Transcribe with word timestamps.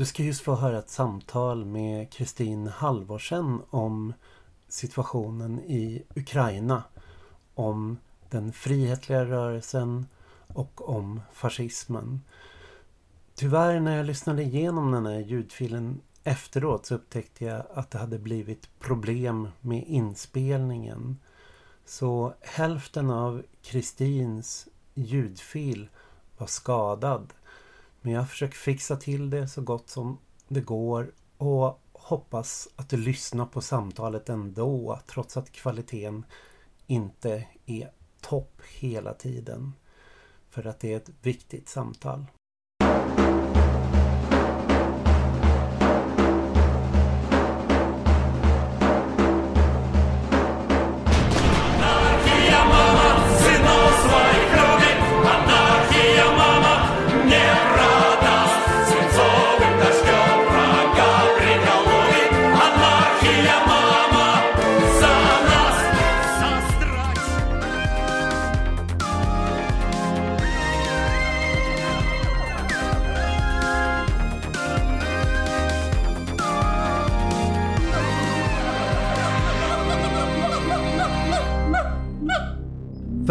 Du 0.00 0.06
ska 0.06 0.22
just 0.22 0.40
få 0.40 0.54
höra 0.54 0.78
ett 0.78 0.90
samtal 0.90 1.64
med 1.64 2.12
Kristin 2.12 2.66
Halvorsen 2.66 3.60
om 3.70 4.12
situationen 4.68 5.60
i 5.60 6.02
Ukraina. 6.16 6.82
Om 7.54 7.98
den 8.30 8.52
frihetliga 8.52 9.24
rörelsen 9.24 10.06
och 10.46 10.88
om 10.88 11.20
fascismen. 11.32 12.20
Tyvärr 13.34 13.80
när 13.80 13.96
jag 13.96 14.06
lyssnade 14.06 14.42
igenom 14.42 14.90
den 14.90 15.06
här 15.06 15.18
ljudfilen 15.18 16.00
efteråt 16.24 16.86
så 16.86 16.94
upptäckte 16.94 17.44
jag 17.44 17.62
att 17.74 17.90
det 17.90 17.98
hade 17.98 18.18
blivit 18.18 18.78
problem 18.78 19.48
med 19.60 19.84
inspelningen. 19.86 21.18
Så 21.84 22.34
hälften 22.40 23.10
av 23.10 23.42
Kristins 23.62 24.68
ljudfil 24.94 25.88
var 26.38 26.46
skadad. 26.46 27.32
Men 28.02 28.12
jag 28.12 28.30
försöker 28.30 28.56
fixa 28.56 28.96
till 28.96 29.30
det 29.30 29.48
så 29.48 29.62
gott 29.62 29.90
som 29.90 30.18
det 30.48 30.60
går 30.60 31.12
och 31.36 31.80
hoppas 31.92 32.68
att 32.76 32.88
du 32.88 32.96
lyssnar 32.96 33.46
på 33.46 33.60
samtalet 33.60 34.28
ändå 34.28 35.00
trots 35.06 35.36
att 35.36 35.52
kvaliteten 35.52 36.26
inte 36.86 37.46
är 37.66 37.92
topp 38.20 38.62
hela 38.78 39.14
tiden. 39.14 39.72
För 40.50 40.66
att 40.66 40.80
det 40.80 40.92
är 40.92 40.96
ett 40.96 41.10
viktigt 41.22 41.68
samtal. 41.68 42.26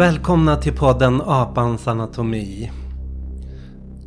Välkomna 0.00 0.56
till 0.56 0.76
podden 0.76 1.22
Apans 1.24 1.88
anatomi. 1.88 2.70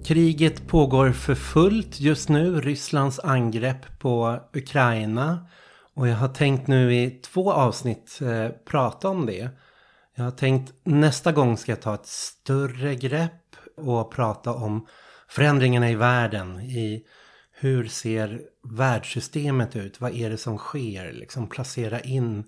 Kriget 0.05 0.67
pågår 0.67 1.11
för 1.11 1.35
fullt 1.35 1.99
just 1.99 2.29
nu, 2.29 2.61
Rysslands 2.61 3.19
angrepp 3.19 3.99
på 3.99 4.39
Ukraina. 4.53 5.47
Och 5.93 6.07
jag 6.07 6.15
har 6.15 6.27
tänkt 6.27 6.67
nu 6.67 6.95
i 6.95 7.09
två 7.09 7.51
avsnitt 7.51 8.19
eh, 8.21 8.49
prata 8.65 9.09
om 9.09 9.25
det. 9.25 9.49
Jag 10.15 10.23
har 10.23 10.31
tänkt 10.31 10.73
nästa 10.83 11.31
gång 11.31 11.57
ska 11.57 11.71
jag 11.71 11.81
ta 11.81 11.93
ett 11.93 12.07
större 12.07 12.95
grepp 12.95 13.55
och 13.77 14.11
prata 14.11 14.53
om 14.53 14.87
förändringarna 15.27 15.89
i 15.89 15.95
världen. 15.95 16.59
I 16.59 17.03
hur 17.51 17.87
ser 17.87 18.41
världssystemet 18.63 19.75
ut? 19.75 20.01
Vad 20.01 20.15
är 20.15 20.29
det 20.29 20.37
som 20.37 20.57
sker? 20.57 21.11
Liksom 21.13 21.47
placera 21.47 21.99
in 21.99 22.43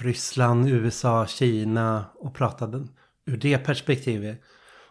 Ryssland, 0.00 0.68
USA, 0.68 1.26
Kina 1.26 2.04
och 2.14 2.34
pratade 2.34 2.86
ur 3.26 3.36
det 3.36 3.58
perspektivet. 3.58 4.40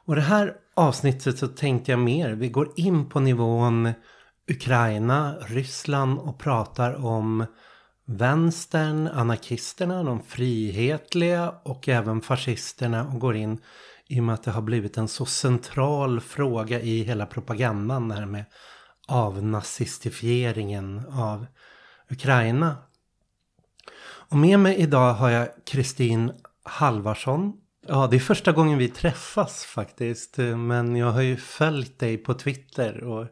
Och 0.06 0.16
det 0.16 0.22
här 0.22 0.54
avsnittet 0.76 1.38
så 1.38 1.48
tänkte 1.48 1.92
jag 1.92 2.00
mer, 2.00 2.32
vi 2.32 2.50
går 2.50 2.72
in 2.76 3.10
på 3.10 3.20
nivån 3.20 3.94
Ukraina, 4.52 5.36
Ryssland 5.42 6.20
och 6.20 6.40
pratar 6.40 7.06
om 7.06 7.46
vänstern, 8.06 9.08
anarkisterna, 9.08 10.04
de 10.04 10.22
frihetliga 10.24 11.54
och 11.64 11.90
även 11.90 12.22
fascisterna 12.22 13.08
och 13.08 13.20
går 13.20 13.36
in 13.36 13.60
i 14.08 14.20
och 14.20 14.24
med 14.24 14.36
att 14.36 14.44
det 14.44 14.52
har 14.52 14.62
blivit 14.62 14.98
en 14.98 15.08
så 15.08 15.26
central 15.26 16.22
fråga 16.22 16.80
i 16.82 17.04
hela 17.04 17.26
propagandan 17.26 18.08
det 18.08 18.16
här 18.16 18.26
med 18.26 18.46
avnazistifieringen 19.08 21.02
av 21.12 21.46
Ukraina. 22.10 22.78
Och 24.32 24.38
med 24.38 24.60
mig 24.60 24.76
idag 24.76 25.14
har 25.14 25.30
jag 25.30 25.48
Kristin 25.66 26.32
Halvarsson. 26.64 27.54
Ja, 27.88 28.08
det 28.12 28.16
är 28.16 28.20
första 28.20 28.52
gången 28.52 28.78
vi 28.78 28.88
träffas 28.88 29.66
faktiskt. 29.66 30.40
Eh, 30.40 30.58
men 30.58 30.96
jag 30.96 31.12
har 31.12 31.22
ju 31.22 31.38
följt 31.38 32.00
dig 32.00 32.18
på 32.18 32.34
Twitter 32.34 33.04
och 33.04 33.28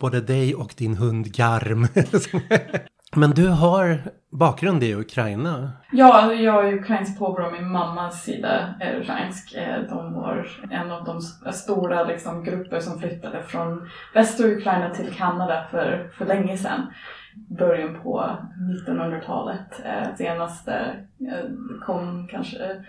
både 0.00 0.20
dig 0.20 0.54
och 0.54 0.74
din 0.76 0.96
hund 0.96 1.34
Garm. 1.34 1.86
Men 3.16 3.30
du 3.30 3.48
har 3.48 3.98
bakgrund 4.30 4.82
i 4.82 4.94
Ukraina? 4.94 5.72
Ja, 5.92 6.32
jag 6.32 6.68
är 6.68 6.74
ukrainsk 6.74 7.18
påbrå. 7.18 7.50
Min 7.50 7.70
mammas 7.70 8.24
sida 8.24 8.74
är 8.80 9.00
ukrainsk. 9.00 9.54
Eh, 9.54 9.82
de 9.88 10.14
var 10.14 10.48
en 10.70 10.90
av 10.90 11.04
de 11.04 11.20
stora 11.52 12.04
liksom, 12.04 12.44
grupper 12.44 12.80
som 12.80 12.98
flyttade 12.98 13.42
från 13.42 13.90
västra 14.14 14.46
Ukraina 14.46 14.90
till 14.90 15.14
Kanada 15.14 15.66
för, 15.70 16.10
för 16.18 16.26
länge 16.26 16.56
sedan 16.56 16.92
början 17.34 18.02
på 18.02 18.38
1900-talet. 18.86 19.80
Eh, 19.84 20.14
senaste 20.16 21.06
eh, 21.20 21.44
kom 21.86 22.28
kanske 22.28 22.84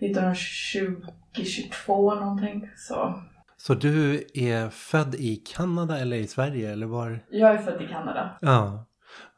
1920-22 0.00 2.20
någonting. 2.20 2.70
Så. 2.76 3.22
Så 3.56 3.74
du 3.74 4.24
är 4.34 4.70
född 4.70 5.14
i 5.14 5.36
Kanada 5.36 5.98
eller 5.98 6.16
i 6.16 6.26
Sverige 6.26 6.72
eller 6.72 6.86
var? 6.86 7.20
Jag 7.30 7.50
är 7.50 7.58
född 7.58 7.82
i 7.82 7.86
Kanada. 7.86 8.38
Ja. 8.40 8.86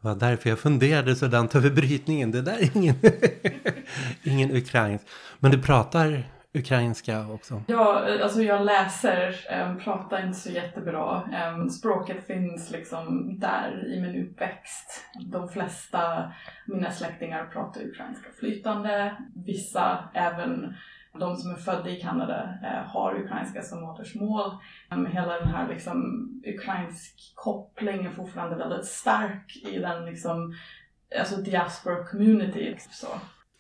Det 0.03 0.09
var 0.09 0.15
därför 0.15 0.49
jag 0.49 0.59
funderade 0.59 1.17
sådant 1.17 1.55
över 1.55 1.71
brytningen. 1.71 2.31
Det 2.31 2.43
där 2.43 2.53
är 2.53 2.77
ingen, 2.77 2.95
ingen 4.23 4.57
ukrainsk. 4.57 5.07
Men 5.39 5.51
du 5.51 5.63
pratar 5.63 6.23
ukrainska 6.55 7.29
också? 7.29 7.63
Ja, 7.67 8.09
alltså 8.23 8.43
jag 8.43 8.65
läser, 8.65 9.47
äm, 9.49 9.79
pratar 9.79 10.27
inte 10.27 10.39
så 10.39 10.51
jättebra. 10.51 11.23
Äm, 11.33 11.71
språket 11.71 12.27
finns 12.27 12.71
liksom 12.71 13.35
där 13.39 13.95
i 13.95 14.01
min 14.01 14.27
uppväxt. 14.27 15.05
De 15.27 15.49
flesta 15.49 16.33
mina 16.67 16.91
släktingar 16.91 17.47
pratar 17.47 17.83
ukrainska 17.83 18.31
flytande. 18.41 19.17
Vissa, 19.47 20.09
även 20.15 20.75
de 21.19 21.37
som 21.37 21.51
är 21.51 21.57
födda 21.57 21.91
i 21.91 22.01
Kanada, 22.01 22.59
äh, 22.63 22.91
har 22.91 23.21
ukrainska 23.25 23.63
som 23.63 23.81
modersmål. 23.81 24.51
Äm, 24.91 25.07
hela 25.07 25.39
den 25.39 25.49
här 25.49 25.69
liksom, 25.69 26.29
ukrainsk 26.47 27.33
kopplingen 27.35 28.07
är 28.07 28.11
fortfarande 28.11 28.57
väldigt 28.57 28.87
stark 28.87 29.57
i 29.73 29.79
den 29.79 30.05
liksom, 30.05 30.55
alltså 31.19 31.37
diaspora 31.37 32.05
community. 32.05 32.77
Så. 32.91 33.07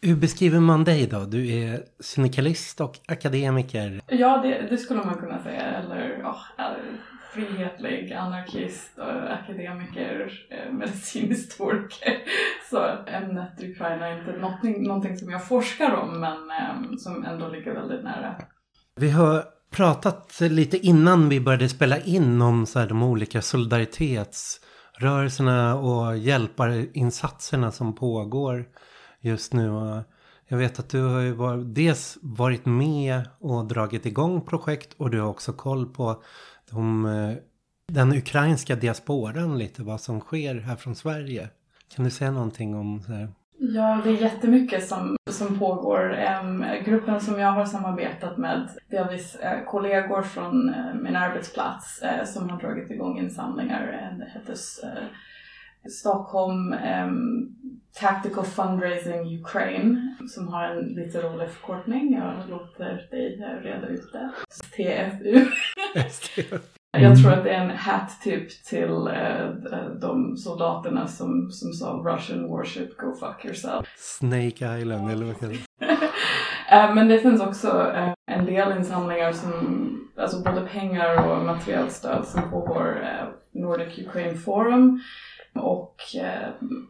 Hur 0.06 0.16
beskriver 0.16 0.60
man 0.60 0.84
dig 0.84 1.06
då? 1.06 1.24
Du 1.24 1.52
är 1.52 1.80
syndikalist 2.00 2.80
och 2.80 2.98
akademiker. 3.08 4.00
Ja, 4.06 4.40
det, 4.42 4.66
det 4.70 4.78
skulle 4.78 5.04
man 5.04 5.14
kunna 5.14 5.42
säga. 5.42 5.62
Eller 5.62 6.18
ja, 6.22 6.36
frihetlig, 7.34 8.12
anarkist, 8.12 8.98
akademiker, 9.28 10.32
eh, 10.50 10.72
medicinhistoriker. 10.72 12.18
Så 12.70 12.88
ämnet 13.06 13.62
Ukraina 13.62 14.08
är 14.08 14.18
inte 14.18 14.32
någonting, 14.40 14.82
någonting 14.82 15.16
som 15.16 15.30
jag 15.30 15.48
forskar 15.48 15.94
om 15.94 16.20
men 16.20 16.36
um, 16.36 16.98
som 16.98 17.24
ändå 17.24 17.48
ligger 17.48 17.74
väldigt 17.74 18.04
nära. 18.04 18.34
Vi 19.00 19.10
har 19.10 19.44
pratat 19.70 20.40
lite 20.40 20.86
innan 20.86 21.28
vi 21.28 21.40
började 21.40 21.68
spela 21.68 21.98
in 21.98 22.42
om 22.42 22.66
så 22.66 22.78
här, 22.78 22.86
de 22.86 23.02
olika 23.02 23.42
solidaritetsrörelserna 23.42 25.74
och 25.74 26.16
hjälparinsatserna 26.16 27.72
som 27.72 27.94
pågår 27.94 28.64
just 29.24 29.52
nu. 29.52 29.70
och 29.70 30.02
Jag 30.48 30.58
vet 30.58 30.78
att 30.78 30.88
du 30.88 31.02
har 31.02 31.20
ju 31.20 31.32
var, 31.32 31.56
dels 31.56 32.18
varit 32.22 32.66
med 32.66 33.28
och 33.38 33.64
dragit 33.64 34.06
igång 34.06 34.40
projekt 34.40 34.94
och 34.96 35.10
du 35.10 35.20
har 35.20 35.28
också 35.28 35.52
koll 35.52 35.86
på 35.86 36.22
de, 36.70 37.36
den 37.92 38.12
ukrainska 38.12 38.76
diasporan 38.76 39.58
lite, 39.58 39.82
vad 39.82 40.00
som 40.00 40.20
sker 40.20 40.54
här 40.54 40.76
från 40.76 40.94
Sverige. 40.94 41.48
Kan 41.94 42.04
du 42.04 42.10
säga 42.10 42.30
någonting 42.30 42.74
om 42.74 43.02
det? 43.06 43.28
Ja, 43.58 44.00
det 44.04 44.10
är 44.10 44.22
jättemycket 44.22 44.88
som, 44.88 45.16
som 45.30 45.58
pågår. 45.58 46.14
Ehm, 46.14 46.64
gruppen 46.84 47.20
som 47.20 47.40
jag 47.40 47.52
har 47.52 47.64
samarbetat 47.66 48.38
med, 48.38 48.68
delvis 48.90 49.34
eh, 49.36 49.64
kollegor 49.64 50.22
från 50.22 50.68
eh, 50.68 50.94
min 50.94 51.16
arbetsplats 51.16 52.02
eh, 52.02 52.24
som 52.24 52.50
har 52.50 52.60
dragit 52.60 52.90
igång 52.90 53.18
insamlingar. 53.18 54.14
det 54.18 54.38
heter 54.38 54.52
eh, 54.84 55.04
Stockholm 55.90 56.72
um, 56.72 57.56
Tactical 58.00 58.44
Fundraising 58.44 59.40
Ukraine 59.40 60.16
som 60.28 60.48
har 60.48 60.64
en 60.64 60.84
lite 60.84 61.22
rolig 61.22 61.48
förkortning. 61.48 62.14
Jag 62.14 62.50
låter 62.50 63.08
dig 63.10 63.36
reda 63.62 63.86
ut 63.86 64.12
det. 64.12 64.30
TFU. 64.76 65.46
Jag 66.96 67.22
tror 67.22 67.32
att 67.32 67.44
det 67.44 67.50
är 67.50 67.64
en 67.64 67.76
hat-tip 67.76 68.64
till 68.64 68.90
uh, 68.90 69.50
de 70.00 70.36
soldaterna 70.36 71.06
som, 71.06 71.50
som 71.50 71.72
sa 71.72 71.86
Russian 71.86 72.48
warship, 72.48 72.96
go 72.96 73.14
fuck 73.14 73.44
yourself. 73.44 73.86
Snake 73.96 74.78
Island 74.78 75.10
eller 75.10 75.26
vad 75.26 75.40
kallar 75.40 75.56
Eh, 76.68 76.94
men 76.94 77.08
det 77.08 77.18
finns 77.18 77.40
också 77.40 77.92
eh, 77.94 78.12
en 78.26 78.46
del 78.46 78.78
insamlingar 78.78 79.32
som, 79.32 80.08
alltså 80.16 80.42
både 80.42 80.60
pengar 80.60 81.30
och 81.30 81.44
materiellt 81.44 81.92
stöd 81.92 82.24
som 82.24 82.50
pågår 82.50 83.06
Nordic 83.52 83.98
Ukraine 83.98 84.38
Forum 84.38 85.00
och 85.54 85.96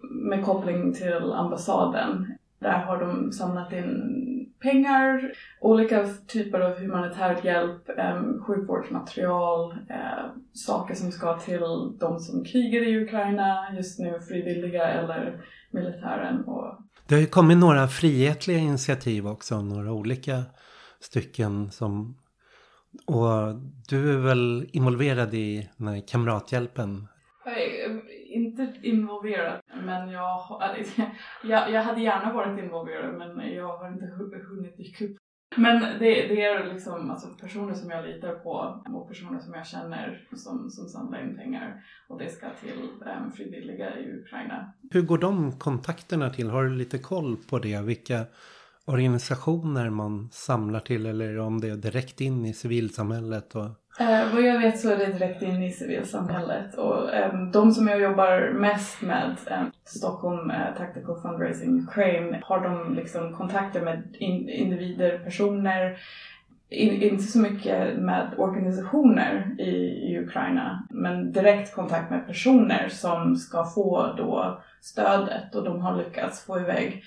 med 0.02 0.44
koppling 0.44 0.92
till 0.94 1.32
ambassaden. 1.32 2.34
Där 2.58 2.78
har 2.78 3.00
de 3.00 3.32
samlat 3.32 3.72
in 3.72 4.24
pengar, 4.62 5.32
olika 5.60 6.08
typer 6.26 6.60
av 6.60 6.78
humanitär 6.78 7.40
hjälp, 7.44 7.90
sjukvårdsmaterial, 8.46 9.74
saker 10.52 10.94
som 10.94 11.12
ska 11.12 11.38
till 11.38 11.60
de 12.00 12.18
som 12.20 12.44
krigar 12.44 12.88
i 12.88 13.04
Ukraina 13.04 13.66
just 13.76 13.98
nu, 13.98 14.20
frivilliga 14.28 14.88
eller 14.88 15.44
militären. 15.70 16.44
Och... 16.44 16.78
Det 17.08 17.14
har 17.14 17.20
ju 17.20 17.26
kommit 17.26 17.58
några 17.58 17.88
frihetliga 17.88 18.58
initiativ 18.58 19.26
också, 19.26 19.62
några 19.62 19.92
olika 19.92 20.42
stycken 21.00 21.70
som... 21.70 22.16
Och 23.06 23.54
du 23.88 24.12
är 24.14 24.18
väl 24.18 24.68
involverad 24.72 25.34
i 25.34 25.68
den 25.76 25.88
här 25.88 26.08
kamrathjälpen? 26.08 27.08
Jag 28.56 28.68
inte 28.68 28.88
involverad, 28.88 29.60
men 29.84 30.10
jag, 30.10 30.46
alltså, 30.60 31.02
jag, 31.44 31.70
jag 31.70 31.82
hade 31.82 32.00
gärna 32.00 32.32
varit 32.32 32.58
involverad 32.58 33.14
men 33.14 33.54
jag 33.54 33.78
har 33.78 33.92
inte 33.92 34.06
hunnit 34.06 34.76
dyka 34.76 35.04
upp 35.04 35.16
men 35.56 35.80
det, 35.80 36.28
det 36.28 36.42
är 36.42 36.74
liksom 36.74 37.10
alltså 37.10 37.28
personer 37.28 37.74
som 37.74 37.90
jag 37.90 38.06
litar 38.06 38.34
på 38.34 38.82
och 38.94 39.08
personer 39.08 39.38
som 39.38 39.54
jag 39.54 39.66
känner 39.66 40.28
som, 40.36 40.70
som 40.70 40.88
samlar 40.88 41.22
in 41.22 41.36
pengar 41.36 41.84
och 42.08 42.18
det 42.18 42.28
ska 42.28 42.50
till 42.50 42.90
um, 43.00 43.32
frivilliga 43.32 43.98
i 43.98 44.20
Ukraina. 44.20 44.72
Hur 44.90 45.02
går 45.02 45.18
de 45.18 45.58
kontakterna 45.58 46.30
till? 46.30 46.50
Har 46.50 46.64
du 46.64 46.70
lite 46.70 46.98
koll 46.98 47.36
på 47.36 47.58
det? 47.58 47.80
Vilka 47.80 48.24
organisationer 48.86 49.90
man 49.90 50.28
samlar 50.32 50.80
till 50.80 51.06
eller 51.06 51.38
om 51.38 51.60
det 51.60 51.68
är 51.68 51.76
direkt 51.76 52.20
in 52.20 52.46
i 52.46 52.52
civilsamhället? 52.52 53.54
Och... 53.54 53.64
Eh, 54.00 54.34
vad 54.34 54.42
jag 54.42 54.58
vet 54.58 54.80
så 54.80 54.90
är 54.90 54.96
det 54.96 55.12
direkt 55.12 55.42
in 55.42 55.62
i 55.62 55.72
civilsamhället 55.72 56.74
och 56.74 57.14
eh, 57.14 57.42
de 57.52 57.72
som 57.72 57.88
jag 57.88 58.00
jobbar 58.00 58.52
mest 58.52 59.02
med, 59.02 59.36
eh, 59.46 59.62
Stockholm 59.84 60.50
eh, 60.50 60.76
Tactical 60.78 61.20
Fundraising 61.22 61.80
Ukraine, 61.80 62.38
har 62.42 62.60
de 62.60 62.94
liksom 62.94 63.36
kontakter 63.36 63.80
med 63.80 64.16
in, 64.18 64.48
individer, 64.48 65.18
personer, 65.18 65.98
in, 66.68 67.02
inte 67.02 67.24
så 67.24 67.38
mycket 67.38 67.98
med 67.98 68.34
organisationer 68.36 69.54
i, 69.58 69.74
i 70.10 70.18
Ukraina, 70.18 70.86
men 70.90 71.32
direkt 71.32 71.74
kontakt 71.74 72.10
med 72.10 72.26
personer 72.26 72.88
som 72.88 73.36
ska 73.36 73.64
få 73.64 74.14
då 74.16 74.62
stödet 74.80 75.54
och 75.54 75.64
de 75.64 75.80
har 75.80 75.96
lyckats 75.96 76.44
få 76.44 76.60
iväg 76.60 77.04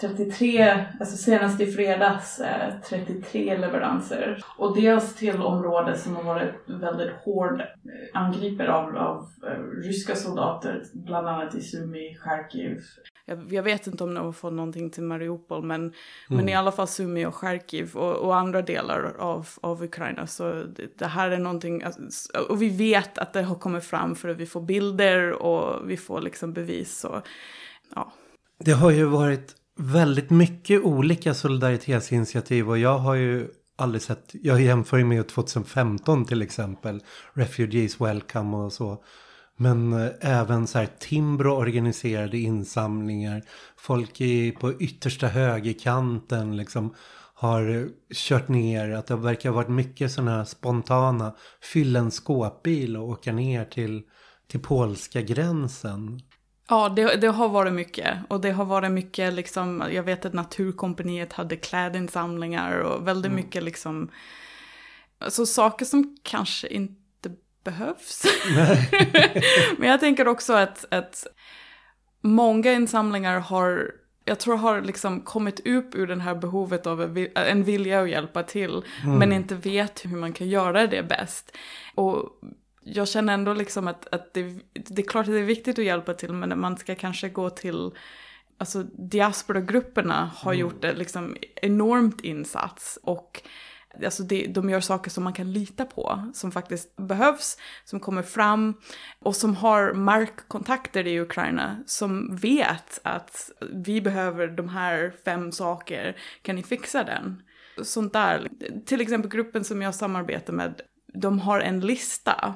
33, 0.00 0.86
alltså 1.00 1.16
senast 1.16 1.60
i 1.60 1.66
fredags, 1.66 2.40
33 2.88 3.50
eh, 3.50 3.60
leveranser. 3.60 4.44
Och 4.56 4.76
dels 4.76 5.14
till 5.14 5.42
områden 5.42 5.98
som 5.98 6.16
har 6.16 6.22
varit 6.22 6.54
väldigt 6.66 7.12
hård 7.24 7.60
eh, 7.60 7.66
angriper 8.20 8.66
av, 8.66 8.96
av 8.96 9.28
eh, 9.46 9.82
ryska 9.82 10.16
soldater, 10.16 10.82
bland 10.92 11.28
annat 11.28 11.54
i 11.54 11.60
Sumi, 11.60 12.16
Charkiv. 12.16 12.80
Jag, 13.24 13.52
jag, 13.52 13.62
vet 13.62 13.86
inte 13.86 14.04
om 14.04 14.14
de 14.14 14.24
har 14.24 14.32
fått 14.32 14.52
någonting 14.52 14.90
till 14.90 15.02
Mariupol, 15.02 15.64
men, 15.64 15.80
mm. 15.80 15.94
men 16.28 16.48
i 16.48 16.54
alla 16.54 16.72
fall 16.72 16.88
Sumi 16.88 17.26
och 17.26 17.34
Charkiv 17.34 17.96
och, 17.96 18.16
och, 18.16 18.36
andra 18.36 18.62
delar 18.62 19.16
av, 19.18 19.48
av 19.60 19.82
Ukraina. 19.82 20.26
Så 20.26 20.52
det, 20.52 20.98
det 20.98 21.06
här 21.06 21.30
är 21.30 21.38
någonting, 21.38 21.82
alltså, 21.82 22.38
och 22.48 22.62
vi 22.62 22.68
vet 22.68 23.18
att 23.18 23.32
det 23.32 23.42
har 23.42 23.54
kommit 23.54 23.84
fram 23.84 24.14
för 24.14 24.28
att 24.28 24.36
vi 24.36 24.46
får 24.46 24.60
bilder 24.60 25.32
och 25.32 25.90
vi 25.90 25.96
får 25.96 26.20
liksom 26.20 26.52
bevis. 26.52 26.98
Så, 26.98 27.22
ja. 27.94 28.12
Det 28.58 28.72
har 28.72 28.90
ju 28.90 29.04
varit 29.04 29.54
väldigt 29.78 30.30
mycket 30.30 30.84
olika 30.84 31.34
solidaritetsinitiativ 31.34 32.70
och 32.70 32.78
jag 32.78 32.98
har 32.98 33.14
ju 33.14 33.48
aldrig 33.76 34.02
sett, 34.02 34.30
jag 34.32 34.60
jämför 34.60 34.96
ju 34.96 35.04
med 35.04 35.28
2015 35.28 36.24
till 36.24 36.42
exempel, 36.42 37.02
Refugees 37.32 38.00
Welcome 38.00 38.56
och 38.56 38.72
så. 38.72 39.04
Men 39.56 39.92
eh, 39.92 40.08
även 40.20 40.66
så 40.66 40.78
här 40.78 40.88
Timbro 40.98 41.50
organiserade 41.50 42.38
insamlingar, 42.38 43.42
folk 43.76 44.20
i, 44.20 44.52
på 44.52 44.72
yttersta 44.72 45.26
högerkanten 45.26 46.56
liksom 46.56 46.94
har 47.34 47.88
kört 48.14 48.48
ner, 48.48 48.90
att 48.90 49.06
det 49.06 49.16
verkar 49.16 49.48
ha 49.48 49.56
varit 49.56 49.68
mycket 49.68 50.12
sådana 50.12 50.36
här 50.36 50.44
spontana, 50.44 51.34
fyll 51.62 51.96
en 51.96 52.10
skåpbil 52.10 52.96
och 52.96 53.08
åka 53.08 53.32
ner 53.32 53.64
till, 53.64 54.02
till 54.50 54.60
polska 54.60 55.22
gränsen. 55.22 56.20
Ja, 56.68 56.88
det, 56.88 57.16
det, 57.16 57.28
har 57.28 57.48
varit 57.48 57.72
mycket. 57.72 58.18
Och 58.28 58.40
det 58.40 58.50
har 58.50 58.64
varit 58.64 58.90
mycket, 58.90 59.32
liksom, 59.32 59.84
jag 59.92 60.02
vet 60.02 60.24
att 60.24 60.32
Naturkompaniet 60.32 61.32
hade 61.32 61.56
klädinsamlingar 61.56 62.78
och 62.78 63.08
väldigt 63.08 63.32
mm. 63.32 63.44
mycket 63.44 63.62
liksom, 63.62 64.10
alltså 65.18 65.46
saker 65.46 65.84
som 65.84 66.16
kanske 66.22 66.68
inte 66.68 67.30
behövs. 67.64 68.24
Men 69.78 69.88
jag 69.88 70.00
tänker 70.00 70.28
också 70.28 70.52
att, 70.52 70.84
att 70.90 71.26
många 72.20 72.72
insamlingar 72.72 73.40
har 73.40 73.92
jag 74.24 74.40
tror 74.40 74.56
har 74.56 74.80
liksom 74.80 75.20
kommit 75.20 75.66
upp 75.66 75.94
ur 75.94 76.06
det 76.06 76.20
här 76.20 76.34
behovet 76.34 76.86
av 76.86 77.18
en 77.34 77.64
vilja 77.64 78.00
att 78.02 78.10
hjälpa 78.10 78.42
till, 78.42 78.82
mm. 79.04 79.18
men 79.18 79.32
inte 79.32 79.54
vet 79.54 80.04
hur 80.04 80.16
man 80.16 80.32
kan 80.32 80.48
göra 80.48 80.86
det 80.86 81.02
bäst. 81.02 81.56
Och 81.94 82.40
jag 82.94 83.08
känner 83.08 83.34
ändå 83.34 83.52
liksom 83.52 83.88
att, 83.88 84.14
att 84.14 84.34
det, 84.34 84.42
det, 84.72 85.02
är 85.02 85.06
klart 85.06 85.26
att 85.26 85.32
det 85.32 85.38
är 85.38 85.44
viktigt 85.44 85.78
att 85.78 85.84
hjälpa 85.84 86.14
till 86.14 86.32
men 86.32 86.60
man 86.60 86.76
ska 86.76 86.94
kanske 86.94 87.28
gå 87.28 87.50
till 87.50 87.90
Alltså 88.60 88.82
diasporagrupperna 88.82 90.30
har 90.34 90.52
mm. 90.52 90.60
gjort 90.60 90.84
en 90.84 90.96
liksom 90.96 91.36
enormt 91.62 92.20
insats 92.20 92.98
och 93.02 93.42
alltså 94.04 94.22
det, 94.22 94.46
de 94.46 94.70
gör 94.70 94.80
saker 94.80 95.10
som 95.10 95.24
man 95.24 95.32
kan 95.32 95.52
lita 95.52 95.84
på, 95.84 96.30
som 96.34 96.52
faktiskt 96.52 96.96
behövs, 96.96 97.58
som 97.84 98.00
kommer 98.00 98.22
fram 98.22 98.74
och 99.18 99.36
som 99.36 99.56
har 99.56 99.92
markkontakter 99.92 101.06
i 101.06 101.20
Ukraina 101.20 101.76
som 101.86 102.36
vet 102.36 103.00
att 103.02 103.50
vi 103.72 104.00
behöver 104.00 104.48
de 104.48 104.68
här 104.68 105.12
fem 105.24 105.52
saker, 105.52 106.16
kan 106.42 106.56
ni 106.56 106.62
fixa 106.62 107.04
den? 107.04 107.42
Sånt 107.82 108.12
där. 108.12 108.48
Till 108.86 109.00
exempel 109.00 109.30
gruppen 109.30 109.64
som 109.64 109.82
jag 109.82 109.94
samarbetar 109.94 110.52
med, 110.52 110.80
de 111.14 111.40
har 111.40 111.60
en 111.60 111.80
lista 111.80 112.54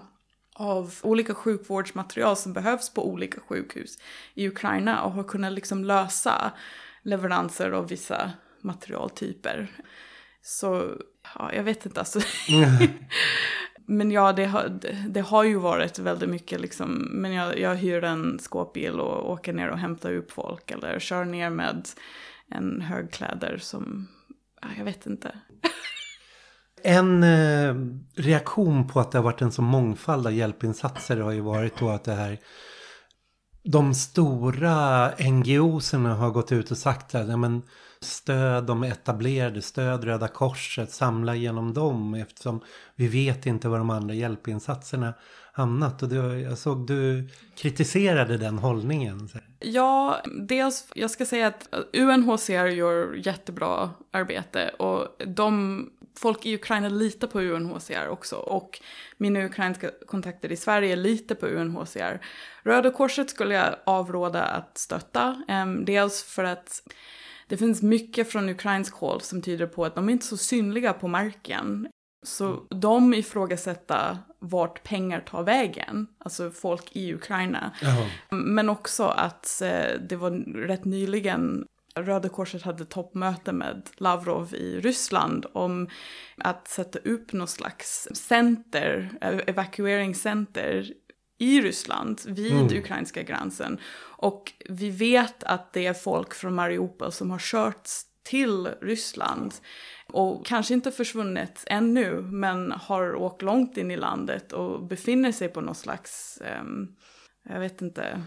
av 0.55 0.95
olika 1.03 1.35
sjukvårdsmaterial 1.35 2.37
som 2.37 2.53
behövs 2.53 2.95
på 2.95 3.09
olika 3.09 3.41
sjukhus 3.41 3.99
i 4.35 4.49
Ukraina 4.49 5.03
och 5.03 5.13
har 5.13 5.25
kunnat 5.25 5.53
liksom 5.53 5.85
lösa 5.85 6.53
leveranser 7.03 7.71
av 7.71 7.89
vissa 7.89 8.33
materialtyper. 8.61 9.71
Så, 10.43 10.97
ja, 11.35 11.53
jag 11.53 11.63
vet 11.63 11.87
inte 11.87 12.01
alltså. 12.01 12.21
men 13.87 14.11
ja, 14.11 14.33
det 14.33 14.45
har, 14.45 14.81
det 15.09 15.21
har 15.21 15.45
ju 15.45 15.59
varit 15.59 15.99
väldigt 15.99 16.29
mycket 16.29 16.61
liksom, 16.61 17.09
men 17.11 17.33
jag, 17.33 17.59
jag 17.59 17.77
hyr 17.77 18.05
en 18.05 18.39
skåpbil 18.39 19.01
och 19.01 19.31
åker 19.31 19.53
ner 19.53 19.69
och 19.69 19.79
hämtar 19.79 20.15
upp 20.15 20.33
folk 20.33 20.71
eller 20.71 20.99
kör 20.99 21.25
ner 21.25 21.51
med 21.51 21.89
en 22.49 22.81
högkläder 22.81 23.59
som, 23.59 24.09
ja, 24.61 24.69
jag 24.79 24.85
vet 24.85 25.07
inte. 25.07 25.39
En 26.85 27.23
eh, 27.23 27.75
reaktion 28.15 28.89
på 28.89 29.01
att 29.01 29.11
det 29.11 29.19
har 29.19 29.23
varit 29.23 29.43
en 29.43 29.53
så 29.53 29.63
mångfald 29.63 30.27
av 30.27 30.33
hjälpinsatser 30.33 31.17
har 31.17 31.31
ju 31.31 31.41
varit 31.41 31.79
då 31.79 31.91
att 31.91 32.05
det 32.05 32.15
här 32.15 32.39
de 33.65 33.95
stora 33.95 35.11
NGOserna 35.19 36.15
har 36.15 36.31
gått 36.31 36.53
ut 36.53 36.71
och 36.71 36.79
sagt 36.79 37.15
att 37.15 37.29
ja, 37.29 37.37
men 37.37 37.63
stöd 38.05 38.67
de 38.67 38.83
etablerade, 38.85 39.63
stöd 39.63 40.05
Röda 40.05 40.29
Korset, 40.29 40.93
samla 40.93 41.35
genom 41.35 41.75
dem 41.75 42.15
eftersom 42.15 42.61
vi 42.95 43.09
vet 43.09 43.47
inte 43.47 43.69
var 43.69 43.79
de 43.79 43.91
andra 43.91 44.15
hjälpinsatserna 44.15 45.15
hamnat. 45.53 46.03
Och 46.03 46.09
du, 46.09 46.41
jag 46.41 46.59
såg 46.59 46.87
du 46.87 47.29
kritiserade 47.57 48.39
den 48.39 48.59
hållningen. 48.59 49.29
Ja, 49.61 50.23
dels, 50.49 50.89
jag 50.95 51.11
ska 51.11 51.27
säga 51.27 51.47
att 51.47 51.69
UNHCR 51.93 52.67
gör 52.67 53.15
jättebra 53.15 53.91
arbete 54.11 54.69
och 54.69 55.17
de 55.27 55.87
folk 56.19 56.47
i 56.47 56.55
Ukraina 56.55 56.89
litar 56.89 57.29
på 57.29 57.41
UNHCR 57.41 58.09
också 58.09 58.37
och 58.37 58.81
mina 59.17 59.45
ukrainska 59.45 59.91
kontakter 60.07 60.53
i 60.53 60.57
Sverige 60.57 60.97
litar 60.97 61.35
på 61.35 61.47
UNHCR. 61.47 62.21
Röda 62.63 62.91
Korset 62.91 63.31
skulle 63.31 63.55
jag 63.55 63.75
avråda 63.87 64.43
att 64.43 64.79
stötta, 64.79 65.43
dels 65.87 66.23
för 66.23 66.45
att 66.45 66.83
det 67.53 67.59
finns 67.59 67.83
mycket 67.83 68.33
från 68.33 68.49
ukrainsk 68.49 68.95
håll 68.95 69.21
som 69.21 69.43
tyder 69.43 69.67
på 69.67 69.85
att 69.85 69.95
de 69.95 70.09
är 70.09 70.13
inte 70.13 70.27
så 70.27 70.37
synliga 70.37 70.93
på 70.93 71.09
marken. 71.09 71.89
Så 72.27 72.67
de 72.71 73.15
ifrågasätter 73.15 74.19
vart 74.39 74.83
pengar 74.83 75.21
tar 75.21 75.43
vägen, 75.43 76.07
alltså 76.19 76.51
folk 76.51 76.97
i 76.97 77.15
Ukraina. 77.15 77.73
Jaha. 77.83 78.07
Men 78.31 78.69
också 78.69 79.05
att 79.05 79.63
eh, 79.63 80.01
det 80.09 80.17
var 80.17 80.31
rätt 80.67 80.85
nyligen 80.85 81.67
Röda 81.95 82.29
Korset 82.29 82.63
hade 82.63 82.85
toppmöte 82.85 83.53
med 83.53 83.91
Lavrov 83.97 84.55
i 84.55 84.81
Ryssland 84.81 85.47
om 85.53 85.89
att 86.37 86.69
sätta 86.69 86.99
upp 86.99 87.33
något 87.33 87.51
slags 87.51 88.09
center, 88.13 89.11
evakueringscenter 89.47 90.93
i 91.43 91.61
Ryssland 91.61 92.21
vid 92.27 92.53
mm. 92.53 92.79
ukrainska 92.79 93.23
gränsen. 93.23 93.79
Och 94.17 94.53
vi 94.69 94.91
vet 94.91 95.45
att 95.45 95.73
det 95.73 95.87
är 95.87 95.95
folk 95.95 96.35
från 96.35 96.55
Mariupol 96.55 97.13
som 97.13 97.31
har 97.31 97.39
kört 97.39 97.89
till 98.23 98.69
Ryssland 98.81 99.55
och 100.09 100.47
kanske 100.47 100.75
inte 100.75 100.91
försvunnit 100.91 101.65
ännu 101.67 102.21
men 102.21 102.73
har 102.73 103.15
åkt 103.15 103.43
långt 103.43 103.77
in 103.77 103.91
i 103.91 103.97
landet 103.97 104.53
och 104.53 104.87
befinner 104.87 105.33
sig 105.33 105.49
på 105.49 105.61
någon 105.61 105.75
slags, 105.75 106.39
um, 106.61 106.97
jag 107.49 107.61
vet 107.61 107.83
inte, 107.83 108.23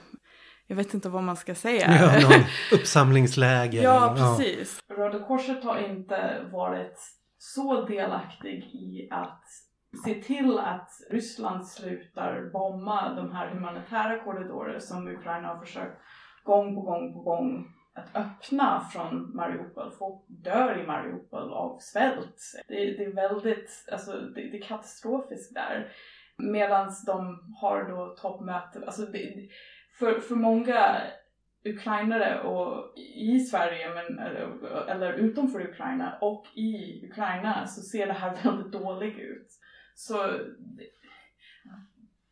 jag 0.67 0.75
vet 0.75 0.93
inte 0.93 1.09
vad 1.09 1.23
man 1.23 1.37
ska 1.37 1.55
säga. 1.55 1.97
Ja, 2.01 2.29
någon 2.29 2.45
uppsamlingsläger. 2.79 3.83
ja, 3.83 4.15
precis. 4.17 4.79
Ja. 4.87 4.95
Röda 4.95 5.27
Korset 5.27 5.63
har 5.63 5.89
inte 5.89 6.45
varit 6.51 6.99
så 7.37 7.85
delaktig 7.85 8.63
i 8.73 9.07
att 9.11 9.43
se 10.03 10.13
till 10.13 10.59
att 10.59 10.89
Ryssland 11.09 11.67
slutar 11.67 12.49
bomba 12.53 13.13
de 13.13 13.31
här 13.31 13.49
humanitära 13.49 14.23
korridorer 14.23 14.79
som 14.79 15.07
Ukraina 15.07 15.47
har 15.47 15.59
försökt 15.59 16.01
gång 16.43 16.75
på 16.75 16.81
gång 16.81 17.13
på 17.13 17.19
gång 17.19 17.75
att 17.93 18.15
öppna 18.15 18.79
från 18.93 19.35
Mariupol. 19.35 19.91
Folk 19.91 20.25
dör 20.27 20.79
i 20.79 20.87
Mariupol 20.87 21.53
av 21.53 21.77
svält. 21.79 22.41
Det, 22.67 22.75
det 22.75 23.03
är 23.03 23.13
väldigt, 23.13 23.89
alltså 23.91 24.11
det, 24.11 24.41
det 24.41 24.57
är 24.57 24.61
katastrofiskt 24.61 25.53
där. 25.53 25.91
Medan 26.37 26.91
de 27.05 27.39
har 27.61 27.83
då 27.83 28.15
toppmöte, 28.15 28.83
alltså 28.85 29.01
det, 29.01 29.49
för, 29.99 30.19
för 30.19 30.35
många 30.35 31.01
ukrainare 31.65 32.41
och 32.41 32.97
i 33.15 33.39
Sverige 33.39 33.89
men, 33.89 34.19
eller, 34.19 34.67
eller 34.89 35.13
utanför 35.13 35.61
Ukraina 35.61 36.17
och 36.21 36.45
i 36.55 37.05
Ukraina 37.05 37.67
så 37.67 37.81
ser 37.81 38.07
det 38.07 38.13
här 38.13 38.37
väldigt 38.43 38.71
dåligt 38.71 39.19
ut. 39.19 39.47
Så 39.95 40.39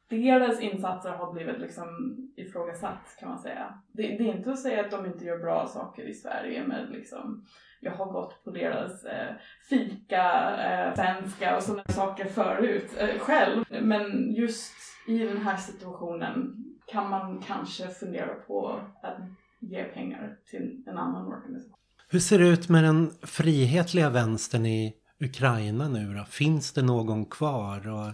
deras 0.10 0.62
insatser 0.62 1.10
har 1.10 1.34
blivit 1.34 1.60
liksom 1.60 2.18
ifrågasatt 2.36 3.18
kan 3.20 3.30
man 3.30 3.40
säga. 3.40 3.80
Det, 3.92 4.02
det, 4.02 4.30
är 4.30 4.38
inte 4.38 4.52
att 4.52 4.60
säga 4.60 4.86
att 4.86 4.92
de 4.92 5.06
inte 5.06 5.26
gör 5.26 5.38
bra 5.38 5.68
saker 5.68 6.04
i 6.04 6.14
Sverige 6.14 6.68
men 6.68 6.86
liksom 6.86 7.46
jag 7.80 7.92
har 7.92 8.12
gått 8.12 8.44
på 8.44 8.52
deras 8.52 9.04
eh, 9.06 9.36
fika, 9.70 10.56
eh, 10.58 10.96
svenska 10.96 11.56
och 11.56 11.64
sådana 11.64 11.84
saker 11.88 12.26
förut 12.26 12.92
eh, 12.98 13.20
själv. 13.20 13.66
Men 13.82 14.34
just 14.34 14.74
i 15.08 15.18
den 15.18 15.38
här 15.38 15.58
situationen 15.58 16.56
kan 16.86 17.10
man 17.10 17.42
kanske 17.42 17.88
fundera 17.88 18.36
på 18.36 18.80
att 19.02 19.18
ge 19.60 19.84
pengar 19.84 20.38
till 20.46 20.84
en 20.88 20.98
annan 20.98 21.28
organisation. 21.28 21.78
Hur 22.10 22.20
ser 22.20 22.40
det 22.40 22.48
ut 22.48 22.70
med 22.70 22.84
den 22.84 23.12
frihetliga 23.22 24.10
vänstern 24.10 24.66
i 24.66 24.94
Ukraina 25.24 25.88
nu 25.88 26.14
då? 26.14 26.24
Finns 26.24 26.74
det 26.74 26.82
någon 26.82 27.26
kvar? 27.26 27.78
Och, 27.90 28.14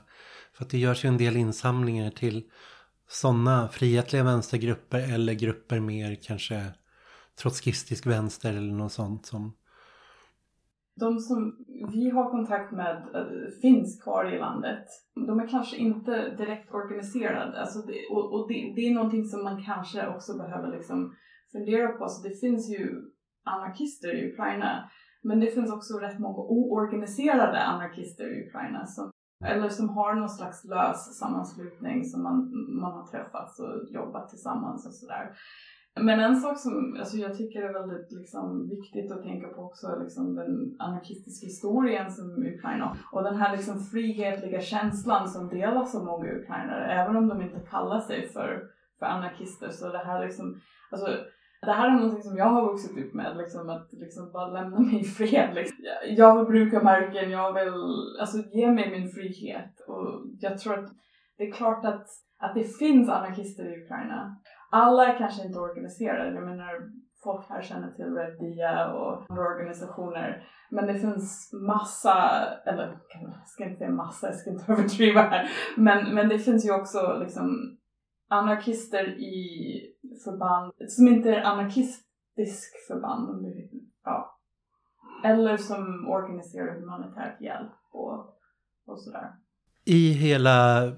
för 0.54 0.66
att 0.66 0.70
det 0.70 0.78
görs 0.78 1.06
ju 1.06 1.08
en 1.08 1.18
del 1.18 1.38
insamlingar 1.38 2.12
till 2.12 2.44
sådana 3.08 3.68
frihetliga 3.68 4.24
vänstergrupper 4.24 5.14
eller 5.14 5.34
grupper 5.34 5.80
mer 5.80 6.16
kanske 6.16 6.66
trotskistisk 7.42 8.06
vänster 8.06 8.50
eller 8.50 8.74
något 8.74 8.92
sånt 8.92 9.26
som 9.26 9.54
de 11.00 11.20
som 11.20 11.66
vi 11.92 12.10
har 12.10 12.30
kontakt 12.30 12.72
med 12.72 12.96
eh, 13.16 13.62
finns 13.62 14.04
kvar 14.04 14.34
i 14.34 14.40
landet. 14.40 14.86
De 15.28 15.40
är 15.40 15.48
kanske 15.48 15.78
inte 15.78 16.36
direkt 16.36 16.74
organiserade 16.74 17.62
alltså 17.62 17.80
det, 17.80 18.08
och, 18.12 18.34
och 18.34 18.48
det, 18.48 18.74
det, 18.76 18.82
är 18.88 18.94
någonting 18.94 19.26
som 19.26 19.44
man 19.44 19.64
kanske 19.64 20.08
också 20.08 20.38
behöver 20.38 20.78
liksom 20.78 21.16
fundera 21.52 21.88
på. 21.88 22.08
Så 22.08 22.28
det 22.28 22.40
finns 22.40 22.70
ju 22.70 23.02
anarkister 23.44 24.16
i 24.16 24.32
Ukraina 24.32 24.90
men 25.24 25.40
det 25.40 25.52
finns 25.52 25.72
också 25.72 25.98
rätt 25.98 26.20
många 26.20 26.38
oorganiserade 26.38 27.64
anarkister 27.64 28.24
i 28.24 28.48
Ukraina 28.48 28.86
som, 28.86 29.12
eller 29.46 29.70
som 29.70 29.90
har 29.90 30.14
någon 30.14 30.30
slags 30.30 30.66
lös 30.66 31.20
sammanslutning 31.20 32.06
som 32.06 32.24
man, 32.24 32.36
man 32.82 32.92
har 32.92 33.08
träffats 33.08 33.60
och 33.60 33.90
jobbat 33.90 34.30
tillsammans 34.30 34.86
och 34.86 34.94
sådär. 34.94 35.36
Men 36.02 36.20
en 36.20 36.36
sak 36.36 36.58
som 36.58 36.96
alltså 37.00 37.18
jag 37.18 37.38
tycker 37.38 37.62
är 37.62 37.74
väldigt 37.74 38.12
liksom, 38.12 38.70
viktigt 38.70 39.12
att 39.12 39.24
tänka 39.24 39.48
på 39.48 39.62
också 39.62 39.88
är 39.88 40.04
liksom, 40.04 40.36
den 40.36 40.76
anarkistiska 40.80 41.46
historien 41.46 42.12
som 42.12 42.44
Ukraina 42.46 42.98
och 43.12 43.24
den 43.24 43.36
här 43.36 43.58
liksom, 43.58 43.80
frihetliga 43.80 44.62
känslan 44.62 45.30
som 45.30 45.50
delas 45.50 45.96
av 45.96 46.06
många 46.06 46.32
ukrainare 46.32 46.92
även 46.92 47.16
om 47.16 47.28
de 47.28 47.42
inte 47.42 47.60
kallar 47.60 48.00
sig 48.00 48.30
för, 48.30 48.64
för 49.00 49.06
anarkister 49.06 49.70
så 49.70 49.90
det 49.90 50.06
här 50.06 50.26
liksom, 50.26 50.62
alltså 50.92 51.08
det 51.62 51.72
här 51.72 51.88
är 51.88 52.02
något 52.02 52.24
som 52.26 52.38
jag 52.38 52.46
har 52.46 52.72
vuxit 52.72 52.98
upp 52.98 53.14
med, 53.14 53.38
liksom, 53.38 53.70
att 53.70 53.88
liksom 53.92 54.32
bara 54.32 54.48
lämna 54.48 54.80
mig 54.80 55.02
i 55.02 55.04
fred. 55.04 55.56
Liksom. 55.56 55.78
Jag 56.08 56.36
vill 56.38 56.46
bruka 56.46 56.84
marken, 56.84 57.32
jag 57.32 57.54
vill 57.54 57.74
alltså, 58.20 58.38
ge 58.38 58.72
mig 58.72 58.92
min 58.92 59.10
frihet. 59.10 59.80
Och 59.88 60.22
jag 60.40 60.58
tror 60.58 60.80
att 60.80 60.90
det 61.38 61.44
är 61.44 61.52
klart 61.52 61.86
att, 61.86 62.06
att 62.40 62.56
det 62.56 62.78
finns 62.78 63.10
anarkister 63.10 63.64
i 63.64 63.84
Ukraina. 63.84 64.36
Alla 64.72 65.14
är 65.14 65.18
kanske 65.18 65.48
inte 65.48 65.60
organiserade, 65.60 66.36
jag 66.36 66.44
menar 66.44 66.90
folk 67.24 67.50
här 67.50 67.62
känner 67.62 67.92
till 67.92 68.06
Red 68.06 68.40
Dia 68.40 68.94
och 68.94 69.26
andra 69.30 69.44
organisationer. 69.44 70.44
Men 70.70 70.88
det 70.88 71.00
finns 71.00 71.54
massa, 71.54 72.16
eller 72.66 72.98
jag 73.12 73.48
ska 73.48 73.64
inte 73.64 73.78
säga 73.78 73.92
massa, 73.92 74.28
jag 74.28 74.36
ska 74.36 74.50
inte 74.50 74.72
överdriva 74.72 75.22
här. 75.22 75.50
Men, 75.78 76.16
men 76.16 76.30
det 76.30 76.40
finns 76.40 76.66
ju 76.66 76.74
också 76.74 77.18
liksom 77.20 77.78
anarkister 78.30 79.08
i 79.08 79.82
förband 80.24 80.74
som 80.88 81.08
inte 81.08 81.30
är 81.30 81.42
anarkistisk 81.42 82.88
förband. 82.88 83.46
Ja. 84.04 84.40
Eller 85.24 85.58
som 85.58 86.08
organiserar 86.08 86.80
humanitär 86.80 87.38
hjälp 87.40 87.72
och, 87.92 88.40
och 88.86 89.02
sådär. 89.02 89.32
I 89.86 90.12
hela 90.12 90.92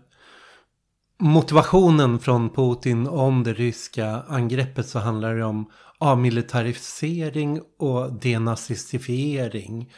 motivationen 1.18 2.20
från 2.20 2.50
Putin 2.50 3.08
om 3.08 3.44
det 3.44 3.54
ryska 3.54 4.24
angreppet 4.28 4.88
så 4.88 5.00
handlar 5.00 5.36
det 5.36 5.44
om 5.44 5.72
avmilitarisering 5.98 7.62
och 7.78 8.14
denazistifiering. 8.14 9.94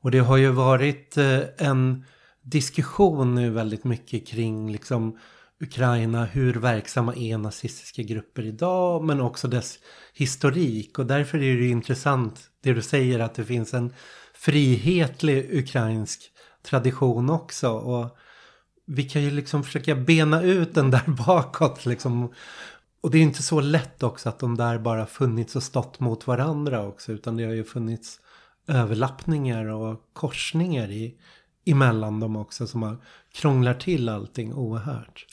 Och 0.00 0.10
det 0.10 0.18
har 0.18 0.36
ju 0.36 0.50
varit 0.50 1.16
eh, 1.16 1.40
en 1.58 2.04
diskussion 2.42 3.34
nu 3.34 3.50
väldigt 3.50 3.84
mycket 3.84 4.26
kring 4.26 4.72
liksom 4.72 5.18
Ukraina, 5.60 6.24
hur 6.24 6.54
verksamma 6.54 7.14
är 7.14 7.38
nazistiska 7.38 8.02
grupper 8.02 8.42
idag 8.42 9.04
men 9.04 9.20
också 9.20 9.48
dess 9.48 9.78
historik 10.14 10.98
och 10.98 11.06
därför 11.06 11.42
är 11.42 11.56
det 11.56 11.66
intressant 11.66 12.50
det 12.62 12.72
du 12.72 12.82
säger 12.82 13.20
att 13.20 13.34
det 13.34 13.44
finns 13.44 13.74
en 13.74 13.92
frihetlig 14.34 15.58
ukrainsk 15.58 16.20
tradition 16.62 17.30
också 17.30 17.70
och 17.70 18.16
vi 18.86 19.02
kan 19.02 19.22
ju 19.22 19.30
liksom 19.30 19.64
försöka 19.64 19.94
bena 19.94 20.42
ut 20.42 20.74
den 20.74 20.90
där 20.90 21.04
bakåt 21.26 21.86
liksom. 21.86 22.32
Och 23.00 23.10
det 23.10 23.18
är 23.18 23.22
inte 23.22 23.42
så 23.42 23.60
lätt 23.60 24.02
också 24.02 24.28
att 24.28 24.38
de 24.38 24.56
där 24.56 24.78
bara 24.78 25.06
funnits 25.06 25.56
och 25.56 25.62
stått 25.62 26.00
mot 26.00 26.26
varandra 26.26 26.86
också 26.86 27.12
utan 27.12 27.36
det 27.36 27.44
har 27.44 27.52
ju 27.52 27.64
funnits 27.64 28.20
överlappningar 28.66 29.66
och 29.66 30.00
korsningar 30.12 30.90
i, 30.90 31.14
emellan 31.66 32.20
dem 32.20 32.36
också 32.36 32.66
som 32.66 32.82
har 32.82 32.96
krånglar 33.34 33.74
till 33.74 34.08
allting 34.08 34.54
oerhört. 34.54 35.26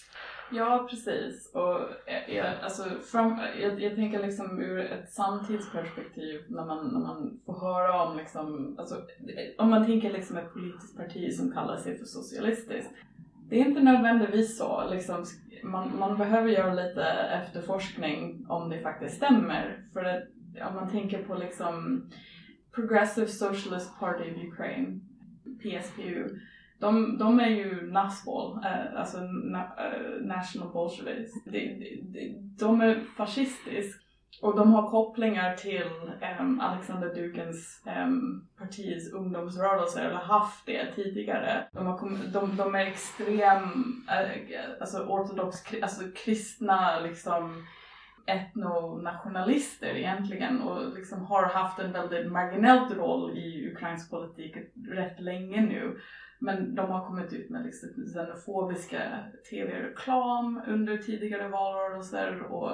Ja, 0.52 0.88
precis. 0.90 1.52
Och 1.54 1.80
eh, 2.10 2.36
jag, 2.36 2.54
alltså, 2.64 2.84
fram, 3.12 3.40
jag, 3.62 3.82
jag, 3.82 3.96
tänker 3.96 4.22
liksom 4.22 4.62
ur 4.62 4.80
ett 4.80 5.10
samtidsperspektiv 5.10 6.42
när 6.48 6.66
man, 6.66 6.88
när 6.88 7.00
man 7.00 7.40
får 7.46 7.60
höra 7.60 8.04
om 8.04 8.18
liksom, 8.18 8.76
alltså, 8.80 8.96
eh, 8.96 9.64
om 9.64 9.70
man 9.70 9.86
tänker 9.86 10.14
liksom 10.14 10.38
ett 10.38 10.54
politiskt 10.54 10.98
parti 10.98 11.34
som 11.34 11.52
kallar 11.52 11.78
sig 11.78 11.98
för 11.98 12.06
socialistiskt. 12.06 12.92
Det 13.50 13.62
är 13.62 13.66
inte 13.66 13.84
nödvändigtvis 13.84 14.58
så. 14.58 14.90
Liksom, 14.90 15.26
man, 15.64 16.00
man 16.00 16.18
behöver 16.18 16.50
göra 16.50 16.74
lite 16.74 17.04
efterforskning 17.44 18.46
om 18.50 18.70
det 18.70 18.82
faktiskt 18.82 19.16
stämmer. 19.16 19.84
För 19.94 20.04
att 20.04 20.24
om 20.70 20.76
man 20.76 20.90
tänker 20.92 21.24
på 21.24 21.36
liksom 21.36 22.06
Progressive 22.76 23.28
Socialist 23.28 24.00
Party 24.00 24.32
of 24.32 24.54
Ukraine, 24.54 25.02
PSPU, 25.62 26.40
de, 26.80 27.18
de 27.18 27.40
är 27.40 27.50
ju 27.50 27.92
Nazbol, 27.92 28.60
eh, 28.66 29.00
alltså 29.00 29.22
na, 29.22 29.60
eh, 29.60 30.22
National 30.22 30.74
Bolsheviks. 30.74 31.32
De, 31.46 31.60
de, 32.14 32.56
de 32.60 32.82
är 32.82 33.02
fascistiska 33.18 34.08
och 34.42 34.56
de 34.56 34.74
har 34.74 34.90
kopplingar 34.90 35.56
till 35.56 35.92
um, 36.40 36.60
Alexander 36.60 37.16
Dukens 37.16 37.84
um, 38.06 38.48
partis 38.58 39.14
ungdomsrörelse, 39.14 40.02
eller 40.02 40.16
haft 40.16 40.66
det 40.66 40.92
tidigare. 40.96 41.68
De, 41.72 41.86
har, 41.86 42.32
de, 42.34 42.56
de 42.56 42.76
är 42.76 42.86
extrem, 42.86 43.64
äh, 44.10 44.82
alltså 44.82 44.98
ortodox, 44.98 45.58
alltså 45.82 46.02
kristna 46.16 47.00
liksom 47.00 47.66
etnonationalister 48.26 49.96
egentligen 49.96 50.62
och 50.62 50.96
liksom 50.96 51.26
har 51.26 51.46
haft 51.46 51.80
en 51.80 51.92
väldigt 51.92 52.32
marginell 52.32 52.96
roll 52.96 53.38
i 53.38 53.72
ukrainsk 53.72 54.12
politik 54.12 54.56
rätt 54.90 55.20
länge 55.20 55.62
nu. 55.62 55.98
Men 56.40 56.76
de 56.76 56.92
har 56.92 57.08
kommit 57.08 57.34
ut 57.34 57.50
med 57.50 57.66
liksom 57.66 57.90
xenofobiska 58.14 59.02
tv-reklam 59.50 60.62
under 60.68 60.98
tidigare 60.98 61.48
valrörelser 61.48 62.42
och, 62.42 62.72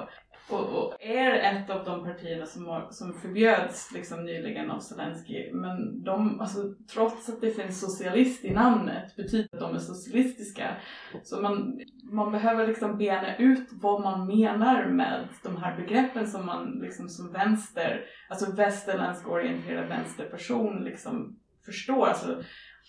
och, 0.50 0.60
och, 0.60 0.94
är 1.00 1.30
ett 1.30 1.70
av 1.70 1.84
de 1.84 2.04
partierna 2.04 2.46
som, 2.46 2.66
har, 2.66 2.88
som 2.90 3.14
förbjöds 3.14 3.92
liksom 3.92 4.24
nyligen 4.24 4.70
av 4.70 4.78
Zelensky. 4.78 5.52
Men 5.52 6.02
de, 6.02 6.40
alltså, 6.40 6.74
trots 6.92 7.28
att 7.28 7.40
det 7.40 7.50
finns 7.50 7.80
socialist 7.80 8.44
i 8.44 8.50
namnet 8.50 9.16
betyder 9.16 9.48
att 9.52 9.60
de 9.60 9.74
är 9.74 9.78
socialistiska. 9.78 10.76
Så 11.22 11.40
man, 11.40 11.80
man 12.12 12.32
behöver 12.32 12.66
liksom 12.66 12.98
bena 12.98 13.36
ut 13.36 13.68
vad 13.72 14.02
man 14.02 14.26
menar 14.26 14.86
med 14.86 15.28
de 15.42 15.56
här 15.56 15.76
begreppen 15.76 16.26
som 16.26 16.46
man 16.46 16.78
liksom 16.82 17.08
som 17.08 17.32
vänster, 17.32 18.04
alltså 18.28 18.52
västerländsk 18.52 19.28
orienterad 19.28 19.88
vänsterperson 19.88 20.84
liksom 20.84 21.36
förstår. 21.64 22.06
Alltså, 22.06 22.42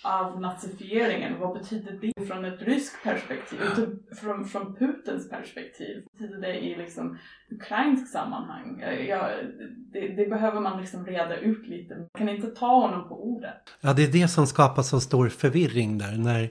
av 0.04 0.42
nazifieringen. 0.42 1.40
Vad 1.40 1.58
betyder 1.58 2.00
det 2.02 2.28
från 2.28 2.46
ett 2.46 2.62
ryskt 2.62 3.04
perspektiv? 3.04 3.60
Typ 3.76 4.20
från, 4.20 4.46
från 4.46 4.76
Putins 4.76 5.30
perspektiv? 5.30 6.04
Vad 6.04 6.20
betyder 6.20 6.42
det 6.42 6.60
i 6.60 6.76
liksom 6.76 7.18
ukrainsk 7.52 8.12
sammanhang? 8.12 8.84
Ja, 9.08 9.30
det, 9.94 10.08
det, 10.08 10.30
behöver 10.30 10.62
man 10.62 10.82
liksom 10.82 11.06
reda 11.06 11.38
ut 11.38 11.68
lite. 11.68 11.96
Man 11.96 12.10
kan 12.18 12.30
inte 12.30 12.48
ta 12.48 12.82
honom 12.82 13.10
på 13.10 13.24
ordet. 13.24 13.62
Ja, 13.82 13.94
det 13.94 14.04
är 14.04 14.12
det 14.12 14.28
som 14.28 14.48
skapar 14.48 14.84
så 14.84 15.00
stor 15.00 15.30
förvirring 15.30 15.98
där. 15.98 16.18
När 16.18 16.50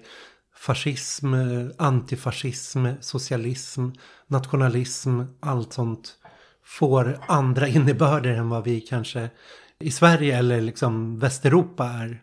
fascism, 0.56 1.34
antifascism, 1.78 2.86
socialism, 3.00 3.88
nationalism, 4.26 5.20
allt 5.40 5.72
sånt 5.72 6.18
får 6.64 7.18
andra 7.28 7.68
innebörder 7.76 8.30
än 8.30 8.48
vad 8.48 8.64
vi 8.64 8.80
kanske 8.80 9.30
i 9.78 9.90
Sverige 9.90 10.38
eller 10.38 10.60
liksom 10.60 11.18
Västeuropa 11.18 11.84
är 11.84 12.22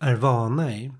är 0.00 0.14
vana 0.14 0.72
i. 0.72 0.92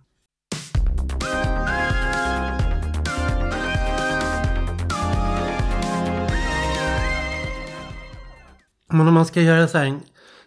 Men 8.90 9.08
om 9.08 9.14
man 9.14 9.26
ska 9.26 9.40
göra 9.40 9.68
så 9.68 9.78
här 9.78 9.84
en 9.84 10.00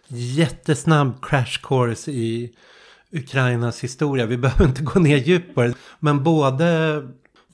jättesnabb 0.08 1.24
crash 1.24 1.60
course 1.62 2.10
i 2.10 2.54
Ukrainas 3.12 3.84
historia. 3.84 4.26
Vi 4.26 4.36
behöver 4.38 4.64
inte 4.64 4.82
gå 4.82 5.00
ner 5.00 5.16
djupare. 5.16 5.74
Men 6.00 6.22
både 6.22 7.02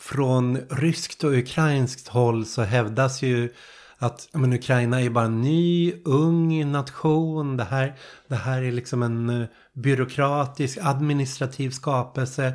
från 0.00 0.56
ryskt 0.56 1.24
och 1.24 1.32
ukrainskt 1.32 2.08
håll 2.08 2.46
så 2.46 2.62
hävdas 2.62 3.22
ju 3.22 3.52
att 3.98 4.28
men, 4.32 4.52
Ukraina 4.52 5.00
är 5.00 5.10
bara 5.10 5.24
en 5.24 5.42
ny, 5.42 5.92
ung 6.04 6.72
nation. 6.72 7.56
Det 7.56 7.64
här, 7.64 7.94
det 8.28 8.36
här 8.36 8.62
är 8.62 8.72
liksom 8.72 9.02
en 9.02 9.30
eh, 9.30 9.46
byråkratisk, 9.72 10.78
administrativ 10.82 11.70
skapelse 11.70 12.52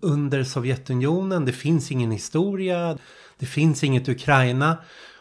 under 0.00 0.44
Sovjetunionen. 0.44 1.44
Det 1.44 1.52
finns 1.52 1.90
ingen 1.90 2.10
historia. 2.10 2.98
Det 3.38 3.46
finns 3.46 3.84
inget 3.84 4.08
Ukraina. 4.08 4.76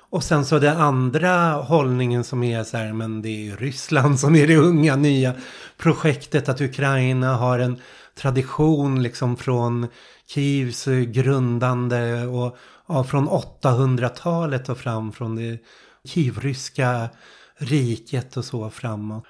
Och 0.10 0.24
sen 0.24 0.46
så 0.46 0.60
den 0.60 0.78
andra 0.78 1.52
hållningen 1.52 2.24
som 2.24 2.44
är 2.44 2.64
så 2.64 2.78
här, 2.78 2.94
men 2.94 3.22
det 3.22 3.50
är 3.50 3.58
Ryssland 3.58 4.20
som 4.20 4.36
är 4.36 4.48
det 4.48 4.58
unga 4.58 4.96
nya 4.96 5.34
projektet. 5.78 6.50
Att 6.50 6.62
Ukraina 6.62 7.36
har 7.36 7.60
en 7.60 7.82
tradition 8.16 9.04
liksom 9.04 9.38
från 9.38 9.88
Kievs 10.28 10.86
grundande 11.08 12.26
och 12.26 12.58
ja, 12.88 13.04
från 13.04 13.30
800-talet 13.30 14.70
och 14.70 14.78
fram 14.78 15.12
från 15.12 15.36
det 15.36 15.60
kivryska 16.04 17.10
riket 17.58 18.38
och 18.38 18.46
så 18.46 18.70
framåt. 18.70 19.24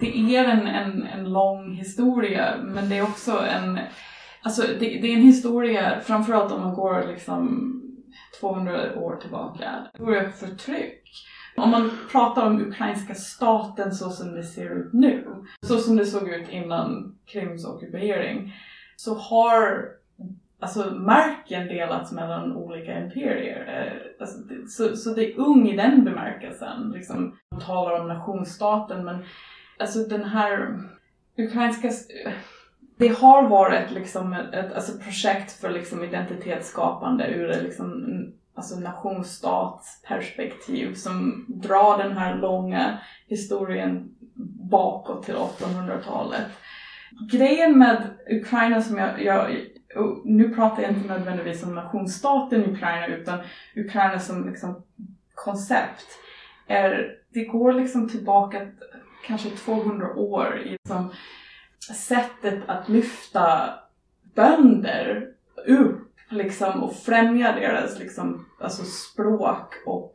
Det 0.00 0.36
är 0.36 0.44
en, 0.44 0.66
en, 0.66 1.02
en 1.02 1.32
lång 1.32 1.74
historia 1.74 2.54
men 2.64 2.88
det 2.88 2.98
är 2.98 3.02
också 3.02 3.38
en, 3.38 3.78
alltså 4.42 4.62
det, 4.62 4.78
det 4.78 5.12
är 5.12 5.16
en 5.16 5.22
historia 5.22 6.00
framförallt 6.00 6.52
om 6.52 6.60
man 6.60 6.74
går 6.74 7.04
liksom 7.08 7.74
200 8.40 9.00
år 9.00 9.16
tillbaka. 9.16 9.86
Historia 9.92 10.30
förtryck. 10.30 11.02
Om 11.56 11.70
man 11.70 11.90
pratar 12.12 12.46
om 12.46 12.60
ukrainska 12.60 13.14
staten 13.14 13.94
så 13.94 14.10
som 14.10 14.34
det 14.34 14.42
ser 14.42 14.70
ut 14.70 14.92
nu, 14.92 15.26
så 15.66 15.78
som 15.78 15.96
det 15.96 16.06
såg 16.06 16.28
ut 16.28 16.48
innan 16.48 17.18
Krims 17.26 17.64
ockupering, 17.64 18.52
så 18.96 19.14
har 19.14 19.84
alltså 20.60 20.94
marken 20.94 21.66
delats 21.66 22.12
mellan 22.12 22.56
olika 22.56 22.98
imperier. 22.98 23.66
Eh, 23.68 23.92
alltså, 24.20 24.38
så, 24.68 24.96
så 24.96 25.14
det 25.14 25.32
är 25.32 25.38
ung 25.38 25.68
i 25.68 25.76
den 25.76 26.04
bemärkelsen. 26.04 26.92
Liksom, 26.94 27.38
man 27.50 27.60
talar 27.60 28.00
om 28.00 28.08
nationsstaten 28.08 29.04
men 29.04 29.24
alltså 29.78 29.98
den 29.98 30.24
här 30.24 30.78
ukrainska 31.36 31.88
eh, 31.88 32.32
det 32.98 33.08
har 33.08 33.48
varit 33.48 33.90
liksom 33.90 34.32
ett, 34.32 34.54
ett 34.54 34.72
alltså 34.72 34.98
projekt 34.98 35.52
för 35.52 35.70
liksom 35.70 36.04
identitetsskapande 36.04 37.26
ur 37.26 37.50
ett 37.50 37.62
liksom, 37.62 38.04
alltså 38.54 38.80
nationsstatsperspektiv 38.80 40.94
som 40.94 41.44
drar 41.48 41.98
den 41.98 42.16
här 42.16 42.34
långa 42.34 42.98
historien 43.26 44.14
bakåt 44.70 45.22
till 45.22 45.34
1800-talet. 45.34 46.46
Grejen 47.30 47.78
med 47.78 48.02
Ukraina 48.30 48.82
som 48.82 48.98
jag, 48.98 49.24
jag 49.24 49.56
och 49.96 50.20
nu 50.24 50.54
pratar 50.54 50.82
jag 50.82 50.92
inte 50.92 51.08
nödvändigtvis 51.08 51.62
om 51.62 51.74
nationsstaten 51.74 52.74
Ukraina 52.74 53.06
utan 53.06 53.38
Ukraina 53.76 54.18
som 54.18 54.48
liksom 54.48 54.82
koncept. 55.34 56.06
Är, 56.66 57.16
det 57.28 57.44
går 57.44 57.72
liksom 57.72 58.08
tillbaka 58.08 58.68
kanske 59.26 59.50
200 59.50 60.14
år 60.14 60.58
i 60.58 60.70
liksom 60.70 61.10
sättet 61.94 62.62
att 62.66 62.88
lyfta 62.88 63.74
bönder 64.34 65.28
upp 65.66 66.08
liksom, 66.30 66.82
och 66.82 66.96
främja 66.96 67.52
deras 67.52 67.98
liksom, 67.98 68.46
alltså 68.60 68.84
språk 68.84 69.74
och 69.86 70.14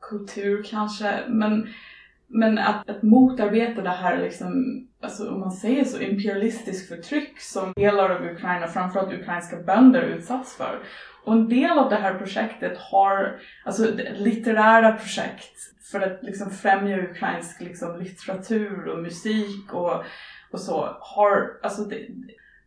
kultur 0.00 0.62
kanske. 0.70 1.24
Men 1.28 1.68
men 2.28 2.58
att, 2.58 2.90
att 2.90 3.02
motarbeta 3.02 3.82
det 3.82 3.90
här, 3.90 4.18
liksom, 4.18 4.80
alltså, 5.00 5.30
om 5.30 5.40
man 5.40 5.52
säger 5.52 5.84
så, 5.84 6.00
imperialistisk 6.00 6.88
förtryck 6.88 7.40
som 7.40 7.72
delar 7.76 8.10
av 8.10 8.24
Ukraina, 8.26 8.66
framförallt 8.66 9.12
ukrainska 9.12 9.56
bönder, 9.56 10.02
utsatts 10.02 10.56
för. 10.56 10.78
Och 11.24 11.32
en 11.32 11.48
del 11.48 11.78
av 11.78 11.90
det 11.90 11.96
här 11.96 12.14
projektet 12.14 12.78
har, 12.78 13.40
alltså 13.64 13.86
litterära 14.14 14.92
projekt 14.92 15.56
för 15.92 16.00
att 16.00 16.22
liksom 16.22 16.50
främja 16.50 16.98
ukrainsk 16.98 17.60
liksom, 17.60 17.98
litteratur 17.98 18.86
och 18.88 19.02
musik 19.02 19.72
och, 19.72 20.04
och 20.50 20.60
så, 20.60 20.96
har, 21.00 21.50
alltså 21.62 21.84
det, 21.84 22.06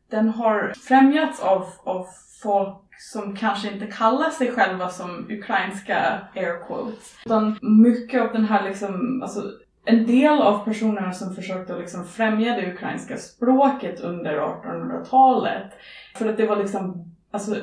den 0.10 0.30
har 0.30 0.74
främjats 0.88 1.39
av, 1.39 1.65
av 1.84 2.08
folk 2.43 2.88
som 3.00 3.36
kanske 3.36 3.74
inte 3.74 3.88
kallar 3.88 4.30
sig 4.30 4.52
själva 4.52 4.90
som 4.90 5.28
ukrainska 5.30 6.28
air 6.36 6.68
quotes. 6.68 7.16
Utan 7.26 7.60
mycket 7.62 8.22
av 8.22 8.34
den 8.34 8.46
här 8.46 8.64
liksom, 8.64 9.22
alltså 9.22 9.44
en 9.86 10.06
del 10.06 10.42
av 10.42 10.66
personerna 10.66 11.14
som 11.14 11.36
försökte 11.36 11.78
liksom 11.78 12.06
främja 12.06 12.56
det 12.56 12.74
ukrainska 12.74 13.18
språket 13.18 14.00
under 14.00 14.40
1800-talet, 14.40 15.72
för 16.16 16.30
att 16.30 16.38
det 16.38 16.46
var 16.46 16.56
liksom, 16.56 17.14
alltså 17.32 17.56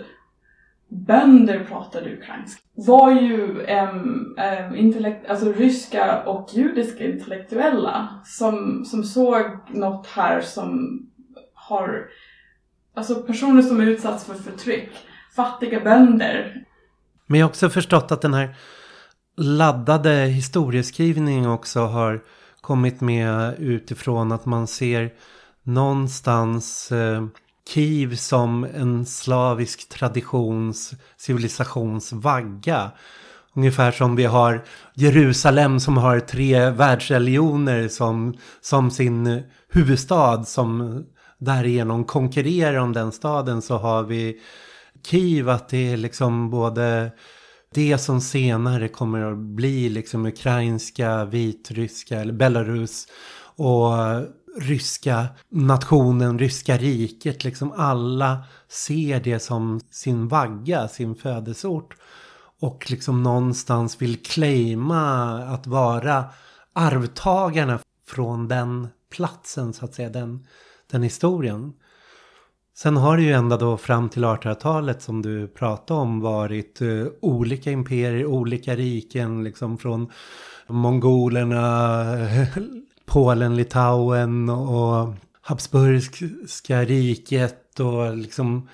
bönder 0.89 1.65
pratade 1.65 2.13
ukrainska, 2.13 2.63
var 2.75 3.11
ju 3.11 3.65
äm, 3.65 4.35
äm, 4.39 4.75
intellekt, 4.75 5.31
alltså 5.31 5.53
ryska 5.53 6.23
och 6.23 6.51
judiska 6.53 7.05
intellektuella 7.05 8.09
som, 8.25 8.85
som 8.85 9.05
såg 9.05 9.45
något 9.69 10.07
här 10.07 10.41
som 10.41 11.01
har, 11.55 12.07
alltså 12.95 13.15
personer 13.15 13.63
som 13.63 13.81
utsatts 13.81 14.25
för 14.25 14.35
förtryck 14.35 14.91
fattiga 15.37 15.81
bönder. 15.81 16.65
Men 17.27 17.41
jag 17.41 17.47
har 17.47 17.51
också 17.51 17.71
förstått 17.71 18.13
att 18.13 18.23
den 18.23 18.35
här 18.35 18.57
laddade 19.37 20.11
historieskrivningen 20.11 21.51
också 21.51 21.81
har 21.81 22.23
kommit 22.61 23.01
med 23.01 23.55
utifrån 23.59 24.33
att 24.33 24.47
man 24.47 24.67
ser 24.67 25.13
någonstans 25.63 26.93
eh, 26.93 27.27
Kiev 27.69 28.17
som 28.17 28.65
en 28.65 29.07
slavisk 29.07 29.89
traditions 29.89 30.95
civilisationsvagga. 31.17 32.91
Ungefär 33.55 33.93
som 33.93 34.17
vi 34.17 34.25
har 34.25 34.65
Jerusalem 34.95 35.81
som 35.81 35.97
har 35.97 36.21
tre 36.21 36.71
världsreligioner 36.71 37.89
som, 37.89 38.35
som 38.61 38.91
sin 38.91 39.43
huvudstad 39.69 40.45
som 40.45 41.05
därigenom 41.39 42.05
konkurrerar 42.05 42.77
om 42.77 42.93
den 42.93 43.13
staden 43.13 43.63
så 43.63 43.77
har 43.77 44.03
vi 44.03 44.41
Kiev 45.07 45.49
att 45.49 45.69
det 45.69 45.93
är 45.93 45.97
liksom 45.97 46.51
både 46.51 47.13
det 47.75 47.99
som 47.99 48.21
senare 48.21 48.89
kommer 48.89 49.33
att 49.33 49.39
bli 49.39 49.89
liksom 49.89 50.27
ukrainska, 50.27 51.25
vitryska 51.25 52.21
eller 52.21 52.33
Belarus 52.33 53.07
och 53.57 53.93
ryska 54.61 55.27
nationen, 55.49 56.39
ryska 56.39 56.77
riket, 56.77 57.45
liksom 57.45 57.73
alla 57.77 58.45
ser 58.69 59.21
det 59.21 59.41
som 59.41 59.81
sin 59.91 60.29
vagga, 60.29 60.89
sin 60.89 61.15
födelseort. 61.15 61.97
Och 62.61 62.91
liksom 62.91 63.23
någonstans 63.23 64.03
vill 64.03 64.23
claima 64.23 65.33
att 65.43 65.67
vara 65.67 66.25
arvtagarna 66.73 67.79
från 68.09 68.49
den 68.49 68.89
platsen, 69.11 69.73
så 69.73 69.85
att 69.85 69.95
säga, 69.95 70.11
den, 70.11 70.47
den 70.91 71.03
historien. 71.03 71.73
Sen 72.79 72.97
har 72.97 73.17
det 73.17 73.23
ju 73.23 73.33
ända 73.33 73.57
då 73.57 73.77
fram 73.77 74.09
till 74.09 74.25
1800-talet 74.25 75.03
som 75.03 75.23
du 75.23 75.49
pratade 75.49 76.01
om 76.01 76.21
varit 76.21 76.83
uh, 76.83 77.07
olika 77.21 77.71
imperier, 77.71 78.27
olika 78.27 78.77
riken 78.77 79.45
liksom 79.45 79.79
från 79.79 80.11
mongolerna, 80.67 82.05
Polen, 83.07 83.57
Litauen 83.57 84.49
och 84.49 85.15
Habsburgska 85.41 86.85
riket 86.85 87.81
och 87.81 88.17
liksom 88.17 88.69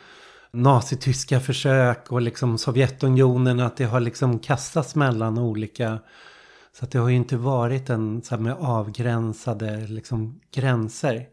nazityska 0.51 1.41
försök 1.41 2.13
och 2.13 2.23
liksom 2.23 2.59
Sovjetunionen 2.59 3.61
att 3.61 3.77
det 3.77 3.85
har 3.85 4.01
liksom 4.01 4.39
kastats 4.39 4.95
mellan 4.95 5.39
olika 5.39 5.99
så 6.73 6.85
att 6.85 6.91
det 6.91 6.99
har 6.99 7.09
ju 7.09 7.17
inte 7.17 7.37
varit 7.37 7.91
en 7.91 8.23
så 8.23 8.35
här 8.35 8.43
med 8.43 8.57
avgränsade 8.61 9.87
liksom 9.87 10.41
gränser. 10.55 11.27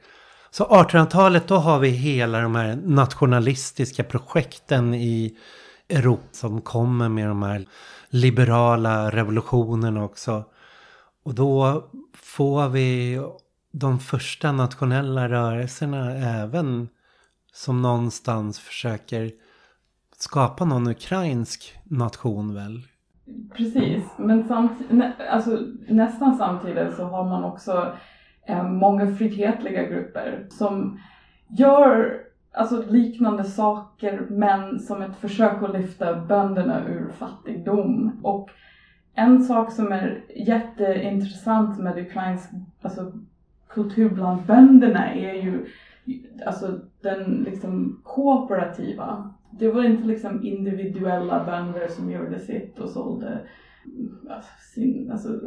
Så 0.51 0.65
1800-talet 0.65 1.47
då 1.47 1.55
har 1.55 1.79
vi 1.79 1.89
hela 1.89 2.41
de 2.41 2.55
här 2.55 2.75
nationalistiska 2.75 4.03
projekten 4.03 4.93
i 4.93 5.37
Europa 5.89 6.27
som 6.31 6.61
kommer 6.61 7.09
med 7.09 7.27
de 7.27 7.43
här 7.43 7.65
liberala 8.09 9.09
revolutionerna 9.09 10.03
också. 10.03 10.43
Och 11.23 11.35
då 11.35 11.83
får 12.13 12.69
vi 12.69 13.21
de 13.71 13.99
första 13.99 14.51
nationella 14.51 15.29
rörelserna 15.29 16.11
även 16.15 16.89
som 17.53 17.81
någonstans 17.81 18.59
försöker 18.59 19.31
skapa 20.17 20.65
någon 20.65 20.87
ukrainsk 20.87 21.79
nation 21.83 22.55
väl? 22.55 22.81
Precis, 23.57 24.03
men 24.17 24.47
samt, 24.47 24.91
nä, 24.91 25.13
alltså, 25.31 25.59
nästan 25.87 26.37
samtidigt 26.37 26.95
så 26.95 27.03
har 27.03 27.29
man 27.29 27.43
också 27.43 27.91
Eh, 28.49 28.63
många 28.63 29.07
frihetliga 29.15 29.83
grupper 29.83 30.45
som 30.49 30.99
gör 31.47 32.21
alltså, 32.51 32.83
liknande 32.89 33.43
saker 33.43 34.27
men 34.29 34.79
som 34.79 35.01
ett 35.01 35.15
försök 35.15 35.63
att 35.63 35.73
lyfta 35.73 36.15
bönderna 36.15 36.87
ur 36.87 37.09
fattigdom. 37.09 38.19
Och 38.23 38.49
en 39.13 39.43
sak 39.43 39.71
som 39.71 39.91
är 39.91 40.23
jätteintressant 40.35 41.79
med 41.79 41.97
ukrainsk 41.97 42.49
alltså, 42.81 43.11
kultur 43.67 44.09
bland 44.09 44.45
bönderna 44.45 45.13
är 45.13 45.33
ju 45.33 45.65
alltså 46.45 46.79
den 47.01 47.43
liksom 47.49 48.01
kooperativa. 48.03 49.33
Det 49.51 49.71
var 49.71 49.83
inte 49.83 50.07
liksom 50.07 50.43
individuella 50.43 51.45
bönder 51.45 51.87
som 51.87 52.11
gjorde 52.11 52.39
sitt 52.39 52.79
och 52.79 52.89
sålde 52.89 53.39
sin, 54.73 55.11
alltså, 55.11 55.39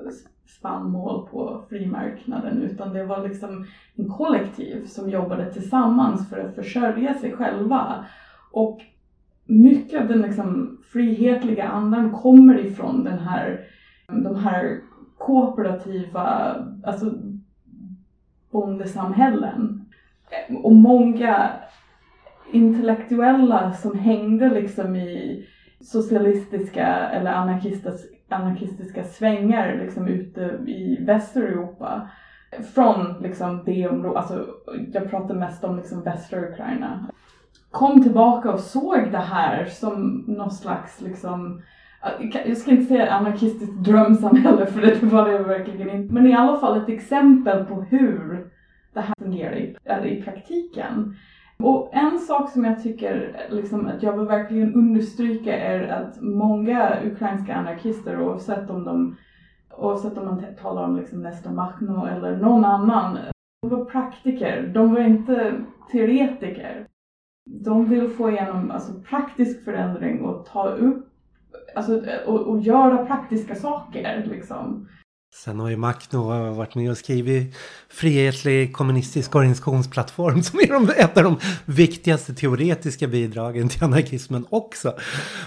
spannmål 0.46 1.28
på 1.28 1.64
frimarknaden 1.68 2.62
utan 2.62 2.92
det 2.92 3.04
var 3.04 3.28
liksom 3.28 3.66
en 3.94 4.08
kollektiv 4.08 4.86
som 4.86 5.10
jobbade 5.10 5.52
tillsammans 5.52 6.30
för 6.30 6.38
att 6.38 6.54
försörja 6.54 7.14
sig 7.14 7.32
själva. 7.32 8.04
Och 8.52 8.80
mycket 9.44 10.00
av 10.00 10.08
den 10.08 10.22
liksom 10.22 10.78
frihetliga 10.92 11.68
andan 11.68 12.12
kommer 12.12 12.58
ifrån 12.58 13.04
den 13.04 13.18
här, 13.18 13.60
de 14.06 14.36
här 14.36 14.80
kooperativa 15.18 16.54
alltså 16.84 17.12
bondesamhällen. 18.50 19.84
Och 20.62 20.72
många 20.72 21.50
intellektuella 22.52 23.72
som 23.72 23.98
hängde 23.98 24.50
liksom 24.50 24.96
i 24.96 25.46
socialistiska 25.80 26.86
eller 26.86 27.32
anarkistiska, 27.32 28.08
anarkistiska 28.32 29.04
svängar 29.04 29.78
liksom 29.78 30.08
ute 30.08 30.40
i 30.66 30.98
Västeuropa. 31.00 32.08
Från 32.74 33.22
liksom 33.22 33.62
det 33.66 33.88
området, 33.88 34.16
alltså 34.16 34.46
jag 34.92 35.10
pratar 35.10 35.34
mest 35.34 35.64
om 35.64 35.76
liksom 35.76 36.02
västra 36.02 36.40
Ukraina. 36.40 37.06
Kom 37.70 38.02
tillbaka 38.02 38.52
och 38.52 38.60
såg 38.60 39.12
det 39.12 39.18
här 39.18 39.64
som 39.64 40.24
någon 40.26 40.50
slags 40.50 41.00
liksom 41.00 41.62
jag 42.46 42.56
ska 42.56 42.70
inte 42.70 42.84
säga 42.84 43.12
anarkistiskt 43.12 43.74
drömsamhälle 43.74 44.66
för 44.66 44.80
det 44.80 45.02
var 45.02 45.28
det 45.28 45.38
verkligen 45.38 45.90
inte. 45.90 46.14
Men 46.14 46.26
i 46.26 46.34
alla 46.34 46.58
fall 46.58 46.82
ett 46.82 46.88
exempel 46.88 47.64
på 47.64 47.82
hur 47.82 48.46
det 48.92 49.00
här 49.00 49.14
fungerar 49.18 49.56
i, 49.56 49.76
i 50.08 50.22
praktiken. 50.22 51.16
Och 51.62 51.88
en 51.92 52.18
sak 52.18 52.50
som 52.50 52.64
jag 52.64 52.82
tycker 52.82 53.46
liksom, 53.50 53.86
att 53.86 54.02
jag 54.02 54.18
vill 54.18 54.26
verkligen 54.26 54.74
understryka 54.74 55.58
är 55.58 55.88
att 55.88 56.20
många 56.20 56.96
ukrainska 57.04 57.54
anarkister 57.54 58.20
oavsett 58.20 58.70
om 58.70 58.84
de 58.84 59.16
oavsett 59.76 60.18
om 60.18 60.24
man 60.24 60.44
talar 60.62 60.84
om 60.84 60.96
liksom 60.96 61.22
Nestor 61.22 61.50
Machno 61.50 62.06
eller 62.06 62.36
någon 62.36 62.64
annan, 62.64 63.18
de 63.62 63.70
var 63.70 63.84
praktiker, 63.84 64.70
de 64.74 64.94
var 64.94 65.00
inte 65.00 65.54
teoretiker. 65.92 66.86
De 67.50 67.88
vill 67.88 68.08
få 68.10 68.30
igenom 68.30 68.70
alltså, 68.70 68.92
praktisk 69.00 69.64
förändring 69.64 70.24
och 70.24 70.46
ta 70.46 70.68
upp, 70.68 71.06
alltså, 71.74 72.02
och, 72.26 72.40
och 72.40 72.60
göra 72.60 73.06
praktiska 73.06 73.54
saker 73.54 74.24
liksom. 74.30 74.88
Sen 75.34 75.60
har 75.60 75.68
ju 75.68 75.76
Macno 75.76 76.52
varit 76.54 76.74
med 76.74 76.90
och 76.90 76.98
skrivit 76.98 77.56
Frihetlig 77.88 78.72
kommunistisk 78.72 79.34
organisationsplattform 79.34 80.42
som 80.42 80.58
är 80.58 81.00
ett 81.00 81.16
av 81.16 81.24
de 81.24 81.40
viktigaste 81.64 82.34
teoretiska 82.34 83.08
bidragen 83.08 83.68
till 83.68 83.84
anarkismen 83.84 84.46
också. 84.50 84.94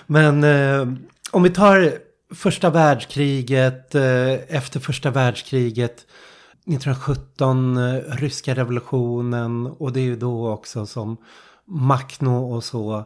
Men 0.08 0.44
eh, 0.44 0.98
om 1.32 1.44
vi 1.44 1.50
tar 1.50 1.94
första 2.34 2.70
världskriget, 2.70 3.96
eh, 3.96 4.56
efter 4.56 4.80
första 4.80 5.12
världskriget 5.12 6.06
1917, 6.66 7.78
eh, 7.78 7.94
ryska 8.08 8.56
revolutionen 8.56 9.68
och 9.68 9.94
det 9.94 10.00
är 10.00 10.06
ju 10.06 10.16
då 10.16 10.50
också 10.50 10.86
som 10.86 11.18
Macno 11.66 12.56
och 12.56 12.64
så 12.64 13.06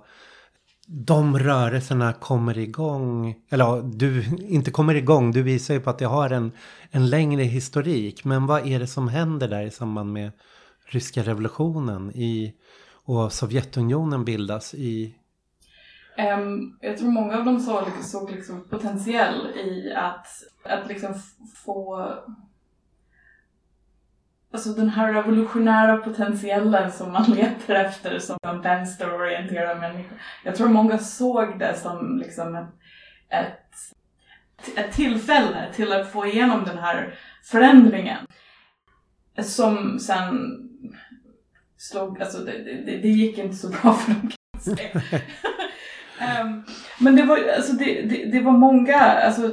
de 0.91 1.39
rörelserna 1.39 2.13
kommer 2.13 2.57
igång, 2.57 3.35
eller 3.49 3.81
du 3.81 4.25
inte 4.39 4.71
kommer 4.71 4.95
igång, 4.95 5.31
du 5.31 5.43
visar 5.43 5.73
ju 5.73 5.79
på 5.79 5.89
att 5.89 5.99
det 5.99 6.05
har 6.05 6.29
en, 6.29 6.51
en 6.91 7.09
längre 7.09 7.43
historik. 7.43 8.25
Men 8.25 8.45
vad 8.45 8.67
är 8.67 8.79
det 8.79 8.87
som 8.87 9.07
händer 9.07 9.47
där 9.47 9.61
i 9.61 9.71
samband 9.71 10.13
med 10.13 10.31
ryska 10.85 11.23
revolutionen 11.23 12.11
i, 12.11 12.53
och 13.05 13.33
Sovjetunionen 13.33 14.25
bildas 14.25 14.73
i? 14.73 15.15
Um, 16.37 16.77
jag 16.81 16.97
tror 16.97 17.11
många 17.11 17.37
av 17.37 17.45
dem 17.45 17.59
såg, 17.59 17.83
såg 18.03 18.31
liksom 18.31 18.67
potentiell 18.69 19.47
i 19.47 19.93
att, 19.93 20.27
att 20.63 20.87
liksom 20.87 21.13
få 21.65 22.13
Alltså 24.53 24.69
den 24.69 24.89
här 24.89 25.13
revolutionära 25.13 25.97
potentiellen 25.97 26.91
som 26.91 27.11
man 27.11 27.23
letar 27.31 27.75
efter 27.75 28.19
som 28.19 28.37
en 28.41 28.61
vänsterorienterad 28.61 29.79
människa. 29.79 30.15
Jag 30.43 30.55
tror 30.55 30.69
många 30.69 30.97
såg 30.97 31.59
det 31.59 31.77
som 31.77 32.17
liksom 32.17 32.55
ett, 32.55 32.69
ett, 33.29 34.77
ett 34.77 34.91
tillfälle 34.91 35.73
till 35.73 35.93
att 35.93 36.11
få 36.11 36.25
igenom 36.25 36.63
den 36.65 36.77
här 36.77 37.19
förändringen. 37.43 38.25
Som 39.43 39.99
sen 39.99 40.57
slog, 41.77 42.21
alltså 42.21 42.37
det, 42.37 42.51
det, 42.63 42.97
det 42.97 43.09
gick 43.09 43.37
inte 43.37 43.55
så 43.55 43.69
bra 43.69 43.93
för 43.93 44.11
dem 44.11 44.21
kan 44.21 44.37
jag 44.53 44.61
säga. 44.61 45.01
um, 46.43 46.63
men 46.99 47.15
det 47.15 47.23
var, 47.23 47.37
alltså 47.57 47.73
det, 47.73 48.01
det, 48.01 48.25
det 48.31 48.41
var 48.41 48.51
många, 48.51 48.99
alltså 48.99 49.51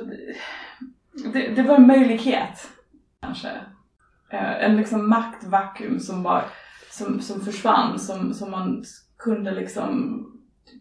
det, 1.33 1.49
det 1.49 1.63
var 1.63 1.75
en 1.75 1.87
möjlighet 1.87 2.71
kanske 3.21 3.49
Eh, 4.31 4.65
en 4.65 4.77
liksom 4.77 5.09
maktvakuum 5.09 6.01
som, 6.01 6.23
var, 6.23 6.45
som, 6.91 7.21
som 7.21 7.41
försvann, 7.41 7.99
som, 7.99 8.35
som 8.35 8.51
man 8.51 8.85
kunde 9.19 9.51
liksom 9.51 10.23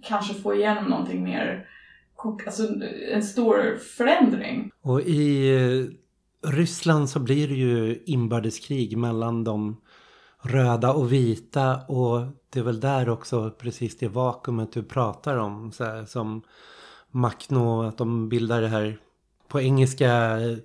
kanske 0.03 0.33
få 0.33 0.55
igenom 0.55 0.85
någonting 0.85 1.23
mer, 1.23 1.67
alltså 2.45 2.63
en 3.11 3.23
stor 3.23 3.77
förändring. 3.77 4.71
Och 4.81 5.01
i 5.01 5.55
eh, 5.55 5.85
Ryssland 6.49 7.09
så 7.09 7.19
blir 7.19 7.47
det 7.47 7.55
ju 7.55 8.03
inbördeskrig 8.05 8.97
mellan 8.97 9.43
de 9.43 9.81
röda 10.41 10.93
och 10.93 11.13
vita 11.13 11.79
och 11.87 12.21
det 12.49 12.59
är 12.59 12.63
väl 12.63 12.79
där 12.79 13.09
också 13.09 13.51
precis 13.51 13.97
det 13.97 14.07
vakuumet 14.07 14.71
du 14.71 14.83
pratar 14.83 15.37
om. 15.37 15.71
Så 15.71 15.83
här, 15.83 16.05
som 16.05 16.41
Makno, 17.11 17.83
att 17.83 17.97
de 17.97 18.29
bildar 18.29 18.61
det 18.61 18.67
här 18.67 18.97
på 19.47 19.61
engelska 19.61 20.39
eh, 20.39 20.57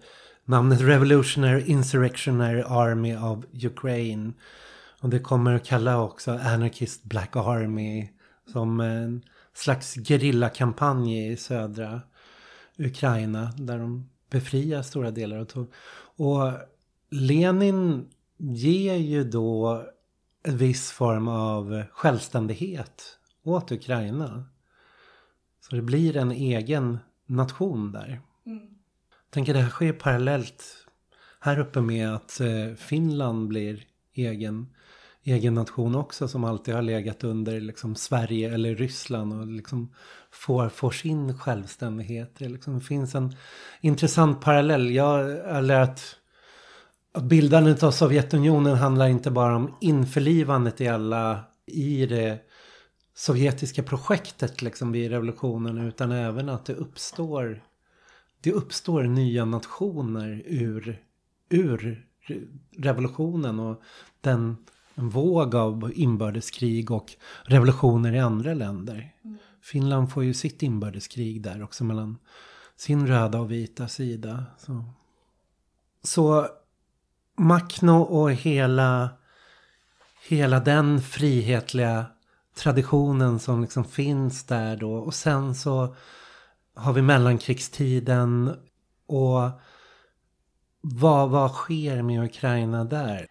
namnet 0.51 0.81
Revolutionary 0.81 1.63
Insurrectionary 1.67 2.63
Army 2.63 3.17
of 3.17 3.45
Ukraine. 3.65 4.33
Och 5.01 5.09
det 5.09 5.19
kommer 5.19 5.55
att 5.55 5.67
kalla 5.67 6.03
också 6.03 6.31
Anarchist 6.31 7.05
Black 7.05 7.37
Army 7.37 8.09
som 8.53 8.81
en 8.81 9.23
slags 9.55 9.95
gerillakampanj 9.95 11.33
i 11.33 11.37
södra 11.37 12.01
Ukraina 12.79 13.53
där 13.57 13.79
de 13.79 14.09
befriar 14.31 14.83
stora 14.83 15.11
delar 15.11 15.39
av 15.39 15.45
Tov. 15.45 15.67
Och 16.17 16.53
Lenin 17.11 18.09
ger 18.37 18.97
ju 18.97 19.25
då 19.25 19.85
en 20.43 20.57
viss 20.57 20.91
form 20.91 21.29
av 21.29 21.83
självständighet 21.93 23.03
åt 23.43 23.73
Ukraina. 23.73 24.45
Så 25.61 25.77
det 25.77 25.83
blir 25.83 26.17
en 26.17 26.33
egen 26.33 26.99
nation 27.27 27.93
där. 27.93 28.21
Mm 28.47 28.80
tänker 29.31 29.55
det 29.55 29.61
här 29.61 29.71
sker 29.71 29.93
parallellt 29.93 30.64
här 31.40 31.59
uppe 31.59 31.81
med 31.81 32.14
att 32.14 32.40
eh, 32.40 32.75
Finland 32.77 33.49
blir 33.49 33.85
egen 34.14 34.66
egen 35.23 35.55
nation 35.55 35.95
också 35.95 36.29
som 36.29 36.45
alltid 36.45 36.75
har 36.75 36.83
legat 36.83 37.25
under 37.25 37.61
liksom 37.61 37.95
Sverige 37.95 38.55
eller 38.55 38.75
Ryssland 38.75 39.40
och 39.40 39.47
liksom 39.47 39.95
får, 40.31 40.69
får 40.69 40.90
sin 40.90 41.38
självständighet. 41.38 42.35
Det 42.38 42.49
liksom 42.49 42.81
finns 42.81 43.14
en 43.14 43.37
intressant 43.81 44.40
parallell. 44.40 44.90
Jag 44.90 45.31
eller 45.57 45.81
att, 45.81 46.16
att 47.14 47.23
bildandet 47.23 47.83
av 47.83 47.90
Sovjetunionen 47.90 48.77
handlar 48.77 49.09
inte 49.09 49.31
bara 49.31 49.57
om 49.57 49.77
införlivandet 49.81 50.81
i 50.81 50.88
alla 50.88 51.40
i 51.66 52.07
det 52.07 52.38
sovjetiska 53.14 53.83
projektet 53.83 54.62
liksom 54.62 54.93
vid 54.93 55.11
revolutionen 55.11 55.79
utan 55.79 56.12
även 56.12 56.49
att 56.49 56.66
det 56.66 56.75
uppstår 56.75 57.62
det 58.40 58.53
uppstår 58.53 59.03
nya 59.03 59.44
nationer 59.44 60.42
ur, 60.46 61.03
ur 61.48 62.07
revolutionen 62.76 63.61
och 63.61 63.83
den 64.20 64.57
en 65.00 65.09
våg 65.09 65.55
av 65.55 65.92
inbördeskrig 65.94 66.90
och 66.90 67.12
revolutioner 67.44 68.12
i 68.12 68.18
andra 68.18 68.55
länder. 68.55 69.12
Mm. 69.24 69.38
Finland 69.62 70.12
får 70.12 70.24
ju 70.24 70.35
sitt 70.35 70.62
inbördeskrig 70.62 71.42
där 71.42 71.62
också 71.62 71.85
mellan 71.85 72.18
sin 72.76 73.07
röda 73.07 73.40
och 73.40 73.50
vita 73.50 73.88
sida. 73.88 74.44
Så, 74.59 74.85
så 76.03 76.48
Makno 77.37 78.00
och 78.03 78.33
hela, 78.33 79.11
hela 80.29 80.61
den 80.61 81.00
frihetliga 81.00 82.07
traditionen 82.57 83.38
som 83.38 83.62
liksom 83.62 83.85
finns 83.85 84.44
där 84.44 84.76
då. 84.76 84.92
Och 84.92 85.14
sen 85.14 85.55
så 85.55 85.96
har 86.85 86.93
vi 86.93 87.03
mellankrigstiden 87.03 88.49
och 89.07 89.40
vad, 90.81 91.31
vad 91.31 91.51
sker 91.51 92.03
med 92.03 92.25
Ukraina 92.25 92.85
där? 92.85 93.27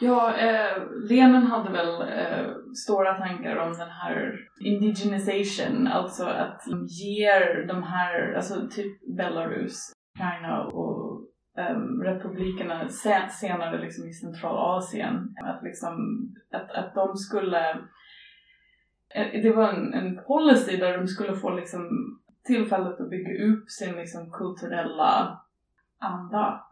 Ja, 0.00 0.34
eh, 0.36 0.82
Lenin 1.08 1.42
hade 1.42 1.72
väl 1.72 2.02
eh, 2.02 2.46
stora 2.84 3.14
tankar 3.14 3.56
om 3.56 3.72
den 3.72 3.90
här 3.90 4.38
indigenization, 4.60 5.86
alltså 5.86 6.24
att 6.24 6.62
ger 6.88 7.66
de 7.66 7.82
här, 7.82 8.32
alltså 8.32 8.68
typ 8.70 9.16
Belarus, 9.16 9.92
Ukraina 10.14 10.64
och 10.64 11.22
eh, 11.58 11.78
republikerna 12.04 12.88
senare 13.30 13.80
liksom 13.80 14.08
i 14.08 14.12
Centralasien, 14.12 15.34
att 15.44 15.62
liksom 15.62 15.96
att, 16.52 16.70
att 16.70 16.94
de 16.94 17.16
skulle 17.16 17.70
eh, 19.14 19.42
det 19.42 19.52
var 19.56 19.68
en, 19.68 19.94
en 19.94 20.24
policy 20.26 20.76
där 20.76 20.98
de 20.98 21.06
skulle 21.06 21.36
få 21.36 21.50
liksom 21.50 21.88
tillfället 22.48 23.00
att 23.00 23.10
bygga 23.10 23.44
upp 23.44 23.70
sin 23.70 23.96
liksom 23.96 24.30
kulturella 24.30 25.40
anda. 25.98 26.64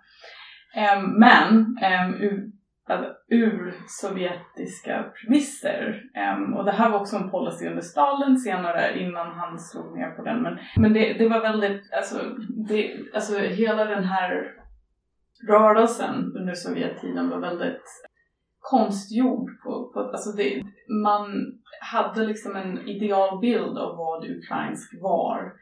Um, 0.76 1.18
men 1.18 1.76
ehm, 1.82 2.14
um, 2.14 2.52
ur 3.28 3.66
alltså, 3.68 4.06
sovjetiska 4.06 5.12
premisser. 5.20 6.02
Um, 6.36 6.54
och 6.54 6.64
det 6.64 6.72
här 6.72 6.90
var 6.90 7.00
också 7.00 7.16
en 7.16 7.30
policy 7.30 7.66
under 7.66 7.82
Stalin 7.82 8.38
senare 8.38 8.98
innan 8.98 9.32
han 9.32 9.58
slog 9.58 9.98
ner 9.98 10.10
på 10.10 10.22
den. 10.22 10.42
Men, 10.42 10.58
men 10.76 10.92
det, 10.92 11.12
det 11.12 11.28
var 11.28 11.40
väldigt, 11.40 11.92
alltså, 11.92 12.16
det, 12.68 12.96
alltså 13.14 13.38
hela 13.38 13.84
den 13.84 14.04
här 14.04 14.52
rörelsen 15.48 16.32
under 16.36 16.54
Sovjettiden 16.54 17.30
var 17.30 17.38
väldigt 17.38 17.82
konstgjord. 18.58 19.62
På, 19.62 19.90
på, 19.92 20.00
alltså 20.00 20.30
det, 20.36 20.62
man 21.02 21.52
hade 21.80 22.26
liksom 22.26 22.56
en 22.56 22.88
idealbild 22.88 23.78
av 23.78 23.96
vad 23.96 24.24
ukrainsk 24.24 25.02
var. 25.02 25.52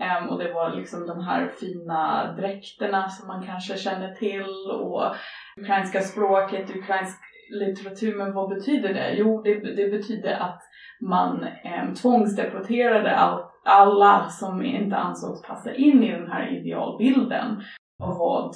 Um, 0.00 0.28
och 0.28 0.38
det 0.38 0.52
var 0.52 0.76
liksom 0.76 1.06
de 1.06 1.24
här 1.24 1.48
fina 1.48 2.32
dräkterna 2.32 3.08
som 3.08 3.28
man 3.28 3.46
kanske 3.46 3.76
känner 3.76 4.14
till 4.14 4.70
och 4.72 5.14
ukrainska 5.60 6.00
språket, 6.00 6.76
ukrainsk 6.76 7.18
litteratur. 7.50 8.16
Men 8.16 8.32
vad 8.32 8.48
betyder 8.48 8.94
det? 8.94 9.14
Jo, 9.14 9.42
det, 9.42 9.54
det 9.54 9.90
betyder 9.90 10.34
att 10.34 10.62
man 11.00 11.46
um, 11.82 11.94
tvångsdeporterade 11.94 13.16
all, 13.16 13.42
alla 13.64 14.28
som 14.28 14.64
inte 14.64 14.96
ansågs 14.96 15.42
passa 15.42 15.74
in 15.74 16.02
i 16.02 16.12
den 16.12 16.30
här 16.30 16.56
idealbilden 16.56 17.62
av 18.02 18.18
vad 18.18 18.54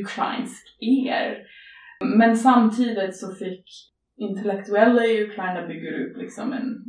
ukrainsk 0.00 0.62
är. 1.08 1.38
Men 2.04 2.36
samtidigt 2.36 3.16
så 3.16 3.34
fick 3.34 3.64
intellektuella 4.16 5.04
i 5.04 5.24
Ukraina 5.24 5.66
bygga 5.66 5.90
upp 5.90 6.16
liksom 6.16 6.52
en 6.52 6.84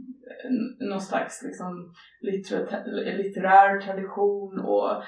någon 0.90 1.02
slags 1.02 1.44
liksom, 1.44 1.94
litterär, 2.22 3.18
litterär 3.18 3.82
tradition 3.82 4.60
och 4.60 5.04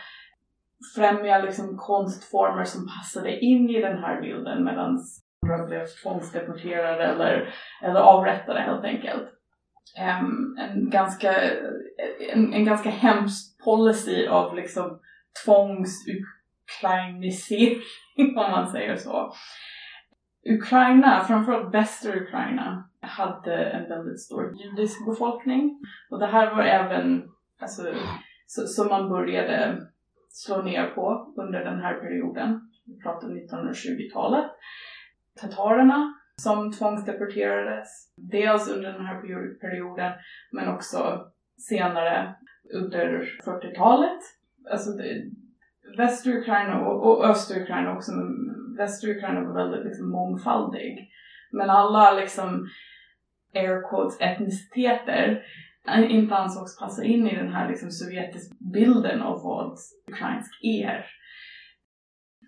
främja 0.96 1.38
liksom, 1.38 1.78
konstformer 1.78 2.64
som 2.64 2.88
passade 2.88 3.40
in 3.40 3.70
i 3.70 3.82
den 3.82 3.98
här 3.98 4.22
bilden 4.22 4.64
medan 4.64 5.00
andra 5.44 5.66
blev 5.66 5.86
tvångsdeporterade 6.04 7.04
eller, 7.04 7.54
eller 7.84 8.00
avrättade 8.00 8.60
helt 8.60 8.86
enkelt. 8.86 9.30
Um, 10.00 10.58
en, 10.60 10.90
ganska, 10.90 11.34
en, 12.34 12.54
en 12.54 12.66
ganska 12.66 12.90
hemsk 12.90 13.64
policy 13.64 14.28
av 14.28 14.56
liksom 14.56 15.00
tvångsukrainisering 15.46 17.82
om 18.38 18.52
man 18.52 18.72
säger 18.72 18.96
så. 18.96 19.34
Ukraina, 20.50 21.24
framförallt 21.28 21.74
västra 21.74 22.16
Ukraina, 22.16 22.90
hade 23.02 23.56
en 23.56 23.90
väldigt 23.90 24.22
stor 24.22 24.56
judisk 24.56 25.06
befolkning. 25.06 25.80
Och 26.10 26.20
det 26.20 26.28
här 26.28 26.56
var 26.56 26.64
även, 26.64 27.32
alltså, 27.60 27.94
som 28.48 28.88
man 28.88 29.10
började 29.10 29.88
slå 30.30 30.62
ner 30.62 30.88
på 30.88 31.34
under 31.38 31.66
den 31.66 31.80
här 31.80 31.94
perioden. 31.94 32.72
Vi 32.86 33.00
pratar 33.00 33.28
1920-talet. 33.28 34.46
Tatarerna 35.42 36.14
som 36.36 36.72
tvångsdeporterades, 36.72 38.14
dels 38.16 38.70
under 38.70 38.94
den 38.94 39.06
här 39.06 39.22
perioden 39.62 40.14
men 40.52 40.68
också 40.68 41.28
senare 41.58 42.36
under 42.74 43.22
40-talet. 43.46 44.20
Alltså 44.72 44.90
västra 45.98 46.34
Ukraina 46.34 46.80
och, 46.80 47.08
och 47.08 47.26
östra 47.26 47.62
Ukraina 47.62 47.96
också, 47.96 48.12
västra 48.80 49.12
Ukraina 49.12 49.42
var 49.42 49.54
väldigt 49.54 49.86
liksom, 49.86 50.12
mångfaldig. 50.12 51.10
Men 51.52 51.70
alla 51.70 52.14
liksom 52.14 52.70
air 53.54 53.90
quotes 53.90 54.22
etniciteter 54.22 55.44
eh, 55.88 56.12
inte 56.12 56.36
ansågs 56.36 56.80
passa 56.80 57.04
in 57.04 57.28
i 57.28 57.36
den 57.36 57.54
här 57.54 57.70
liksom 57.70 57.92
sovjetiska 57.92 58.56
bilden 58.74 59.22
av 59.22 59.44
vad 59.44 59.78
ukrainsk 60.08 60.64
är. 60.64 61.06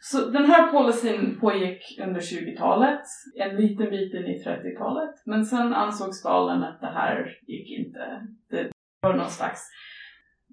Så 0.04 0.30
den 0.30 0.46
här 0.46 0.72
policyn 0.72 1.40
pågick 1.40 2.00
under 2.02 2.22
20-talet, 2.22 3.02
en 3.40 3.56
liten 3.56 3.90
bit 3.90 4.14
in 4.14 4.26
i 4.26 4.44
30-talet, 4.46 5.16
men 5.26 5.46
sen 5.46 5.74
ansåg 5.74 6.16
Stalin 6.16 6.64
att 6.64 6.82
det 6.82 6.88
här 6.88 7.38
gick 7.48 7.80
inte. 7.80 8.28
Det 8.50 8.72
var 9.02 9.14
någon 9.14 9.30
slags 9.30 9.70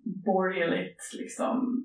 borgerligt 0.05 1.11
liksom 1.19 1.85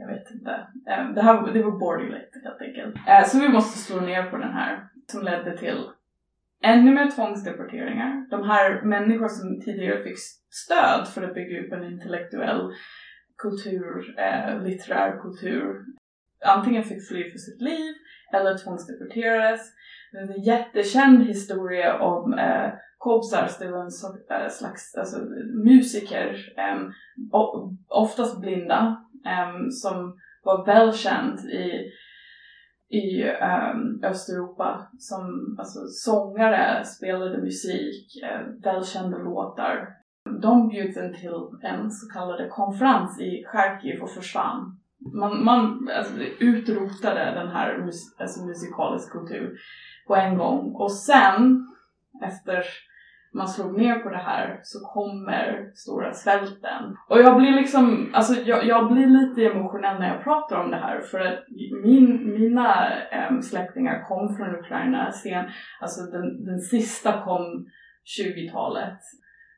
jag 0.00 0.08
vet 0.08 0.30
inte. 0.30 0.66
Ehm, 0.90 1.14
det, 1.14 1.22
här, 1.22 1.52
det 1.52 1.62
var 1.62 1.78
borgerligt 1.78 2.44
helt 2.44 2.60
enkelt. 2.60 2.96
Ehm, 3.08 3.24
så 3.24 3.40
vi 3.40 3.48
måste 3.48 3.78
slå 3.78 4.00
ner 4.00 4.30
på 4.30 4.36
den 4.36 4.52
här 4.52 4.88
som 5.06 5.22
ledde 5.22 5.58
till 5.58 5.84
ännu 6.62 6.94
mer 6.94 7.10
tvångsdeporteringar. 7.10 8.30
De 8.30 8.48
här 8.48 8.82
människor 8.82 9.28
som 9.28 9.60
tidigare 9.60 10.02
fick 10.02 10.18
stöd 10.50 11.08
för 11.08 11.22
att 11.22 11.34
bygga 11.34 11.60
upp 11.60 11.72
en 11.72 11.92
intellektuell 11.92 12.70
kultur, 13.38 14.14
eh, 14.18 14.62
litterär 14.62 15.18
kultur, 15.20 15.84
antingen 16.44 16.84
fick 16.84 17.08
fly 17.08 17.30
för 17.30 17.38
sitt 17.38 17.60
liv 17.60 17.94
eller 18.32 18.58
tvångsdeporterades. 18.58 19.60
Det 20.12 20.18
är 20.18 20.22
en 20.22 20.42
jättekänd 20.42 21.22
historia 21.22 21.98
om 21.98 22.34
eh, 22.34 22.70
Kobzars, 22.98 23.58
det 23.58 23.70
var 23.70 23.80
en 23.80 24.42
eh, 24.42 24.48
slags 24.48 24.94
alltså, 24.96 25.18
musiker, 25.64 26.54
eh, 26.56 26.80
oftast 27.88 28.40
blinda, 28.40 29.04
um, 29.26 29.70
som 29.70 30.18
var 30.42 30.66
välkänd 30.66 31.38
i, 31.38 31.92
i 32.88 33.24
um, 33.24 34.04
Östeuropa 34.04 34.88
som 34.98 35.56
alltså, 35.58 35.80
sångare, 35.86 36.84
spelade 36.84 37.38
musik, 37.38 38.06
uh, 38.24 38.62
välkända 38.64 39.18
låtar. 39.18 39.88
De 40.42 40.68
bjöds 40.68 40.96
in 40.96 41.14
till 41.14 41.34
en 41.62 41.90
så 41.90 42.12
kallad 42.12 42.50
konferens 42.50 43.20
i 43.20 43.44
Charkiv 43.46 44.02
och 44.02 44.10
försvann. 44.10 44.76
Man, 45.14 45.44
man 45.44 45.88
alltså, 45.96 46.14
utrotade 46.40 47.24
den 47.24 47.48
här 47.48 47.78
mus 47.78 48.16
alltså, 48.18 48.46
musikalisk 48.46 49.12
kultur 49.12 49.58
på 50.06 50.16
en 50.16 50.38
gång 50.38 50.74
och 50.74 50.92
sen 50.92 51.66
efter 52.22 52.64
man 53.32 53.48
slog 53.48 53.78
ner 53.78 53.98
på 53.98 54.08
det 54.08 54.16
här 54.16 54.60
så 54.62 54.80
kommer 54.80 55.70
stora 55.74 56.12
svälten. 56.14 56.96
Och 57.08 57.20
jag 57.20 57.36
blir 57.36 57.52
liksom, 57.52 58.10
alltså 58.14 58.34
jag, 58.40 58.64
jag 58.64 58.92
blir 58.92 59.06
lite 59.06 59.44
emotionell 59.44 60.00
när 60.00 60.14
jag 60.14 60.24
pratar 60.24 60.60
om 60.60 60.70
det 60.70 60.76
här 60.76 61.00
för 61.00 61.20
att 61.20 61.44
min, 61.84 62.32
mina 62.40 62.98
äm, 63.10 63.42
släktingar 63.42 64.04
kom 64.04 64.36
från 64.36 64.54
Ukraina 64.54 65.12
sen, 65.12 65.50
alltså 65.80 66.00
den, 66.02 66.44
den 66.44 66.60
sista 66.60 67.24
kom 67.24 67.66
20-talet. 68.18 68.98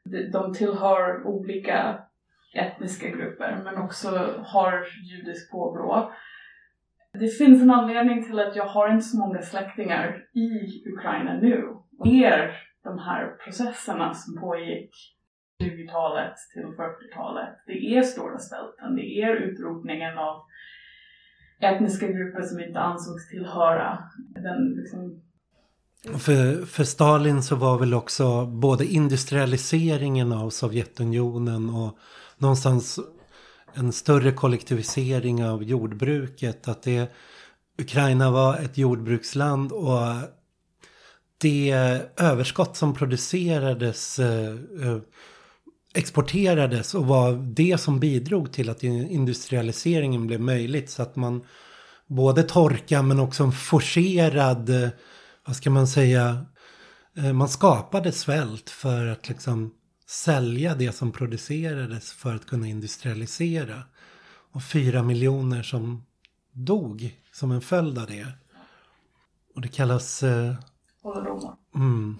De, 0.04 0.30
de 0.30 0.52
tillhör 0.52 1.26
olika 1.26 1.98
etniska 2.54 3.08
grupper 3.08 3.60
men 3.64 3.78
också 3.78 4.08
har 4.44 4.86
judisk 5.12 5.50
påbrå. 5.50 6.12
Det 7.18 7.28
finns 7.28 7.62
en 7.62 7.70
anledning 7.70 8.24
till 8.24 8.38
att 8.38 8.56
jag 8.56 8.66
har 8.66 8.88
inte 8.88 9.04
så 9.04 9.18
många 9.18 9.42
släktingar 9.42 10.24
i 10.34 10.82
Ukraina 10.92 11.34
nu 11.34 11.76
Er 12.04 12.71
de 12.84 12.98
här 12.98 13.36
processerna 13.44 14.14
som 14.14 14.40
pågick 14.40 14.94
20-talet 15.62 16.34
till 16.52 16.62
40-talet. 16.62 17.54
Det 17.66 17.96
är 17.96 18.02
stora 18.02 18.38
svälten, 18.38 18.96
det 18.96 19.22
är 19.22 19.36
utrotningen 19.36 20.18
av 20.18 20.42
etniska 21.60 22.06
grupper 22.06 22.42
som 22.42 22.60
inte 22.60 22.80
ansågs 22.80 23.28
tillhöra 23.28 23.98
den 24.34 24.74
liksom 24.76 25.22
för, 26.18 26.66
för 26.66 26.84
Stalin 26.84 27.42
så 27.42 27.56
var 27.56 27.78
väl 27.78 27.94
också 27.94 28.46
både 28.46 28.86
industrialiseringen 28.86 30.32
av 30.32 30.50
Sovjetunionen 30.50 31.70
och 31.70 31.98
någonstans 32.38 32.98
en 33.74 33.92
större 33.92 34.32
kollektivisering 34.32 35.44
av 35.44 35.62
jordbruket. 35.62 36.68
Att 36.68 36.82
det, 36.82 37.12
Ukraina 37.78 38.30
var 38.30 38.56
ett 38.56 38.78
jordbruksland 38.78 39.72
och 39.72 39.98
det 41.42 41.70
överskott 42.16 42.76
som 42.76 42.94
producerades 42.94 44.18
eh, 44.18 44.48
eh, 44.82 44.98
exporterades 45.94 46.94
och 46.94 47.06
var 47.06 47.32
det 47.32 47.78
som 47.78 48.00
bidrog 48.00 48.52
till 48.52 48.70
att 48.70 48.82
industrialiseringen 48.82 50.26
blev 50.26 50.40
möjligt. 50.40 50.90
Så 50.90 51.02
att 51.02 51.16
man 51.16 51.44
både 52.06 52.42
torka 52.42 53.02
men 53.02 53.20
också 53.20 53.44
en 53.44 53.52
forcerad, 53.52 54.84
eh, 54.84 54.88
vad 55.46 55.56
ska 55.56 55.70
man 55.70 55.86
säga, 55.86 56.46
man 57.34 57.48
skapade 57.48 58.12
svält 58.12 58.70
för 58.70 59.06
att 59.06 59.28
liksom 59.28 59.74
sälja 60.06 60.74
det 60.74 60.92
som 60.92 61.12
producerades 61.12 62.12
för 62.12 62.34
att 62.34 62.46
kunna 62.46 62.68
industrialisera. 62.68 63.82
Och 64.52 64.64
fyra 64.64 65.02
miljoner 65.02 65.62
som 65.62 66.04
dog 66.52 67.16
som 67.32 67.52
en 67.52 67.60
följd 67.60 67.98
av 67.98 68.06
det. 68.06 68.26
Och 69.54 69.60
det 69.60 69.68
kallas... 69.68 70.24
Eh, 71.04 71.54
mm. 71.74 72.18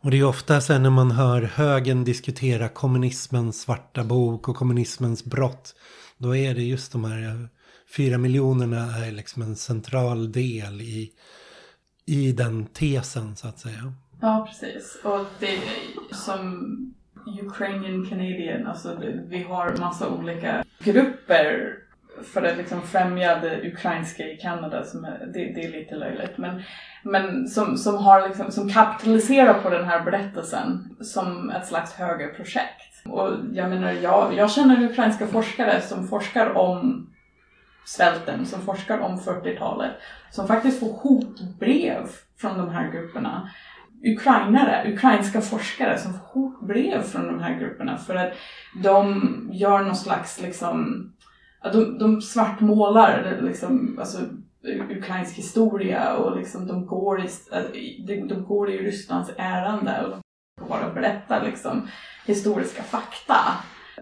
Och 0.00 0.10
det 0.10 0.18
är 0.18 0.24
ofta 0.24 0.60
sen 0.60 0.82
när 0.82 0.90
man 0.90 1.10
hör 1.10 1.42
högen 1.42 2.04
diskutera 2.04 2.68
kommunismens 2.68 3.60
svarta 3.60 4.04
bok 4.04 4.48
och 4.48 4.56
kommunismens 4.56 5.24
brott. 5.24 5.74
Då 6.18 6.36
är 6.36 6.54
det 6.54 6.62
just 6.62 6.92
de 6.92 7.04
här 7.04 7.48
fyra 7.96 8.18
miljonerna 8.18 8.76
är 8.76 9.12
liksom 9.12 9.42
en 9.42 9.56
central 9.56 10.32
del 10.32 10.80
i, 10.80 11.12
i 12.06 12.32
den 12.32 12.66
tesen 12.66 13.36
så 13.36 13.48
att 13.48 13.58
säga. 13.58 13.92
Ja, 14.20 14.48
precis. 14.48 14.98
Och 15.04 15.26
det 15.38 15.60
som 16.12 16.94
Ukrainian 17.42 18.06
Canadian, 18.06 18.66
alltså 18.66 18.96
vi 19.28 19.42
har 19.42 19.76
massa 19.76 20.08
olika 20.08 20.64
grupper 20.78 21.78
för 22.24 22.42
att 22.42 22.56
liksom 22.56 22.82
främja 22.82 23.38
det 23.38 23.72
ukrainska 23.72 24.22
i 24.22 24.36
Kanada, 24.36 24.84
som 24.84 25.04
är, 25.04 25.28
det, 25.34 25.52
det 25.54 25.64
är 25.64 25.72
lite 25.72 25.94
löjligt. 25.94 26.38
Men, 26.38 26.62
men 27.02 27.48
som, 27.48 27.76
som, 27.76 27.96
har 27.96 28.28
liksom, 28.28 28.50
som 28.50 28.68
kapitaliserar 28.68 29.54
på 29.54 29.70
den 29.70 29.84
här 29.84 30.00
berättelsen 30.00 30.96
som 31.00 31.50
ett 31.50 31.66
slags 31.66 31.92
högerprojekt. 31.92 33.06
Och 33.08 33.30
jag 33.52 33.70
menar, 33.70 33.92
jag, 33.92 34.34
jag 34.34 34.50
känner 34.50 34.90
ukrainska 34.90 35.26
forskare 35.26 35.80
som 35.80 36.08
forskar 36.08 36.56
om 36.56 37.10
svälten, 37.84 38.46
som 38.46 38.60
forskar 38.62 38.98
om 38.98 39.18
40-talet, 39.18 39.92
som 40.30 40.46
faktiskt 40.46 40.80
får 40.80 40.92
hotbrev 40.92 42.06
från 42.36 42.58
de 42.58 42.70
här 42.70 42.90
grupperna. 42.90 43.50
Ukrainare, 44.04 44.92
ukrainska 44.92 45.40
forskare 45.40 45.98
som 45.98 46.12
får 46.12 46.26
hotbrev 46.26 47.02
från 47.02 47.26
de 47.26 47.40
här 47.40 47.58
grupperna 47.58 47.96
för 47.96 48.14
att 48.14 48.32
de 48.82 49.50
gör 49.52 49.82
någon 49.82 49.96
slags 49.96 50.42
liksom 50.42 51.10
de, 51.72 51.98
de 51.98 52.22
svartmålar 52.22 53.40
liksom, 53.42 53.98
alltså, 53.98 54.18
ukrainsk 54.90 55.36
historia 55.36 56.16
och 56.16 56.36
liksom 56.36 56.66
de 56.66 56.86
går 56.86 57.20
i, 57.20 57.28
de, 58.06 58.28
de 58.28 58.44
går 58.44 58.70
i 58.70 58.78
Rysslands 58.78 59.30
ärende 59.36 60.04
och 60.04 60.10
de 60.10 60.68
bara 60.68 60.94
berättar 60.94 61.44
liksom 61.44 61.88
historiska 62.26 62.82
fakta. 62.82 63.38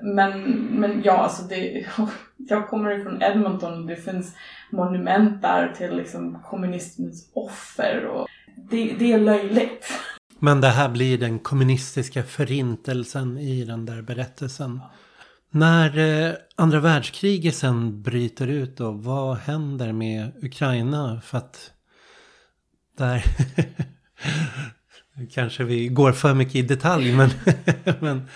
Men, 0.03 0.41
men 0.55 1.03
ja, 1.05 1.13
alltså 1.13 1.43
det, 1.43 1.87
jag 2.37 2.69
kommer 2.69 2.91
ifrån 2.91 3.23
Edmonton 3.23 3.81
och 3.81 3.87
det 3.87 3.97
finns 3.97 4.35
monument 4.71 5.43
där 5.43 5.75
till 5.77 5.97
liksom 5.97 6.39
kommunismens 6.45 7.31
offer 7.35 8.07
och 8.07 8.27
det, 8.71 8.95
det 8.99 9.13
är 9.13 9.19
löjligt. 9.19 9.87
Men 10.39 10.61
det 10.61 10.69
här 10.69 10.89
blir 10.89 11.19
den 11.19 11.39
kommunistiska 11.39 12.23
förintelsen 12.23 13.39
i 13.39 13.65
den 13.65 13.87
där 13.87 14.03
berättelsen. 14.03 14.81
När 15.57 15.99
eh, 15.99 16.35
andra 16.57 16.81
världskriget 16.81 17.55
sen 17.55 18.03
bryter 18.03 18.47
ut 18.47 18.77
då, 18.77 18.91
vad 18.91 19.37
händer 19.37 19.93
med 19.93 20.33
Ukraina? 20.45 21.21
För 21.21 21.39
att 21.39 21.73
där 22.99 23.25
kanske 25.35 25.65
vi 25.65 25.89
går 25.89 26.13
för 26.13 26.35
mycket 26.35 26.55
i 26.55 26.63
detalj 26.63 27.17
men... 27.17 27.31
men... 28.01 28.29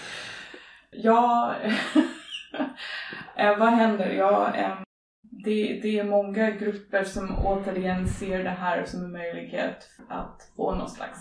Ja, 0.90 1.54
eh, 3.36 3.58
vad 3.58 3.68
händer? 3.68 4.10
Ja, 4.10 4.54
eh, 4.54 4.78
det, 5.22 5.80
det 5.82 5.98
är 5.98 6.04
många 6.04 6.50
grupper 6.50 7.04
som 7.04 7.38
återigen 7.38 8.08
ser 8.08 8.44
det 8.44 8.50
här 8.50 8.84
som 8.84 9.04
en 9.04 9.12
möjlighet 9.12 9.88
att 10.08 10.52
få 10.56 10.74
någon 10.74 10.90
slags 10.90 11.18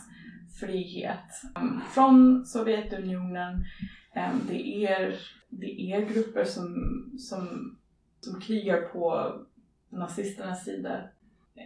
frihet 0.59 1.41
ehm, 1.55 1.81
från 1.93 2.45
Sovjetunionen. 2.45 3.65
Ehm, 4.15 4.41
det 4.47 4.85
är 4.85 5.15
det 5.49 5.91
är 5.91 6.05
grupper 6.05 6.43
som, 6.43 7.03
som, 7.19 7.75
som 8.19 8.41
krigar 8.41 8.81
på 8.81 9.33
nazisternas 9.89 10.65
sida. 10.65 11.01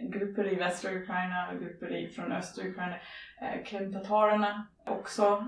Grupper 0.02 0.52
i 0.52 0.54
västra 0.54 0.92
Ukraina, 0.92 1.54
grupper 1.60 1.96
i, 1.96 2.08
från 2.08 2.32
östra 2.32 2.68
Ukraina, 2.68 2.96
eh, 3.40 3.64
krimtatarerna 3.64 4.66
också. 4.86 5.46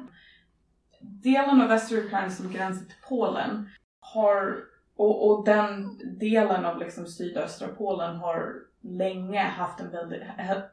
Delen 1.01 1.63
av 1.63 1.69
västra 1.69 1.99
Ukraina 1.99 2.31
som 2.31 2.53
gränsar 2.53 2.85
till 2.85 2.97
Polen 3.09 3.69
har, 4.01 4.65
och, 4.97 5.31
och 5.31 5.45
den 5.45 5.99
delen 6.19 6.65
av 6.65 6.79
liksom 6.79 7.07
sydöstra 7.07 7.69
Polen 7.69 8.17
har 8.17 8.55
länge 8.81 9.43
haft 9.43 9.81
en 9.81 9.91
väldigt, 9.91 10.23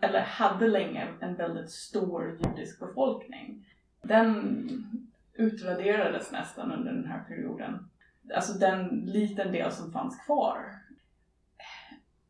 eller 0.02 0.22
hade 0.22 0.68
länge 0.68 1.08
en 1.20 1.36
väldigt 1.36 1.72
stor 1.72 2.40
judisk 2.44 2.80
befolkning. 2.80 3.66
Den 4.02 5.11
utraderades 5.42 6.32
nästan 6.32 6.72
under 6.72 6.92
den 6.92 7.06
här 7.06 7.24
perioden. 7.24 7.90
Alltså 8.36 8.54
den 8.54 8.88
liten 9.06 9.52
del 9.52 9.72
som 9.72 9.92
fanns 9.92 10.26
kvar. 10.26 10.58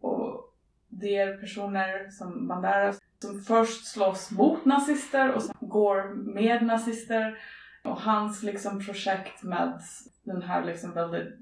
Och 0.02 0.54
det 0.90 1.18
är 1.18 1.38
personer 1.38 2.10
som 2.10 2.48
Banderas 2.48 3.02
som 3.20 3.42
först 3.42 3.86
slåss 3.86 4.32
mot 4.32 4.66
nazister 4.66 5.32
och 5.32 5.44
sen 5.44 5.56
går 5.60 6.14
med 6.14 6.64
nazister. 6.66 7.40
Och 7.84 8.02
hans 8.02 8.44
liksom 8.44 8.86
projekt 8.86 9.44
med 9.44 9.82
den 10.24 10.42
här 10.42 10.66
liksom 10.66 10.94
väldigt 10.94 11.40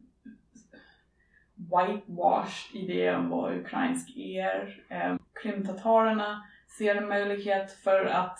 whitewashed 1.55 2.81
idé 2.81 3.15
om 3.15 3.29
vad 3.29 3.57
ukrainsk 3.57 4.17
är. 4.17 4.83
Eh, 4.89 5.15
krimtatarerna 5.43 6.43
ser 6.77 6.95
en 6.95 7.07
möjlighet 7.07 7.71
för 7.71 8.05
att 8.05 8.39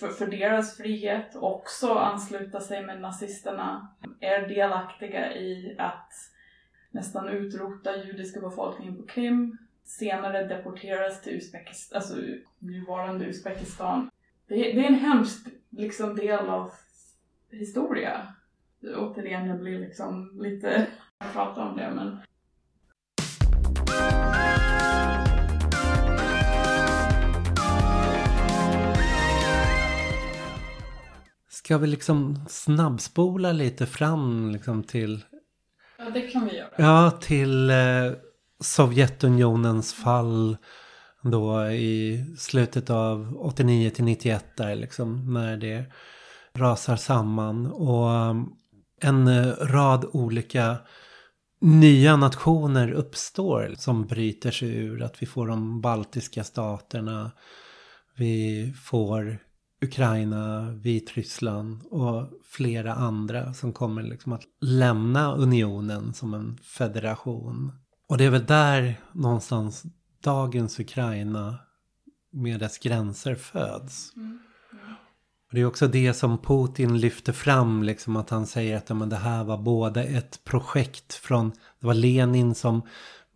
för, 0.00 0.08
för 0.08 0.26
deras 0.26 0.76
frihet 0.76 1.36
också 1.36 1.88
ansluta 1.94 2.60
sig 2.60 2.86
med 2.86 3.00
nazisterna, 3.00 3.88
är 4.20 4.48
delaktiga 4.48 5.36
i 5.36 5.76
att 5.78 6.12
nästan 6.90 7.28
utrota 7.28 7.96
judiska 7.96 8.40
befolkningen 8.40 8.96
på 8.96 9.06
Krim, 9.06 9.58
senare 9.84 10.44
deporteras 10.44 11.22
till 11.22 11.32
Uzbekistan, 11.32 11.96
alltså 11.96 12.16
nuvarande 12.58 13.24
Uzbekistan. 13.24 14.10
Det, 14.48 14.54
det 14.54 14.80
är 14.80 14.86
en 14.86 14.94
hemsk 14.94 15.46
liksom, 15.70 16.16
del 16.16 16.48
av 16.48 16.70
historia. 17.50 18.34
Återigen, 18.96 19.46
jag 19.46 19.60
blir 19.60 19.78
liksom 19.78 20.40
lite 20.42 20.86
Jag 21.18 21.32
pratar 21.32 21.68
om 21.68 21.76
det 21.76 21.90
men 21.90 22.18
Ska 31.66 31.78
vi 31.78 31.86
liksom 31.86 32.38
snabbspola 32.48 33.52
lite 33.52 33.86
fram 33.86 34.50
liksom 34.50 34.82
till... 34.82 35.24
Ja, 35.98 36.10
det 36.10 36.20
kan 36.20 36.46
vi 36.46 36.56
göra. 36.56 36.68
Ja, 36.76 37.10
till 37.10 37.70
eh, 37.70 37.76
Sovjetunionens 38.60 39.94
fall 39.94 40.56
då 41.22 41.66
i 41.70 42.24
slutet 42.38 42.90
av 42.90 43.36
89 43.38 43.90
till 43.90 44.04
91 44.04 44.56
där 44.56 44.74
liksom 44.74 45.34
när 45.34 45.56
det 45.56 45.84
rasar 46.54 46.96
samman. 46.96 47.66
Och 47.66 48.10
um, 48.10 48.52
en 49.00 49.28
eh, 49.28 49.52
rad 49.60 50.04
olika 50.12 50.76
nya 51.60 52.16
nationer 52.16 52.92
uppstår 52.92 53.74
som 53.78 54.06
bryter 54.06 54.50
sig 54.50 54.76
ur. 54.76 55.02
Att 55.02 55.22
vi 55.22 55.26
får 55.26 55.46
de 55.46 55.80
baltiska 55.80 56.44
staterna. 56.44 57.30
Vi 58.16 58.72
får 58.84 59.45
Ukraina, 59.82 60.70
Vitryssland 60.70 61.82
och 61.90 62.30
flera 62.44 62.94
andra 62.94 63.54
som 63.54 63.72
kommer 63.72 64.02
liksom 64.02 64.32
att 64.32 64.42
lämna 64.60 65.34
unionen 65.34 66.14
som 66.14 66.34
en 66.34 66.58
federation. 66.62 67.72
Och 68.08 68.18
det 68.18 68.24
är 68.24 68.30
väl 68.30 68.46
där 68.46 69.00
någonstans 69.12 69.82
dagens 70.22 70.80
Ukraina 70.80 71.58
med 72.32 72.60
dess 72.60 72.78
gränser 72.78 73.34
föds. 73.34 74.12
Mm. 74.16 74.38
Det 75.52 75.60
är 75.60 75.64
också 75.64 75.88
det 75.88 76.14
som 76.14 76.38
Putin 76.38 76.98
lyfter 76.98 77.32
fram, 77.32 77.82
liksom 77.82 78.16
att 78.16 78.30
han 78.30 78.46
säger 78.46 78.76
att 78.76 78.96
men 78.96 79.08
det 79.08 79.16
här 79.16 79.44
var 79.44 79.58
både 79.58 80.04
ett 80.04 80.44
projekt 80.44 81.14
från, 81.14 81.50
det 81.80 81.86
var 81.86 81.94
Lenin 81.94 82.54
som 82.54 82.82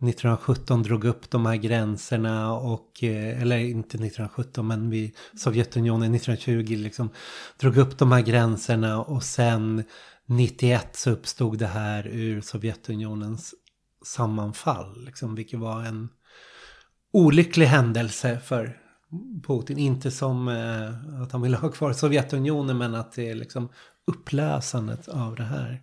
1917 0.01 0.83
drog 0.83 1.05
upp 1.05 1.29
de 1.29 1.45
här 1.45 1.55
gränserna 1.55 2.53
och, 2.53 3.03
eh, 3.03 3.41
eller 3.41 3.57
inte 3.57 3.97
1917 3.97 4.67
men 4.67 4.89
vid 4.89 5.15
Sovjetunionen 5.37 6.11
1920 6.15 6.75
liksom 6.75 7.09
drog 7.57 7.77
upp 7.77 7.97
de 7.97 8.11
här 8.11 8.21
gränserna 8.21 9.01
och 9.01 9.23
sen 9.23 9.83
91 10.25 10.95
så 10.95 11.11
uppstod 11.11 11.57
det 11.57 11.67
här 11.67 12.07
ur 12.07 12.41
Sovjetunionens 12.41 13.53
sammanfall, 14.05 15.05
liksom, 15.05 15.35
vilket 15.35 15.59
var 15.59 15.83
en 15.83 16.09
olycklig 17.13 17.65
händelse 17.65 18.39
för 18.39 18.77
Putin. 19.47 19.77
Inte 19.77 20.11
som 20.11 20.47
eh, 20.47 21.21
att 21.21 21.31
han 21.31 21.41
vill 21.41 21.53
ha 21.53 21.69
kvar 21.69 21.93
Sovjetunionen 21.93 22.77
men 22.77 22.95
att 22.95 23.11
det 23.11 23.29
är 23.29 23.35
liksom 23.35 23.69
upplösandet 24.07 25.07
av 25.07 25.35
det 25.35 25.43
här. 25.43 25.81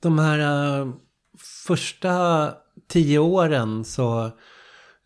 De 0.00 0.18
här 0.18 0.78
uh, 0.80 0.94
första 1.66 2.54
tio 2.88 3.18
åren 3.18 3.84
så 3.84 4.30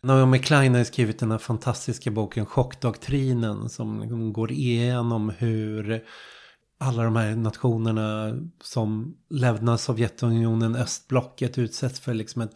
Naomi 0.03 0.39
Klein 0.39 0.75
har 0.75 0.83
skrivit 0.83 1.19
den 1.19 1.31
här 1.31 1.37
fantastiska 1.37 2.11
boken 2.11 2.45
Chockdoktrinen 2.45 3.69
som 3.69 4.01
liksom 4.01 4.33
går 4.33 4.51
igenom 4.51 5.29
hur 5.37 6.03
alla 6.77 7.03
de 7.03 7.15
här 7.15 7.35
nationerna 7.35 8.39
som 8.63 9.17
lämnar 9.29 9.77
Sovjetunionen, 9.77 10.75
östblocket 10.75 11.57
utsätts 11.57 11.99
för 11.99 12.13
liksom 12.13 12.41
ett 12.41 12.51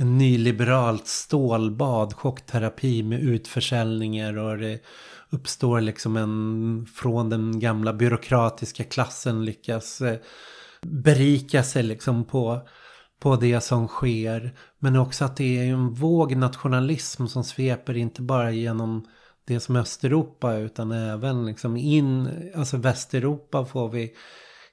en 0.00 0.18
nyliberalt 0.18 1.06
stålbad, 1.06 2.14
chockterapi 2.14 3.02
med 3.02 3.20
utförsäljningar 3.20 4.38
och 4.38 4.58
det 4.58 4.82
uppstår 5.30 5.80
liksom 5.80 6.16
en 6.16 6.86
från 6.94 7.30
den 7.30 7.60
gamla 7.60 7.92
byråkratiska 7.92 8.84
klassen 8.84 9.44
lyckas 9.44 10.00
eh, 10.00 10.18
berika 10.82 11.62
sig 11.62 11.82
liksom 11.82 12.24
på, 12.24 12.60
på 13.20 13.36
det 13.36 13.60
som 13.60 13.88
sker. 13.88 14.52
Men 14.78 14.96
också 14.96 15.24
att 15.24 15.36
det 15.36 15.58
är 15.58 15.72
en 15.72 15.94
våg 15.94 16.36
nationalism 16.36 17.26
som 17.26 17.44
sveper 17.44 17.96
inte 17.96 18.22
bara 18.22 18.50
genom 18.50 19.06
det 19.44 19.60
som 19.60 19.76
Östeuropa 19.76 20.54
utan 20.54 20.92
även 20.92 21.46
liksom 21.46 21.76
in, 21.76 22.28
alltså 22.54 22.76
Västeuropa 22.76 23.64
får 23.64 23.88
vi 23.88 24.12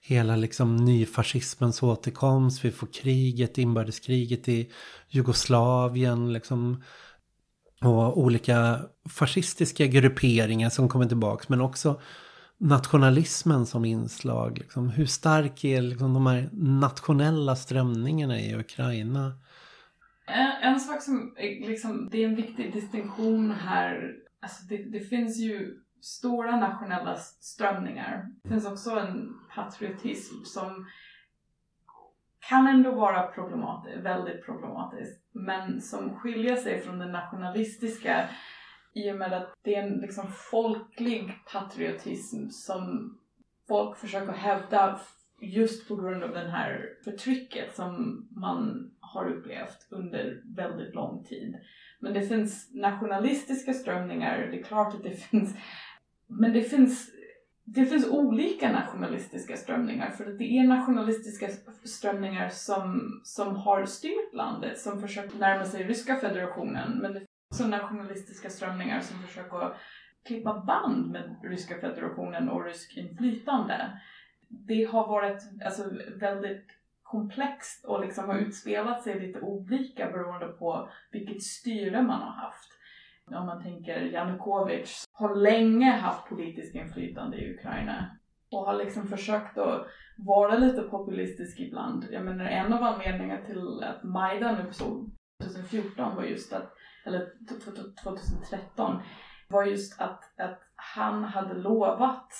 hela 0.01 0.35
liksom 0.35 0.75
nyfascismens 0.75 1.83
återkomst. 1.83 2.65
Vi 2.65 2.71
får 2.71 2.87
kriget, 2.87 3.57
inbördeskriget 3.57 4.47
i 4.47 4.71
Jugoslavien 5.09 6.33
liksom. 6.33 6.83
Och 7.81 8.17
olika 8.17 8.79
fascistiska 9.09 9.85
grupperingar 9.85 10.69
som 10.69 10.89
kommer 10.89 11.05
tillbaka. 11.05 11.45
Men 11.47 11.61
också 11.61 12.01
nationalismen 12.57 13.65
som 13.65 13.85
inslag. 13.85 14.57
Liksom. 14.57 14.89
Hur 14.89 15.05
stark 15.05 15.63
är 15.63 15.81
liksom, 15.81 16.13
de 16.13 16.25
här 16.25 16.49
nationella 16.53 17.55
strömningarna 17.55 18.39
i 18.39 18.55
Ukraina? 18.55 19.33
En, 20.25 20.71
en 20.73 20.79
sak 20.79 21.01
som 21.01 21.35
liksom, 21.39 22.09
det 22.11 22.23
är 22.23 22.27
en 22.27 22.35
viktig 22.35 22.73
distinktion 22.73 23.51
här. 23.51 24.15
Alltså 24.41 24.65
det, 24.65 24.77
det 24.77 24.99
finns 24.99 25.37
ju 25.37 25.79
stora 26.01 26.55
nationella 26.55 27.15
strömningar. 27.41 28.25
Det 28.43 28.49
finns 28.49 28.65
också 28.65 28.89
en 28.89 29.29
patriotism 29.55 30.43
som 30.43 30.85
kan 32.49 32.67
ändå 32.67 32.91
vara 32.91 33.27
problematisk, 33.27 33.97
väldigt 33.97 34.45
problematisk, 34.45 35.21
men 35.31 35.81
som 35.81 36.15
skiljer 36.15 36.55
sig 36.55 36.81
från 36.81 36.99
den 36.99 37.11
nationalistiska 37.11 38.29
i 38.97 39.11
och 39.11 39.15
med 39.15 39.33
att 39.33 39.53
det 39.63 39.75
är 39.75 39.83
en 39.83 39.97
liksom 39.97 40.27
folklig 40.51 41.33
patriotism 41.51 42.49
som 42.49 43.17
folk 43.67 43.97
försöker 43.97 44.33
hävda 44.33 44.99
just 45.41 45.87
på 45.87 45.95
grund 45.95 46.23
av 46.23 46.31
det 46.31 46.49
här 46.49 46.89
förtrycket 47.03 47.75
som 47.75 48.23
man 48.31 48.91
har 48.99 49.29
upplevt 49.29 49.87
under 49.89 50.41
väldigt 50.55 50.95
lång 50.95 51.23
tid. 51.23 51.55
Men 51.99 52.13
det 52.13 52.21
finns 52.21 52.73
nationalistiska 52.73 53.73
strömningar, 53.73 54.47
det 54.51 54.59
är 54.59 54.63
klart 54.63 54.95
att 54.95 55.03
det 55.03 55.11
finns 55.11 55.55
men 56.27 56.53
det 56.53 56.61
finns, 56.61 57.09
det 57.63 57.85
finns 57.85 58.07
olika 58.07 58.71
nationalistiska 58.71 59.57
strömningar 59.57 60.09
för 60.09 60.25
det 60.25 60.43
är 60.43 60.63
nationalistiska 60.63 61.47
strömningar 61.83 62.49
som, 62.49 63.11
som 63.23 63.55
har 63.55 63.85
styrt 63.85 64.33
landet, 64.33 64.79
som 64.79 65.01
försöker 65.01 65.37
närma 65.37 65.65
sig 65.65 65.83
ryska 65.83 66.15
federationen. 66.15 66.99
Men 67.01 67.13
det 67.13 67.21
finns 67.49 67.61
journalistiska 67.61 67.77
nationalistiska 67.77 68.49
strömningar 68.49 69.01
som 69.01 69.19
försöker 69.19 69.77
klippa 70.25 70.63
band 70.67 71.11
med 71.11 71.35
ryska 71.43 71.81
federationen 71.81 72.49
och 72.49 72.65
rysk 72.65 72.97
inflytande. 72.97 74.01
Det 74.49 74.83
har 74.83 75.07
varit 75.07 75.43
alltså, 75.65 75.83
väldigt 76.19 76.67
komplext 77.03 77.85
och 77.85 78.01
liksom 78.01 78.25
har 78.25 78.37
utspelat 78.37 79.03
sig 79.03 79.19
lite 79.19 79.41
olika 79.41 80.11
beroende 80.11 80.47
på 80.47 80.89
vilket 81.11 81.43
styre 81.43 82.01
man 82.01 82.21
har 82.21 82.31
haft. 82.31 82.71
Om 83.25 83.45
man 83.45 83.63
tänker 83.63 84.01
Janukovic 84.01 85.05
har 85.11 85.35
länge 85.35 85.91
haft 85.91 86.29
politiskt 86.29 86.75
inflytande 86.75 87.37
i 87.37 87.53
Ukraina 87.53 88.17
och 88.51 88.65
har 88.65 88.73
liksom 88.73 89.07
försökt 89.07 89.57
att 89.57 89.87
vara 90.17 90.57
lite 90.57 90.81
populistisk 90.81 91.59
ibland. 91.59 92.07
Jag 92.11 92.25
menar 92.25 92.45
en 92.45 92.73
av 92.73 92.83
anledningarna 92.83 93.45
till 93.45 93.83
att 93.83 94.03
Majdan 94.03 94.67
uppstod 94.67 95.11
2014 95.43 96.15
var 96.15 96.23
just 96.23 96.53
att, 96.53 96.73
eller 97.07 97.31
2013, 98.03 99.01
var 99.47 99.63
just 99.63 100.01
att, 100.01 100.39
att 100.39 100.59
han 100.75 101.23
hade 101.23 101.53
lovat 101.53 102.33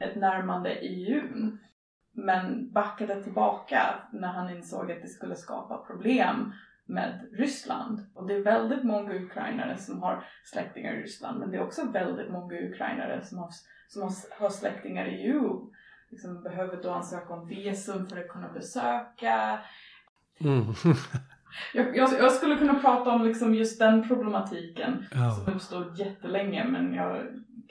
ett 0.00 0.16
närmande 0.16 0.80
i 0.80 1.04
jun 1.08 1.58
men 2.12 2.72
backade 2.72 3.22
tillbaka 3.22 3.94
när 4.12 4.28
han 4.28 4.50
insåg 4.50 4.92
att 4.92 5.02
det 5.02 5.08
skulle 5.08 5.36
skapa 5.36 5.78
problem 5.78 6.52
med 6.86 7.28
Ryssland. 7.32 8.06
Och 8.14 8.26
det 8.26 8.34
är 8.34 8.42
väldigt 8.42 8.84
många 8.84 9.14
ukrainare 9.14 9.76
som 9.76 10.02
har 10.02 10.24
släktingar 10.44 10.92
i 10.92 11.02
Ryssland 11.02 11.40
men 11.40 11.50
det 11.50 11.56
är 11.56 11.62
också 11.62 11.90
väldigt 11.90 12.30
många 12.30 12.54
ukrainare 12.54 13.24
som 13.24 13.38
har, 13.38 13.50
som 13.88 14.02
har, 14.02 14.12
har 14.38 14.50
släktingar 14.50 15.06
i 15.06 15.26
EU. 15.26 15.70
Liksom 16.10 16.42
behöver 16.42 16.82
då 16.82 16.90
ansöka 16.90 17.34
om 17.34 17.48
visum 17.48 18.06
för 18.06 18.20
att 18.20 18.28
kunna 18.28 18.48
besöka. 18.48 19.60
Mm. 20.40 20.64
jag, 21.74 21.96
jag, 21.96 22.12
jag, 22.18 22.32
skulle 22.32 22.56
kunna 22.56 22.74
prata 22.74 23.10
om 23.10 23.24
liksom 23.24 23.54
just 23.54 23.78
den 23.78 24.08
problematiken 24.08 25.04
ja. 25.14 25.30
som 25.30 25.54
uppstod 25.54 25.98
jättelänge 25.98 26.64
men 26.64 26.94
jag 26.94 27.16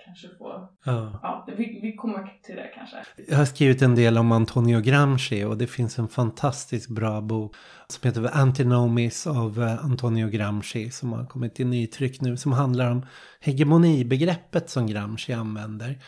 kanske 0.05 0.27
få... 0.37 0.69
Ja. 0.83 1.19
ja 1.23 1.47
vi, 1.57 1.79
vi 1.81 1.95
kommer 1.95 2.39
till 2.43 2.55
det 2.55 2.71
kanske. 2.75 2.97
Jag 3.27 3.37
har 3.37 3.45
skrivit 3.45 3.81
en 3.81 3.95
del 3.95 4.17
om 4.17 4.31
Antonio 4.31 4.79
Gramsci 4.79 5.43
och 5.43 5.57
det 5.57 5.67
finns 5.67 5.99
en 5.99 6.07
fantastiskt 6.07 6.89
bra 6.89 7.21
bok 7.21 7.55
som 7.87 8.07
heter 8.07 8.29
Antinomies 8.33 9.27
av 9.27 9.61
eh, 9.61 9.85
Antonio 9.85 10.27
Gramsci 10.27 10.91
som 10.91 11.13
har 11.13 11.25
kommit 11.25 11.59
i 11.59 11.65
nytryck 11.65 12.21
nu 12.21 12.37
som 12.37 12.51
handlar 12.51 12.91
om 12.91 13.05
hegemonibegreppet 13.39 14.69
som 14.69 14.87
Gramsci 14.87 15.33
använder. 15.33 15.99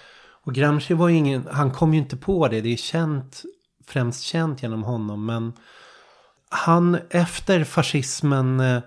Och 0.43 0.53
Gramsci 0.53 0.93
var 0.93 1.09
ju 1.09 1.15
ingen, 1.15 1.47
han 1.51 1.71
kom 1.71 1.93
ju 1.93 1.99
inte 1.99 2.17
på 2.17 2.47
det, 2.47 2.61
det 2.61 2.73
är 2.73 2.77
känt, 2.77 3.43
främst 3.87 4.23
känt 4.23 4.63
genom 4.63 4.83
honom 4.83 5.25
men 5.25 5.53
han 6.51 6.97
efter 7.09 7.63
fascismen 7.63 8.59
eh, 8.59 8.81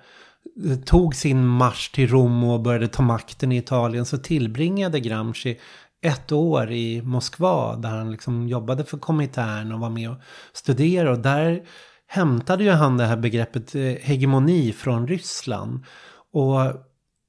tog 0.85 1.15
sin 1.15 1.47
marsch 1.47 1.93
till 1.93 2.09
Rom 2.09 2.45
och 2.45 2.61
började 2.61 2.89
ta 2.89 3.03
makten 3.03 3.53
i 3.53 3.57
Italien 3.57 4.05
så 4.05 4.19
tillbringade 4.19 5.01
Gramsci 5.01 5.61
ett 6.03 6.33
år 6.33 6.71
i 6.71 7.03
Moskva 7.03 7.77
där 7.77 7.89
han 7.89 8.11
liksom 8.11 8.49
jobbade 8.49 8.85
för 8.85 8.99
Komintern 8.99 9.73
och 9.73 9.81
var 9.81 9.91
med 9.91 10.11
och 10.11 10.17
studerade. 10.53 11.11
Och 11.11 11.19
där 11.19 11.63
hämtade 12.07 12.65
ju 12.65 12.71
han 12.71 12.97
det 12.97 13.05
här 13.05 13.17
begreppet 13.17 13.75
eh, 13.75 13.83
hegemoni 13.83 14.73
från 14.73 15.09
Ryssland. 15.09 15.85
Och 16.33 16.61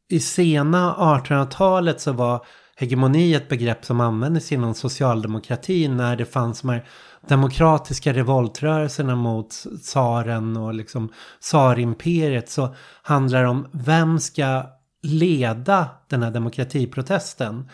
i 0.09 0.19
sena 0.19 0.95
1800-talet 0.95 2.01
så 2.01 2.11
var 2.11 2.45
hegemoni 2.75 3.33
ett 3.33 3.49
begrepp 3.49 3.85
som 3.85 4.01
användes 4.01 4.51
inom 4.51 4.73
socialdemokratin 4.73 5.97
när 5.97 6.15
det 6.15 6.25
fanns 6.25 6.61
de 6.61 6.69
här 6.69 6.87
demokratiska 7.27 8.13
revoltrörelserna 8.13 9.15
mot 9.15 9.49
tsaren 9.83 10.57
och 10.57 10.73
liksom 10.73 11.09
tsarimperiet 11.41 12.49
så 12.49 12.75
handlar 13.01 13.43
det 13.43 13.49
om 13.49 13.67
vem 13.71 14.19
ska 14.19 14.63
leda 15.03 15.87
den 16.09 16.23
här 16.23 16.31
demokratiprotesten. 16.31 17.69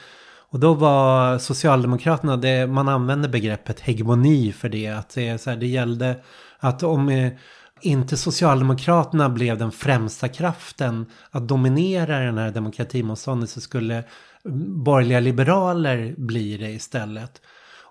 Och 0.51 0.59
då 0.59 0.73
var 0.73 1.37
Socialdemokraterna, 1.37 2.37
det, 2.37 2.67
man 2.67 2.89
använde 2.89 3.29
begreppet 3.29 3.79
hegemoni 3.79 4.51
för 4.51 4.69
det. 4.69 4.87
Att 4.87 5.09
det, 5.09 5.41
så 5.41 5.49
här, 5.49 5.57
det 5.57 5.67
gällde 5.67 6.15
att 6.59 6.83
om 6.83 7.09
eh, 7.09 7.31
inte 7.81 8.17
Socialdemokraterna 8.17 9.29
blev 9.29 9.57
den 9.57 9.71
främsta 9.71 10.27
kraften 10.27 11.05
att 11.31 11.47
dominera 11.47 12.19
den 12.19 12.37
här 12.37 12.51
demokratimotståndet 12.51 13.49
så 13.49 13.61
skulle 13.61 14.03
mm, 14.45 14.83
borgerliga 14.83 15.19
liberaler 15.19 16.15
bli 16.17 16.57
det 16.57 16.69
istället. 16.69 17.41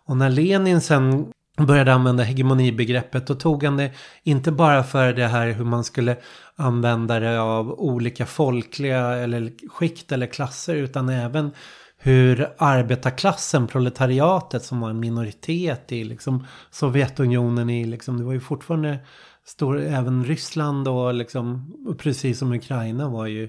Och 0.07 0.17
när 0.17 0.31
Lenin 0.31 0.81
sen 0.81 1.33
började 1.67 1.95
använda 1.95 2.23
hegemonibegreppet 2.23 3.31
och 3.31 3.41
tog 3.41 3.65
han 3.65 3.77
det 3.77 3.91
inte 4.23 4.53
bara 4.53 4.83
för 4.83 5.13
det 5.13 5.27
här 5.27 5.53
hur 5.53 5.65
man 5.65 5.85
skulle 5.85 6.17
använda 6.57 7.21
det 7.21 7.41
av 7.41 7.81
olika 7.81 8.27
folkliga 8.27 9.01
eller 9.01 9.53
skikt 9.69 10.13
eller 10.13 10.27
klasser 10.27 10.75
utan 10.75 11.09
även 11.09 11.51
hur 11.99 12.49
arbetarklassen, 12.59 13.67
proletariatet 13.67 14.65
som 14.65 14.81
var 14.81 14.91
en 14.91 15.01
minoritet 15.01 15.93
i 15.93 16.05
liksom 16.05 16.47
Sovjetunionen 16.71 17.71
i 17.71 17.85
liksom, 17.85 18.19
det 18.19 18.25
var 18.25 18.33
ju 18.33 18.41
fortfarande 18.41 18.99
stor, 19.45 19.81
även 19.81 20.25
Ryssland 20.25 20.89
och 20.89 21.15
liksom, 21.15 21.75
precis 21.99 22.39
som 22.39 22.53
Ukraina 22.53 23.09
var 23.09 23.27
ju 23.27 23.49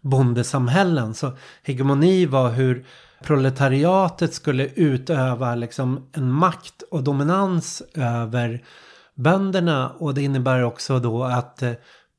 bondesamhällen. 0.00 1.14
Så 1.14 1.32
hegemoni 1.62 2.26
var 2.26 2.50
hur 2.50 2.84
proletariatet 3.22 4.34
skulle 4.34 4.66
utöva 4.66 5.54
liksom 5.54 6.08
en 6.12 6.32
makt 6.32 6.82
och 6.90 7.02
dominans 7.02 7.82
över 7.94 8.64
bönderna. 9.14 9.90
Och 9.90 10.14
det 10.14 10.22
innebär 10.22 10.62
också 10.62 10.98
då 10.98 11.24
att 11.24 11.62
eh, 11.62 11.72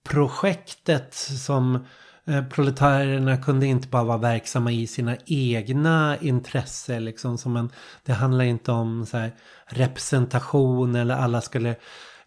projektet 0.09 1.13
som 1.13 1.85
eh, 2.25 2.45
proletärerna 2.45 3.37
kunde 3.37 3.65
inte 3.65 3.87
bara 3.87 4.03
vara 4.03 4.17
verksamma 4.17 4.71
i 4.71 4.87
sina 4.87 5.17
egna 5.25 6.17
intressen. 6.21 7.05
Liksom, 7.05 7.37
som 7.37 7.57
en, 7.57 7.69
det 8.05 8.13
handlar 8.13 8.45
inte 8.45 8.71
om 8.71 9.05
så 9.05 9.17
här, 9.17 9.31
representation 9.65 10.95
eller 10.95 11.15
alla 11.15 11.41
skulle 11.41 11.75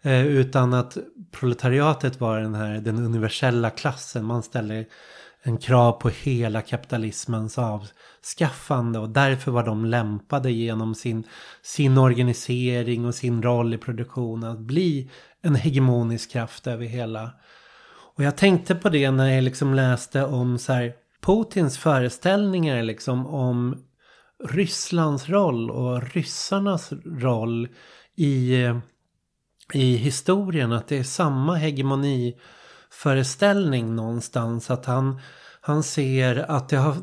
eh, 0.01 0.25
utan 0.25 0.73
att 0.73 0.97
proletariatet 1.31 2.19
var 2.19 2.39
den 2.39 2.55
här 2.55 2.73
den 2.73 3.05
universella 3.05 3.69
klassen. 3.69 4.25
Man 4.25 4.43
ställer 4.43 4.85
en 5.43 5.57
krav 5.57 5.91
på 5.91 6.09
hela 6.09 6.61
kapitalismens 6.61 7.57
skaffande 8.25 8.99
och 8.99 9.09
därför 9.09 9.51
var 9.51 9.63
de 9.63 9.85
lämpade 9.85 10.51
genom 10.51 10.95
sin, 10.95 11.23
sin 11.61 11.97
organisering 11.97 13.05
och 13.05 13.15
sin 13.15 13.43
roll 13.43 13.73
i 13.73 13.77
produktionen 13.77 14.51
att 14.51 14.59
bli 14.59 15.09
en 15.41 15.55
hegemonisk 15.55 16.31
kraft 16.31 16.67
över 16.67 16.85
hela. 16.85 17.31
Och 18.15 18.23
jag 18.23 18.37
tänkte 18.37 18.75
på 18.75 18.89
det 18.89 19.11
när 19.11 19.29
jag 19.29 19.43
liksom 19.43 19.73
läste 19.73 20.23
om 20.23 20.57
så 20.57 20.73
här, 20.73 20.93
Putins 21.21 21.77
föreställningar 21.77 22.83
liksom 22.83 23.27
om 23.27 23.83
Rysslands 24.43 25.29
roll 25.29 25.71
och 25.71 26.13
ryssarnas 26.13 26.93
roll 27.05 27.67
i, 28.15 28.63
eh, 28.63 28.77
i 29.73 29.95
historien. 29.95 30.71
Att 30.71 30.87
det 30.87 30.97
är 30.97 31.03
samma 31.03 31.55
hegemoni 31.55 32.35
föreställning 32.91 33.95
någonstans. 33.95 34.71
Att 34.71 34.85
han, 34.85 35.19
han 35.61 35.83
ser 35.83 36.51
att 36.51 36.69
det 36.69 36.77
har 36.77 36.95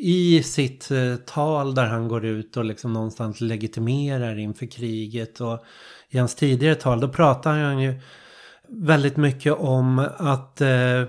i 0.00 0.42
sitt 0.42 0.90
eh, 0.90 1.16
tal 1.16 1.74
där 1.74 1.86
han 1.86 2.08
går 2.08 2.24
ut 2.24 2.56
och 2.56 2.64
liksom 2.64 2.92
någonstans 2.92 3.40
legitimerar 3.40 4.38
inför 4.38 4.66
kriget 4.66 5.40
och 5.40 5.64
i 6.08 6.18
hans 6.18 6.34
tidigare 6.34 6.74
tal 6.74 7.00
då 7.00 7.08
pratar 7.08 7.58
han 7.58 7.80
ju 7.80 8.00
väldigt 8.68 9.16
mycket 9.16 9.52
om 9.52 10.08
att 10.18 10.60
eh, 10.60 11.04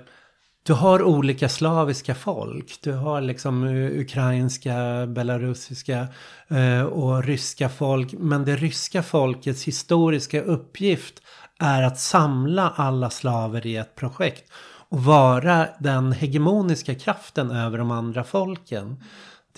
du 0.63 0.73
har 0.73 1.03
olika 1.03 1.49
slaviska 1.49 2.15
folk. 2.15 2.79
Du 2.81 2.93
har 2.93 3.21
liksom 3.21 3.63
ukrainska, 3.93 5.07
belarusiska 5.07 6.07
eh, 6.47 6.83
och 6.83 7.23
ryska 7.23 7.69
folk. 7.69 8.13
Men 8.13 8.45
det 8.45 8.55
ryska 8.55 9.03
folkets 9.03 9.63
historiska 9.63 10.41
uppgift 10.41 11.21
är 11.59 11.83
att 11.83 11.99
samla 11.99 12.69
alla 12.69 13.09
slaver 13.09 13.65
i 13.65 13.75
ett 13.75 13.95
projekt 13.95 14.51
och 14.89 15.03
vara 15.03 15.67
den 15.79 16.11
hegemoniska 16.11 16.95
kraften 16.95 17.51
över 17.51 17.77
de 17.77 17.91
andra 17.91 18.23
folken. 18.23 19.03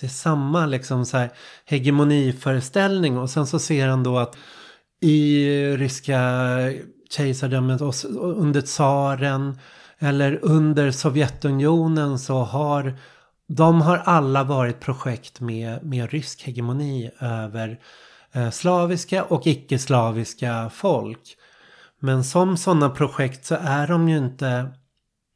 Det 0.00 0.06
är 0.06 0.10
samma 0.10 0.66
liksom 0.66 1.06
så 1.06 1.16
här 1.16 1.30
hegemoniföreställning 1.64 3.18
och 3.18 3.30
sen 3.30 3.46
så 3.46 3.58
ser 3.58 3.88
han 3.88 4.02
då 4.02 4.18
att 4.18 4.36
i 5.00 5.46
ryska 5.76 6.20
kejsardömet 7.10 7.80
under 8.14 8.60
tsaren 8.60 9.58
eller 9.98 10.38
under 10.42 10.90
Sovjetunionen 10.90 12.18
så 12.18 12.38
har 12.38 12.94
de 13.46 13.80
har 13.80 13.98
alla 13.98 14.44
varit 14.44 14.80
projekt 14.80 15.40
med, 15.40 15.84
med 15.84 16.10
rysk 16.10 16.42
hegemoni 16.42 17.10
över 17.18 17.78
eh, 18.32 18.50
slaviska 18.50 19.24
och 19.24 19.46
icke-slaviska 19.46 20.70
folk. 20.74 21.36
Men 21.98 22.24
som 22.24 22.56
sådana 22.56 22.90
projekt 22.90 23.44
så 23.44 23.56
är 23.60 23.86
de 23.86 24.08
ju 24.08 24.18
inte 24.18 24.68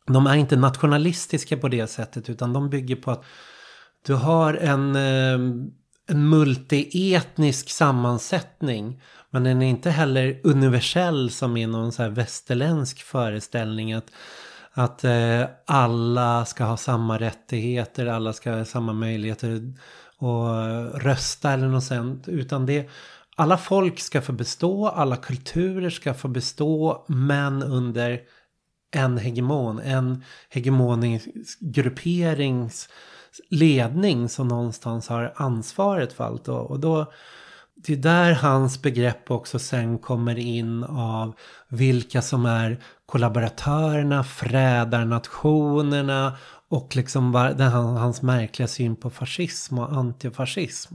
de 0.07 0.26
är 0.26 0.36
inte 0.36 0.57
nationalistiska 0.57 1.57
på 1.57 1.68
det 1.68 1.86
sättet 1.86 2.30
utan 2.30 2.52
de 2.52 2.70
bygger 2.70 2.96
på 2.96 3.11
att 3.11 3.24
du 4.07 4.14
har 4.14 4.54
en, 4.54 4.96
eh, 4.96 5.66
en 6.09 6.28
multietnisk 6.28 7.70
sammansättning. 7.70 9.02
Men 9.30 9.44
den 9.44 9.62
är 9.62 9.66
inte 9.66 9.90
heller 9.90 10.40
universell 10.44 11.30
som 11.30 11.57
i 11.57 11.66
någon 11.66 11.92
så 11.92 12.02
här 12.02 12.11
västerländsk 12.11 13.02
föreställning. 13.02 13.92
Att, 13.92 14.11
att 14.72 15.04
eh, 15.04 15.42
alla 15.66 16.44
ska 16.44 16.64
ha 16.64 16.76
samma 16.76 17.18
rättigheter, 17.18 18.07
alla 18.07 18.32
ska 18.32 18.50
ha 18.50 18.64
samma 18.64 18.92
möjligheter 18.92 19.54
att 19.54 21.02
rösta 21.02 21.52
eller 21.52 21.68
något 21.68 21.84
sånt. 21.84 22.28
Utan 22.28 22.66
det, 22.66 22.90
alla 23.36 23.59
folk 23.59 24.00
ska 24.00 24.22
få 24.22 24.32
bestå, 24.32 24.88
alla 24.88 25.16
kulturer 25.16 25.90
ska 25.90 26.14
få 26.14 26.28
bestå, 26.28 27.04
men 27.09 27.62
under 27.62 28.20
en 28.91 29.18
hegemon, 29.18 29.78
en 29.78 30.24
hegemonisk 30.49 31.28
grupperings 31.61 32.89
ledning 33.51 34.28
som 34.28 34.49
någonstans 34.49 35.09
har 35.09 35.32
ansvaret 35.37 36.12
för 36.12 36.24
allt. 36.24 36.49
Och, 36.49 36.70
och 36.70 36.80
då, 36.80 37.12
det 37.74 37.93
är 37.93 37.97
där 37.97 38.32
hans 38.32 38.82
begrepp 38.82 39.30
också 39.30 39.59
sen 39.59 39.99
kommer 39.99 40.39
in 40.39 40.84
av 40.84 41.34
vilka 41.68 42.22
som 42.22 42.47
är 42.47 42.78
kollaboratörerna, 43.07 44.24
frädarnationerna 44.24 46.37
och 46.68 46.97
liksom 46.97 47.32
den, 47.32 47.72
hans 47.72 48.22
märkliga 48.22 48.68
syn 48.68 48.97
på 48.97 49.11
fascism 49.11 49.78
och 49.78 49.93
antifascism. 49.93 50.95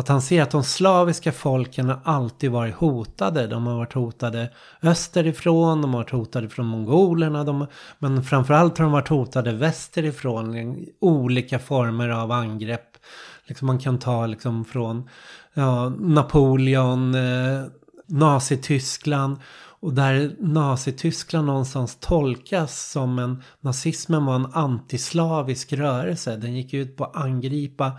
Att 0.00 0.08
han 0.08 0.22
ser 0.22 0.42
att 0.42 0.50
de 0.50 0.64
slaviska 0.64 1.32
folken 1.32 1.88
har 1.88 2.00
alltid 2.04 2.50
varit 2.50 2.74
hotade. 2.74 3.46
De 3.46 3.66
har 3.66 3.74
varit 3.74 3.92
hotade 3.92 4.50
österifrån, 4.82 5.82
de 5.82 5.94
har 5.94 6.00
varit 6.00 6.10
hotade 6.10 6.48
från 6.48 6.66
mongolerna. 6.66 7.44
De, 7.44 7.66
men 7.98 8.24
framförallt 8.24 8.78
har 8.78 8.84
de 8.84 8.92
varit 8.92 9.08
hotade 9.08 9.52
västerifrån. 9.52 10.76
Olika 11.00 11.58
former 11.58 12.08
av 12.08 12.32
angrepp. 12.32 12.96
Liksom 13.44 13.66
man 13.66 13.78
kan 13.78 13.98
ta 13.98 14.26
liksom 14.26 14.64
från 14.64 15.08
ja, 15.54 15.88
Napoleon, 15.88 17.14
eh, 17.14 17.64
Nazityskland. 18.06 19.36
Och 19.80 19.94
där 19.94 20.36
Nazityskland 20.38 21.46
någonstans 21.46 21.98
tolkas 22.00 22.90
som 22.90 23.18
en... 23.18 23.42
Nazismen 23.60 24.24
var 24.24 24.34
en 24.34 24.52
antislavisk 24.52 25.72
rörelse. 25.72 26.36
Den 26.36 26.56
gick 26.56 26.74
ut 26.74 26.96
på 26.96 27.04
att 27.04 27.16
angripa 27.16 27.92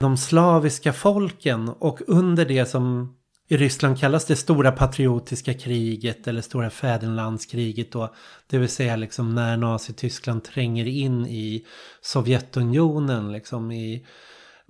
de 0.00 0.16
slaviska 0.16 0.92
folken 0.92 1.68
och 1.68 2.00
under 2.06 2.44
det 2.44 2.66
som 2.66 3.14
i 3.48 3.56
Ryssland 3.56 4.00
kallas 4.00 4.24
det 4.24 4.36
stora 4.36 4.72
patriotiska 4.72 5.54
kriget 5.54 6.26
eller 6.26 6.40
stora 6.42 6.70
fäderlandskriget 6.70 7.92
då. 7.92 8.14
Det 8.46 8.58
vill 8.58 8.68
säga 8.68 8.96
liksom 8.96 9.34
när 9.34 9.56
Nazityskland 9.56 10.44
tränger 10.44 10.86
in 10.86 11.26
i 11.26 11.66
Sovjetunionen 12.00 13.32
liksom 13.32 13.72
i 13.72 14.06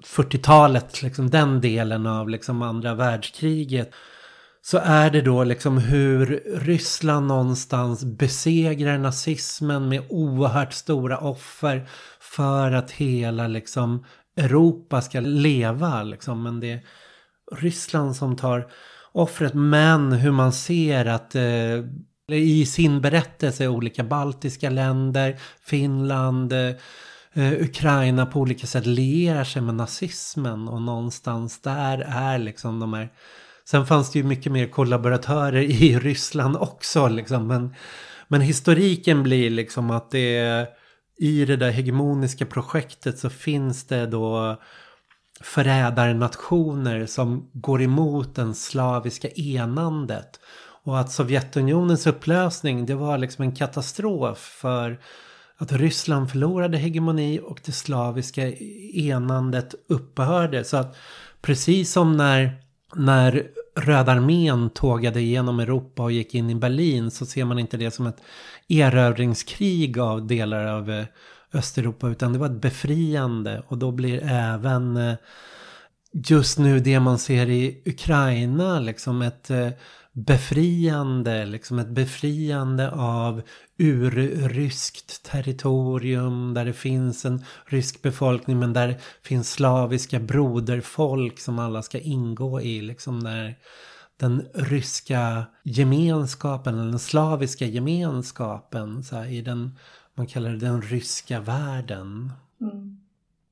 40-talet, 0.07 1.03
liksom 1.03 1.31
den 1.31 1.61
delen 1.61 2.07
av 2.07 2.29
liksom 2.29 2.63
andra 2.63 2.95
världskriget. 2.95 3.91
Så 4.63 4.79
är 4.79 5.11
det 5.11 5.23
då 5.23 5.45
liksom 5.45 5.79
hur 5.79 6.43
Ryssland 6.57 7.27
någonstans 7.27 8.05
besegrar 8.05 8.99
nazismen 8.99 9.89
med 9.89 10.03
oerhört 10.09 10.73
stora 10.73 11.19
offer 11.19 11.89
för 12.21 12.73
att 12.73 12.91
hela 12.91 13.49
liksom 13.49 14.05
Europa 14.45 15.01
ska 15.01 15.21
leva 15.21 16.03
liksom. 16.03 16.43
Men 16.43 16.61
det 16.61 16.73
är 16.73 16.81
Ryssland 17.53 18.17
som 18.17 18.37
tar 18.37 18.71
offret. 19.13 19.55
Men 19.55 20.13
hur 20.13 20.31
man 20.31 20.53
ser 20.53 21.07
att 21.07 21.35
eh, 21.35 21.85
i 22.33 22.67
sin 22.67 23.01
berättelse 23.01 23.69
olika 23.69 24.05
baltiska 24.05 24.71
länder, 24.71 25.37
Finland, 25.65 26.53
eh, 26.53 26.75
eh, 27.33 27.53
Ukraina 27.53 28.27
på 28.27 28.41
olika 28.41 28.67
sätt 28.67 28.87
lierar 28.87 29.45
sig 29.45 29.63
med 29.63 29.75
nazismen. 29.75 30.69
Och 30.69 30.83
någonstans 30.83 31.61
där 31.61 31.99
är 31.99 32.39
liksom 32.39 32.81
de 32.81 32.93
här 32.93 33.09
Sen 33.65 33.87
fanns 33.87 34.13
det 34.13 34.19
ju 34.19 34.25
mycket 34.25 34.53
mer 34.53 34.67
kollaboratörer 34.67 35.63
i 35.63 35.99
Ryssland 35.99 36.57
också 36.57 37.09
liksom. 37.09 37.47
Men, 37.47 37.75
men 38.29 38.41
historiken 38.41 39.23
blir 39.23 39.51
liksom 39.51 39.91
att 39.91 40.11
det 40.11 40.37
är 40.37 40.67
i 41.21 41.45
det 41.45 41.57
där 41.57 41.71
hegemoniska 41.71 42.47
projektet 42.47 43.19
så 43.19 43.31
finns 43.31 43.85
det 43.85 44.07
då 44.07 44.57
förrädarnationer 45.41 47.07
som 47.07 47.51
går 47.53 47.83
emot 47.83 48.35
den 48.35 48.55
slaviska 48.55 49.29
enandet. 49.29 50.41
Och 50.85 51.01
att 51.01 51.13
Sovjetunionens 51.13 52.07
upplösning 52.07 52.87
det 52.87 52.95
var 52.95 53.19
liksom 53.19 53.45
en 53.45 53.55
katastrof 53.55 54.39
för 54.39 55.01
att 55.57 55.73
Ryssland 55.73 56.31
förlorade 56.31 56.79
hegemoni 56.79 57.41
och 57.43 57.61
det 57.65 57.73
slaviska 57.73 58.53
enandet 58.95 59.75
upphörde. 59.89 60.65
Så 60.65 60.77
att 60.77 60.97
precis 61.43 61.93
som 61.93 62.17
när, 62.17 62.63
när 62.95 63.47
Röda 63.81 64.13
armén 64.13 64.71
tågade 64.71 65.21
igenom 65.21 65.61
Europa 65.61 66.03
och 66.03 66.13
gick 66.13 66.35
in 66.35 66.51
i 66.51 66.55
Berlin 66.55 67.11
så 67.11 67.27
ser 67.27 67.45
man 67.45 67.59
inte 67.59 67.77
det 67.77 67.91
som 67.91 68.07
ett 68.07 68.21
erövringskrig 68.69 69.99
av 69.99 70.27
delar 70.27 70.67
av 70.67 70.91
eh, 70.91 71.05
Östeuropa 71.53 72.09
utan 72.09 72.33
det 72.33 72.39
var 72.39 72.47
ett 72.47 72.63
befriande. 72.63 73.63
Och 73.67 73.79
då 73.79 73.91
blir 73.91 74.23
även 74.23 74.97
eh, 74.97 75.15
just 76.13 76.59
nu 76.59 76.81
det 76.81 77.01
man 77.01 77.19
ser 77.19 77.51
i 77.51 77.83
Ukraina 77.87 78.81
liksom 78.81 79.23
ett 79.23 79.51
eh, 79.51 79.69
befriande, 80.13 81.47
liksom 81.47 81.79
ett 81.79 81.89
befriande 81.89 82.91
av 82.91 83.43
urryskt 83.79 85.25
territorium 85.25 86.55
där 86.55 86.65
det 86.65 86.73
finns 86.73 87.25
en 87.25 87.45
rysk 87.67 88.03
befolkning 88.03 88.59
men 88.59 88.73
där 88.73 88.89
det 88.89 89.01
finns 89.23 89.53
slaviska 89.53 90.21
broderfolk 90.21 91.39
som 91.39 91.59
alla 91.59 91.83
ska 91.83 91.99
ingå 91.99 92.61
i. 92.61 92.81
Liksom 92.81 93.23
där 93.23 93.59
den 94.17 94.47
ryska 94.55 95.45
gemenskapen, 95.63 96.75
eller 96.75 96.91
den 96.91 96.99
slaviska 96.99 97.67
gemenskapen 97.67 99.03
så 99.03 99.17
här, 99.17 99.27
i 99.27 99.41
den, 99.41 99.79
man 100.15 100.27
kallar 100.27 100.51
det 100.51 100.57
den 100.57 100.83
ryska 100.83 101.41
världen. 101.41 102.33
Mm. 102.61 103.01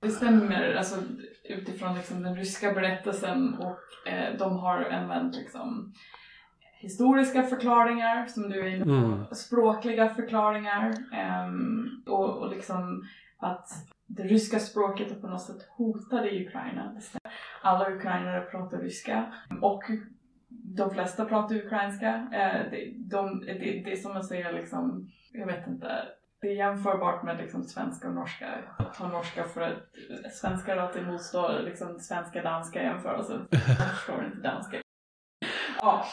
Det 0.01 0.11
stämmer, 0.11 0.75
alltså 0.75 0.97
utifrån 1.45 1.95
liksom 1.95 2.23
den 2.23 2.37
ryska 2.37 2.73
berättelsen 2.73 3.55
och 3.55 4.09
eh, 4.13 4.39
de 4.39 4.59
har 4.59 4.85
använt 4.85 5.35
liksom 5.35 5.95
historiska 6.79 7.43
förklaringar 7.43 8.27
som 8.27 8.51
du 8.51 8.61
är 8.61 8.67
inne 8.67 8.85
på, 8.85 8.91
mm. 8.91 9.25
språkliga 9.33 10.09
förklaringar 10.09 10.95
um, 11.47 12.03
och, 12.07 12.39
och 12.39 12.51
liksom 12.51 13.05
att 13.39 13.69
det 14.07 14.23
ryska 14.23 14.59
språket 14.59 15.11
är 15.11 15.15
på 15.15 15.27
något 15.27 15.43
sätt 15.43 15.69
hotade 15.77 16.31
i 16.31 16.47
Ukraina. 16.47 17.01
Alla 17.63 17.91
ukrainare 17.91 18.41
pratar 18.41 18.79
ryska 18.79 19.33
och 19.63 19.83
de 20.49 20.91
flesta 20.91 21.25
pratar 21.25 21.57
ukrainska. 21.57 22.17
Uh, 22.17 22.71
det, 22.71 22.93
de, 22.97 23.41
det 23.85 23.93
är 23.93 23.97
som 23.97 24.17
att 24.17 24.27
säga 24.27 24.51
liksom, 24.51 25.11
jag 25.33 25.47
vet 25.47 25.67
inte, 25.67 25.89
det 26.41 26.49
är 26.49 26.55
jämförbart 26.55 27.23
med 27.23 27.39
liksom 27.39 27.63
svenska 27.65 28.09
och 28.09 28.15
norska. 28.15 28.47
Jag 28.79 28.95
tar 28.95 29.09
norska 29.09 29.45
för 29.45 29.61
att 29.61 30.33
svenskar 30.33 30.77
alltid 30.77 31.07
motstår 31.07 31.63
liksom 31.65 31.99
svenska 31.99 32.43
danska 32.43 32.83
jämförelser. 32.83 33.47
Jag 33.51 33.91
förstår 33.91 34.25
inte 34.25 34.49
danska 34.49 34.79
ja, 35.81 36.05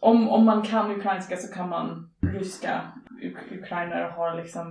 om, 0.00 0.28
om 0.28 0.44
man 0.44 0.62
kan 0.62 0.90
ukrainska 0.90 1.36
så 1.36 1.54
kan 1.54 1.68
man 1.68 2.10
ryska. 2.20 2.80
Uk 3.22 3.52
ukrainare 3.52 4.12
har 4.16 4.36
liksom 4.36 4.68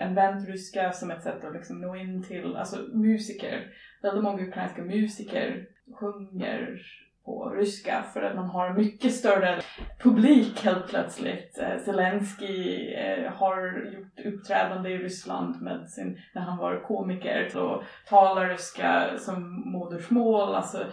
använt 0.00 0.48
ryska 0.48 0.92
som 0.92 1.10
ett 1.10 1.22
sätt 1.22 1.44
att 1.44 1.54
liksom 1.54 1.80
nå 1.80 1.96
in 1.96 2.22
till, 2.22 2.56
alltså 2.56 2.76
musiker, 2.92 3.66
väldigt 4.02 4.24
många 4.24 4.42
ukrainska 4.42 4.82
musiker 4.82 5.66
sjunger 6.00 6.80
på 7.26 7.50
ryska 7.50 8.04
för 8.12 8.22
att 8.22 8.36
man 8.36 8.50
har 8.50 8.74
mycket 8.74 9.12
större 9.12 9.60
publik 10.02 10.64
helt 10.64 10.88
plötsligt. 10.88 11.58
Eh, 11.58 11.78
Zelensky 11.84 12.92
eh, 12.94 13.32
har 13.32 13.86
gjort 13.92 14.26
uppträdande 14.26 14.90
i 14.90 14.98
Ryssland 14.98 15.62
med 15.62 15.88
sin, 15.88 16.18
när 16.34 16.42
han 16.42 16.58
var 16.58 16.80
komiker 16.80 17.56
och 17.56 17.82
talar 18.08 18.48
ryska 18.48 19.18
som 19.18 19.62
modersmål. 19.70 20.54
Alltså, 20.54 20.84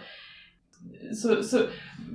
så, 1.14 1.42
så 1.42 1.58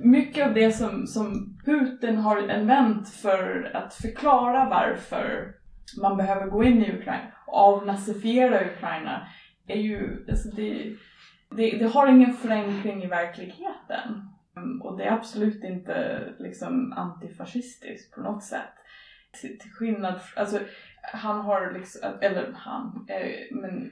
mycket 0.02 0.46
av 0.46 0.54
det 0.54 0.72
som, 0.72 1.06
som 1.06 1.58
Putin 1.64 2.16
har 2.16 2.48
använt 2.48 3.08
för 3.08 3.70
att 3.74 3.94
förklara 3.94 4.68
varför 4.68 5.54
man 6.00 6.16
behöver 6.16 6.46
gå 6.46 6.64
in 6.64 6.84
i 6.84 6.92
Ukraina 6.92 7.32
och 7.46 7.58
avnazifiera 7.58 8.64
Ukraina 8.64 9.28
är 9.66 9.80
ju, 9.80 10.26
alltså 10.30 10.48
det, 10.48 10.96
det, 11.50 11.78
det, 11.78 11.86
har 11.86 12.06
ingen 12.06 12.34
förenkling 12.34 13.02
i 13.02 13.06
verkligheten. 13.06 14.28
Och 14.80 14.98
det 14.98 15.04
är 15.04 15.12
absolut 15.12 15.64
inte 15.64 16.24
liksom 16.38 16.92
antifascistiskt 16.92 18.14
på 18.14 18.20
något 18.20 18.44
sätt. 18.44 18.74
Till, 19.40 19.58
till 19.58 19.70
skillnad, 19.70 20.20
alltså 20.36 20.60
han 21.12 21.40
har 21.40 21.72
liksom, 21.72 22.00
eller 22.20 22.52
han, 22.52 23.06
eh, 23.08 23.56
men 23.56 23.90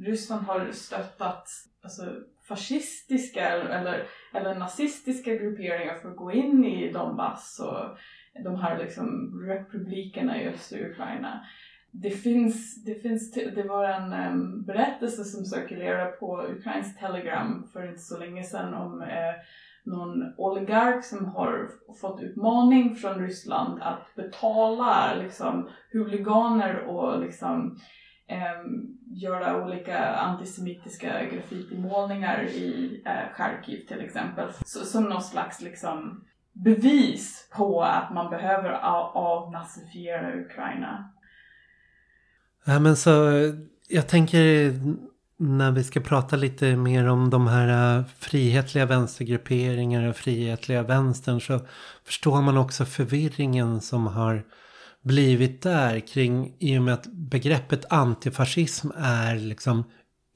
Ryssland 0.00 0.46
har 0.46 0.70
stöttat 0.72 1.48
alltså, 1.82 2.14
fascistiska 2.48 3.48
eller, 3.48 4.06
eller 4.34 4.54
nazistiska 4.54 5.34
grupperingar 5.34 5.94
för 5.94 6.10
att 6.10 6.16
gå 6.16 6.32
in 6.32 6.64
i 6.64 6.92
Donbass 6.92 7.60
och 7.60 7.98
de 8.44 8.56
här 8.56 8.78
liksom 8.78 9.38
republikerna 9.46 10.42
i 10.42 10.48
östra 10.48 10.78
Ukraina. 10.78 11.40
Det 11.90 12.10
finns, 12.10 12.84
det 12.84 12.94
finns, 12.94 13.32
det 13.32 13.62
var 13.62 13.84
en 13.84 14.12
um, 14.12 14.64
berättelse 14.64 15.24
som 15.24 15.44
cirkulerade 15.44 16.10
på 16.10 16.42
Ukrains 16.42 16.96
telegram 16.96 17.68
för 17.72 17.88
inte 17.88 18.00
så 18.00 18.18
länge 18.18 18.44
sedan 18.44 18.74
om 18.74 19.02
eh, 19.02 19.34
någon 19.84 20.34
oligark 20.36 21.04
som 21.04 21.26
har 21.26 21.70
fått 22.00 22.22
utmaning 22.22 22.94
från 22.96 23.26
Ryssland 23.26 23.82
att 23.82 24.14
betala 24.14 25.14
liksom 25.14 25.68
huliganer 25.92 26.80
och 26.80 27.20
liksom 27.20 27.78
Ehm, 28.28 28.98
göra 29.10 29.64
olika 29.64 30.14
antisemitiska 30.14 31.24
graffitimålningar 31.24 32.42
i 32.42 33.02
eh, 33.06 33.36
Charkiv 33.36 33.86
till 33.86 34.00
exempel. 34.00 34.48
Så, 34.66 34.84
som 34.84 35.04
någon 35.04 35.22
slags 35.22 35.60
liksom 35.60 36.24
bevis 36.52 37.48
på 37.56 37.82
att 37.82 38.14
man 38.14 38.30
behöver 38.30 38.70
avnazifiera 39.14 40.40
Ukraina. 40.40 41.10
Ja, 42.64 42.78
men 42.78 42.96
så, 42.96 43.10
jag 43.88 44.08
tänker 44.08 44.72
när 45.36 45.70
vi 45.70 45.84
ska 45.84 46.00
prata 46.00 46.36
lite 46.36 46.76
mer 46.76 47.08
om 47.08 47.30
de 47.30 47.46
här 47.46 47.98
eh, 47.98 48.04
frihetliga 48.18 48.86
vänstergrupperingar 48.86 50.08
och 50.08 50.16
frihetliga 50.16 50.82
vänstern 50.82 51.40
så 51.40 51.60
förstår 52.04 52.42
man 52.42 52.58
också 52.58 52.84
förvirringen 52.84 53.80
som 53.80 54.06
har 54.06 54.44
blivit 55.08 55.62
där 55.62 56.00
kring 56.00 56.54
i 56.58 56.78
och 56.78 56.82
med 56.82 56.94
att 56.94 57.06
begreppet 57.06 57.92
antifascism 57.92 58.90
är 58.98 59.36
liksom 59.36 59.84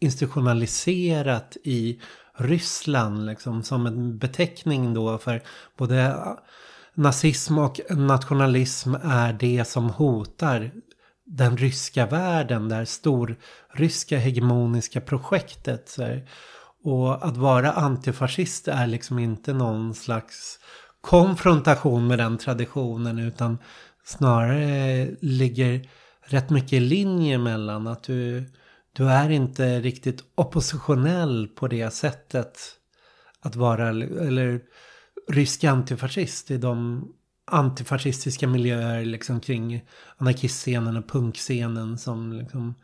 institutionaliserat 0.00 1.56
i 1.64 2.00
Ryssland 2.36 3.26
liksom 3.26 3.62
som 3.62 3.86
en 3.86 4.18
beteckning 4.18 4.94
då 4.94 5.18
för 5.18 5.42
både 5.76 6.16
nazism 6.94 7.58
och 7.58 7.80
nationalism 7.90 8.94
är 8.94 9.32
det 9.32 9.64
som 9.64 9.90
hotar 9.90 10.70
den 11.26 11.56
ryska 11.56 12.06
världen, 12.06 12.68
det 12.68 12.74
här 12.74 12.84
storryska 12.84 14.18
hegemoniska 14.18 15.00
projektet. 15.00 15.88
Så 15.88 16.18
Och 16.84 17.26
att 17.26 17.36
vara 17.36 17.72
antifascist 17.72 18.68
är 18.68 18.86
liksom 18.86 19.18
inte 19.18 19.52
någon 19.52 19.94
slags 19.94 20.58
konfrontation 21.00 22.06
med 22.06 22.18
den 22.18 22.38
traditionen 22.38 23.18
utan 23.18 23.58
snarare 24.04 25.08
ligger 25.20 25.88
rätt 26.20 26.50
mycket 26.50 26.72
i 26.72 26.80
linje 26.80 27.38
mellan 27.38 27.86
att 27.86 28.02
du, 28.02 28.44
du 28.92 29.08
är 29.08 29.30
inte 29.30 29.80
riktigt 29.80 30.24
oppositionell 30.34 31.48
på 31.48 31.68
det 31.68 31.90
sättet 31.90 32.58
att 33.40 33.56
vara, 33.56 33.88
eller 33.88 34.60
rysk 35.28 35.64
antifascist 35.64 36.50
i 36.50 36.58
de 36.58 37.08
antifascistiska 37.44 38.48
miljöer 38.48 39.04
liksom 39.04 39.40
kring 39.40 39.84
anarkistscenen 40.16 40.96
och 40.96 41.08
punkscenen 41.08 41.98
som 41.98 42.32
liksom 42.32 42.74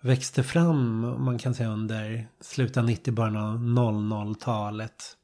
växte 0.00 0.42
fram, 0.42 1.00
man 1.24 1.38
kan 1.38 1.54
säga 1.54 1.68
under 1.68 2.28
slutet 2.40 2.76
av 2.76 2.84
90, 2.84 3.12
början 3.12 3.36
av 3.36 3.58
00-talet. 3.58 5.16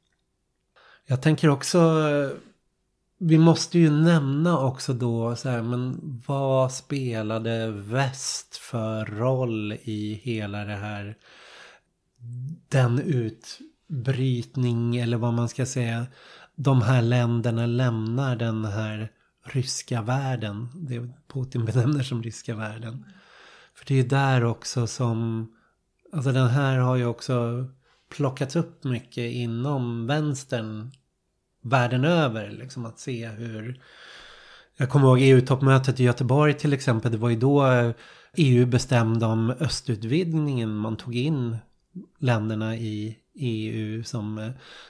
Jag 1.05 1.21
tänker 1.21 1.49
också 1.49 1.79
vi 3.17 3.37
måste 3.37 3.79
ju 3.79 3.91
nämna 3.91 4.59
också 4.59 4.93
då 4.93 5.35
så 5.35 5.49
här, 5.49 5.61
men 5.61 5.99
vad 6.27 6.71
spelade 6.71 7.71
väst 7.71 8.57
för 8.57 9.05
roll 9.05 9.73
i 9.83 10.21
hela 10.23 10.65
det 10.65 10.75
här 10.75 11.17
den 12.69 12.99
utbrytning 12.99 14.97
eller 14.97 15.17
vad 15.17 15.33
man 15.33 15.49
ska 15.49 15.65
säga 15.65 16.05
de 16.55 16.81
här 16.81 17.01
länderna 17.01 17.65
lämnar 17.65 18.35
den 18.35 18.65
här 18.65 19.11
ryska 19.45 20.01
världen. 20.01 20.69
Det 20.75 21.09
Putin 21.33 21.65
benämner 21.65 22.03
som 22.03 22.23
ryska 22.23 22.55
världen. 22.55 23.05
För 23.75 23.85
det 23.85 23.93
är 23.93 23.97
ju 23.97 24.07
där 24.07 24.43
också 24.43 24.87
som, 24.87 25.47
alltså 26.13 26.31
den 26.31 26.47
här 26.47 26.77
har 26.77 26.95
ju 26.95 27.05
också 27.05 27.67
plockats 28.09 28.55
upp 28.55 28.83
mycket 28.83 29.31
inom 29.31 30.07
vänstern 30.07 30.91
världen 31.63 32.05
över. 32.05 32.51
Liksom 32.51 32.85
att 32.85 32.99
se 32.99 33.27
hur... 33.27 33.81
Jag 34.77 34.89
kommer 34.89 35.07
ihåg 35.07 35.19
EU-toppmötet 35.21 35.99
i 35.99 36.03
Göteborg 36.03 36.53
till 36.53 36.73
exempel. 36.73 37.11
Det 37.11 37.17
var 37.17 37.29
ju 37.29 37.35
då 37.35 37.67
eh, 37.67 37.91
EU 38.35 38.65
bestämde 38.65 39.25
om 39.25 39.49
östutvidgningen. 39.49 40.75
Man 40.75 40.97
tog 40.97 41.15
in 41.15 41.57
länderna 42.19 42.75
i 42.75 43.17
EU 43.35 44.03
som 44.03 44.37
eh, 44.37 44.49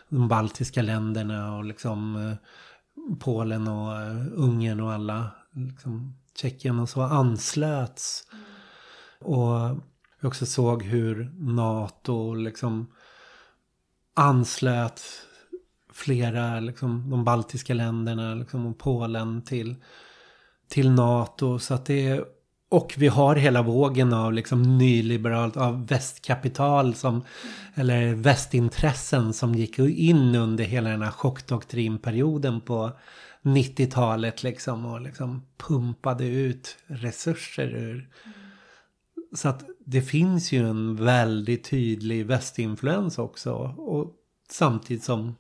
de 0.09 0.28
baltiska 0.28 0.82
länderna 0.82 1.57
och 1.57 1.65
liksom 1.65 2.15
eh, 2.15 2.36
Polen 3.19 3.67
och 3.67 3.93
Ungern 4.36 4.80
och 4.80 4.93
alla. 4.93 5.32
Liksom 5.51 6.17
Tjeckien 6.36 6.80
och 6.80 6.89
så 6.89 7.01
anslöts. 7.01 8.24
Och 9.19 9.82
vi 10.21 10.28
också 10.28 10.45
såg 10.45 10.84
hur 10.84 11.32
NATO 11.39 12.34
liksom 12.34 12.88
anslöt 14.13 15.01
flera, 15.93 16.59
liksom, 16.59 17.09
de 17.09 17.23
baltiska 17.23 17.73
länderna 17.73 18.35
liksom, 18.35 18.65
och 18.65 18.77
Polen 18.77 19.41
till, 19.41 19.75
till 20.67 20.91
NATO. 20.91 21.59
Så 21.59 21.73
att 21.73 21.85
det 21.85 22.07
är, 22.07 22.25
och 22.69 22.93
vi 22.97 23.07
har 23.07 23.35
hela 23.35 23.61
vågen 23.61 24.13
av 24.13 24.33
liksom 24.33 24.77
nyliberalt, 24.77 25.57
av 25.57 25.87
västkapital 25.87 26.95
som, 26.95 27.23
eller 27.75 28.13
västintressen 28.13 29.33
som 29.33 29.55
gick 29.55 29.79
in 29.79 30.35
under 30.35 30.63
hela 30.63 30.89
den 30.89 31.01
här 31.01 31.11
chockdoktrinperioden 31.11 32.61
på 32.61 32.91
90-talet 33.41 34.43
liksom 34.43 34.85
och 34.85 35.01
liksom 35.01 35.43
pumpade 35.57 36.25
ut 36.25 36.77
resurser 36.87 37.67
ur. 37.67 38.09
Så 39.35 39.49
att 39.49 39.63
det 39.85 40.01
finns 40.01 40.51
ju 40.51 40.69
en 40.69 40.95
väldigt 40.95 41.63
tydlig 41.69 42.25
västinfluens 42.25 43.17
också. 43.17 43.53
Och 43.77 44.11
samtidigt 44.49 45.03
som 45.03 45.35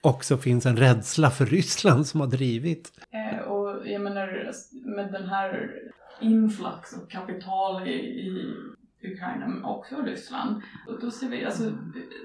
också 0.00 0.36
finns 0.36 0.66
en 0.66 0.76
rädsla 0.76 1.30
för 1.30 1.46
Ryssland 1.46 2.06
som 2.06 2.20
har 2.20 2.26
drivit. 2.26 2.92
Eh, 3.10 3.38
och 3.38 3.88
jag 3.88 4.02
menar 4.02 4.52
med 4.72 5.12
den 5.12 5.28
här 5.28 5.72
influx 6.20 6.94
av 6.94 7.06
kapital 7.08 7.88
i, 7.88 7.92
i 7.92 8.54
Ukraina 9.02 9.48
men 9.48 9.64
också 9.64 9.96
Ryssland. 10.02 10.62
Och 10.86 11.00
då 11.00 11.10
ser 11.10 11.28
vi 11.28 11.44
alltså 11.44 11.72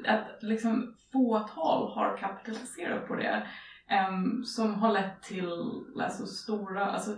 att 0.06 0.44
liksom 0.44 0.96
fåtal 1.12 1.92
har 1.92 2.18
kapitaliserat 2.18 3.08
på 3.08 3.16
det. 3.16 3.48
Um, 4.10 4.44
som 4.46 4.74
har 4.74 4.94
lett 4.94 5.22
till 5.22 5.50
alltså, 6.02 6.26
stora, 6.26 6.86
alltså, 6.86 7.18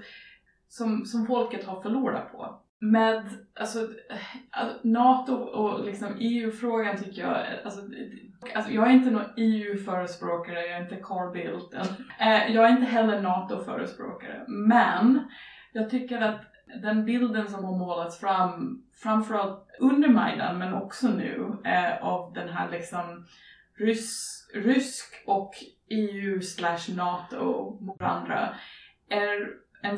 som, 0.67 1.05
som 1.05 1.27
folket 1.27 1.65
har 1.65 1.81
förlorat 1.81 2.31
på. 2.31 2.61
Med 2.79 3.29
alltså, 3.53 3.79
eh, 3.79 4.17
alltså 4.49 4.87
NATO 4.87 5.33
och 5.33 5.85
liksom 5.85 6.15
EU-frågan 6.19 7.03
tycker 7.03 7.21
jag, 7.21 7.45
alltså, 7.65 7.81
alltså, 8.55 8.71
jag 8.71 8.87
är 8.87 8.91
inte 8.91 9.11
någon 9.11 9.33
EU-förespråkare, 9.37 10.65
jag 10.65 10.77
är 10.77 10.83
inte 10.83 10.95
Carl 11.03 11.31
Bildt. 11.33 11.73
Eh, 12.19 12.53
jag 12.55 12.65
är 12.65 12.69
inte 12.69 12.85
heller 12.85 13.21
NATO-förespråkare. 13.21 14.45
Men 14.47 15.27
jag 15.73 15.89
tycker 15.89 16.21
att 16.21 16.41
den 16.81 17.05
bilden 17.05 17.47
som 17.47 17.65
har 17.65 17.77
målats 17.77 18.19
fram, 18.19 18.81
framförallt 19.03 19.67
under 19.79 20.09
Majdan 20.09 20.57
men 20.57 20.73
också 20.73 21.07
nu, 21.07 21.53
eh, 21.65 22.03
av 22.03 22.33
den 22.33 22.49
här 22.49 22.71
liksom 22.71 23.25
rys, 23.79 24.47
rysk 24.53 25.23
och 25.25 25.53
EU 25.89 26.41
slash 26.41 26.95
NATO 26.95 27.77
mot 27.81 27.99
varandra 27.99 28.55
är 29.09 29.49
en 29.81 29.97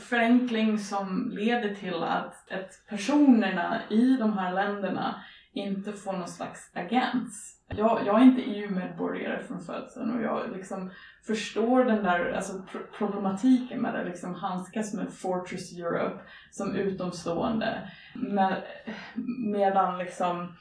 förenkling 0.00 0.78
som 0.78 1.30
leder 1.32 1.74
till 1.74 2.02
att, 2.02 2.52
att 2.52 2.70
personerna 2.88 3.80
i 3.90 4.16
de 4.16 4.38
här 4.38 4.52
länderna 4.52 5.24
inte 5.58 5.92
få 5.92 6.12
någon 6.12 6.28
slags 6.28 6.70
agens. 6.74 7.54
Jag, 7.68 8.06
jag 8.06 8.20
är 8.20 8.24
inte 8.24 8.42
EU-medborgare 8.42 9.42
från 9.42 9.60
födseln 9.60 10.16
och 10.16 10.22
jag 10.22 10.52
liksom 10.56 10.90
förstår 11.26 11.84
den 11.84 12.04
där 12.04 12.32
alltså, 12.32 12.52
problematiken 12.98 13.82
med 13.82 13.94
att 13.94 14.06
liksom 14.06 14.34
handskas 14.34 14.94
med 14.94 15.12
Fortress 15.12 15.72
Europe 15.72 16.20
som 16.50 16.74
utomstående. 16.74 17.90
Med, 18.14 18.62
medan 19.38 19.98
liksom 19.98 20.56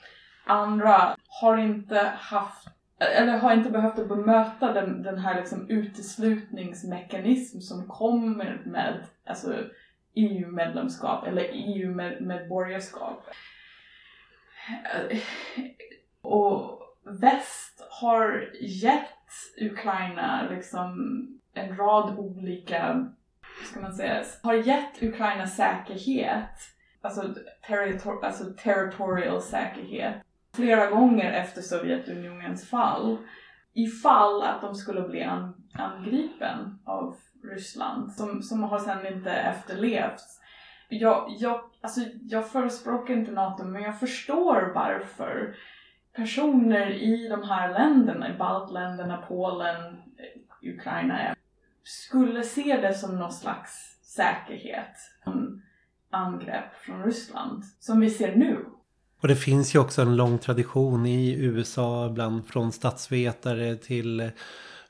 andra 0.45 1.15
har 1.41 1.57
inte 1.57 2.11
haft 2.17 2.67
eller 2.99 3.37
har 3.37 3.53
inte 3.53 3.69
behövt 3.69 3.99
att 3.99 4.07
bemöta 4.07 4.73
den, 4.73 5.03
den 5.03 5.17
här 5.17 5.35
liksom 5.35 5.69
uteslutningsmekanism 5.69 7.59
som 7.59 7.87
kommer 7.87 8.61
med 8.65 9.03
alltså, 9.25 9.53
EU-medlemskap 10.15 11.27
eller 11.27 11.49
EU-medborgarskap. 11.53 13.23
Eh, 14.69 15.17
och 16.21 16.81
väst 17.03 17.87
har 17.89 18.49
gett 18.61 19.03
Ukraina 19.61 20.47
liksom 20.49 20.93
en 21.53 21.77
rad 21.77 22.19
olika, 22.19 23.11
ska 23.71 23.79
man 23.79 23.93
säga, 23.93 24.23
har 24.43 24.53
gett 24.53 25.03
Ukraina 25.03 25.47
säkerhet, 25.47 26.49
alltså, 27.01 27.35
territor 27.67 28.25
alltså 28.25 28.43
territorial 28.63 29.41
säkerhet 29.41 30.15
flera 30.57 30.89
gånger 30.89 31.31
efter 31.31 31.61
Sovjetunionens 31.61 32.69
fall 32.69 33.17
ifall 33.73 34.43
att 34.43 34.61
de 34.61 34.75
skulle 34.75 35.01
bli 35.01 35.29
angripen 35.73 36.79
av 36.85 37.15
Ryssland 37.43 38.11
som, 38.11 38.41
som 38.41 38.63
har 38.63 38.79
sedan 38.79 39.07
inte 39.07 39.31
efterlevts. 39.31 40.41
Jag, 40.89 41.35
jag, 41.39 41.61
alltså, 41.81 42.01
jag 42.21 42.51
förespråkar 42.51 43.13
inte 43.13 43.31
NATO 43.31 43.63
men 43.63 43.83
jag 43.83 43.99
förstår 43.99 44.71
varför 44.75 45.55
personer 46.15 46.91
i 46.91 47.27
de 47.27 47.43
här 47.43 47.73
länderna, 47.73 48.35
i 48.35 48.37
baltländerna, 48.37 49.23
Polen, 49.27 49.97
Ukraina 50.61 51.35
skulle 51.83 52.43
se 52.43 52.77
det 52.81 52.93
som 52.93 53.19
någon 53.19 53.31
slags 53.31 53.97
säkerhet, 54.01 54.95
angrepp 56.09 56.73
från 56.81 57.03
Ryssland 57.03 57.63
som 57.79 57.99
vi 57.99 58.09
ser 58.09 58.35
nu. 58.35 58.65
Och 59.21 59.27
det 59.27 59.35
finns 59.35 59.75
ju 59.75 59.79
också 59.79 60.01
en 60.01 60.15
lång 60.15 60.37
tradition 60.37 61.05
i 61.05 61.33
USA 61.33 62.09
bland 62.09 62.47
från 62.47 62.71
statsvetare 62.71 63.75
till 63.75 64.31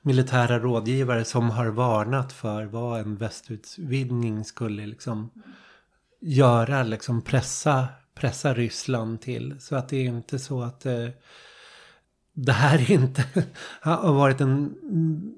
militära 0.01 0.59
rådgivare 0.59 1.25
som 1.25 1.49
har 1.49 1.67
varnat 1.67 2.33
för 2.33 2.65
vad 2.65 2.99
en 2.99 3.15
västutvidgning 3.15 4.45
skulle 4.45 4.85
liksom 4.85 5.31
göra, 6.19 6.83
liksom 6.83 7.21
pressa, 7.21 7.87
pressa 8.15 8.53
Ryssland 8.53 9.21
till. 9.21 9.55
Så 9.59 9.75
att 9.75 9.89
det 9.89 9.97
är 9.97 10.05
inte 10.05 10.39
så 10.39 10.61
att 10.61 10.85
eh, 10.85 11.07
det 12.33 12.51
här 12.51 12.91
inte 12.91 13.23
har 13.81 14.13
varit 14.13 14.41
en 14.41 14.75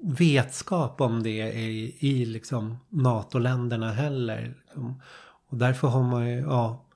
vetskap 0.02 1.00
om 1.00 1.22
det 1.22 1.52
i, 1.52 1.96
i 2.00 2.24
liksom 2.24 2.78
NATO-länderna 2.88 3.92
heller. 3.92 4.54
Liksom. 4.62 5.02
Och 5.48 5.56
därför 5.56 5.88
har 5.88 6.02
man 6.02 6.28
ju, 6.28 6.40
ja, 6.40 6.86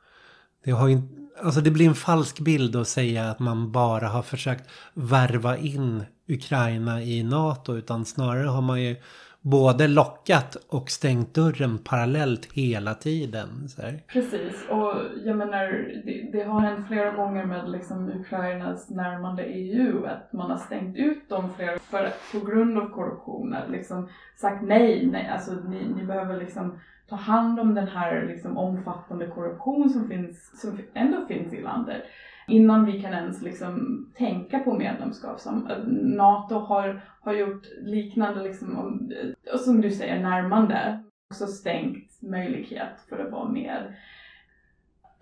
det 0.64 0.70
har 0.70 0.89
ju 0.89 1.03
Alltså 1.43 1.61
det 1.61 1.70
blir 1.70 1.89
en 1.89 1.95
falsk 1.95 2.41
bild 2.41 2.76
att 2.76 2.89
säga 2.89 3.30
att 3.30 3.39
man 3.39 3.72
bara 3.72 4.09
har 4.09 4.22
försökt 4.22 4.70
värva 4.95 5.57
in 5.57 6.05
Ukraina 6.28 7.03
i 7.03 7.22
NATO. 7.22 7.74
Utan 7.74 8.05
snarare 8.05 8.47
har 8.47 8.62
man 8.62 8.82
ju 8.82 8.97
både 9.45 9.88
lockat 9.88 10.57
och 10.68 10.90
stängt 10.90 11.34
dörren 11.34 11.78
parallellt 11.78 12.53
hela 12.53 12.95
tiden. 12.95 13.68
Så 13.68 13.82
här. 13.82 14.03
Precis, 14.09 14.68
och 14.70 14.95
jag 15.24 15.36
menar 15.36 15.66
det, 16.05 16.28
det, 16.32 16.45
har 16.45 16.61
hänt 16.61 16.88
flera 16.88 17.11
gånger 17.11 17.45
med 17.45 17.70
liksom 17.70 18.09
Ukrainas 18.09 18.90
närmande 18.90 19.45
EU 19.45 20.07
att 20.07 20.32
man 20.32 20.51
har 20.51 20.59
stängt 20.59 20.97
ut 20.97 21.28
dem 21.28 21.51
flera 21.57 21.78
för, 21.78 22.12
på 22.32 22.47
grund 22.47 22.78
av 22.78 22.88
korruption. 22.88 23.57
Liksom 23.70 24.09
sagt 24.36 24.62
nej, 24.62 25.07
nej 25.07 25.28
alltså 25.28 25.53
ni, 25.53 25.88
ni 25.97 26.05
behöver 26.05 26.38
liksom 26.38 26.78
ta 27.09 27.16
hand 27.16 27.61
om 27.61 27.74
den 27.74 27.88
här 27.88 28.26
liksom 28.26 28.59
omfattande 28.59 29.26
korruption 29.26 29.90
som, 29.90 30.09
finns, 30.09 30.61
som 30.61 30.78
ändå 30.95 31.26
finns 31.28 31.53
i 31.53 31.62
landet 31.62 32.03
innan 32.47 32.84
vi 32.84 33.03
kan 33.03 33.12
ens 33.12 33.42
liksom 33.42 34.07
tänka 34.16 34.59
på 34.59 34.74
medlemskap. 34.74 35.40
Som 35.40 35.66
eh, 35.66 35.78
NATO 36.16 36.55
har, 36.55 37.01
har 37.20 37.32
gjort 37.32 37.62
liknande, 37.82 38.42
liksom, 38.42 38.78
och 38.78 39.12
eh, 39.53 39.59
som 39.59 39.80
du 39.80 39.90
säger, 39.90 40.22
närmande. 40.22 41.05
Också 41.30 41.47
stängt 41.47 42.22
möjlighet 42.22 43.01
för 43.09 43.18
att 43.18 43.32
vara 43.32 43.49
med. 43.49 43.95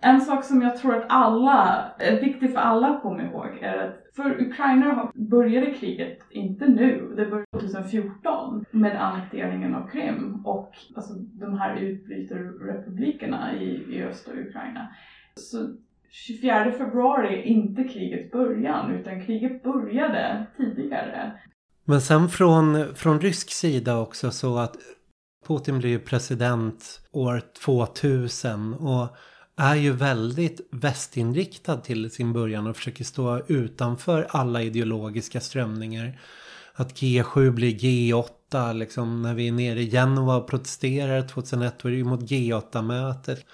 En 0.05 0.21
sak 0.21 0.43
som 0.43 0.61
jag 0.61 0.77
tror 0.77 0.95
att 0.95 1.05
alla, 1.09 1.91
är 1.99 2.21
viktig 2.21 2.51
för 2.51 2.59
alla 2.59 2.87
att 2.87 3.01
komma 3.01 3.23
ihåg 3.23 3.57
är 3.61 3.77
att 3.77 4.15
för 4.15 4.41
Ukraina 4.41 5.11
började 5.15 5.73
kriget 5.73 6.19
inte 6.29 6.67
nu, 6.67 7.13
det 7.15 7.25
började 7.25 7.45
2014 7.51 8.65
med 8.71 9.03
annekteringen 9.03 9.75
av 9.75 9.87
Krim 9.87 10.45
och 10.45 10.75
alltså, 10.95 11.13
de 11.13 11.57
här 11.57 11.75
utbrytarrepublikerna 11.75 13.55
i, 13.55 13.95
i 13.95 14.03
östra 14.03 14.33
Ukraina. 14.33 14.87
Så 15.35 15.57
24 16.15 16.71
februari 16.71 17.39
är 17.39 17.43
inte 17.43 17.83
krigets 17.83 18.31
början 18.31 18.91
utan 18.91 19.25
kriget 19.25 19.63
började 19.63 20.45
tidigare. 20.57 21.31
Men 21.85 22.01
sen 22.01 22.29
från, 22.29 22.95
från 22.95 23.21
rysk 23.21 23.51
sida 23.51 23.97
också 23.97 24.31
så 24.31 24.57
att 24.57 24.75
Putin 25.47 25.79
blir 25.79 25.89
ju 25.89 25.99
president 25.99 27.01
år 27.11 27.41
2000 27.65 28.73
och 28.73 29.07
är 29.57 29.75
ju 29.75 29.91
väldigt 29.91 30.67
västinriktad 30.71 31.77
till 31.77 32.11
sin 32.11 32.33
början 32.33 32.67
och 32.67 32.75
försöker 32.75 33.03
stå 33.03 33.41
utanför 33.47 34.27
alla 34.29 34.61
ideologiska 34.61 35.39
strömningar. 35.39 36.19
Att 36.73 36.93
G7 36.93 37.51
blir 37.51 37.75
G8 37.75 38.73
liksom 38.73 39.21
när 39.21 39.33
vi 39.33 39.47
är 39.47 39.51
nere 39.51 39.81
i 39.81 39.91
Genova 39.91 40.35
och 40.35 40.49
protesterar 40.49 41.27
2001 41.27 41.79
då 41.81 41.87
är 41.87 41.91
det 41.91 41.97
ju 41.97 42.03
mot 42.03 42.21
G8-mötet. 42.21 43.45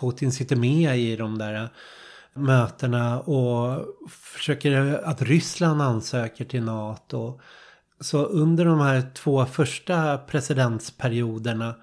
Putin 0.00 0.32
sitter 0.32 0.56
med 0.56 0.98
i 0.98 1.16
de 1.16 1.38
där 1.38 1.54
eh, 1.54 1.68
mötena 2.34 3.20
och 3.20 3.86
försöker 4.10 5.00
att 5.04 5.22
Ryssland 5.22 5.82
ansöker 5.82 6.44
till 6.44 6.62
NATO. 6.62 7.40
Så 8.00 8.24
under 8.24 8.64
de 8.64 8.80
här 8.80 9.02
två 9.14 9.46
första 9.46 10.18
presidentsperioderna 10.18 11.74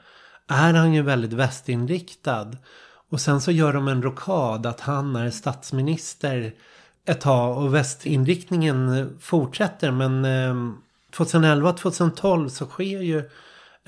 är 0.47 0.73
han 0.73 0.93
ju 0.93 1.01
väldigt 1.01 1.33
västinriktad. 1.33 2.51
Och 3.09 3.21
sen 3.21 3.41
så 3.41 3.51
gör 3.51 3.73
de 3.73 3.87
en 3.87 4.03
rokad 4.03 4.65
att 4.65 4.79
han 4.79 5.15
är 5.15 5.29
statsminister 5.29 6.53
ett 7.05 7.21
tag 7.21 7.57
och 7.57 7.75
västinriktningen 7.75 9.09
fortsätter 9.19 9.91
men 9.91 10.25
eh, 10.25 10.73
2011-2012 11.11 12.49
så 12.49 12.65
sker 12.65 13.01
ju 13.01 13.29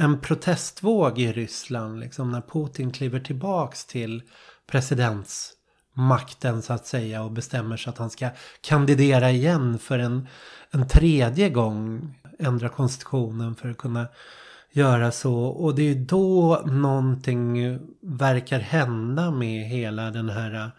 en 0.02 0.20
protestvåg 0.20 1.20
i 1.20 1.32
Ryssland 1.32 2.00
liksom 2.00 2.32
när 2.32 2.42
Putin 2.42 2.92
kliver 2.92 3.20
tillbaks 3.20 3.86
till 3.86 4.22
presidentsmakten 4.68 6.62
så 6.62 6.74
att 6.74 6.88
säga 6.88 7.24
och 7.24 7.32
bestämmer 7.32 7.78
sig 7.78 7.90
att 7.90 7.98
han 7.98 8.10
ska 8.10 8.30
kandidera 8.62 9.32
igen 9.32 9.80
för 9.80 10.00
en, 10.00 10.28
en 10.72 10.88
tredje 10.88 11.50
gång 11.50 12.16
ändra 12.40 12.70
konstitutionen 12.70 13.56
för 13.56 13.70
att 13.70 13.78
kunna 13.78 14.08
göra 14.72 15.12
så. 15.12 15.36
Och 15.36 15.76
det 15.76 15.90
är 15.90 15.96
då 15.96 16.62
någonting 16.66 17.80
verkar 18.02 18.60
hända 18.60 19.32
med 19.32 19.66
hela 19.66 20.12
den 20.12 20.30
här, 20.30 20.72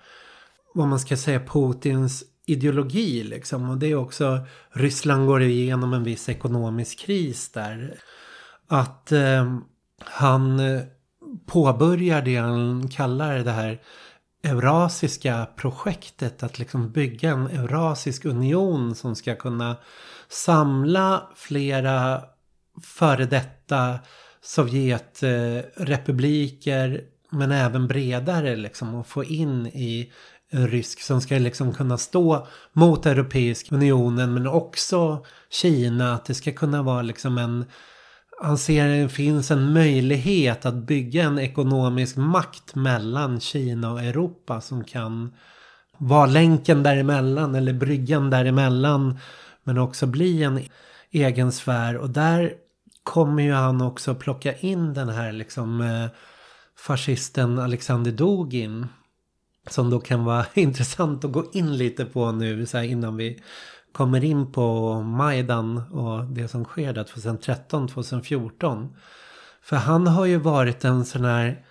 vad 0.75 0.89
man 0.89 1.01
ska 1.01 1.17
säga, 1.17 1.41
Putins 1.41 2.25
ideologi 2.47 3.23
liksom. 3.25 3.71
Och 3.71 3.79
det 3.79 3.87
är 3.87 3.95
också, 3.95 4.47
Ryssland 4.71 5.27
går 5.27 5.43
igenom 5.43 5.93
en 5.93 6.05
viss 6.05 6.29
ekonomisk 6.29 6.99
kris 6.99 7.53
där. 7.53 7.95
Att 8.73 9.13
eh, 9.13 9.57
han 10.05 10.61
eh, 10.61 10.81
påbörjar 11.47 12.23
det 12.23 12.37
han 12.37 12.89
kallar 12.89 13.39
det 13.39 13.51
här 13.51 13.81
eurasiska 14.45 15.47
projektet. 15.57 16.43
Att 16.43 16.59
liksom 16.59 16.93
bygga 16.93 17.31
en 17.31 17.47
eurasisk 17.47 18.25
union 18.25 18.95
som 18.95 19.17
ska 19.17 19.35
kunna 19.35 19.77
samla 20.29 21.23
flera 21.37 22.23
före 22.83 23.27
detta 23.27 23.99
Sovjetrepubliker 24.43 27.01
men 27.31 27.53
även 27.53 27.89
bredare 27.89 28.57
liksom 28.57 28.95
och 28.95 29.07
få 29.07 29.25
in 29.25 29.67
i 29.67 30.13
en 30.51 30.69
rysk 30.69 31.01
som 31.01 31.21
ska 31.21 31.39
liksom 31.39 31.75
kunna 31.75 31.99
stå 31.99 32.47
mot 32.73 33.07
Europeiska 33.07 33.75
unionen 33.75 34.35
men 34.35 34.47
också 34.47 35.25
Kina. 35.51 36.15
Att 36.15 36.25
det 36.25 36.35
ska 36.35 36.53
kunna 36.53 36.83
vara 36.83 37.03
liksom 37.03 37.39
en 37.39 37.65
han 38.41 38.59
ser 38.59 38.89
att 38.89 39.09
det 39.09 39.15
finns 39.15 39.51
en 39.51 39.73
möjlighet 39.73 40.67
att 40.67 40.75
bygga 40.75 41.25
en 41.25 41.39
ekonomisk 41.39 42.17
makt 42.17 42.75
mellan 42.75 43.41
Kina 43.41 43.93
och 43.93 44.03
Europa 44.03 44.61
som 44.61 44.85
kan 44.85 45.35
vara 45.99 46.27
länken 46.27 46.83
däremellan 46.83 47.55
eller 47.55 47.73
bryggan 47.73 48.31
däremellan. 48.31 49.19
Men 49.65 49.79
också 49.79 50.07
bli 50.07 50.43
en 50.43 50.61
egen 51.11 51.53
sfär 51.53 51.97
och 51.97 52.11
där 52.11 52.53
kommer 53.03 53.43
ju 53.43 53.53
han 53.53 53.83
också 53.83 54.15
plocka 54.15 54.55
in 54.57 54.95
den 54.95 55.09
här 55.09 55.33
liksom 55.33 55.81
eh, 55.81 56.07
fascisten 56.77 57.59
Alexander 57.59 58.13
Dogin. 58.13 58.87
Som 59.71 59.91
då 59.91 60.01
kan 60.01 60.25
vara 60.25 60.47
intressant 60.55 61.25
att 61.25 61.33
gå 61.33 61.45
in 61.53 61.77
lite 61.77 62.05
på 62.05 62.33
nu 62.33 62.67
så 62.67 62.79
här, 62.79 62.85
innan 62.85 63.17
vi 63.17 63.43
kommer 63.93 64.25
in 64.25 64.53
på 64.53 64.95
Majdan 65.03 65.83
och 65.93 66.25
det 66.25 66.49
som 66.49 66.65
sker 66.65 66.93
där 66.93 67.05
2013-2014. 67.05 68.89
För 69.63 69.77
han 69.77 70.07
har 70.07 70.27
ju 70.27 70.37
varit 70.37 70.85
en 70.85 71.05
sån 71.05 71.25
här 71.25 71.65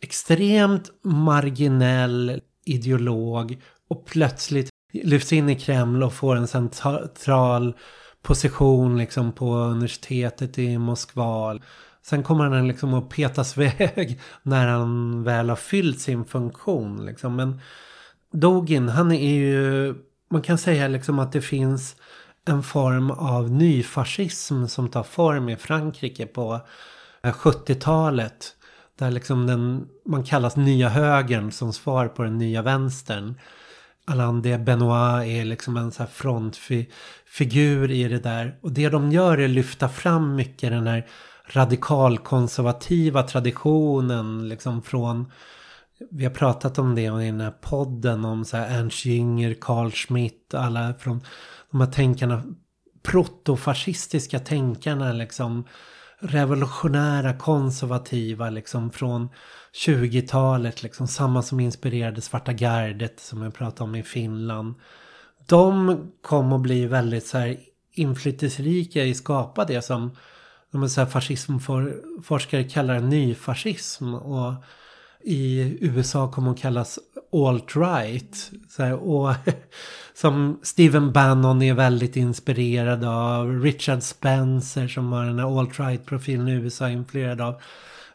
extremt 0.00 0.90
marginell 1.02 2.40
ideolog 2.64 3.62
och 3.88 4.06
plötsligt 4.06 4.70
lyfts 4.92 5.32
in 5.32 5.48
i 5.48 5.60
Kreml 5.60 6.02
och 6.02 6.12
får 6.12 6.36
en 6.36 6.48
central 6.48 7.74
position 8.22 8.98
liksom 8.98 9.32
på 9.32 9.54
universitetet 9.54 10.58
i 10.58 10.78
Moskva. 10.78 11.58
Sen 12.02 12.22
kommer 12.22 12.44
han 12.44 12.68
liksom 12.68 12.94
att 12.94 13.08
petas 13.08 13.56
väg 13.56 14.20
när 14.42 14.68
han 14.68 15.24
väl 15.24 15.48
har 15.48 15.56
fyllt 15.56 16.00
sin 16.00 16.24
funktion. 16.24 17.06
Liksom. 17.06 17.36
Men 17.36 17.60
Dogin, 18.32 18.88
han 18.88 19.12
är 19.12 19.34
ju, 19.34 19.94
man 20.32 20.42
kan 20.42 20.58
säga 20.58 20.88
liksom 20.88 21.18
att 21.18 21.32
det 21.32 21.40
finns 21.40 21.96
en 22.44 22.62
form 22.62 23.10
av 23.10 23.50
nyfascism 23.50 24.66
som 24.66 24.88
tar 24.88 25.02
form 25.02 25.48
i 25.48 25.56
Frankrike 25.56 26.26
på 26.26 26.60
eh, 27.22 27.32
70-talet. 27.32 28.56
Där 28.98 29.10
liksom 29.10 29.46
den, 29.46 29.88
man 30.06 30.24
kallas 30.24 30.56
nya 30.56 30.88
högern 30.88 31.52
som 31.52 31.72
svar 31.72 32.08
på 32.08 32.22
den 32.22 32.38
nya 32.38 32.62
vänstern. 32.62 33.34
Alain 34.06 34.42
de 34.42 34.58
Benoit 34.58 35.26
är 35.26 35.44
liksom 35.44 35.76
en 35.76 35.92
så 35.92 36.02
här 36.02 36.10
frontfigur 36.10 37.90
i 37.90 38.08
det 38.08 38.18
där. 38.18 38.58
Och 38.62 38.72
det 38.72 38.88
de 38.88 39.12
gör 39.12 39.38
är 39.38 39.44
att 39.44 39.50
lyfta 39.50 39.88
fram 39.88 40.34
mycket 40.34 40.70
den 40.70 40.86
här 40.86 41.06
radikalkonservativa 41.46 43.22
traditionen 43.22 44.48
liksom 44.48 44.82
från 44.82 45.32
vi 46.10 46.24
har 46.24 46.32
pratat 46.32 46.78
om 46.78 46.94
det 46.94 47.02
i 47.02 47.06
den 47.06 47.40
här 47.40 47.54
podden 47.60 48.24
om 48.24 48.44
så 48.44 48.56
här 48.56 48.78
Ernst 48.78 49.04
Jünger, 49.04 49.54
Carl 49.60 49.90
Schmitt, 49.90 50.54
alla 50.54 50.94
från 50.94 51.20
de 51.70 51.80
här 51.80 51.88
tänkarna, 51.88 52.42
protofascistiska 53.02 54.38
tänkarna 54.38 55.12
liksom 55.12 55.64
revolutionära 56.18 57.34
konservativa 57.34 58.50
liksom 58.50 58.90
från 58.90 59.28
20-talet, 59.86 60.82
liksom 60.82 61.08
samma 61.08 61.42
som 61.42 61.60
inspirerade 61.60 62.20
Svarta 62.20 62.52
gardet 62.52 63.20
som 63.20 63.42
jag 63.42 63.54
pratade 63.54 63.84
om 63.84 63.94
i 63.94 64.02
Finland. 64.02 64.74
De 65.46 65.98
kom 66.22 66.52
att 66.52 66.60
bli 66.60 66.86
väldigt 66.86 67.26
så 67.26 67.38
här 67.38 67.56
inflytelserika 67.92 69.04
i 69.04 69.14
skapa 69.14 69.64
det 69.64 69.82
som 69.82 70.16
de 70.72 70.88
så 70.88 71.00
här 71.00 71.08
fascismforskare 71.08 72.64
kallar 72.64 73.00
nyfascism. 73.00 74.14
Och 74.14 74.54
i 75.24 75.76
USA 75.80 76.32
kommer 76.32 76.50
att 76.50 76.58
kallas 76.58 76.98
alt-right. 77.32 78.50
Och 79.00 79.34
som 80.14 80.60
Stephen 80.62 81.12
Bannon 81.12 81.62
är 81.62 81.74
väldigt 81.74 82.16
inspirerad 82.16 83.04
av. 83.04 83.62
Richard 83.62 84.02
Spencer 84.02 84.88
som 84.88 85.12
har 85.12 85.24
den 85.24 85.38
här 85.38 85.58
alt-right-profilen 85.58 86.48
i 86.48 86.52
USA 86.52 86.88
är 86.88 86.92
influerad 86.92 87.40
av. 87.40 87.60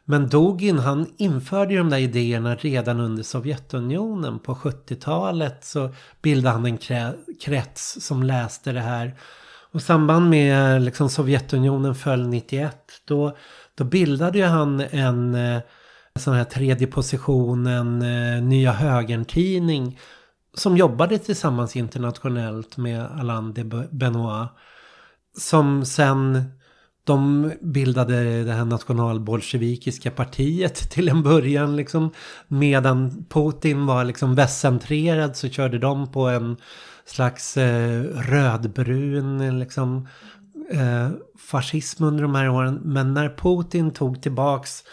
Men 0.06 0.30
Dogin 0.30 0.80
han 0.80 1.08
införde 1.18 1.74
ju 1.74 1.78
de 1.78 1.90
där 1.90 1.98
idéerna 1.98 2.56
redan 2.56 3.00
under 3.00 3.24
Sovjetunionen. 3.24 4.40
På 4.40 4.56
70-talet 4.56 5.66
så 5.66 5.90
bildade 6.22 6.56
han 6.56 6.66
en 6.66 6.78
krets 7.42 7.98
som 8.02 8.24
läste 8.24 8.72
det 8.72 8.82
här. 8.82 9.16
Och 9.72 9.80
i 9.80 9.84
samband 9.84 10.30
med 10.30 10.82
liksom 10.82 11.10
Sovjetunionen 11.10 11.96
föll 11.96 12.28
91 12.28 12.78
då, 13.06 13.38
då 13.76 13.84
bildade 13.84 14.38
ju 14.38 14.46
han 14.46 14.80
en 14.80 15.36
eh, 15.36 15.62
sån 16.20 16.34
här 16.34 16.44
tredje 16.44 16.88
positionen, 16.88 18.02
eh, 18.02 18.44
Nya 18.44 18.72
Högern-tidning 18.72 20.00
som 20.54 20.78
jobbade 20.78 21.18
tillsammans 21.18 21.76
internationellt 21.76 22.78
med 22.78 23.02
Alain 23.20 23.54
de 23.54 23.64
Benoit. 23.92 24.50
Som 25.38 25.86
sen 25.86 26.44
de 27.04 27.52
bildade 27.62 28.44
det 28.44 28.54
här 28.54 28.66
nationalbolsjevikiska 28.66 30.12
partiet 30.12 30.76
till 30.92 31.10
en 31.10 31.24
början 31.24 31.76
liksom. 31.76 32.12
Medan 32.48 33.26
Putin 33.30 33.86
var 33.86 34.04
liksom 34.04 34.36
västcentrerad 34.36 35.36
så 35.36 35.50
körde 35.50 35.80
de 35.80 36.12
på 36.12 36.28
en 36.28 36.58
slags 37.06 37.58
eh, 37.58 38.02
rödbrun 38.04 39.60
liksom 39.60 40.08
eh, 40.72 41.10
fascism 41.52 42.04
under 42.04 42.24
de 42.24 42.36
här 42.36 42.50
åren. 42.50 42.82
Men 42.84 43.14
när 43.14 43.30
Putin 43.30 43.92
tog 43.92 44.22
tillbaks 44.22 44.84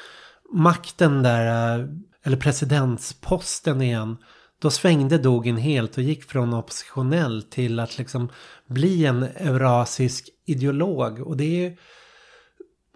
makten 0.53 1.23
där, 1.23 1.79
eh, 1.79 1.87
eller 2.23 2.37
presidentsposten 2.37 3.83
igen. 3.83 4.17
Då 4.59 4.71
svängde 4.71 5.19
Dugin 5.19 5.57
helt 5.57 5.97
och 5.97 6.03
gick 6.03 6.25
från 6.25 6.55
oppositionell 6.55 7.43
till 7.43 7.81
att 7.81 7.99
liksom 7.99 8.29
bli 8.67 9.07
en 9.07 9.23
eurasisk 9.23 10.29
ideolog. 10.47 11.21
Och 11.21 11.37
det 11.37 11.67
är 11.67 11.77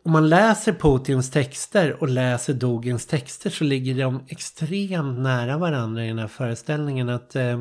om 0.09 0.13
man 0.13 0.29
läser 0.29 0.73
Putins 0.73 1.31
texter 1.31 2.03
och 2.03 2.09
läser 2.09 2.55
Dugins 2.55 3.07
texter 3.07 3.51
så 3.51 3.65
ligger 3.65 3.95
de 3.95 4.25
extremt 4.29 5.19
nära 5.19 5.59
varandra 5.59 6.05
i 6.05 6.09
den 6.09 6.19
här 6.19 6.29
föreställningen 6.29 7.09
att 7.09 7.37
eh, 7.37 7.61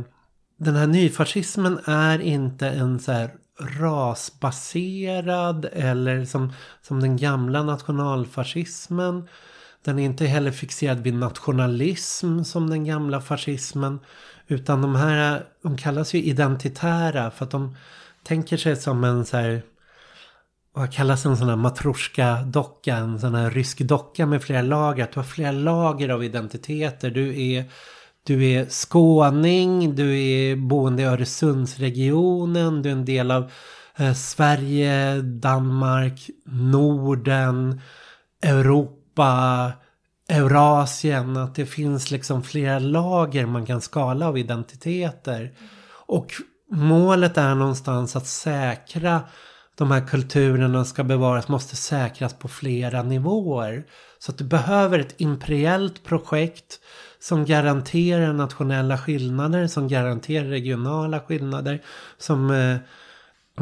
den 0.57 0.75
här 0.75 0.88
nyfascismen 0.88 1.79
är 1.85 2.19
inte 2.19 2.67
en 2.69 2.99
så 2.99 3.11
här 3.11 3.31
rasbaserad 3.79 5.65
eller 5.73 6.25
som, 6.25 6.53
som 6.81 6.99
den 6.99 7.17
gamla 7.17 7.63
nationalfascismen. 7.63 9.27
Den 9.88 9.99
är 9.99 10.05
inte 10.05 10.25
heller 10.25 10.51
fixerad 10.51 10.99
vid 10.99 11.13
nationalism 11.13 12.43
som 12.43 12.69
den 12.69 12.85
gamla 12.85 13.21
fascismen. 13.21 13.99
Utan 14.47 14.81
de 14.81 14.95
här, 14.95 15.45
de 15.63 15.77
kallas 15.77 16.13
ju 16.13 16.23
identitära 16.23 17.31
för 17.31 17.45
att 17.45 17.51
de 17.51 17.75
tänker 18.23 18.57
sig 18.57 18.75
som 18.75 19.03
en 19.03 19.25
så 19.25 19.38
här 19.38 19.61
vad 20.73 20.93
kallas 20.93 21.25
en 21.25 21.38
sån 21.38 21.49
här 21.49 21.55
matroska-docka, 21.55 22.95
en 22.95 23.19
sån 23.19 23.35
här 23.35 23.51
rysk 23.51 23.79
docka 23.79 24.25
med 24.25 24.43
flera 24.43 24.61
lager. 24.61 25.03
Att 25.03 25.11
du 25.11 25.19
har 25.19 25.27
flera 25.27 25.51
lager 25.51 26.09
av 26.09 26.23
identiteter. 26.23 27.09
Du 27.11 27.41
är, 27.41 27.65
du 28.23 28.45
är 28.45 28.65
skåning, 28.65 29.95
du 29.95 30.19
är 30.19 30.55
boende 30.55 31.01
i 31.01 31.05
Öresundsregionen, 31.05 32.81
du 32.81 32.89
är 32.89 32.93
en 32.93 33.05
del 33.05 33.31
av 33.31 33.51
eh, 33.95 34.13
Sverige, 34.13 35.21
Danmark, 35.21 36.29
Norden, 36.45 37.81
Europa, 38.41 38.97
Eurasien. 40.30 41.38
Att 41.38 41.55
det 41.55 41.65
finns 41.65 42.11
liksom 42.11 42.43
flera 42.43 42.80
lager 42.80 43.45
man 43.45 43.65
kan 43.65 43.82
skala 43.82 44.28
av 44.28 44.38
identiteter. 44.38 45.53
Och 46.07 46.34
målet 46.72 47.38
är 47.38 47.55
någonstans 47.55 48.15
att 48.15 48.28
säkra 48.28 49.22
de 49.78 49.91
här 49.91 50.07
kulturerna 50.07 50.86
ska 50.86 51.03
bevaras 51.03 51.47
måste 51.47 51.76
säkras 51.76 52.34
på 52.34 52.47
flera 52.47 53.03
nivåer. 53.03 53.86
Så 54.20 54.32
att 54.32 54.38
du 54.38 54.43
behöver 54.43 54.99
ett 54.99 55.15
imperiellt 55.18 56.03
projekt 56.03 56.80
som 57.20 57.45
garanterar 57.45 58.34
nationella 58.34 58.97
skillnader, 58.97 59.68
som 59.68 59.88
garanterar 59.88 60.45
regionala 60.45 61.20
skillnader. 61.20 61.82
Som, 62.18 62.51
eh, 62.51 62.78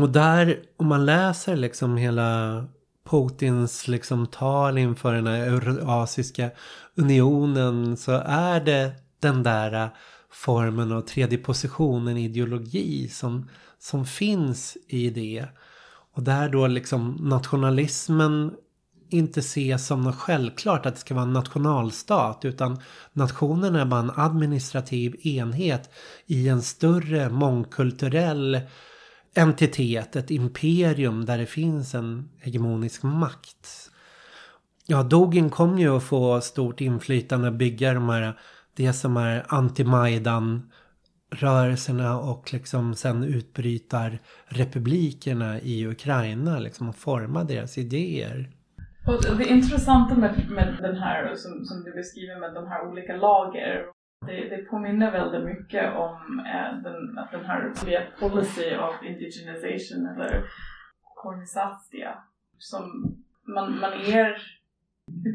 och 0.04 0.10
där, 0.10 0.60
om 0.78 0.88
man 0.88 1.06
läser 1.06 1.56
liksom 1.56 1.98
hela 1.98 2.64
Putins 3.10 3.88
liksom 3.88 4.28
tal 4.28 4.78
inför 4.78 5.14
den 5.14 5.28
här 5.28 5.48
Eurasiska 5.48 6.52
unionen 6.96 7.98
så 7.98 8.12
är 8.26 8.60
det 8.60 8.92
den 9.20 9.44
där 9.44 9.90
formen 10.32 10.92
av 10.92 11.02
tredje 11.02 11.38
positionen 11.38 12.18
ideologi 12.18 13.08
som, 13.08 13.50
som 13.80 14.06
finns 14.06 14.78
i 14.88 15.10
det. 15.10 15.46
Och 16.14 16.24
där 16.24 16.50
då 16.50 16.68
liksom 16.68 17.18
nationalismen 17.22 18.54
inte 19.10 19.40
ses 19.40 19.88
som 19.88 20.02
något 20.02 20.16
självklart 20.16 20.86
att 20.86 20.94
det 20.94 21.00
ska 21.00 21.14
vara 21.14 21.26
en 21.26 21.34
nationalstat 21.34 22.46
utan 22.46 22.80
nationen 23.14 23.76
är 23.76 23.86
bara 23.86 24.00
en 24.00 24.12
administrativ 24.16 25.28
enhet 25.28 25.90
i 26.26 26.48
en 26.48 26.62
större 26.62 27.30
mångkulturell 27.30 28.60
entitet, 29.38 30.16
ett 30.16 30.32
imperium 30.32 31.26
där 31.26 31.38
det 31.38 31.46
finns 31.46 31.96
en 31.96 32.30
hegemonisk 32.40 33.04
makt. 33.04 33.92
Ja, 34.86 35.04
Dogin 35.04 35.50
kom 35.50 35.80
ju 35.80 35.98
att 35.98 36.04
få 36.04 36.42
stort 36.42 36.82
inflytande 36.82 37.48
att 37.48 37.54
bygga 37.54 37.94
de 37.94 38.10
här, 38.10 38.40
det 38.76 38.94
som 38.94 39.18
är 39.18 39.46
anti-Majdan 39.48 40.62
rörelserna 41.30 42.20
och 42.20 42.54
liksom 42.54 42.96
sen 42.96 43.24
utbrytar 43.24 44.20
republikerna 44.48 45.60
i 45.60 45.88
Ukraina 45.88 46.60
liksom 46.60 46.90
och 46.90 46.96
forma 46.96 47.44
deras 47.44 47.78
idéer. 47.78 48.50
Och 49.08 49.38
det 49.38 49.46
intressanta 49.46 50.16
med, 50.16 50.50
med 50.50 50.78
den 50.82 50.96
här 50.96 51.36
som, 51.36 51.66
som 51.66 51.84
du 51.84 51.92
beskriver 51.92 52.40
med 52.40 52.54
de 52.54 52.68
här 52.68 52.88
olika 52.88 53.16
lager 53.16 53.95
det, 54.28 54.50
det 54.50 54.58
påminner 54.58 55.12
väldigt 55.12 55.44
mycket 55.44 55.96
om 55.96 56.40
eh, 56.40 56.84
den, 56.84 57.18
att 57.18 57.32
den 57.32 57.46
här 57.46 57.74
policy 58.20 58.76
of 58.78 59.04
indigenization 59.04 60.08
eller 60.08 60.44
kornisatia 61.16 62.18
som 62.58 63.16
man, 63.48 63.80
man 63.80 63.94
är 63.94 64.38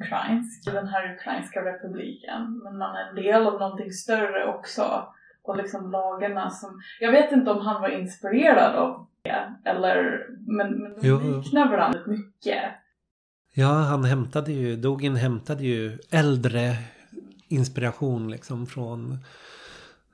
ukrainsk 0.00 0.68
i 0.68 0.70
den 0.70 0.88
här 0.88 1.14
ukrainska 1.14 1.64
republiken 1.64 2.60
men 2.64 2.78
man 2.78 2.96
är 2.96 3.08
en 3.08 3.14
del 3.14 3.46
av 3.46 3.52
någonting 3.52 3.92
större 3.92 4.46
också 4.46 5.06
och 5.42 5.56
liksom 5.56 5.90
lagarna 5.90 6.50
som, 6.50 6.80
jag 7.00 7.12
vet 7.12 7.32
inte 7.32 7.50
om 7.50 7.66
han 7.66 7.82
var 7.82 7.88
inspirerad 7.88 8.74
av 8.74 9.06
det 9.22 9.54
eller 9.64 10.26
men, 10.46 10.82
men 10.82 10.94
de 11.00 11.38
liknar 11.38 11.68
varandra 11.68 12.00
mycket. 12.06 12.62
Ja, 13.54 13.72
han 13.72 14.04
hämtade 14.04 14.52
ju, 14.52 14.76
Dogin 14.76 15.16
hämtade 15.16 15.64
ju 15.64 15.98
äldre 16.12 16.60
inspiration 17.50 18.30
liksom 18.30 18.66
från, 18.66 19.18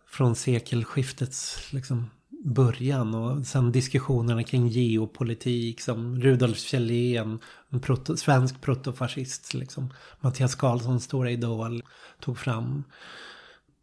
från 0.06 0.36
sekelskiftets 0.36 1.72
liksom 1.72 2.10
början 2.44 3.14
och 3.14 3.46
sen 3.46 3.72
diskussionerna 3.72 4.42
kring 4.42 4.68
geopolitik 4.68 5.80
som 5.80 6.20
Rudolf 6.20 6.58
Kjellén, 6.58 7.38
en 7.70 7.80
proto, 7.80 8.16
svensk 8.16 8.60
protofascist 8.60 9.54
liksom, 9.54 9.92
Mattias 10.20 10.54
Karlsson 10.54 11.00
stora 11.00 11.30
idol, 11.30 11.82
tog 12.20 12.38
fram. 12.38 12.84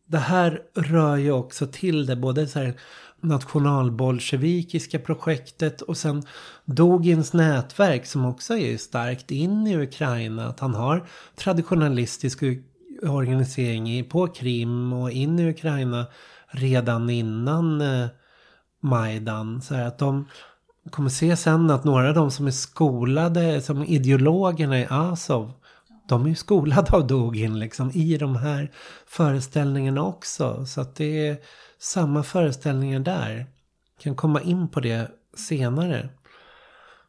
Det 0.05 0.17
här 0.17 0.61
rör 0.73 1.17
ju 1.17 1.31
också 1.31 1.67
till 1.67 2.05
det, 2.05 2.15
både 2.15 2.47
så 2.47 2.59
här 2.59 2.79
nationalbolsjevikiska 3.21 4.99
projektet 4.99 5.81
och 5.81 5.97
sen 5.97 6.23
Dogins 6.65 7.33
nätverk 7.33 8.05
som 8.05 8.25
också 8.25 8.57
är 8.57 8.77
starkt 8.77 9.31
in 9.31 9.67
i 9.67 9.77
Ukraina. 9.77 10.47
Att 10.47 10.59
han 10.59 10.73
har 10.73 11.07
traditionalistisk 11.35 12.43
organisering 13.09 14.09
på 14.09 14.27
Krim 14.27 14.93
och 14.93 15.11
in 15.11 15.39
i 15.39 15.49
Ukraina 15.49 16.05
redan 16.47 17.09
innan 17.09 17.81
eh, 17.81 18.07
Majdan. 18.81 19.61
Så 19.61 19.75
att 19.75 19.97
de 19.97 20.27
kommer 20.89 21.09
se 21.09 21.35
sen 21.35 21.71
att 21.71 21.83
några 21.83 22.09
av 22.09 22.15
de 22.15 22.31
som 22.31 22.47
är 22.47 22.51
skolade 22.51 23.61
som 23.61 23.83
ideologerna 23.83 24.79
i 24.79 24.87
Azov 24.89 25.53
de 26.07 26.25
är 26.25 26.29
ju 26.29 26.35
skolade 26.35 26.91
av 26.91 27.07
Dogin 27.07 27.59
liksom 27.59 27.91
i 27.91 28.17
de 28.17 28.35
här 28.35 28.71
föreställningarna 29.05 30.03
också. 30.03 30.65
Så 30.65 30.81
att 30.81 30.95
det 30.95 31.27
är 31.27 31.37
samma 31.79 32.23
föreställningar 32.23 32.99
där. 32.99 33.45
Kan 33.99 34.15
komma 34.15 34.41
in 34.41 34.67
på 34.67 34.79
det 34.79 35.11
senare. 35.37 36.09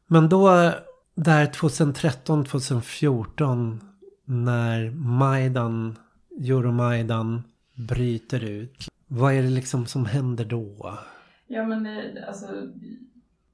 Men 0.07 0.29
då 0.29 0.73
där 1.15 1.47
2013, 1.47 2.45
2014 2.45 3.81
när 4.25 4.91
Majdan, 4.91 5.99
Euromajdan 6.41 7.43
bryter 7.89 8.45
ut. 8.45 8.89
Vad 9.07 9.35
är 9.35 9.43
det 9.43 9.49
liksom 9.49 9.87
som 9.87 10.07
händer 10.07 10.45
då? 10.45 10.99
Ja 11.47 11.65
men 11.65 11.85
det, 11.85 12.25
alltså 12.29 12.47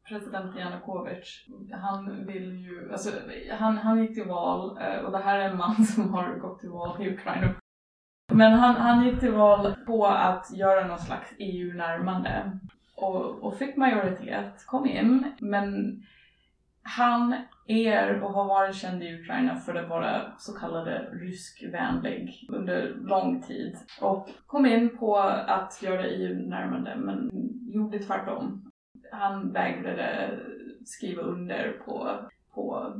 president 0.08 0.56
Janukovic, 0.56 1.46
han 1.72 2.26
vill 2.26 2.58
ju, 2.58 2.92
alltså 2.92 3.10
han, 3.58 3.78
han 3.78 4.02
gick 4.02 4.14
till 4.14 4.28
val 4.28 4.78
eh, 4.80 4.98
och 5.04 5.12
det 5.12 5.18
här 5.18 5.38
är 5.38 5.50
en 5.50 5.56
man 5.56 5.84
som 5.94 6.14
har 6.14 6.38
gått 6.38 6.60
till 6.60 6.70
val 6.70 7.02
i 7.02 7.10
Ukraina. 7.10 7.54
Men 8.32 8.52
han, 8.52 8.76
han 8.76 9.06
gick 9.06 9.20
till 9.20 9.32
val 9.32 9.74
på 9.86 10.06
att 10.06 10.56
göra 10.56 10.86
någon 10.86 10.98
slags 10.98 11.34
EU-närmande 11.38 12.58
och, 12.96 13.42
och 13.42 13.58
fick 13.58 13.76
majoritet, 13.76 14.66
kom 14.66 14.86
in, 14.86 15.32
men 15.38 15.96
han 16.82 17.34
är 17.70 18.22
och 18.22 18.32
har 18.32 18.44
varit 18.44 18.76
känd 18.76 19.02
i 19.02 19.20
Ukraina 19.20 19.56
för 19.56 19.74
att 19.74 19.88
vara 19.88 20.32
så 20.38 20.52
kallade 20.52 21.08
ryskvänlig 21.12 22.46
under 22.48 22.94
lång 22.94 23.42
tid 23.42 23.76
och 24.00 24.28
kom 24.46 24.66
in 24.66 24.98
på 24.98 25.18
att 25.46 25.82
göra 25.82 26.06
EU-närmande 26.06 26.96
men 26.96 27.30
gjorde 27.72 27.98
tvärtom. 27.98 28.70
Han 29.12 29.52
vägrade 29.52 30.38
skriva 30.84 31.22
under 31.22 31.72
på, 31.84 32.10
på 32.54 32.94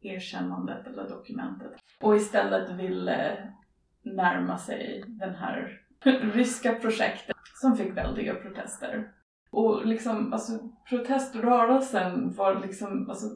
erkännandet 0.00 0.86
eller 0.86 1.08
dokumentet 1.08 1.72
och 2.00 2.16
istället 2.16 2.70
ville 2.70 3.48
närma 4.02 4.58
sig 4.58 5.04
den 5.06 5.34
här 5.34 5.80
ryska 6.34 6.72
projektet 6.72 7.36
som 7.54 7.76
fick 7.76 7.96
väldiga 7.96 8.34
protester. 8.34 9.12
Och 9.50 9.86
liksom, 9.86 10.32
alltså 10.32 10.52
proteströrelsen 10.88 12.32
var 12.32 12.60
liksom, 12.60 13.10
alltså 13.10 13.26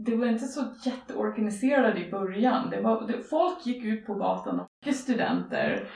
det 0.00 0.16
var 0.16 0.26
inte 0.26 0.44
så 0.44 0.64
jätteorganiserat 0.84 1.96
i 1.96 2.10
början. 2.10 2.70
Det 2.70 2.80
var, 2.80 3.06
det, 3.06 3.22
folk 3.22 3.66
gick 3.66 3.84
ut 3.84 4.06
på 4.06 4.14
gatan, 4.14 4.60
och 4.60 4.94
studenter, 4.94 5.88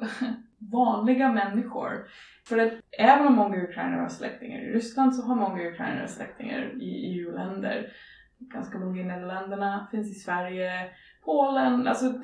vanliga 0.58 1.32
människor. 1.32 2.06
För 2.48 2.58
att 2.58 2.72
även 2.98 3.26
om 3.26 3.34
många 3.34 3.62
ukrainare 3.62 4.00
har 4.00 4.08
släktingar 4.08 4.60
i 4.60 4.72
Ryssland 4.72 5.14
så 5.14 5.22
har 5.22 5.34
många 5.34 5.68
ukrainare 5.68 6.08
släktingar 6.08 6.82
i 6.82 7.18
EU-länder. 7.18 7.92
Ganska 8.38 8.78
många 8.78 9.00
i 9.00 9.04
Nederländerna, 9.04 9.88
finns 9.90 10.10
i 10.10 10.14
Sverige, 10.14 10.90
Polen, 11.24 11.88
alltså 11.88 12.14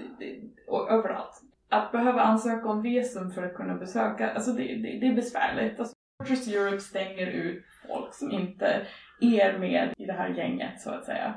och 0.68 0.90
överallt. 0.90 1.42
Att 1.68 1.92
behöva 1.92 2.20
ansöka 2.20 2.68
om 2.68 2.82
visum 2.82 3.30
för 3.30 3.42
att 3.42 3.54
kunna 3.54 3.74
besöka, 3.74 4.30
alltså 4.30 4.52
det, 4.52 4.62
det, 4.62 4.98
det 5.00 5.06
är 5.06 5.14
besvärligt. 5.14 5.80
Alltså, 5.80 5.94
Fortress 6.18 6.48
Europe 6.48 6.80
stänger 6.80 7.26
ut 7.26 7.64
folk 7.88 8.14
som 8.14 8.30
inte 8.30 8.86
är 9.20 9.58
med 9.58 9.94
i 9.98 10.06
det 10.06 10.12
här 10.12 10.28
gänget 10.28 10.80
så 10.80 10.90
att 10.90 11.04
säga. 11.04 11.34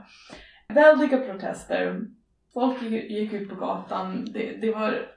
Väldiga 0.67 1.17
protester. 1.17 2.01
Folk 2.53 2.81
gick 2.81 3.33
ut 3.33 3.49
på 3.49 3.55
gatan. 3.55 4.25
Det, 4.33 4.57
det 4.61 4.71
var, 4.71 5.07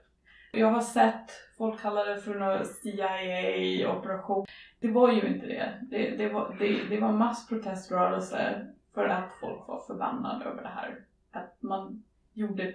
jag 0.53 0.71
har 0.71 0.81
sett 0.81 1.31
folk 1.59 1.81
kalla 1.81 2.05
det 2.05 2.21
för 2.21 2.35
någon 2.35 2.67
CIA-operation. 2.67 4.47
Det 4.81 4.89
var 4.89 5.13
ju 5.13 5.21
inte 5.21 5.47
det. 5.47 5.73
Det, 5.91 6.17
det, 6.17 6.29
var, 6.29 6.57
det, 6.59 6.89
det 6.89 7.01
var 7.01 7.13
massproteströrelse 7.13 8.67
för 8.95 9.09
att 9.09 9.33
folk 9.41 9.69
var 9.69 9.81
förbannade 9.87 10.45
över 10.45 10.63
det 10.63 10.69
här. 10.69 11.05
Att 11.31 11.63
man 11.63 12.05
gjorde 12.33 12.75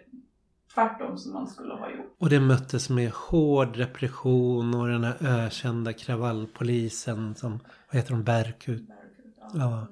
tvärtom 0.74 1.18
som 1.18 1.34
man 1.34 1.48
skulle 1.48 1.74
ha 1.74 1.92
gjort. 1.92 2.16
Och 2.18 2.30
det 2.30 2.40
möttes 2.40 2.90
med 2.90 3.12
hård 3.12 3.76
repression 3.76 4.76
och 4.76 4.88
den 4.88 5.04
här 5.04 5.16
ökända 5.22 5.94
kravallpolisen 5.94 7.36
som, 7.36 7.60
vad 7.92 8.02
heter 8.02 8.12
de, 8.12 8.24
Berkut? 8.24 8.88
Berkut 8.88 9.38
ja. 9.42 9.50
ja. 9.54 9.88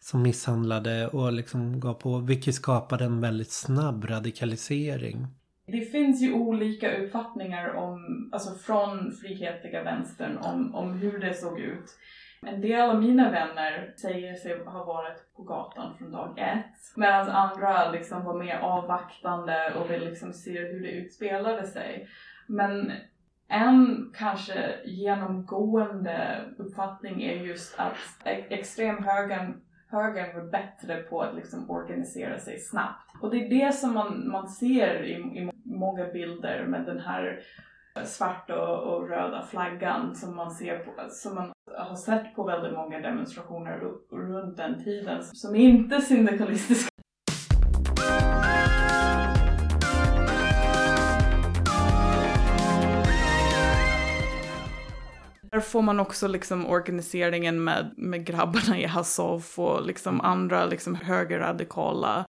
Som 0.00 0.22
misshandlade 0.22 1.08
och 1.08 1.32
liksom 1.32 1.80
gav 1.80 1.94
på, 1.94 2.18
vilket 2.18 2.54
skapade 2.54 3.04
en 3.04 3.20
väldigt 3.20 3.50
snabb 3.50 4.04
radikalisering. 4.04 5.26
Det 5.66 5.80
finns 5.80 6.22
ju 6.22 6.32
olika 6.32 6.96
uppfattningar 6.96 7.74
om, 7.74 8.28
alltså 8.32 8.54
från 8.54 9.12
frihetliga 9.12 9.82
vänstern 9.82 10.36
om, 10.36 10.74
om 10.74 10.92
hur 10.92 11.18
det 11.18 11.34
såg 11.34 11.60
ut. 11.60 11.90
En 12.46 12.60
del 12.60 12.90
av 12.90 13.00
mina 13.00 13.30
vänner 13.30 13.94
säger 13.96 14.34
sig 14.34 14.64
ha 14.64 14.84
varit 14.84 15.34
på 15.36 15.42
gatan 15.42 15.94
från 15.98 16.12
dag 16.12 16.38
ett. 16.38 16.96
Medan 16.96 17.28
andra 17.28 17.90
liksom 17.90 18.24
var 18.24 18.38
mer 18.38 18.56
avvaktande 18.56 19.74
och 19.74 19.90
vill 19.90 20.04
liksom 20.04 20.32
se 20.32 20.60
hur 20.60 20.80
det 20.82 20.90
utspelade 20.90 21.66
sig. 21.66 22.08
Men 22.46 22.92
en 23.48 24.10
kanske 24.18 24.74
genomgående 24.84 26.44
uppfattning 26.58 27.22
är 27.22 27.34
just 27.34 27.78
att 27.78 28.26
extremhögern 28.48 29.62
högern 29.92 30.34
var 30.34 30.50
bättre 30.50 30.96
på 30.96 31.22
att 31.22 31.34
liksom 31.34 31.70
organisera 31.70 32.38
sig 32.38 32.58
snabbt. 32.58 33.12
Och 33.20 33.30
det 33.30 33.36
är 33.36 33.48
det 33.48 33.72
som 33.72 33.94
man, 33.94 34.28
man 34.28 34.48
ser 34.48 35.02
i, 35.02 35.12
i 35.12 35.50
många 35.64 36.04
bilder 36.04 36.66
med 36.66 36.86
den 36.86 37.00
här 37.00 37.40
svarta 38.04 38.60
och, 38.60 38.94
och, 38.94 39.08
röda 39.08 39.46
flaggan 39.50 40.14
som 40.14 40.36
man 40.36 40.50
ser 40.50 40.78
på, 40.78 40.92
som 41.10 41.34
man 41.34 41.52
har 41.78 41.96
sett 41.96 42.34
på 42.34 42.44
väldigt 42.44 42.72
många 42.72 43.00
demonstrationer 43.00 43.78
runt 44.10 44.56
den 44.56 44.84
tiden 44.84 45.22
som 45.22 45.56
inte 45.56 45.96
är 45.96 46.00
syndikalistiska 46.00 46.88
Där 55.52 55.60
får 55.60 55.82
man 55.82 56.00
också 56.00 56.28
liksom 56.28 56.66
organiseringen 56.66 57.64
med, 57.64 57.94
med 57.96 58.26
grabbarna 58.26 58.78
i 58.78 58.86
Hasov 58.86 59.44
och 59.56 59.86
liksom 59.86 60.20
andra 60.20 60.64
liksom 60.64 60.94
högerradikala. 60.94 62.24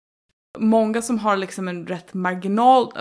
Många 0.59 1.01
som 1.01 1.19
har 1.19 1.37
liksom 1.37 1.67
en 1.67 1.87
rätt 1.87 2.13
marginal, 2.13 2.91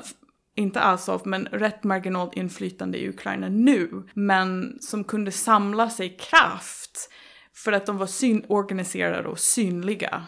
inte 0.56 0.82
Azov, 0.82 1.22
men 1.24 1.46
rätt 1.46 1.84
marginalt 1.84 2.34
inflytande 2.34 2.98
i 2.98 3.08
Ukraina 3.08 3.48
nu, 3.48 4.02
men 4.14 4.78
som 4.80 5.04
kunde 5.04 5.32
samla 5.32 5.90
sig 5.90 6.16
kraft 6.16 7.08
för 7.54 7.72
att 7.72 7.86
de 7.86 7.98
var 7.98 8.06
syn 8.06 8.44
organiserade 8.48 9.28
och 9.28 9.38
synliga. 9.38 10.26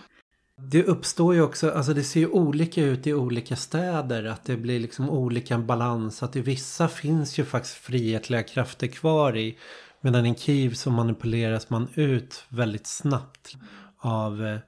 Det 0.56 0.84
uppstår 0.84 1.34
ju 1.34 1.42
också, 1.42 1.70
alltså 1.70 1.94
det 1.94 2.04
ser 2.04 2.20
ju 2.20 2.28
olika 2.28 2.82
ut 2.82 3.06
i 3.06 3.14
olika 3.14 3.56
städer. 3.56 4.24
Att 4.24 4.44
det 4.44 4.56
blir 4.56 4.80
liksom 4.80 5.10
olika 5.10 5.58
balans. 5.58 6.22
Att 6.22 6.36
i 6.36 6.40
vissa 6.40 6.88
finns 6.88 7.38
ju 7.38 7.44
faktiskt 7.44 7.74
frihetliga 7.74 8.42
krafter 8.42 8.86
kvar 8.86 9.36
i. 9.36 9.58
Medan 10.00 10.26
i 10.26 10.34
Kiev 10.34 10.74
så 10.74 10.90
manipuleras 10.90 11.70
man 11.70 11.88
ut 11.94 12.44
väldigt 12.48 12.86
snabbt 12.86 13.56
av 13.98 14.46
eh, 14.46 14.58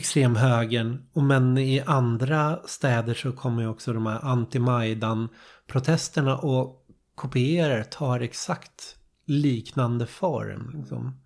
extremhögern. 0.00 1.06
Och 1.12 1.22
men 1.22 1.58
i 1.58 1.82
andra 1.86 2.58
städer 2.64 3.14
så 3.14 3.32
kommer 3.32 3.62
ju 3.62 3.68
också 3.68 3.92
de 3.92 4.06
här 4.06 4.18
anti-Majdan-protesterna 4.18 6.36
och 6.36 6.86
kopierar, 7.14 7.82
tar 7.82 8.20
exakt 8.20 8.96
liknande 9.26 10.06
form. 10.06 10.74
Liksom. 10.78 11.20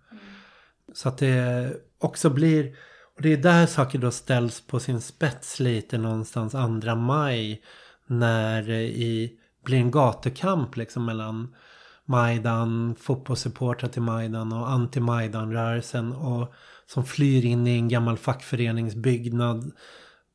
Så 0.93 1.09
att 1.09 1.17
det 1.17 1.73
också 1.97 2.29
blir, 2.29 2.75
och 3.15 3.21
det 3.21 3.33
är 3.33 3.37
där 3.37 3.65
saker 3.65 3.99
då 3.99 4.11
ställs 4.11 4.67
på 4.67 4.79
sin 4.79 5.01
spets 5.01 5.59
lite 5.59 5.97
någonstans 5.97 6.55
andra 6.55 6.95
maj. 6.95 7.61
När 8.07 8.61
det 8.61 8.83
i, 8.83 9.39
blir 9.65 9.77
en 9.77 9.91
gatukamp 9.91 10.75
liksom 10.75 11.05
mellan 11.05 11.55
Majdan, 12.05 12.95
fotbollssupportrar 12.99 13.89
till 13.89 14.01
Majdan 14.01 14.53
och 14.53 14.69
anti-Majdan-rörelsen. 14.69 16.13
Och 16.13 16.53
som 16.87 17.05
flyr 17.05 17.45
in 17.45 17.67
i 17.67 17.77
en 17.77 17.89
gammal 17.89 18.17
fackföreningsbyggnad. 18.17 19.71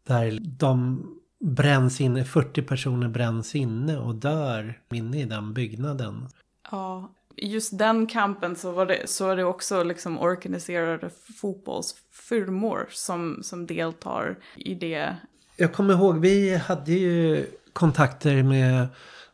Där 0.06 0.38
de 0.40 1.06
bränns 1.40 2.00
inne, 2.00 2.24
40 2.24 2.62
personer 2.62 3.08
bränns 3.08 3.54
inne 3.54 3.98
och 3.98 4.14
dör 4.14 4.78
inne 4.92 5.20
i 5.20 5.24
den 5.24 5.54
byggnaden. 5.54 6.28
Ja, 6.70 7.10
just 7.36 7.78
den 7.78 8.06
kampen 8.06 8.56
så 8.56 8.72
var 8.72 8.86
det, 8.86 9.10
så 9.10 9.30
är 9.30 9.36
det 9.36 9.44
också 9.44 9.82
liksom 9.82 10.18
organiserade 10.18 11.10
fotbollsfirmor 11.40 12.88
som, 12.90 13.40
som 13.42 13.66
deltar 13.66 14.38
i 14.56 14.74
det. 14.74 15.16
Jag 15.56 15.72
kommer 15.72 15.94
ihåg, 15.94 16.18
vi 16.18 16.56
hade 16.56 16.92
ju 16.92 17.46
kontakter 17.72 18.42
med 18.42 18.88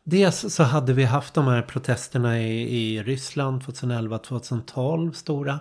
Dels 0.09 0.55
så 0.55 0.63
hade 0.63 0.93
vi 0.93 1.05
haft 1.05 1.35
de 1.35 1.47
här 1.47 1.63
protesterna 1.63 2.41
i, 2.41 2.77
i 2.77 3.03
Ryssland 3.03 3.63
2011-2012 3.63 5.13
stora. 5.13 5.61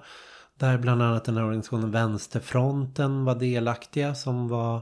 Där 0.60 0.78
bland 0.78 1.02
annat 1.02 1.26
den 1.26 1.38
här 1.38 1.44
organisationen 1.44 1.92
Vänsterfronten 1.92 3.26
var 3.26 3.36
delaktiga 3.36 4.16
som 4.16 4.48
var, 4.48 4.82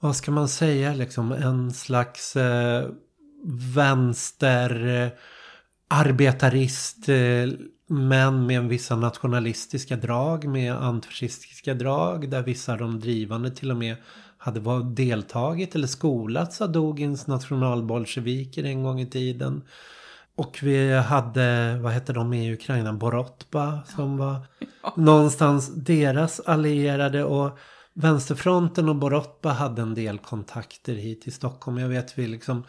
vad 0.00 0.16
ska 0.16 0.30
man 0.30 0.48
säga, 0.48 0.94
liksom 0.94 1.32
en 1.32 1.72
slags 1.72 2.36
eh, 2.36 2.88
vänster 3.74 4.86
eh, 4.86 5.10
arbetarist 5.88 7.08
eh, 7.08 7.48
men 7.86 8.46
med 8.46 8.68
vissa 8.68 8.96
nationalistiska 8.96 9.96
drag, 9.96 10.44
med 10.44 10.74
antifascistiska 10.74 11.74
drag 11.74 12.30
där 12.30 12.42
vissa 12.42 12.72
av 12.72 12.78
de 12.78 13.00
drivande 13.00 13.50
till 13.50 13.70
och 13.70 13.76
med 13.76 13.96
hade 14.38 14.60
var 14.60 14.82
deltagit 14.82 15.74
eller 15.74 15.86
skolats 15.86 16.60
av 16.60 16.72
Dogins 16.72 17.26
nationalbolsjeviker 17.26 18.64
en 18.64 18.82
gång 18.82 19.00
i 19.00 19.06
tiden. 19.06 19.62
Och 20.36 20.58
vi 20.62 20.96
hade, 20.96 21.78
vad 21.82 21.92
hette 21.92 22.12
de 22.12 22.32
i 22.32 22.52
Ukraina, 22.52 22.92
Borotba 22.92 23.82
som 23.84 24.16
var 24.16 24.36
ja. 24.82 24.92
någonstans 24.96 25.74
deras 25.74 26.40
allierade 26.40 27.24
och 27.24 27.58
Vänsterfronten 27.94 28.88
och 28.88 28.96
Borotba 28.96 29.52
hade 29.52 29.82
en 29.82 29.94
del 29.94 30.18
kontakter 30.18 30.94
hit 30.94 31.22
till 31.22 31.32
Stockholm. 31.32 31.78
Jag 31.78 31.88
vet 31.88 32.18
vi 32.18 32.26
liksom 32.26 32.64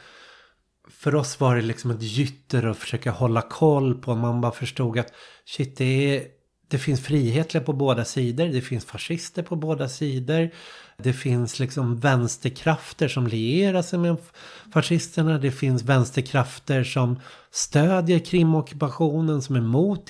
för 0.89 1.15
oss 1.15 1.39
var 1.39 1.55
det 1.55 1.61
liksom 1.61 1.91
ett 1.91 2.01
gytter 2.01 2.65
att 2.65 2.77
försöka 2.77 3.11
hålla 3.11 3.41
koll 3.41 4.01
på. 4.01 4.15
Man 4.15 4.41
bara 4.41 4.51
förstod 4.51 4.99
att 4.99 5.13
shit, 5.45 5.77
det, 5.77 5.85
är, 5.85 6.27
det 6.71 6.77
finns 6.77 7.01
frihetliga 7.01 7.63
på 7.63 7.73
båda 7.73 8.05
sidor. 8.05 8.47
Det 8.47 8.61
finns 8.61 8.85
fascister 8.85 9.43
på 9.43 9.55
båda 9.55 9.89
sidor. 9.89 10.49
Det 10.97 11.13
finns 11.13 11.59
liksom 11.59 11.99
vänsterkrafter 11.99 13.07
som 13.07 13.27
lierar 13.27 13.81
sig 13.81 13.99
med 13.99 14.17
fascisterna. 14.73 15.37
Det 15.37 15.51
finns 15.51 15.83
vänsterkrafter 15.83 16.83
som 16.83 17.19
stödjer 17.51 18.19
krimockupationen, 18.19 19.41
som 19.41 19.55
är 19.55 19.59
emot 19.59 20.09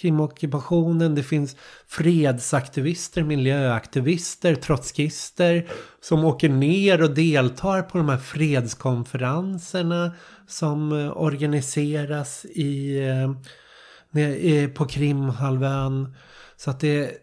krimockupationen. 0.00 1.14
Det 1.14 1.22
finns 1.22 1.56
fredsaktivister, 1.86 3.22
miljöaktivister, 3.22 4.54
trotskister 4.54 5.68
som 6.00 6.24
åker 6.24 6.48
ner 6.48 7.02
och 7.02 7.10
deltar 7.10 7.82
på 7.82 7.98
de 7.98 8.08
här 8.08 8.18
fredskonferenserna 8.18 10.12
som 10.46 10.92
eh, 10.92 11.16
organiseras 11.16 12.44
i, 12.44 12.98
eh, 13.08 13.32
på 14.74 14.84
Krimhalvön. 14.84 16.14
Så 16.56 16.70
att 16.70 16.80
det, 16.80 17.18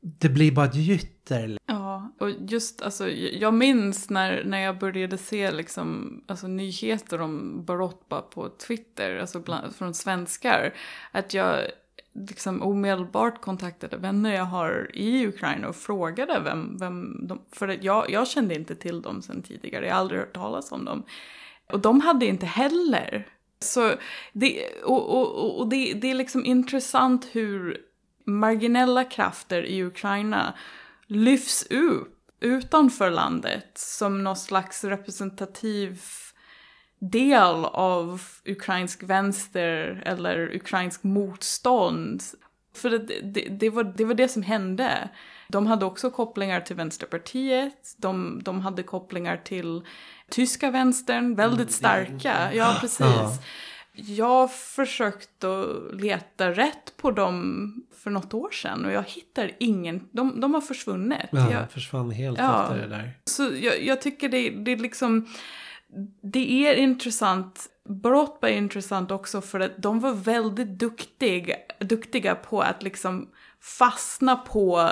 det 0.00 0.28
blir 0.28 0.52
bara 0.52 0.66
ett 0.66 0.74
gytter. 0.74 1.58
Ja, 1.66 2.12
och 2.18 2.30
just 2.30 2.82
alltså, 2.82 3.08
jag 3.10 3.54
minns 3.54 4.10
när, 4.10 4.44
när 4.44 4.58
jag 4.58 4.78
började 4.78 5.18
se 5.18 5.50
liksom, 5.50 6.16
alltså, 6.28 6.46
nyheter 6.46 7.20
om 7.20 7.64
Barotba 7.64 8.20
på 8.20 8.48
Twitter, 8.48 9.16
alltså 9.16 9.40
bland, 9.40 9.74
från 9.74 9.94
svenskar, 9.94 10.74
att 11.12 11.34
jag 11.34 11.60
liksom 12.14 12.62
omedelbart 12.62 13.40
kontaktade 13.40 13.96
vänner 13.96 14.34
jag 14.34 14.44
har 14.44 14.90
i 14.94 15.26
Ukraina 15.26 15.68
och 15.68 15.76
frågade 15.76 16.40
vem, 16.40 16.76
vem 16.78 17.26
de, 17.26 17.42
för 17.52 17.78
jag, 17.84 18.10
jag 18.10 18.28
kände 18.28 18.54
inte 18.54 18.74
till 18.74 19.02
dem 19.02 19.22
sedan 19.22 19.42
tidigare, 19.42 19.86
jag 19.86 19.94
har 19.94 20.00
aldrig 20.00 20.20
hört 20.20 20.34
talas 20.34 20.72
om 20.72 20.84
dem. 20.84 21.02
Och 21.72 21.80
de 21.80 22.00
hade 22.00 22.26
inte 22.26 22.46
heller. 22.46 23.28
Så 23.62 23.94
det, 24.32 24.66
och, 24.84 25.08
och, 25.08 25.58
och 25.60 25.68
det, 25.68 25.92
det 25.94 26.10
är 26.10 26.14
liksom 26.14 26.44
intressant 26.44 27.28
hur 27.32 27.78
marginella 28.26 29.04
krafter 29.04 29.62
i 29.62 29.84
Ukraina 29.84 30.54
lyfts 31.06 31.66
upp 31.70 32.18
utanför 32.40 33.10
landet 33.10 33.70
som 33.74 34.24
någon 34.24 34.36
slags 34.36 34.84
representativ 34.84 36.00
del 36.98 37.64
av 37.64 38.22
ukrainsk 38.44 39.02
vänster 39.02 40.02
eller 40.06 40.56
ukrainsk 40.56 41.02
motstånd. 41.02 42.22
För 42.74 42.90
det, 42.90 43.20
det, 43.22 43.48
det, 43.50 43.70
var, 43.70 43.84
det 43.84 44.04
var 44.04 44.14
det 44.14 44.28
som 44.28 44.42
hände. 44.42 45.08
De 45.48 45.66
hade 45.66 45.84
också 45.84 46.10
kopplingar 46.10 46.60
till 46.60 46.76
Vänsterpartiet, 46.76 47.94
de, 47.96 48.40
de 48.42 48.60
hade 48.60 48.82
kopplingar 48.82 49.36
till 49.36 49.82
tyska 50.32 50.70
vänstern, 50.70 51.34
väldigt 51.34 51.58
mm, 51.60 51.68
starka. 51.68 52.54
Ja, 52.54 52.76
precis. 52.80 53.40
Jag 53.94 54.52
försökte 54.52 55.66
leta 55.92 56.50
rätt 56.50 56.96
på 56.96 57.10
dem 57.10 57.74
för 58.02 58.10
något 58.10 58.34
år 58.34 58.50
sedan 58.50 58.84
och 58.84 58.92
jag 58.92 59.02
hittar 59.02 59.50
ingen, 59.58 60.08
de, 60.12 60.40
de 60.40 60.54
har 60.54 60.60
försvunnit. 60.60 61.18
Ja, 61.32 61.52
jag, 61.52 61.70
försvann 61.70 62.10
helt 62.10 62.38
ja, 62.38 62.62
efter 62.62 62.76
det 62.78 62.88
där. 62.88 63.12
Så 63.24 63.42
jag, 63.42 63.82
jag 63.82 64.02
tycker 64.02 64.28
det, 64.28 64.50
det 64.50 64.72
är 64.72 64.76
liksom, 64.76 65.28
det 66.22 66.66
är 66.66 66.74
intressant. 66.74 67.68
Brotba 67.88 68.48
är 68.48 68.56
intressant 68.56 69.10
också 69.10 69.40
för 69.40 69.60
att 69.60 69.72
de 69.76 70.00
var 70.00 70.12
väldigt 70.12 70.78
duktiga, 70.78 71.56
duktiga 71.80 72.34
på 72.34 72.60
att 72.60 72.82
liksom 72.82 73.28
fastna 73.60 74.36
på 74.36 74.90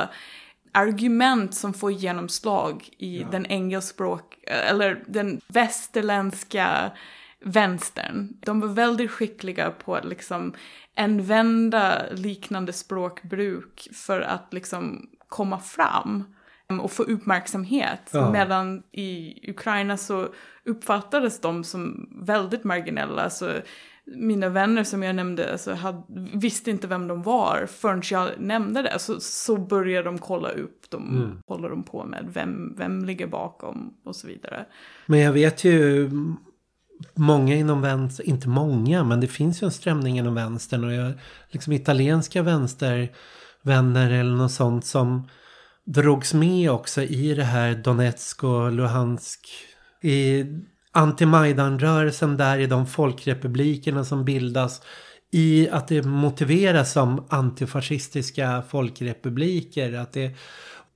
argument 0.73 1.55
som 1.55 1.75
får 1.75 1.93
genomslag 1.93 2.89
i 2.99 3.21
ja. 3.21 3.29
den 3.31 3.47
engelskspråk, 3.47 4.39
eller 4.47 5.05
den 5.07 5.41
västerländska 5.47 6.91
vänstern. 7.41 8.37
De 8.41 8.61
var 8.61 8.69
väldigt 8.69 9.11
skickliga 9.11 9.71
på 9.71 9.97
att 9.97 10.05
liksom 10.05 10.55
använda 10.97 12.03
liknande 12.13 12.73
språkbruk 12.73 13.89
för 13.95 14.21
att 14.21 14.53
liksom 14.53 15.11
komma 15.29 15.59
fram. 15.59 16.25
och 16.83 16.93
få 16.93 17.03
uppmärksamhet. 17.03 18.11
Ja. 18.13 18.33
Medan 18.33 18.83
i 18.93 19.41
Ukraina 19.51 19.97
så 19.97 20.29
uppfattades 20.65 21.41
de 21.41 21.65
som 21.65 22.09
väldigt 22.27 22.65
marginella. 22.65 23.23
Alltså, 23.23 23.63
mina 24.15 24.49
vänner 24.49 24.85
som 24.85 25.03
jag 25.03 25.17
nämnde 25.17 25.53
alltså, 25.53 25.75
hade, 25.75 26.03
visste 26.35 26.71
inte 26.71 26.87
vem 26.87 27.09
de 27.09 27.23
var 27.23 27.67
förrän 27.67 28.03
jag 28.11 28.29
nämnde 28.39 28.83
det. 28.83 28.99
Så, 28.99 29.21
så 29.21 29.57
började 29.57 30.05
de 30.09 30.19
kolla 30.19 30.49
upp, 30.49 30.91
de 30.91 31.09
Mm. 31.17 31.39
håller 31.47 31.71
de 31.71 31.83
på 31.83 32.05
med, 32.05 32.31
vem, 32.33 32.75
vem 32.77 33.05
ligger 33.05 33.27
bakom 33.27 33.95
och 34.05 34.17
så 34.17 34.27
vidare. 34.27 34.65
Men 35.07 35.19
jag 35.21 35.33
vet 35.33 35.65
ju 35.65 36.11
många 37.15 37.55
inom 37.55 37.81
vänster, 37.81 38.25
inte 38.29 38.49
många, 38.49 39.05
men 39.05 39.21
det 39.21 39.27
finns 39.27 39.63
ju 39.63 39.65
en 39.65 39.71
strömning 39.71 40.19
inom 40.19 40.35
vänstern 40.35 40.85
och 40.85 40.93
jag, 40.93 41.13
liksom 41.49 41.73
italienska 41.73 42.43
vänstervänner 42.43 44.11
eller 44.11 44.37
något 44.37 44.53
sånt 44.53 44.85
som 44.85 45.29
drogs 45.85 46.35
med 46.35 46.71
också 46.71 47.03
i 47.03 47.35
det 47.35 47.45
här 47.45 47.75
Donetsk 47.75 48.45
och 48.45 48.73
Luhansk 48.73 49.49
i 50.03 50.45
anti-Majdan-rörelsen 50.93 52.37
där 52.37 52.59
i 52.59 52.67
de 52.67 52.87
folkrepublikerna 52.87 54.05
som 54.05 54.25
bildas 54.25 54.83
i 55.31 55.69
att 55.71 55.89
det 55.89 56.03
motiveras 56.03 56.93
som 56.93 57.25
antifascistiska 57.29 58.63
folkrepubliker. 58.69 59.93
Att 59.93 60.13
det, 60.13 60.35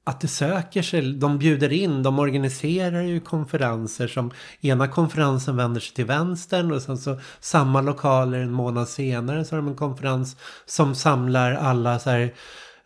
att 0.05 0.21
det 0.21 0.29
söker 0.29 0.83
sig, 0.83 1.13
de 1.13 1.39
bjuder 1.39 1.73
in, 1.73 2.03
de 2.03 2.19
organiserar 2.19 3.03
ju 3.03 3.21
konferenser 3.21 4.09
som 4.09 4.31
ena 4.61 4.89
konferensen 4.89 5.57
vänder 5.57 5.81
sig 5.81 5.95
till 5.95 6.05
vänstern 6.05 6.73
och 6.73 6.83
sen 6.83 6.99
så 6.99 7.21
samma 7.41 7.81
lokaler 7.81 8.39
en 8.39 8.53
månad 8.53 8.89
senare 8.89 9.45
så 9.45 9.57
har 9.57 9.63
de 9.63 9.69
en 9.69 9.77
konferens 9.77 10.37
som 10.67 10.95
samlar 10.95 11.55
alla 11.55 11.99
så 11.99 12.11
här 12.11 12.35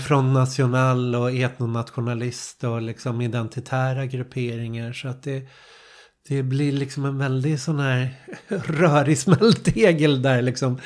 från 0.02 0.32
national 0.32 1.14
och 1.14 1.30
etnonationalist 1.30 2.64
och 2.64 2.82
liksom 2.82 3.20
identitära 3.20 4.06
grupperingar 4.06 4.92
så 4.92 5.08
att 5.08 5.22
det 5.22 5.48
det 6.28 6.42
blir 6.42 6.72
liksom 6.72 7.04
en 7.04 7.18
väldigt 7.18 7.60
sån 7.60 7.78
här 7.80 8.08
rörig 8.48 9.18
smältdegel 9.18 10.22
där 10.22 10.42
liksom 10.42 10.78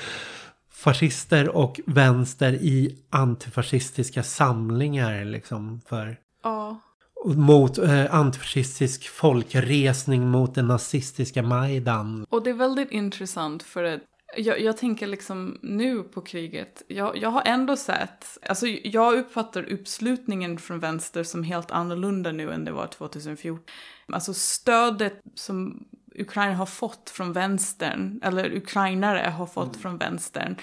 fascister 0.73 1.49
och 1.57 1.81
vänster 1.87 2.53
i 2.53 2.99
antifascistiska 3.11 4.23
samlingar 4.23 5.25
liksom 5.25 5.81
för 5.89 6.17
Ja. 6.45 6.81
mot 7.25 7.79
eh, 7.79 8.15
antifascistisk 8.15 9.09
folkresning 9.09 10.29
mot 10.29 10.55
den 10.55 10.67
nazistiska 10.67 11.43
Majdan. 11.43 12.27
Och 12.31 12.43
det 12.45 12.51
är 12.51 12.55
väldigt 12.55 12.91
intressant 12.91 13.63
för 13.63 13.85
att 13.85 14.01
jag, 14.37 14.61
jag 14.61 14.77
tänker 14.77 15.07
liksom 15.07 15.59
nu 15.63 16.03
på 16.03 16.21
kriget, 16.21 16.83
jag, 16.89 17.17
jag 17.17 17.31
har 17.31 17.43
ändå 17.45 17.77
sett, 17.77 18.39
alltså 18.49 18.67
jag 18.67 19.15
uppfattar 19.15 19.73
uppslutningen 19.73 20.59
från 20.59 20.81
vänster 20.81 21.25
som 21.25 21.43
helt 21.43 21.71
annorlunda 21.71 22.33
nu 22.33 22.53
än 22.53 22.65
det 22.65 22.73
var 22.73 22.87
2014. 22.87 23.65
Alltså 24.13 24.35
stödet 24.35 25.21
som 25.35 25.85
Ukraina 26.15 26.55
har 26.55 26.67
fått 26.67 27.11
från 27.11 27.33
vänstern, 27.33 28.21
eller 28.23 28.57
ukrainare 28.57 29.29
har 29.31 29.47
fått 29.47 29.77
från 29.77 29.99
vänstern, 29.99 30.57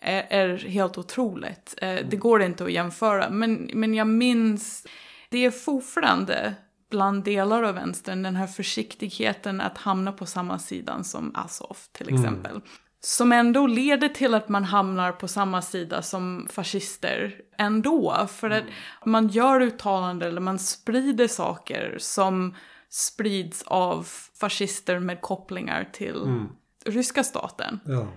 är, 0.00 0.26
är 0.30 0.58
helt 0.58 0.98
otroligt. 0.98 1.74
Eh, 1.82 1.98
Det 2.08 2.16
går 2.16 2.42
inte 2.42 2.64
att 2.64 2.72
jämföra, 2.72 3.30
men, 3.30 3.70
men 3.74 3.94
jag 3.94 4.06
minns, 4.06 4.86
det 5.28 5.44
är 5.44 5.50
fortfarande 5.50 6.54
bland 6.90 7.24
delar 7.24 7.62
av 7.62 7.74
vänstern, 7.74 8.22
den 8.22 8.36
här 8.36 8.46
försiktigheten 8.46 9.60
att 9.60 9.78
hamna 9.78 10.12
på 10.12 10.26
samma 10.26 10.58
sidan 10.58 11.04
som 11.04 11.32
Azov 11.34 11.76
till 11.92 12.08
exempel. 12.14 12.60
Som 13.02 13.32
ändå 13.32 13.66
leder 13.66 14.08
till 14.08 14.34
att 14.34 14.48
man 14.48 14.64
hamnar 14.64 15.12
på 15.12 15.28
samma 15.28 15.62
sida 15.62 16.02
som 16.02 16.48
fascister 16.50 17.34
ändå. 17.58 18.28
För 18.32 18.50
att 18.50 18.64
man 19.04 19.28
gör 19.28 19.60
uttalanden 19.60 20.28
eller 20.28 20.40
man 20.40 20.58
sprider 20.58 21.28
saker 21.28 21.96
som 21.98 22.54
sprids 22.90 23.62
av 23.62 24.08
fascister 24.40 24.98
med 24.98 25.20
kopplingar 25.20 25.88
till 25.92 26.46
ryska 26.84 27.24
staten. 27.24 27.80
Ja. 27.84 28.08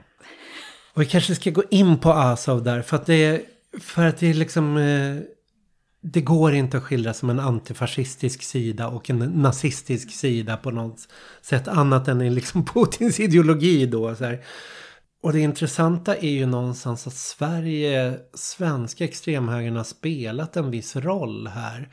Och 0.94 1.02
vi 1.02 1.06
kanske 1.06 1.36
ska 1.36 1.50
gå 1.50 1.64
in 1.70 2.00
på 2.00 2.12
Azov 2.12 2.64
där 2.64 2.82
för 2.82 2.96
att 2.96 3.06
det 3.06 3.26
är, 3.26 3.42
för 3.80 4.06
att 4.06 4.18
det 4.18 4.30
är 4.30 4.34
liksom 4.34 4.78
eh, 4.78 5.18
det 6.06 6.22
går 6.22 6.54
inte 6.54 6.78
att 6.78 6.84
skildra 6.84 7.14
som 7.14 7.30
en 7.30 7.40
antifascistisk 7.40 8.44
sida 8.44 8.88
och 8.88 9.10
en 9.10 9.20
nazistisk 9.20 10.12
sida 10.12 10.58
på 10.58 10.72
något 10.72 11.08
sätt 11.42 11.68
annat 11.68 12.08
än 12.08 12.22
i 12.22 12.30
liksom 12.30 12.66
Putins 12.74 13.20
ideologi 13.20 13.86
då. 13.86 14.16
Så 14.16 14.26
här. 14.26 14.42
Och 15.22 15.34
det 15.34 15.40
intressanta 15.40 16.16
är 16.16 16.30
ju 16.30 16.46
någonstans 16.46 17.08
att 17.08 17.14
Sverige, 17.14 18.20
svenska 18.34 19.04
extremhögern 19.04 19.76
har 19.76 19.84
spelat 19.84 20.58
en 20.58 20.72
viss 20.72 20.96
roll 20.96 21.48
här. 21.48 21.90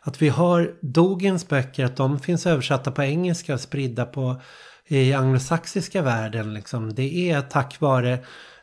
Att 0.00 0.22
vi 0.22 0.28
har 0.28 0.74
Dogens 0.80 1.48
böcker, 1.48 1.84
att 1.84 1.96
de 1.96 2.20
finns 2.20 2.46
översatta 2.46 2.90
på 2.90 3.02
engelska 3.02 3.54
och 3.54 3.60
spridda 3.60 4.06
på 4.06 4.40
i 4.86 5.12
anglosaxiska 5.12 6.02
världen. 6.02 6.54
Liksom. 6.54 6.94
Det 6.94 7.30
är 7.30 7.40
tack 7.40 7.80
vare 7.80 8.18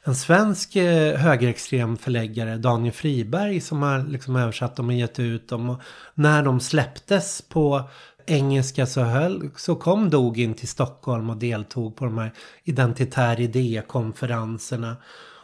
en 0.07 0.15
svensk 0.15 0.75
eh, 0.75 1.17
högerextrem 1.17 1.97
förläggare, 1.97 2.57
Daniel 2.57 2.93
Friberg, 2.93 3.61
som 3.61 3.81
har 3.81 4.07
liksom 4.07 4.35
översatt 4.35 4.75
dem 4.75 4.87
och 4.87 4.93
gett 4.93 5.19
ut 5.19 5.49
dem. 5.49 5.69
Och 5.69 5.81
när 6.13 6.43
de 6.43 6.59
släpptes 6.59 7.41
på 7.41 7.89
engelska 8.25 8.85
så, 8.85 9.01
höll, 9.01 9.49
så 9.55 9.75
kom 9.75 10.09
Dogin 10.09 10.53
till 10.53 10.67
Stockholm 10.67 11.29
och 11.29 11.37
deltog 11.37 11.95
på 11.95 12.05
de 12.05 12.17
här 12.17 12.33
identitär 12.63 13.39
idékonferenserna. 13.39 14.97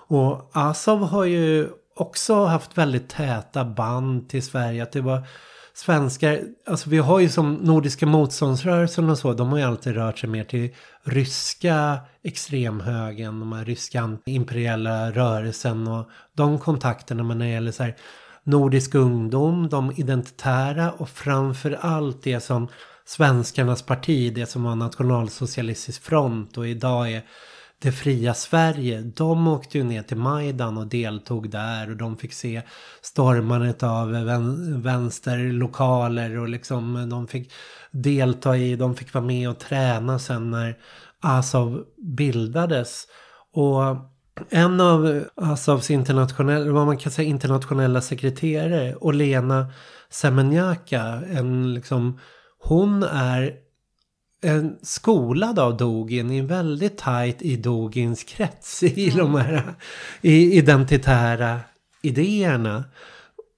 Och 0.07 0.51
Azov 0.53 0.99
har 0.99 1.25
ju 1.25 1.69
också 1.95 2.45
haft 2.45 2.77
väldigt 2.77 3.09
täta 3.09 3.65
band 3.65 4.29
till 4.29 4.43
Sverige. 4.43 4.83
Att 4.83 4.91
det 4.91 5.01
var 5.01 5.27
svenskar, 5.73 6.41
alltså 6.65 6.89
vi 6.89 6.97
har 6.97 7.19
ju 7.19 7.29
som 7.29 7.53
Nordiska 7.53 8.05
motståndsrörelsen 8.05 9.09
och 9.09 9.17
så, 9.17 9.33
de 9.33 9.49
har 9.49 9.57
ju 9.57 9.63
alltid 9.63 9.95
rört 9.95 10.19
sig 10.19 10.29
mer 10.29 10.43
till 10.43 10.69
ryska 11.03 11.99
extremhögen, 12.23 13.39
de 13.39 13.53
här 13.53 13.65
ryska 13.65 14.17
imperiella 14.25 15.11
rörelsen 15.11 15.87
och 15.87 16.09
de 16.33 16.59
kontakterna. 16.59 17.23
Men 17.23 17.37
när 17.37 17.45
det 17.45 17.51
gäller 17.51 17.71
så 17.71 17.83
här 17.83 17.95
Nordisk 18.43 18.95
ungdom, 18.95 19.69
de 19.69 19.91
identitära 19.91 20.91
och 20.91 21.09
framför 21.09 21.77
allt 21.81 22.23
det 22.23 22.39
som 22.39 22.67
svenskarnas 23.05 23.81
parti, 23.81 24.33
det 24.35 24.45
som 24.45 24.63
var 24.63 24.75
nationalsocialistisk 24.75 26.03
front 26.03 26.57
och 26.57 26.67
idag 26.67 27.11
är 27.11 27.23
det 27.83 27.91
fria 27.91 28.33
Sverige. 28.33 29.01
De 29.01 29.47
åkte 29.47 29.77
ju 29.77 29.83
ner 29.83 30.03
till 30.03 30.17
Majdan 30.17 30.77
och 30.77 30.87
deltog 30.87 31.49
där 31.49 31.89
och 31.89 31.97
de 31.97 32.17
fick 32.17 32.33
se 32.33 32.61
stormandet 33.01 33.83
av 33.83 34.11
vänsterlokaler 34.81 36.37
och 36.37 36.49
liksom 36.49 37.09
de 37.09 37.27
fick 37.27 37.51
delta 37.91 38.57
i, 38.57 38.75
de 38.75 38.95
fick 38.95 39.13
vara 39.13 39.25
med 39.25 39.49
och 39.49 39.59
träna 39.59 40.19
sen 40.19 40.51
när 40.51 40.77
Azov 41.19 41.83
bildades. 41.97 43.07
Och 43.53 43.81
en 44.49 44.81
av 44.81 45.23
Azovs 45.35 45.91
internationella, 45.91 46.71
vad 46.71 46.85
man 46.85 46.97
kan 46.97 47.11
säga 47.11 47.29
internationella 47.29 48.01
sekreterare, 48.01 48.95
Olena 48.95 49.67
Semenjaka, 50.09 51.01
en 51.29 51.73
liksom, 51.73 52.19
hon 52.59 53.03
är 53.03 53.62
en 54.43 54.77
skolad 54.81 55.59
av 55.59 55.77
Dogin, 55.77 56.31
är 56.31 56.43
väldigt 56.43 56.97
tajt 56.97 57.41
i 57.41 57.55
Dogins 57.55 58.23
krets 58.23 58.83
i 58.83 59.09
de 59.09 59.35
här 59.35 59.73
i 60.21 60.57
identitära 60.57 61.59
idéerna. 62.01 62.83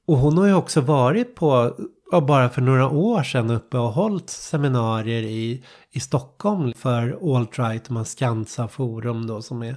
Och 0.07 0.17
hon 0.17 0.37
har 0.37 0.45
ju 0.47 0.53
också 0.53 0.81
varit 0.81 1.35
på, 1.35 1.75
bara 2.11 2.49
för 2.49 2.61
några 2.61 2.89
år 2.89 3.23
sedan 3.23 3.49
uppe 3.51 3.77
och 3.77 3.91
hållit 3.91 4.29
seminarier 4.29 5.23
i, 5.23 5.63
i 5.91 5.99
Stockholm 5.99 6.73
för 6.73 7.17
alt-right, 7.21 7.87
de 7.87 7.97
här 7.97 8.03
Skansa 8.03 8.67
forum 8.67 9.27
då 9.27 9.41
som 9.41 9.63
är 9.63 9.75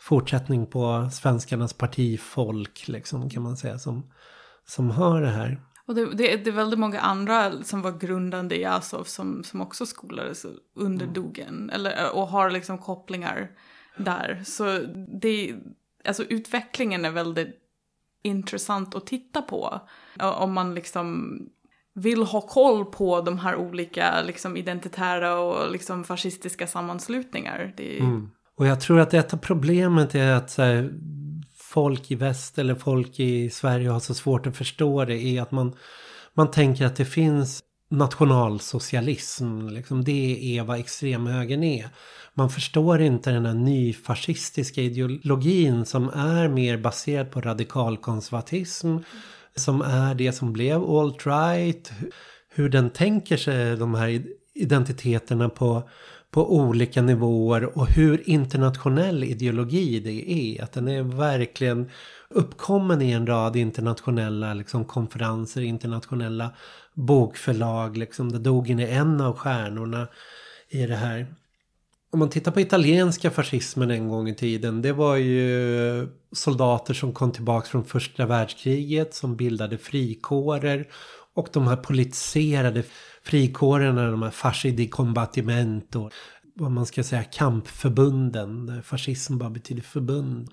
fortsättning 0.00 0.66
på 0.66 1.10
svenskarnas 1.12 1.72
partifolk 1.72 2.88
liksom 2.88 3.30
kan 3.30 3.42
man 3.42 3.56
säga 3.56 3.78
som, 3.78 4.10
som 4.66 4.90
har 4.90 5.20
det 5.20 5.30
här. 5.30 5.60
Och 5.90 5.96
det, 5.96 6.06
det, 6.06 6.36
det 6.36 6.50
är 6.50 6.52
väldigt 6.52 6.78
många 6.78 7.00
andra 7.00 7.62
som 7.62 7.82
var 7.82 7.92
grundande 7.92 8.56
i 8.56 8.64
Azov 8.64 9.04
som, 9.04 9.44
som 9.44 9.60
också 9.60 9.86
skolades 9.86 10.46
under 10.74 11.04
Mm. 11.04 11.14
dogen. 11.14 11.70
Eller, 11.70 12.16
och 12.16 12.28
har 12.28 12.50
liksom 12.50 12.78
kopplingar 12.78 13.50
där. 13.96 14.42
Så 14.44 14.78
det, 15.20 15.54
alltså 16.04 16.24
utvecklingen 16.24 17.04
är 17.04 17.10
väldigt 17.10 17.56
intressant 18.22 18.94
att 18.94 19.06
titta 19.06 19.42
på. 19.42 19.80
Om 20.20 20.52
man 20.52 20.74
liksom 20.74 21.38
vill 21.94 22.22
ha 22.22 22.40
koll 22.40 22.84
på 22.84 23.20
de 23.20 23.38
här 23.38 23.56
olika 23.56 24.22
liksom 24.22 24.56
identitära 24.56 25.38
och 25.38 25.72
liksom 25.72 26.04
fascistiska 26.04 26.66
sammanslutningar. 26.66 27.74
Det, 27.76 27.98
Mm. 27.98 28.30
Och 28.56 28.66
jag 28.66 28.80
tror 28.80 29.00
att 29.00 29.14
ett 29.14 29.34
av 29.34 29.38
problemet 29.38 30.14
är 30.14 30.32
att 30.32 30.50
så 30.50 30.62
här, 30.62 30.90
folk 31.70 32.10
i 32.10 32.14
väst 32.14 32.58
eller 32.58 32.74
folk 32.74 33.20
i 33.20 33.50
Sverige 33.50 33.88
har 33.88 34.00
så 34.00 34.14
svårt 34.14 34.46
att 34.46 34.56
förstå 34.56 35.04
det 35.04 35.22
är 35.22 35.42
att 35.42 35.50
man, 35.50 35.76
man 36.34 36.50
tänker 36.50 36.86
att 36.86 36.96
det 36.96 37.04
finns 37.04 37.62
nationalsocialism. 37.90 39.68
Liksom 39.68 40.04
det 40.04 40.58
är 40.58 40.62
vad 40.62 40.78
extremhögern 40.78 41.62
är. 41.62 41.88
Man 42.34 42.50
förstår 42.50 43.00
inte 43.00 43.30
den 43.30 43.46
här 43.46 43.54
nyfascistiska 43.54 44.82
ideologin 44.82 45.84
som 45.84 46.08
är 46.08 46.48
mer 46.48 46.76
baserad 46.76 47.30
på 47.30 47.40
radikalkonservatism. 47.40 48.96
som 49.56 49.82
är 49.82 50.14
det 50.14 50.32
som 50.32 50.52
blev 50.52 50.80
alt-right. 50.82 51.92
Hur 52.54 52.68
den 52.68 52.90
tänker 52.90 53.36
sig 53.36 53.76
de 53.76 53.94
här 53.94 54.22
identiteterna 54.54 55.48
på, 55.48 55.88
på 56.30 56.56
olika 56.56 57.02
nivåer 57.02 57.78
och 57.78 57.88
hur 57.88 58.30
internationell 58.30 59.24
ideologi 59.24 60.00
det 60.00 60.32
är. 60.32 60.64
Att 60.64 60.72
den 60.72 60.88
är 60.88 61.02
verkligen 61.02 61.90
uppkommen 62.28 63.02
i 63.02 63.12
en 63.12 63.26
rad 63.26 63.56
internationella 63.56 64.54
liksom, 64.54 64.84
konferenser, 64.84 65.62
internationella 65.62 66.50
bokförlag. 66.94 67.96
Liksom. 67.96 68.32
Det 68.32 68.38
dog 68.38 68.70
in 68.70 68.80
i 68.80 68.84
en 68.84 69.20
av 69.20 69.36
stjärnorna 69.36 70.08
i 70.68 70.86
det 70.86 70.96
här. 70.96 71.34
Om 72.12 72.18
man 72.18 72.30
tittar 72.30 72.52
på 72.52 72.60
italienska 72.60 73.30
fascismen 73.30 73.90
en 73.90 74.08
gång 74.08 74.28
i 74.28 74.34
tiden. 74.34 74.82
Det 74.82 74.92
var 74.92 75.16
ju 75.16 76.08
soldater 76.32 76.94
som 76.94 77.12
kom 77.12 77.32
tillbaka 77.32 77.66
från 77.66 77.84
första 77.84 78.26
världskriget 78.26 79.14
som 79.14 79.36
bildade 79.36 79.78
frikårer. 79.78 80.88
Och 81.34 81.48
de 81.52 81.66
här 81.66 81.76
politiserade 81.76 82.82
frikårerna, 83.22 84.10
de 84.10 84.22
här 84.22 84.30
fasci 84.30 84.70
di 84.70 84.88
combattimento. 84.88 86.10
Vad 86.54 86.70
man 86.70 86.86
ska 86.86 87.02
säga 87.02 87.24
kampförbunden. 87.24 88.82
Fascism 88.82 89.38
bara 89.38 89.50
betyder 89.50 89.82
förbund. 89.82 90.48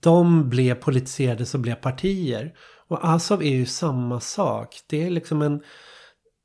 De 0.00 0.48
blev 0.48 0.74
politiserade 0.74 1.46
så 1.46 1.58
blev 1.58 1.74
partier. 1.74 2.54
Och 2.88 3.08
Azov 3.08 3.42
är 3.42 3.50
ju 3.50 3.66
samma 3.66 4.20
sak. 4.20 4.76
Det 4.86 5.06
är 5.06 5.10
liksom 5.10 5.42
en... 5.42 5.62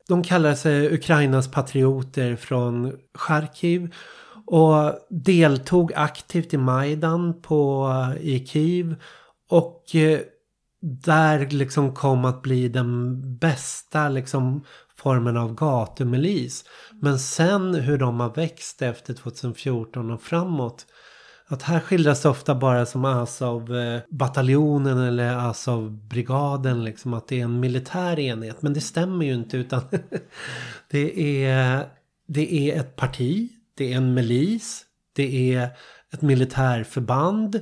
De 0.07 0.23
kallar 0.23 0.56
sig 0.56 0.93
Ukrainas 0.93 1.52
patrioter 1.52 2.35
från 2.35 2.93
Charkiv. 3.14 3.93
Och 4.45 4.93
deltog 5.10 5.93
aktivt 5.95 6.53
i 6.53 6.57
Majdan 6.57 7.41
på, 7.41 7.89
i 8.22 8.45
Kiev. 8.45 8.95
Och 9.49 9.95
eh, 9.95 10.19
där 10.82 11.49
liksom 11.49 11.95
kom 11.95 12.26
att 12.26 12.41
bli 12.41 12.68
den 12.68 13.22
bästa 13.38 14.10
liksom 14.10 14.64
formen 14.98 15.38
av 15.38 15.56
gatumilis. 15.56 16.66
Men 17.02 17.20
sen 17.20 17.76
hur 17.76 17.98
de 17.98 18.20
har 18.20 18.36
växt 18.36 18.82
efter 18.82 19.14
2014 19.14 20.12
och 20.12 20.22
framåt. 20.22 20.86
Att 21.48 21.62
här 21.62 21.80
skildras 21.80 22.22
det 22.22 22.30
ofta 22.30 22.56
bara 22.56 22.86
som 22.86 23.06
Azov-bataljonen 23.06 24.98
eh, 24.98 25.08
eller 25.08 25.49
Azov-brigaden. 25.49 26.84
Liksom 26.84 27.14
att 27.14 27.28
det 27.28 27.40
är 27.40 27.44
en 27.44 27.60
militär 27.60 28.20
enhet. 28.20 28.62
Men 28.62 28.74
det 28.74 28.82
stämmer 28.82 29.26
ju 29.26 29.34
inte 29.34 29.58
utan 29.58 29.82
det, 30.91 31.44
är, 31.45 31.86
det 32.28 32.53
är 32.53 32.80
ett 32.80 32.95
parti. 32.95 33.49
Det 33.78 33.94
är 33.94 33.98
en 33.98 34.14
milis. 34.14 34.86
Det 35.16 35.53
är 35.53 35.70
ett 36.14 36.22
militärförband. 36.22 37.62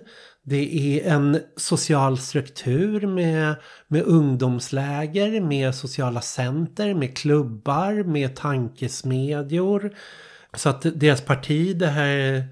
Det 0.50 1.00
är 1.00 1.14
en 1.14 1.40
social 1.56 2.18
struktur 2.18 3.08
med, 3.08 3.56
med 3.88 4.04
ungdomsläger, 4.04 5.42
med 5.42 5.76
sociala 5.76 6.22
center, 6.22 6.94
med 6.94 7.18
klubbar, 7.18 8.04
med 8.04 8.36
tankesmedjor. 8.36 9.92
Så 10.54 10.70
att 10.70 10.82
deras 10.82 11.22
parti, 11.22 11.78
det 11.78 11.88
här, 11.88 12.44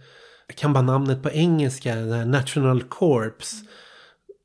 jag 0.48 0.56
kan 0.56 0.74
bara 0.74 0.82
namnet 0.82 1.24
på 1.24 1.32
engelska, 1.32 1.96
National 2.26 2.84
Corps. 2.84 3.54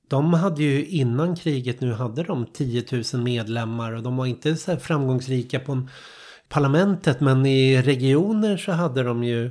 De 0.08 0.34
hade 0.34 0.62
ju 0.62 0.86
innan 0.86 1.36
kriget 1.36 1.80
nu 1.80 1.92
hade 1.92 2.22
de 2.22 2.46
10 2.46 2.84
000 3.14 3.22
medlemmar 3.22 3.92
och 3.92 4.02
de 4.02 4.16
var 4.16 4.26
inte 4.26 4.56
så 4.56 4.76
framgångsrika 4.76 5.60
på 5.60 5.88
parlamentet 6.48 7.20
men 7.20 7.46
i 7.46 7.82
regioner 7.82 8.56
så 8.56 8.72
hade 8.72 9.02
de 9.02 9.24
ju 9.24 9.50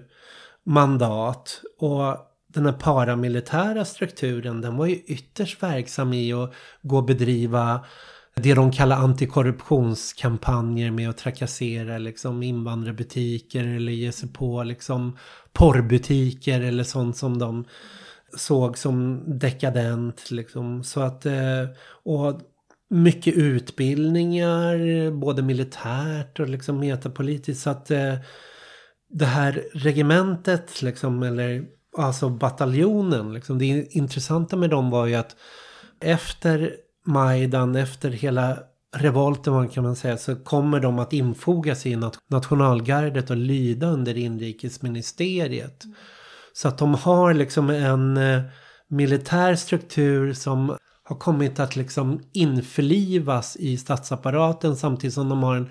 mandat. 0.64 1.62
Och 1.80 2.31
den 2.54 2.66
här 2.66 2.74
paramilitära 2.74 3.86
strukturen 3.86 4.62
den 4.62 4.78
var 4.78 4.86
ju 4.86 4.96
ytterst 4.96 5.64
verksam 5.64 6.14
i 6.14 6.34
att 6.34 6.54
gå 6.82 6.98
och 6.98 7.06
bedriva 7.06 7.86
det 8.36 8.54
de 8.54 8.72
kallar 8.72 8.98
antikorruptionskampanjer 8.98 10.92
med 10.92 11.10
att 11.10 11.18
trakassera 11.18 11.98
liksom 11.98 12.44
invandrarbutiker 12.44 13.68
eller 13.68 13.92
ge 13.92 14.12
sig 14.12 14.30
på 14.34 14.64
liksom 14.64 15.18
porrbutiker 15.54 16.62
eller 16.62 16.84
sånt 16.84 17.18
som 17.18 17.40
de 17.40 17.66
såg 18.38 18.78
som 18.78 19.24
dekadent 19.40 20.32
liksom. 20.32 20.84
Så 20.84 21.02
att, 21.02 21.26
eh, 21.26 21.66
och 22.04 22.42
mycket 22.90 23.34
utbildningar, 23.34 25.12
både 25.12 25.42
militärt 25.42 26.40
och 26.40 26.50
liksom 26.50 26.80
metapolitiskt. 26.80 27.64
Så 27.64 27.70
att 27.70 27.92
eh, 27.92 28.16
det 29.10 29.26
här 29.26 29.64
regementet 29.74 30.82
liksom, 30.82 31.24
eller 31.24 31.66
alltså 31.98 32.30
bataljonen. 32.30 33.34
Liksom. 33.34 33.58
Det 33.58 33.96
intressanta 33.96 34.56
med 34.56 34.70
dem 34.70 34.90
var 34.90 35.06
ju 35.06 35.16
att 35.16 35.36
efter 36.00 36.76
Majdan, 37.06 37.76
efter 37.76 38.10
hela 38.10 38.58
revolten 38.96 39.70
kan 39.70 39.84
man 39.84 39.96
säga, 39.96 40.18
så 40.18 40.36
kommer 40.36 40.80
de 40.80 41.00
att 41.00 41.14
infoga 41.14 41.76
sig 41.76 41.92
i 41.92 42.00
nationalgardet 42.30 43.30
och 43.30 43.38
lyda 43.38 43.88
under 43.88 44.18
inrikesministeriet. 44.18 45.84
Så 46.54 46.68
att 46.68 46.78
de 46.78 46.94
har 46.94 47.34
liksom 47.34 47.70
en 47.70 48.18
eh, 48.18 48.42
militär 48.88 49.56
struktur 49.56 50.34
som 50.34 50.78
har 51.04 51.16
kommit 51.16 51.60
att 51.60 51.76
liksom 51.76 52.22
införlivas 52.34 53.56
i 53.56 53.78
statsapparaten 53.78 54.76
samtidigt 54.76 55.14
som 55.14 55.30
de 55.30 55.44
har 55.44 55.56
en 55.56 55.70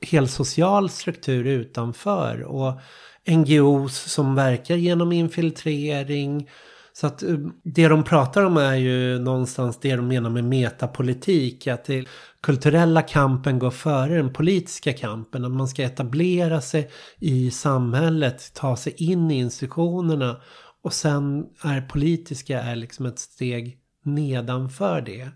hel 0.00 0.28
social 0.28 0.90
struktur 0.90 1.46
utanför. 1.46 2.42
Och 2.42 2.80
NGOs 3.28 4.12
som 4.12 4.34
verkar 4.34 4.76
genom 4.76 5.12
infiltrering. 5.12 6.48
Så 6.92 7.06
att 7.06 7.22
eh, 7.22 7.36
det 7.64 7.88
de 7.88 8.04
pratar 8.04 8.42
om 8.42 8.56
är 8.56 8.74
ju 8.74 9.18
någonstans 9.18 9.78
det 9.80 9.96
de 9.96 10.08
menar 10.08 10.30
med 10.30 10.44
metapolitik. 10.44 11.66
Att 11.66 11.84
det 11.84 12.04
kulturella 12.40 13.02
kampen 13.02 13.58
går 13.58 13.70
före 13.70 14.16
den 14.16 14.32
politiska 14.32 14.92
kampen. 14.92 15.44
Att 15.44 15.52
man 15.52 15.68
ska 15.68 15.82
etablera 15.82 16.60
sig 16.60 16.90
i 17.18 17.50
samhället, 17.50 18.54
ta 18.54 18.76
sig 18.76 18.94
in 18.96 19.30
i 19.30 19.38
institutionerna. 19.38 20.40
Och 20.82 20.92
sen 20.92 21.46
är 21.62 21.80
politiska 21.80 22.62
är 22.62 22.76
liksom 22.76 23.06
ett 23.06 23.18
steg 23.18 23.78
nedanför 24.04 25.00
det. 25.00 25.28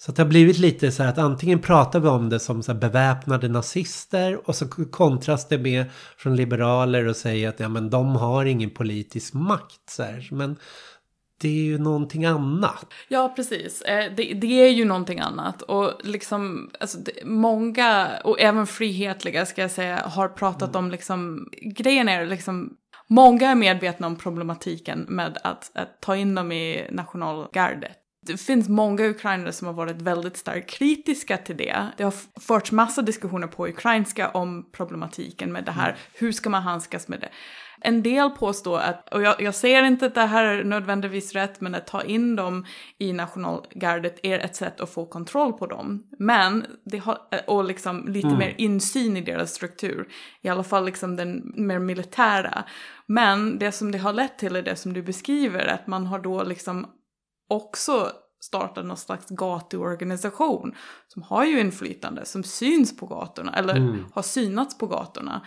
Så 0.00 0.12
det 0.12 0.22
har 0.22 0.28
blivit 0.28 0.58
lite 0.58 0.92
så 0.92 1.02
här 1.02 1.10
att 1.10 1.18
antingen 1.18 1.58
pratar 1.58 2.00
vi 2.00 2.08
om 2.08 2.28
det 2.28 2.40
som 2.40 2.62
så 2.62 2.74
beväpnade 2.74 3.48
nazister 3.48 4.48
och 4.48 4.56
så 4.56 4.68
kontras 4.68 5.48
det 5.48 5.58
med 5.58 5.84
från 6.16 6.36
liberaler 6.36 7.06
och 7.06 7.16
säger 7.16 7.48
att 7.48 7.60
ja, 7.60 7.68
men 7.68 7.90
de 7.90 8.16
har 8.16 8.44
ingen 8.44 8.70
politisk 8.70 9.34
makt. 9.34 9.90
Så 9.90 10.02
här. 10.02 10.28
Men 10.30 10.56
det 11.40 11.48
är 11.48 11.62
ju 11.62 11.78
någonting 11.78 12.24
annat. 12.24 12.86
Ja, 13.08 13.32
precis. 13.36 13.82
Eh, 13.82 14.12
det, 14.16 14.34
det 14.34 14.66
är 14.66 14.68
ju 14.68 14.84
någonting 14.84 15.20
annat. 15.20 15.62
Och 15.62 15.92
liksom, 16.04 16.70
alltså, 16.80 16.98
det, 16.98 17.24
många, 17.24 18.08
och 18.24 18.40
även 18.40 18.66
frihetliga 18.66 19.46
ska 19.46 19.62
jag 19.62 19.70
säga, 19.70 19.96
har 19.96 20.28
pratat 20.28 20.68
mm. 20.68 20.84
om 20.84 20.90
liksom, 20.90 21.48
grejen 21.62 22.08
är 22.08 22.26
liksom, 22.26 22.76
många 23.06 23.50
är 23.50 23.54
medvetna 23.54 24.06
om 24.06 24.16
problematiken 24.16 25.06
med 25.08 25.38
att, 25.44 25.70
att 25.74 26.00
ta 26.00 26.16
in 26.16 26.34
dem 26.34 26.52
i 26.52 26.88
nationalgardet 26.90 27.97
det 28.32 28.38
finns 28.38 28.68
många 28.68 29.06
ukrainare 29.06 29.52
som 29.52 29.66
har 29.66 29.74
varit 29.74 30.02
väldigt 30.02 30.36
starkt 30.36 30.70
kritiska 30.70 31.36
till 31.36 31.56
det. 31.56 31.86
Det 31.96 32.04
har 32.04 32.14
förts 32.40 32.72
massa 32.72 33.02
diskussioner 33.02 33.46
på 33.46 33.68
ukrainska 33.68 34.28
om 34.30 34.68
problematiken 34.72 35.52
med 35.52 35.64
det 35.64 35.72
här. 35.72 35.88
Mm. 35.88 36.00
Hur 36.14 36.32
ska 36.32 36.50
man 36.50 36.62
handskas 36.62 37.08
med 37.08 37.20
det? 37.20 37.28
En 37.80 38.02
del 38.02 38.30
påstår 38.30 38.78
att, 38.78 39.14
och 39.14 39.22
jag, 39.22 39.42
jag 39.42 39.54
säger 39.54 39.82
inte 39.82 40.06
att 40.06 40.14
det 40.14 40.20
här 40.20 40.44
är 40.44 40.64
nödvändigtvis 40.64 41.32
rätt, 41.32 41.60
men 41.60 41.74
att 41.74 41.86
ta 41.86 42.02
in 42.02 42.36
dem 42.36 42.66
i 42.98 43.12
nationalgardet 43.12 44.20
är 44.22 44.38
ett 44.38 44.56
sätt 44.56 44.80
att 44.80 44.90
få 44.90 45.06
kontroll 45.06 45.52
på 45.52 45.66
dem. 45.66 46.06
Men, 46.18 46.66
det 46.84 46.98
har, 46.98 47.18
och 47.46 47.64
liksom 47.64 48.08
lite 48.08 48.28
mm. 48.28 48.38
mer 48.38 48.54
insyn 48.58 49.16
i 49.16 49.20
deras 49.20 49.54
struktur. 49.54 50.08
I 50.42 50.48
alla 50.48 50.64
fall 50.64 50.84
liksom 50.84 51.16
den 51.16 51.52
mer 51.56 51.78
militära. 51.78 52.64
Men 53.06 53.58
det 53.58 53.72
som 53.72 53.92
det 53.92 53.98
har 53.98 54.12
lett 54.12 54.38
till 54.38 54.56
är 54.56 54.62
det 54.62 54.76
som 54.76 54.92
du 54.92 55.02
beskriver, 55.02 55.66
att 55.66 55.86
man 55.86 56.06
har 56.06 56.18
då 56.18 56.42
liksom 56.42 56.86
också 57.48 58.12
startat 58.40 58.86
någon 58.86 58.96
slags 58.96 59.28
gatuorganisation 59.28 60.74
som 61.08 61.22
har 61.22 61.44
ju 61.44 61.60
inflytande, 61.60 62.24
som 62.24 62.44
syns 62.44 62.96
på 62.96 63.06
gatorna, 63.06 63.54
eller 63.54 63.76
mm. 63.76 64.04
har 64.12 64.22
synats 64.22 64.78
på 64.78 64.86
gatorna. 64.86 65.46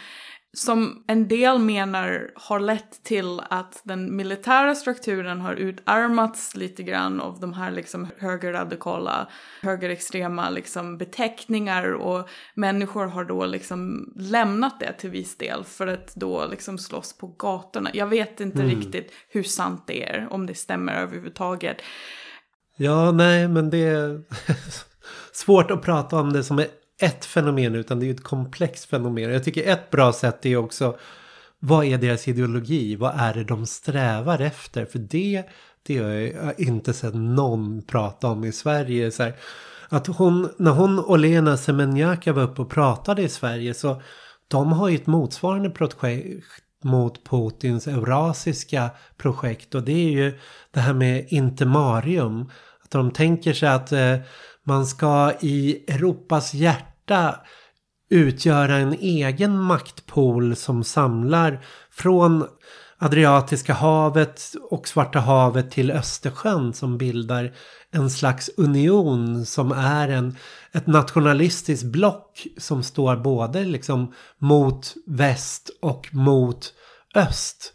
Som 0.53 1.03
en 1.07 1.27
del 1.27 1.59
menar 1.59 2.31
har 2.35 2.59
lett 2.59 3.03
till 3.03 3.39
att 3.49 3.81
den 3.83 4.15
militära 4.15 4.75
strukturen 4.75 5.41
har 5.41 5.53
utarmats 5.53 6.55
lite 6.55 6.83
grann 6.83 7.21
av 7.21 7.39
de 7.39 7.53
här 7.53 7.71
liksom 7.71 8.07
högerradikala, 8.17 9.27
högerextrema 9.61 10.49
liksom 10.49 10.97
beteckningar 10.97 11.93
och 11.93 12.29
människor 12.55 13.05
har 13.05 13.25
då 13.25 13.45
liksom 13.45 14.13
lämnat 14.15 14.79
det 14.79 14.93
till 14.93 15.09
viss 15.09 15.37
del 15.37 15.63
för 15.63 15.87
att 15.87 16.15
då 16.15 16.45
liksom 16.45 16.77
slåss 16.77 17.17
på 17.17 17.27
gatorna. 17.27 17.89
Jag 17.93 18.07
vet 18.07 18.39
inte 18.39 18.61
mm. 18.61 18.79
riktigt 18.79 19.13
hur 19.29 19.43
sant 19.43 19.83
det 19.87 20.09
är, 20.09 20.27
om 20.31 20.45
det 20.45 20.55
stämmer 20.55 20.93
överhuvudtaget. 20.93 21.77
Ja, 22.77 23.11
nej, 23.11 23.47
men 23.47 23.69
det 23.69 23.83
är 23.83 24.21
svårt 25.31 25.71
att 25.71 25.81
prata 25.81 26.19
om 26.19 26.33
det 26.33 26.43
som 26.43 26.59
är 26.59 26.67
ett 27.03 27.25
fenomen 27.25 27.75
utan 27.75 27.99
det 27.99 28.05
är 28.05 28.07
ju 28.07 28.13
ett 28.13 28.23
komplext 28.23 28.85
fenomen. 28.85 29.31
Jag 29.31 29.43
tycker 29.43 29.67
ett 29.67 29.89
bra 29.89 30.13
sätt 30.13 30.45
är 30.45 30.57
också 30.57 30.97
vad 31.63 31.85
är 31.85 31.97
deras 31.97 32.27
ideologi? 32.27 32.95
Vad 32.95 33.13
är 33.19 33.33
det 33.33 33.43
de 33.43 33.65
strävar 33.65 34.41
efter? 34.41 34.85
För 34.85 34.99
det, 34.99 35.43
det 35.83 35.97
har 35.97 36.09
jag 36.09 36.59
inte 36.59 36.93
sett 36.93 37.15
någon 37.15 37.81
prata 37.81 38.27
om 38.27 38.43
i 38.43 38.51
Sverige. 38.51 39.11
Så 39.11 39.23
här, 39.23 39.33
Att 39.89 40.07
hon, 40.07 40.49
när 40.57 40.71
hon 40.71 40.99
och 40.99 41.19
Lena 41.19 41.57
Semenjaka 41.57 42.33
var 42.33 42.43
uppe 42.43 42.61
och 42.61 42.69
pratade 42.69 43.21
i 43.21 43.29
Sverige 43.29 43.73
så 43.73 44.01
de 44.47 44.71
har 44.71 44.89
ju 44.89 44.95
ett 44.95 45.07
motsvarande 45.07 45.69
projekt 45.69 46.63
mot 46.83 47.23
Putins 47.29 47.87
eurasiska 47.87 48.89
projekt 49.17 49.75
och 49.75 49.83
det 49.83 50.05
är 50.05 50.11
ju 50.11 50.39
det 50.71 50.79
här 50.79 50.93
med 50.93 51.25
intermarium. 51.29 52.49
Att 52.83 52.91
de 52.91 53.11
tänker 53.11 53.53
sig 53.53 53.69
att 53.69 53.91
eh, 53.91 54.15
man 54.63 54.85
ska 54.85 55.33
i 55.41 55.83
Europas 55.87 56.53
hjärta 56.53 56.90
utgöra 58.09 58.75
en 58.75 58.93
egen 58.93 59.59
maktpool 59.59 60.55
som 60.55 60.83
samlar 60.83 61.65
från 61.91 62.47
Adriatiska 62.97 63.73
havet 63.73 64.41
och 64.69 64.87
Svarta 64.87 65.19
havet 65.19 65.71
till 65.71 65.91
Östersjön 65.91 66.73
som 66.73 66.97
bildar 66.97 67.53
en 67.91 68.09
slags 68.09 68.49
union 68.57 69.45
som 69.45 69.71
är 69.71 70.09
en, 70.09 70.37
ett 70.71 70.87
nationalistiskt 70.87 71.83
block 71.83 72.47
som 72.57 72.83
står 72.83 73.15
både 73.15 73.63
liksom 73.63 74.13
mot 74.37 74.93
väst 75.07 75.69
och 75.81 76.09
mot 76.11 76.73
öst. 77.15 77.73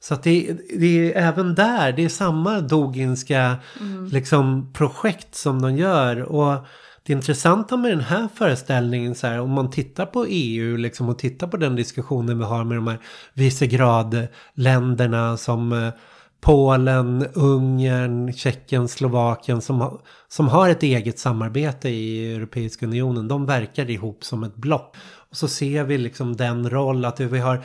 Så 0.00 0.14
att 0.14 0.22
det, 0.22 0.56
det 0.78 1.14
är 1.14 1.28
även 1.28 1.54
där, 1.54 1.92
det 1.92 2.04
är 2.04 2.08
samma 2.08 2.60
doginska 2.60 3.56
mm. 3.80 4.06
liksom, 4.06 4.72
projekt 4.72 5.34
som 5.34 5.62
de 5.62 5.76
gör. 5.76 6.22
Och 6.22 6.66
det 7.08 7.12
intressanta 7.12 7.76
med 7.76 7.90
den 7.90 8.00
här 8.00 8.28
föreställningen, 8.34 9.14
så 9.14 9.26
här, 9.26 9.40
om 9.40 9.50
man 9.50 9.70
tittar 9.70 10.06
på 10.06 10.26
EU 10.28 10.76
liksom, 10.76 11.08
och 11.08 11.18
tittar 11.18 11.46
på 11.46 11.56
den 11.56 11.76
diskussionen 11.76 12.38
vi 12.38 12.44
har 12.44 12.64
med 12.64 12.76
de 12.76 12.86
här 12.86 12.98
Visegrad-länderna 13.34 15.36
som 15.36 15.72
eh, 15.72 15.90
Polen, 16.40 17.26
Ungern, 17.34 18.32
Tjeckien, 18.32 18.88
Slovakien 18.88 19.60
som, 19.60 20.00
som 20.28 20.48
har 20.48 20.68
ett 20.68 20.82
eget 20.82 21.18
samarbete 21.18 21.88
i 21.88 22.34
Europeiska 22.34 22.86
unionen. 22.86 23.28
De 23.28 23.46
verkar 23.46 23.90
ihop 23.90 24.24
som 24.24 24.44
ett 24.44 24.56
block. 24.56 24.96
Och 25.30 25.36
så 25.36 25.48
ser 25.48 25.84
vi 25.84 25.98
liksom 25.98 26.36
den 26.36 26.70
roll 26.70 27.04
att 27.04 27.20
vi 27.20 27.38
har 27.38 27.64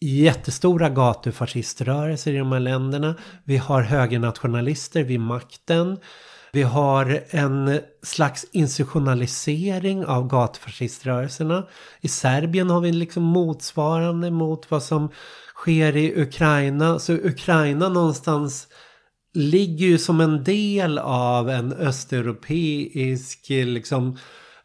jättestora 0.00 0.88
gatufasciströrelser 0.88 2.32
i 2.32 2.38
de 2.38 2.52
här 2.52 2.60
länderna. 2.60 3.14
Vi 3.44 3.56
har 3.56 3.82
högernationalister 3.82 5.02
vid 5.02 5.20
makten. 5.20 5.98
Vi 6.54 6.62
har 6.62 7.20
en 7.30 7.80
slags 8.02 8.46
institutionalisering 8.52 10.06
av 10.06 10.28
gatufasciströrelserna. 10.28 11.66
I 12.00 12.08
Serbien 12.08 12.70
har 12.70 12.80
vi 12.80 12.92
liksom 12.92 13.22
motsvarande 13.22 14.30
mot 14.30 14.70
vad 14.70 14.82
som 14.82 15.08
sker 15.54 15.96
i 15.96 16.22
Ukraina. 16.22 16.98
Så 16.98 17.12
Ukraina 17.12 17.88
någonstans 17.88 18.68
ligger 19.32 19.86
ju 19.86 19.98
som 19.98 20.20
en 20.20 20.44
del 20.44 20.98
av 20.98 21.50
en 21.50 21.72
östeuropeisk 21.72 23.46
liksom 23.48 24.18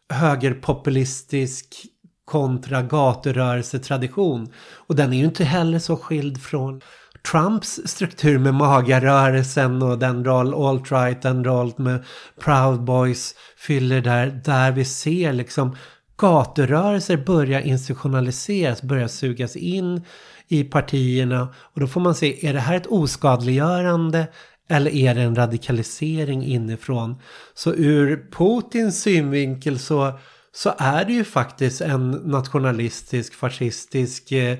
högerpopulistisk 0.08 1.86
kontra 2.24 2.82
gaturörelsetradition. 2.82 4.52
Och 4.74 4.96
den 4.96 5.12
är 5.12 5.18
ju 5.18 5.24
inte 5.24 5.44
heller 5.44 5.78
så 5.78 5.96
skild 5.96 6.42
från 6.42 6.80
Trumps 7.22 7.80
struktur 7.84 8.38
med 8.38 8.54
magarörelsen 8.54 9.82
och 9.82 9.98
den 9.98 10.24
roll 10.24 10.54
alt-right, 10.54 11.22
den 11.22 11.44
roll 11.44 11.72
med 11.76 12.04
Proud 12.40 12.84
Boys 12.84 13.34
fyller 13.56 14.00
där, 14.00 14.40
där 14.44 14.72
vi 14.72 14.84
ser 14.84 15.32
liksom 15.32 15.76
gaturörelser 16.20 17.16
börja 17.16 17.60
institutionaliseras, 17.60 18.82
börja 18.82 19.08
sugas 19.08 19.56
in 19.56 20.04
i 20.48 20.64
partierna. 20.64 21.48
Och 21.74 21.80
då 21.80 21.86
får 21.86 22.00
man 22.00 22.14
se, 22.14 22.46
är 22.48 22.52
det 22.52 22.60
här 22.60 22.76
ett 22.76 22.86
oskadliggörande 22.86 24.26
eller 24.68 24.90
är 24.90 25.14
det 25.14 25.20
en 25.20 25.36
radikalisering 25.36 26.44
inifrån? 26.44 27.16
Så 27.54 27.74
ur 27.74 28.30
Putins 28.32 29.02
synvinkel 29.02 29.78
så, 29.78 30.18
så 30.52 30.74
är 30.78 31.04
det 31.04 31.12
ju 31.12 31.24
faktiskt 31.24 31.80
en 31.80 32.10
nationalistisk, 32.10 33.34
fascistisk 33.34 34.32
eh, 34.32 34.58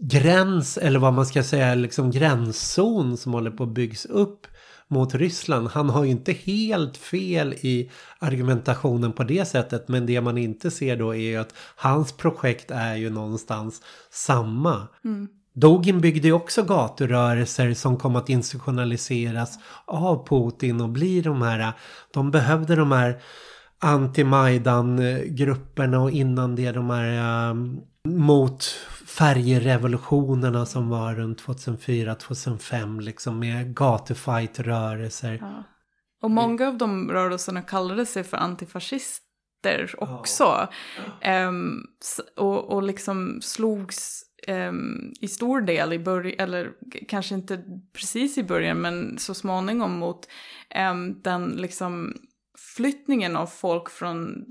gräns 0.00 0.78
eller 0.78 0.98
vad 0.98 1.12
man 1.12 1.26
ska 1.26 1.42
säga, 1.42 1.74
liksom 1.74 2.10
gränszon 2.10 3.16
som 3.16 3.32
håller 3.32 3.50
på 3.50 3.62
att 3.62 3.74
byggs 3.74 4.06
upp 4.06 4.46
mot 4.88 5.14
Ryssland. 5.14 5.68
Han 5.68 5.90
har 5.90 6.04
ju 6.04 6.10
inte 6.10 6.32
helt 6.32 6.96
fel 6.96 7.52
i 7.52 7.90
argumentationen 8.18 9.12
på 9.12 9.24
det 9.24 9.44
sättet. 9.44 9.88
Men 9.88 10.06
det 10.06 10.20
man 10.20 10.38
inte 10.38 10.70
ser 10.70 10.96
då 10.96 11.14
är 11.14 11.18
ju 11.18 11.36
att 11.36 11.54
hans 11.76 12.12
projekt 12.12 12.70
är 12.70 12.96
ju 12.96 13.10
någonstans 13.10 13.82
samma. 14.10 14.88
Mm. 15.04 15.28
Dogin 15.54 16.00
byggde 16.00 16.28
ju 16.28 16.32
också 16.32 16.62
gaturörelser 16.62 17.74
som 17.74 17.96
kom 17.96 18.16
att 18.16 18.28
institutionaliseras 18.28 19.58
av 19.84 20.26
Putin 20.28 20.80
och 20.80 20.88
bli 20.88 21.20
de 21.20 21.42
här, 21.42 21.72
de 22.12 22.30
behövde 22.30 22.76
de 22.76 22.92
här 22.92 23.22
anti-Majdan-grupperna 23.78 25.98
och 25.98 26.10
innan 26.10 26.56
det 26.56 26.72
de 26.72 26.90
här 26.90 27.50
um, 27.50 27.80
mot 28.08 28.64
färgrevolutionerna 29.06 30.66
som 30.66 30.88
var 30.88 31.14
runt 31.14 31.42
2004-2005 31.42 33.00
liksom 33.00 33.38
med 33.38 33.74
gatufight-rörelser. 33.74 35.38
Ja. 35.40 35.64
Och 36.22 36.30
många 36.30 36.68
av 36.68 36.78
de 36.78 37.10
rörelserna 37.10 37.62
kallade 37.62 38.06
sig 38.06 38.24
för 38.24 38.36
antifascister 38.36 39.94
också. 39.98 40.68
Ja. 41.20 41.48
Um, 41.48 41.86
och, 42.36 42.64
och 42.64 42.82
liksom 42.82 43.40
slogs 43.42 44.22
um, 44.48 45.12
i 45.20 45.28
stor 45.28 45.60
del 45.60 45.92
i 45.92 45.98
början, 45.98 46.34
eller 46.38 46.70
kanske 47.08 47.34
inte 47.34 47.64
precis 47.92 48.38
i 48.38 48.44
början 48.44 48.80
men 48.80 49.18
så 49.18 49.34
småningom 49.34 49.92
mot 49.92 50.28
um, 50.90 51.20
den 51.22 51.48
liksom 51.48 52.14
flyttningen 52.76 53.36
av 53.36 53.46
folk 53.46 53.90
från, 53.90 54.44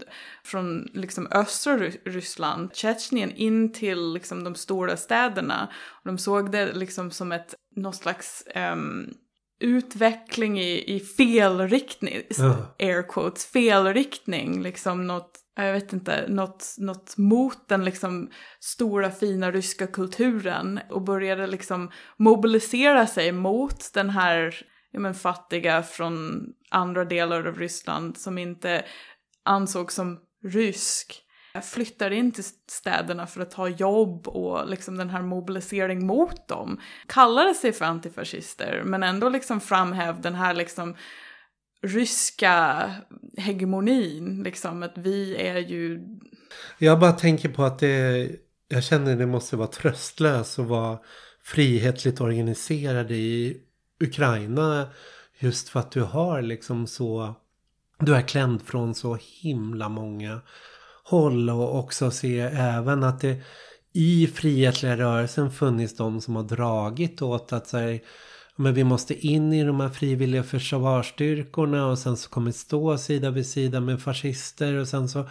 från 0.44 0.90
liksom 0.94 1.28
östra 1.32 1.78
Ryssland, 2.06 2.76
Tjetjenien, 2.76 3.32
in 3.32 3.74
till 3.74 4.14
liksom 4.14 4.44
de 4.44 4.56
stora 4.56 4.98
städerna. 4.98 5.70
Och 5.90 6.08
de 6.08 6.18
såg 6.18 6.52
det 6.52 6.74
liksom 6.74 7.12
som 7.12 7.32
ett, 7.32 7.56
någon 7.76 7.94
slags 7.94 8.44
um, 8.56 9.14
utveckling 9.60 10.60
i, 10.60 10.96
i 10.96 11.00
fel 11.00 11.68
riktning, 11.68 12.16
uh. 12.40 12.66
air 12.80 13.08
quotes, 13.10 13.46
fel 13.46 13.94
riktning, 13.94 14.62
liksom 14.62 15.08
något, 15.08 15.40
jag 15.56 15.74
vet 15.74 15.94
inte, 15.94 16.26
något, 16.28 16.76
något 16.78 17.18
mot 17.18 17.68
den 17.68 17.86
liksom 17.86 18.30
stora 18.60 19.12
fina 19.12 19.52
ryska 19.52 19.88
kulturen 19.88 20.80
och 20.90 21.02
började 21.02 21.48
liksom 21.48 21.92
mobilisera 22.18 23.08
sig 23.08 23.32
mot 23.32 23.94
den 23.94 24.10
här 24.10 24.66
ja, 24.94 25.00
men, 25.00 25.14
fattiga 25.14 25.84
från 25.84 26.46
andra 26.74 27.06
delar 27.06 27.48
av 27.48 27.58
Ryssland 27.58 28.18
som 28.18 28.38
inte 28.38 28.86
ansågs 29.44 29.96
som 29.96 30.20
rysk 30.44 31.24
flyttar 31.62 32.12
in 32.12 32.32
till 32.32 32.44
städerna 32.68 33.28
för 33.28 33.42
att 33.42 33.52
ta 33.52 33.68
jobb 33.68 34.28
och 34.28 34.70
liksom 34.70 34.98
den 34.98 35.10
här 35.10 35.22
mobilisering 35.22 36.06
mot 36.06 36.48
dem. 36.48 36.80
Kallade 37.08 37.54
sig 37.54 37.74
för 37.74 37.86
antifascister 37.86 38.82
men 38.86 39.04
ändå 39.04 39.30
liksom 39.30 39.62
framhäv 39.62 40.22
den 40.22 40.36
här 40.36 40.54
liksom 40.54 40.96
ryska 41.82 42.92
hegemonin, 43.38 44.44
liksom 44.44 44.84
att 44.84 44.98
vi 44.98 45.36
är 45.36 45.58
ju... 45.58 46.02
Jag 46.78 47.00
bara 47.00 47.12
tänker 47.12 47.50
på 47.50 47.64
att 47.64 47.80
det, 47.80 48.30
jag 48.68 48.84
känner 48.84 49.16
det 49.16 49.26
måste 49.26 49.56
vara 49.56 49.68
tröstlöst 49.68 50.60
att 50.60 50.66
vara 50.66 51.00
frihetligt 51.44 52.22
organiserad 52.22 53.12
i 53.12 53.58
Ukraina 54.00 54.88
just 55.40 55.70
för 55.70 55.80
att 55.80 55.92
du 55.92 56.02
har 56.02 56.42
liksom 56.42 56.88
så 56.88 57.36
du 58.00 58.16
är 58.16 58.22
klämd 58.22 58.62
från 58.62 58.96
så 58.96 59.18
himla 59.42 59.90
många 59.90 60.42
håll 61.04 61.50
och 61.50 61.80
också 61.80 62.12
se 62.12 62.40
även 62.40 63.04
att 63.04 63.22
det 63.22 63.42
i 63.94 64.28
frihetliga 64.28 64.98
rörelsen 64.98 65.52
funnits 65.52 65.96
de 65.96 66.22
som 66.22 66.36
har 66.36 66.44
dragit 66.44 67.22
åt 67.22 67.54
att 67.54 67.68
säga 67.68 68.00
men 68.56 68.74
vi 68.74 68.84
måste 68.84 69.28
in 69.28 69.54
i 69.54 69.64
de 69.64 69.80
här 69.80 69.90
frivilliga 69.90 70.44
försvarsstyrkorna 70.44 71.88
och 71.88 72.00
sen 72.00 72.18
så 72.18 72.30
kommer 72.30 72.52
stå 72.52 72.98
sida 72.98 73.30
vid 73.30 73.48
sida 73.48 73.80
med 73.80 74.02
fascister 74.02 74.74
och 74.74 74.88
sen 74.88 75.10
så 75.10 75.30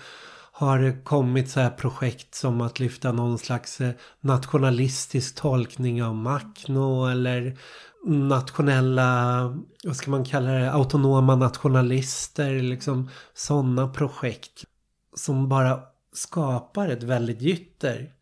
har 0.53 0.79
det 0.79 1.05
kommit 1.05 1.51
så 1.51 1.61
här 1.61 1.70
projekt 1.70 2.35
som 2.35 2.61
att 2.61 2.81
lyfta 2.81 3.12
någon 3.12 3.39
slags 3.39 3.81
eh, 3.81 3.91
nationalistisk 4.20 5.35
tolkning 5.35 6.03
av 6.03 6.15
Makno 6.15 7.07
eller 7.07 7.59
nationella, 8.05 9.43
vad 9.85 9.97
ska 9.97 10.11
man 10.11 10.24
kalla 10.24 10.51
det, 10.51 10.73
autonoma 10.73 11.37
nationalister, 11.37 12.55
liksom 12.62 13.11
sådana 13.35 13.89
projekt 13.89 14.65
som 15.16 15.49
bara 15.49 15.81
skapar 16.12 16.89
ett 16.89 17.03
väldigt 17.03 17.41
gytter. 17.41 18.12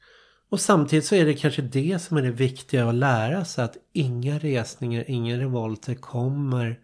Och 0.51 0.61
samtidigt 0.61 1.05
så 1.05 1.15
är 1.15 1.27
det 1.27 1.35
kanske 1.35 1.63
det 1.63 2.03
som 2.03 2.17
är 2.17 2.23
det 2.23 2.31
viktiga 2.31 2.89
att 2.89 2.95
lära 2.95 3.45
sig 3.45 3.65
att 3.65 3.77
inga 3.93 4.39
resningar, 4.39 5.05
inga 5.09 5.39
revolter 5.39 5.95
kommer 5.95 6.79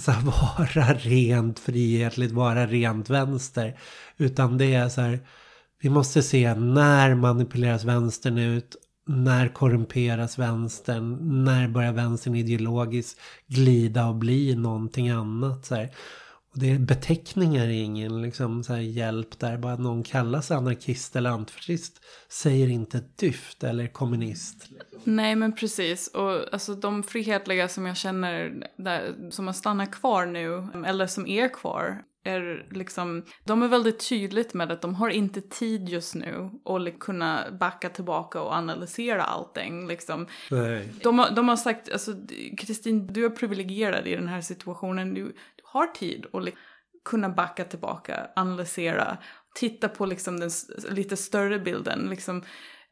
så 0.00 0.10
här, 0.10 0.22
vara 0.22 0.94
rent 0.98 1.58
frihetligt, 1.58 2.32
vara 2.32 2.66
rent 2.66 3.10
vänster. 3.10 3.78
Utan 4.16 4.58
det 4.58 4.74
är 4.74 4.88
så 4.88 5.00
här, 5.00 5.20
vi 5.80 5.88
måste 5.88 6.22
se 6.22 6.54
när 6.54 7.14
manipuleras 7.14 7.84
vänstern 7.84 8.38
ut 8.38 8.76
när 9.06 9.48
korrumperas 9.48 10.38
vänstern? 10.38 11.18
När 11.44 11.68
börjar 11.68 11.92
vänstern 11.92 12.34
ideologiskt 12.34 13.20
glida 13.46 14.06
och 14.06 14.14
bli 14.14 14.54
någonting 14.54 15.08
annat? 15.08 15.66
Så 15.66 15.74
här. 15.74 15.90
Och 16.52 16.58
det 16.58 16.70
är 16.70 16.78
beteckningar 16.78 17.64
är 17.64 17.82
ingen 17.82 18.22
liksom 18.22 18.64
så 18.64 18.72
här 18.72 18.80
hjälp 18.80 19.38
där. 19.38 19.58
Bara 19.58 19.76
någon 19.76 20.02
kallas 20.02 20.50
anarkist 20.50 21.16
eller 21.16 21.30
antifascist 21.30 22.00
säger 22.28 22.68
inte 22.68 23.02
dyft 23.16 23.64
eller 23.64 23.86
kommunist. 23.86 24.68
Nej 25.04 25.36
men 25.36 25.52
precis. 25.52 26.08
Och 26.08 26.52
alltså 26.52 26.74
de 26.74 27.02
frihetliga 27.02 27.68
som 27.68 27.86
jag 27.86 27.96
känner 27.96 28.68
där, 28.76 29.30
som 29.30 29.46
har 29.46 29.54
stannat 29.54 29.90
kvar 29.90 30.26
nu, 30.26 30.66
eller 30.86 31.06
som 31.06 31.26
är 31.26 31.54
kvar, 31.54 32.02
är 32.26 32.66
liksom, 32.70 33.24
de 33.44 33.62
är 33.62 33.68
väldigt 33.68 34.08
tydligt 34.08 34.54
med 34.54 34.72
att 34.72 34.82
de 34.82 34.94
har 34.94 35.08
inte 35.08 35.40
tid 35.40 35.88
just 35.88 36.14
nu 36.14 36.50
att 36.64 36.98
kunna 36.98 37.44
backa 37.60 37.88
tillbaka 37.88 38.40
och 38.40 38.52
analysera 38.52 39.22
allting. 39.22 39.88
Liksom. 39.88 40.26
De, 41.02 41.18
har, 41.18 41.30
de 41.30 41.48
har 41.48 41.56
sagt, 41.56 41.92
alltså 41.92 42.12
Kristin, 42.58 43.06
du 43.06 43.24
är 43.24 43.30
privilegierad 43.30 44.06
i 44.06 44.14
den 44.14 44.28
här 44.28 44.40
situationen. 44.40 45.14
Du, 45.14 45.24
du 45.24 45.62
har 45.64 45.86
tid 45.86 46.26
att 46.32 46.44
liksom 46.44 46.62
kunna 47.04 47.28
backa 47.28 47.64
tillbaka, 47.64 48.30
analysera, 48.36 49.18
titta 49.54 49.88
på 49.88 50.06
liksom 50.06 50.40
den 50.40 50.50
lite 50.90 51.16
större 51.16 51.58
bilden. 51.58 52.06
Liksom, 52.10 52.42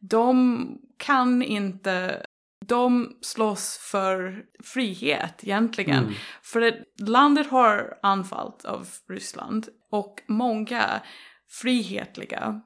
de 0.01 0.79
kan 0.97 1.43
inte 1.43 2.27
de 2.69 3.17
slåss 3.21 3.79
för 3.79 4.45
frihet 4.65 5.35
egentligen. 5.43 6.05
Mm. 6.05 6.15
För 6.43 6.63
att 6.63 6.75
landet 7.09 7.51
har 7.51 7.99
anfallt 8.03 8.65
av 8.65 8.89
Ryssland 9.09 9.69
och 9.91 10.23
många 10.29 11.01
frihetliga 11.49 12.61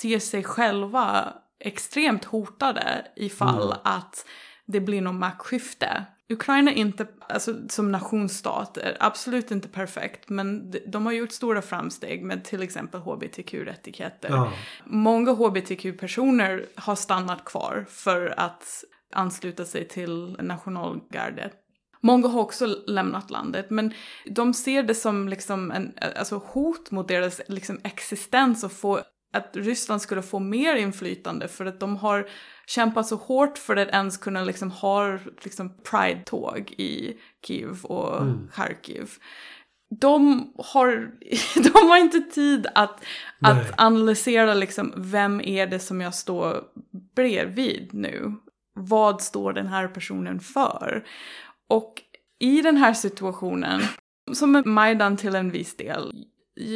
ser 0.00 0.18
sig 0.18 0.44
själva 0.44 1.34
extremt 1.60 2.24
hotade 2.24 3.06
ifall 3.16 3.72
mm. 3.72 3.78
att 3.84 4.26
det 4.66 4.80
blir 4.80 5.00
något 5.00 5.14
maktskifte. 5.14 6.06
Ukraina 6.30 6.70
är 6.70 6.76
inte, 6.76 7.06
alltså 7.28 7.54
som 7.68 7.92
nationsstat, 7.92 8.76
är 8.76 8.96
absolut 9.00 9.50
inte 9.50 9.68
perfekt, 9.68 10.28
men 10.28 10.74
de 10.86 11.06
har 11.06 11.12
gjort 11.12 11.32
stora 11.32 11.62
framsteg 11.62 12.24
med 12.24 12.44
till 12.44 12.62
exempel 12.62 13.00
hbtq-rättigheter. 13.00 14.28
Ja. 14.28 14.52
Många 14.84 15.32
hbtq-personer 15.32 16.66
har 16.74 16.94
stannat 16.94 17.44
kvar 17.44 17.86
för 17.88 18.34
att 18.36 18.84
ansluta 19.14 19.64
sig 19.64 19.88
till 19.88 20.36
nationalgardet. 20.40 21.52
Många 22.00 22.28
har 22.28 22.40
också 22.40 22.66
lämnat 22.86 23.30
landet, 23.30 23.70
men 23.70 23.92
de 24.26 24.54
ser 24.54 24.82
det 24.82 24.94
som 24.94 25.28
liksom 25.28 25.70
en 25.70 25.92
alltså 26.16 26.42
hot 26.46 26.90
mot 26.90 27.08
deras 27.08 27.40
liksom 27.48 27.80
existens 27.84 28.64
och 28.64 28.72
få, 28.72 29.00
att 29.32 29.50
Ryssland 29.56 30.02
skulle 30.02 30.22
få 30.22 30.38
mer 30.38 30.76
inflytande 30.76 31.48
för 31.48 31.66
att 31.66 31.80
de 31.80 31.96
har 31.96 32.28
kämpat 32.66 33.06
så 33.06 33.16
hårt 33.16 33.58
för 33.58 33.76
att 33.76 33.88
ens 33.88 34.16
kunna 34.16 34.44
liksom 34.44 34.70
ha 34.70 35.18
liksom 35.42 35.76
pride-tåg 35.90 36.74
i 36.78 37.16
Kiev 37.46 37.84
och 37.84 38.22
mm. 38.22 38.48
Kharkiv. 38.52 39.10
De 40.00 40.52
har, 40.58 41.10
de 41.62 41.88
har 41.88 41.96
inte 41.96 42.20
tid 42.20 42.66
att, 42.74 43.04
att 43.40 43.80
analysera 43.80 44.54
liksom 44.54 44.92
vem 44.96 45.40
är 45.40 45.66
det 45.66 45.78
som 45.78 46.00
jag 46.00 46.14
står 46.14 46.64
bredvid 47.14 47.90
nu 47.92 48.34
vad 48.78 49.22
står 49.22 49.52
den 49.52 49.66
här 49.66 49.88
personen 49.88 50.40
för? 50.40 51.04
Och 51.68 52.02
i 52.40 52.62
den 52.62 52.76
här 52.76 52.94
situationen, 52.94 53.82
som 54.32 54.56
är 54.56 54.64
Majdan 54.64 55.16
till 55.16 55.34
en 55.34 55.50
viss 55.50 55.76
del, 55.76 56.12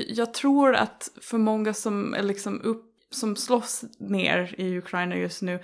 jag 0.09 0.35
tror 0.35 0.75
att 0.75 1.09
för 1.21 1.39
många 1.39 1.75
som 1.75 2.15
är 2.15 2.23
liksom 2.23 2.61
upp, 2.61 2.85
som 3.11 3.37
slåss 3.37 3.85
ner 3.99 4.55
i 4.59 4.79
Ukraina 4.79 5.17
just 5.17 5.43
nu, 5.43 5.61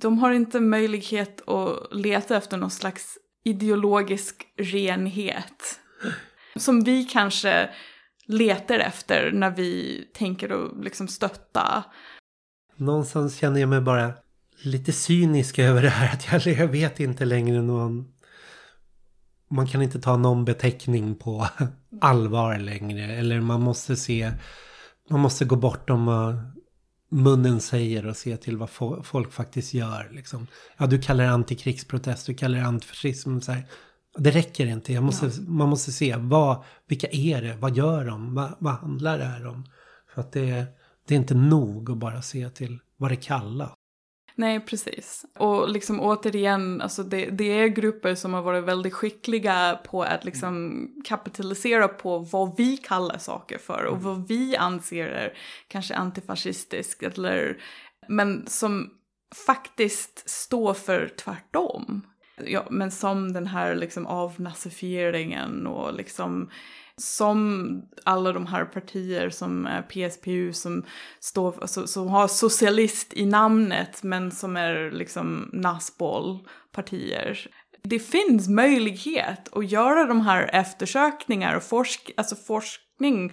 de 0.00 0.18
har 0.18 0.32
inte 0.32 0.60
möjlighet 0.60 1.48
att 1.48 1.94
leta 1.94 2.36
efter 2.36 2.56
någon 2.56 2.70
slags 2.70 3.18
ideologisk 3.44 4.46
renhet. 4.58 5.80
Som 6.56 6.84
vi 6.84 7.04
kanske 7.04 7.70
letar 8.26 8.78
efter 8.78 9.32
när 9.32 9.50
vi 9.50 10.04
tänker 10.14 10.50
att 10.50 10.84
liksom 10.84 11.08
stötta. 11.08 11.84
Någonstans 12.76 13.36
känner 13.36 13.60
jag 13.60 13.68
mig 13.68 13.80
bara 13.80 14.12
lite 14.66 14.92
cynisk 14.92 15.58
över 15.58 15.82
det 15.82 15.88
här. 15.88 16.12
Att 16.12 16.46
jag, 16.46 16.56
jag 16.58 16.68
vet 16.68 17.00
inte 17.00 17.24
längre 17.24 17.62
någon... 17.62 18.08
Man 19.50 19.66
kan 19.66 19.82
inte 19.82 20.00
ta 20.00 20.16
någon 20.16 20.44
beteckning 20.44 21.14
på 21.14 21.48
allvar 22.00 22.58
längre. 22.58 23.14
Eller 23.14 23.40
man 23.40 23.60
måste 23.60 23.96
se... 23.96 24.32
Man 25.10 25.20
måste 25.20 25.44
gå 25.44 25.56
bortom 25.56 26.06
vad 26.06 26.36
munnen 27.10 27.60
säger 27.60 28.06
och 28.06 28.16
se 28.16 28.36
till 28.36 28.56
vad 28.56 28.70
folk 29.02 29.32
faktiskt 29.32 29.74
gör. 29.74 30.10
Liksom. 30.12 30.46
Ja, 30.76 30.86
du 30.86 31.02
kallar 31.02 31.24
det 31.24 31.30
antikrigsprotest, 31.30 32.26
du 32.26 32.34
kallar 32.34 32.58
det 32.58 32.64
antifascism. 32.64 33.40
Så 33.40 33.52
här. 33.52 33.66
Det 34.18 34.30
räcker 34.30 34.66
inte. 34.66 35.00
Måste, 35.00 35.26
ja. 35.26 35.32
Man 35.46 35.68
måste 35.68 35.92
se 35.92 36.16
vad, 36.16 36.64
vilka 36.88 37.06
är 37.12 37.42
det, 37.42 37.56
vad 37.56 37.76
gör 37.76 38.04
de, 38.04 38.34
vad, 38.34 38.56
vad 38.58 38.74
handlar 38.74 39.18
det 39.18 39.24
här 39.24 39.46
om? 39.46 39.64
För 40.14 40.20
att 40.20 40.32
det, 40.32 40.66
det 41.08 41.14
är 41.14 41.18
inte 41.18 41.34
nog 41.34 41.90
att 41.90 41.98
bara 41.98 42.22
se 42.22 42.50
till 42.50 42.78
vad 42.96 43.10
det 43.10 43.16
kallas. 43.16 43.72
Nej, 44.36 44.60
precis. 44.60 45.24
Och 45.38 45.68
liksom 45.68 46.00
återigen, 46.00 46.80
alltså 46.80 47.02
det, 47.02 47.26
det, 47.26 47.44
är 47.44 47.68
grupper 47.68 48.14
som 48.14 48.34
har 48.34 48.42
varit 48.42 48.64
väldigt 48.64 48.94
skickliga 48.94 49.80
på 49.84 50.02
att 50.02 50.24
liksom 50.24 50.88
kapitalisera 51.04 51.88
på 51.88 52.18
vad 52.18 52.56
vi 52.56 52.76
kallar 52.76 53.18
saker 53.18 53.58
för 53.58 53.84
och 53.84 54.02
vad 54.02 54.28
vi 54.28 54.56
anser 54.56 55.08
är 55.08 55.36
kanske 55.68 55.94
antifascistiskt 55.94 57.02
eller 57.02 57.62
men 58.08 58.46
som 58.46 58.90
faktiskt 59.46 60.28
står 60.30 60.74
för 60.74 61.08
tvärtom. 61.08 62.02
Ja, 62.44 62.66
men 62.70 62.90
som 62.90 63.32
den 63.32 63.46
här 63.46 63.74
liksom 63.74 64.06
avnazifieringen 64.06 65.66
och 65.66 65.94
liksom 65.94 66.50
som 67.00 67.82
alla 68.04 68.32
de 68.32 68.46
här 68.46 68.64
partier 68.64 69.30
som 69.30 69.66
är 69.66 69.82
PSPU 69.82 70.52
som, 70.52 70.84
står, 71.20 71.54
alltså, 71.60 71.86
som 71.86 72.08
har 72.08 72.28
socialist 72.28 73.12
i 73.14 73.26
namnet 73.26 74.02
men 74.02 74.30
som 74.30 74.56
är 74.56 74.90
liksom 74.90 75.50
nassbollpartier. 75.52 77.38
Det 77.82 77.98
finns 77.98 78.48
möjlighet 78.48 79.48
att 79.52 79.70
göra 79.70 80.04
de 80.04 80.20
här 80.20 80.50
eftersökningar 80.52 81.56
och 81.56 81.62
forsk, 81.62 82.10
alltså 82.16 82.36
forskning 82.36 83.32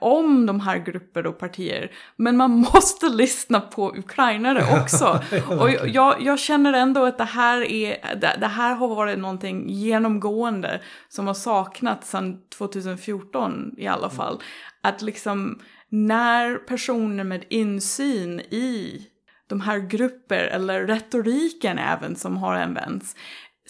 om 0.00 0.46
de 0.46 0.60
här 0.60 0.78
grupper 0.78 1.26
och 1.26 1.38
partier. 1.38 1.92
Men 2.16 2.36
man 2.36 2.50
måste 2.74 3.08
lyssna 3.08 3.60
på 3.60 3.96
ukrainare 3.96 4.80
också. 4.80 5.20
och 5.60 5.70
jag, 5.70 6.22
jag, 6.22 6.38
känner 6.38 6.72
ändå 6.72 7.04
att 7.04 7.18
det 7.18 7.24
här, 7.24 7.60
är, 7.60 8.16
det, 8.20 8.36
det, 8.40 8.46
här 8.46 8.74
har 8.74 8.88
varit 8.88 9.18
någonting 9.18 9.68
genomgående 9.68 10.80
som 11.08 11.26
har 11.26 11.34
saknats 11.34 12.10
sedan 12.10 12.38
2014 12.58 13.74
i 13.78 13.86
alla 13.86 14.10
fall. 14.10 14.42
Att 14.82 15.02
liksom 15.02 15.60
när 15.88 16.54
personer 16.54 17.24
med 17.24 17.44
insyn 17.48 18.40
i 18.40 19.06
de 19.46 19.60
här 19.60 19.78
grupper 19.78 20.44
eller 20.44 20.86
retoriken 20.86 21.78
även 21.78 22.16
som 22.16 22.36
har 22.36 22.54
använts 22.54 23.16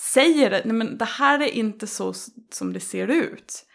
säger 0.01 0.51
att 0.51 0.65
nej 0.65 0.75
men 0.75 0.99
det 0.99 1.05
här 1.05 1.43
är 1.43 1.49
inte 1.49 1.87
så 1.87 2.15
som 2.51 2.73
det 2.73 2.81
ser 2.81 3.09
ut 3.09 3.67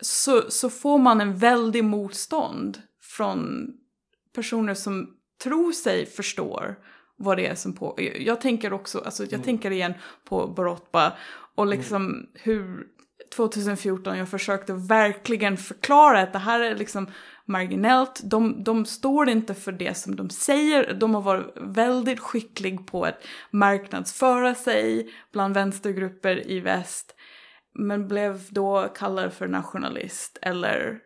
så, 0.00 0.50
så 0.50 0.70
får 0.70 0.98
man 0.98 1.20
en 1.20 1.36
väldig 1.36 1.84
motstånd 1.84 2.82
från 3.02 3.70
personer 4.34 4.74
som 4.74 5.14
tror 5.42 5.72
sig 5.72 6.06
förstår 6.06 6.78
vad 7.16 7.36
det 7.36 7.46
är 7.46 7.54
som 7.54 7.72
på... 7.72 7.98
Jag 8.18 8.40
tänker 8.40 8.72
också, 8.72 8.98
alltså 8.98 9.22
jag 9.22 9.32
mm. 9.32 9.44
tänker 9.44 9.70
igen 9.70 9.94
på 10.24 10.46
Borotba 10.46 11.12
och 11.54 11.64
mm. 11.64 11.78
liksom 11.78 12.06
mm. 12.06 12.26
hur 12.34 12.86
2014 13.36 14.18
jag 14.18 14.28
försökte 14.28 14.72
verkligen 14.72 15.56
förklara 15.56 16.20
att 16.20 16.32
det 16.32 16.38
här 16.38 16.60
är 16.60 16.76
liksom 16.76 17.10
marginellt. 17.44 18.20
De, 18.24 18.64
de 18.64 18.86
står 18.86 19.28
inte 19.28 19.54
för 19.54 19.72
det 19.72 19.96
som 19.96 20.16
de 20.16 20.30
säger. 20.30 20.94
De 20.94 21.14
har 21.14 21.22
varit 21.22 21.46
väldigt 21.56 22.20
skickliga 22.20 22.78
på 22.78 23.04
att 23.04 23.24
marknadsföra 23.50 24.54
sig 24.54 25.10
bland 25.32 25.54
vänstergrupper 25.54 26.50
i 26.50 26.60
väst 26.60 27.14
men 27.78 28.08
blev 28.08 28.42
då 28.50 28.88
kallad 28.94 29.32
för 29.32 29.48
nationalist 29.48 30.38
eller 30.42 30.98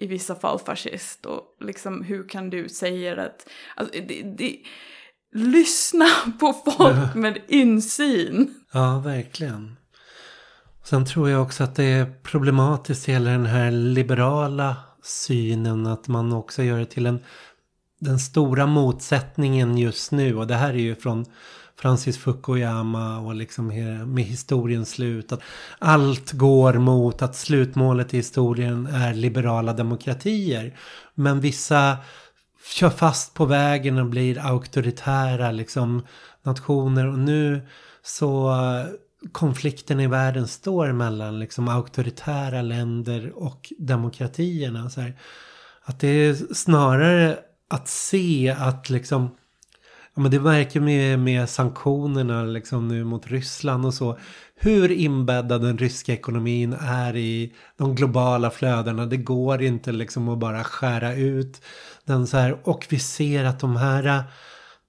i 0.00 0.06
vissa 0.06 0.34
fall 0.34 0.58
fascist. 0.58 1.26
Och 1.26 1.42
liksom 1.60 2.02
hur 2.02 2.28
kan 2.28 2.50
du 2.50 2.68
säga 2.68 3.22
att... 3.22 3.48
Alltså, 3.76 3.94
det, 4.08 4.22
det, 4.22 4.56
lyssna 5.32 6.06
på 6.40 6.52
folk 6.52 7.14
med 7.14 7.38
insyn. 7.48 8.54
Ja, 8.72 8.98
verkligen. 8.98 9.76
Sen 10.84 11.06
tror 11.06 11.30
jag 11.30 11.42
också 11.42 11.64
att 11.64 11.74
det 11.74 11.84
är 11.84 12.14
problematiskt 12.22 13.08
hela 13.08 13.30
den 13.30 13.46
här 13.46 13.70
liberala 13.70 14.76
synen 15.02 15.86
att 15.86 16.08
man 16.08 16.32
också 16.32 16.62
gör 16.62 16.78
det 16.78 16.86
till 16.86 17.06
en 17.06 17.24
den 17.98 18.18
stora 18.18 18.66
motsättningen 18.66 19.78
just 19.78 20.12
nu 20.12 20.36
och 20.36 20.46
det 20.46 20.54
här 20.54 20.70
är 20.70 20.78
ju 20.78 20.94
från 20.94 21.24
Francis 21.78 22.18
Fukuyama 22.18 23.18
och 23.18 23.34
liksom 23.34 23.66
med 24.14 24.24
historiens 24.24 24.90
slut. 24.90 25.32
Att 25.32 25.40
allt 25.78 26.32
går 26.32 26.74
mot 26.74 27.22
att 27.22 27.36
slutmålet 27.36 28.14
i 28.14 28.16
historien 28.16 28.86
är 28.86 29.14
liberala 29.14 29.72
demokratier. 29.72 30.78
Men 31.14 31.40
vissa 31.40 31.96
kör 32.74 32.90
fast 32.90 33.34
på 33.34 33.44
vägen 33.44 33.98
och 33.98 34.06
blir 34.06 34.46
auktoritära 34.46 35.50
liksom 35.50 36.06
nationer. 36.42 37.06
Och 37.06 37.18
nu 37.18 37.66
så 38.02 38.54
konflikten 39.32 40.00
i 40.00 40.06
världen 40.06 40.48
står 40.48 40.92
mellan 40.92 41.38
liksom 41.38 41.68
auktoritära 41.68 42.62
länder 42.62 43.32
och 43.36 43.72
demokratierna. 43.78 44.90
Så 44.90 45.00
här, 45.00 45.18
att 45.82 46.00
det 46.00 46.08
är 46.08 46.54
snarare 46.54 47.38
att 47.68 47.88
se 47.88 48.56
att 48.58 48.90
liksom 48.90 49.30
Ja 50.16 50.22
men 50.22 50.30
det 50.30 50.38
verkar 50.38 50.80
med, 50.80 51.18
med 51.18 51.48
sanktionerna 51.48 52.44
liksom 52.44 52.88
nu 52.88 53.04
mot 53.04 53.26
Ryssland 53.26 53.86
och 53.86 53.94
så. 53.94 54.18
Hur 54.54 54.90
inbäddad 54.90 55.62
den 55.62 55.78
ryska 55.78 56.12
ekonomin 56.12 56.76
är 56.80 57.16
i 57.16 57.52
de 57.76 57.94
globala 57.94 58.50
flödena. 58.50 59.06
Det 59.06 59.16
går 59.16 59.62
inte 59.62 59.92
liksom 59.92 60.28
att 60.28 60.38
bara 60.38 60.64
skära 60.64 61.14
ut 61.14 61.60
den 62.04 62.26
så 62.26 62.36
här. 62.36 62.68
Och 62.68 62.86
vi 62.88 62.98
ser 62.98 63.44
att 63.44 63.60
de 63.60 63.76
här 63.76 64.24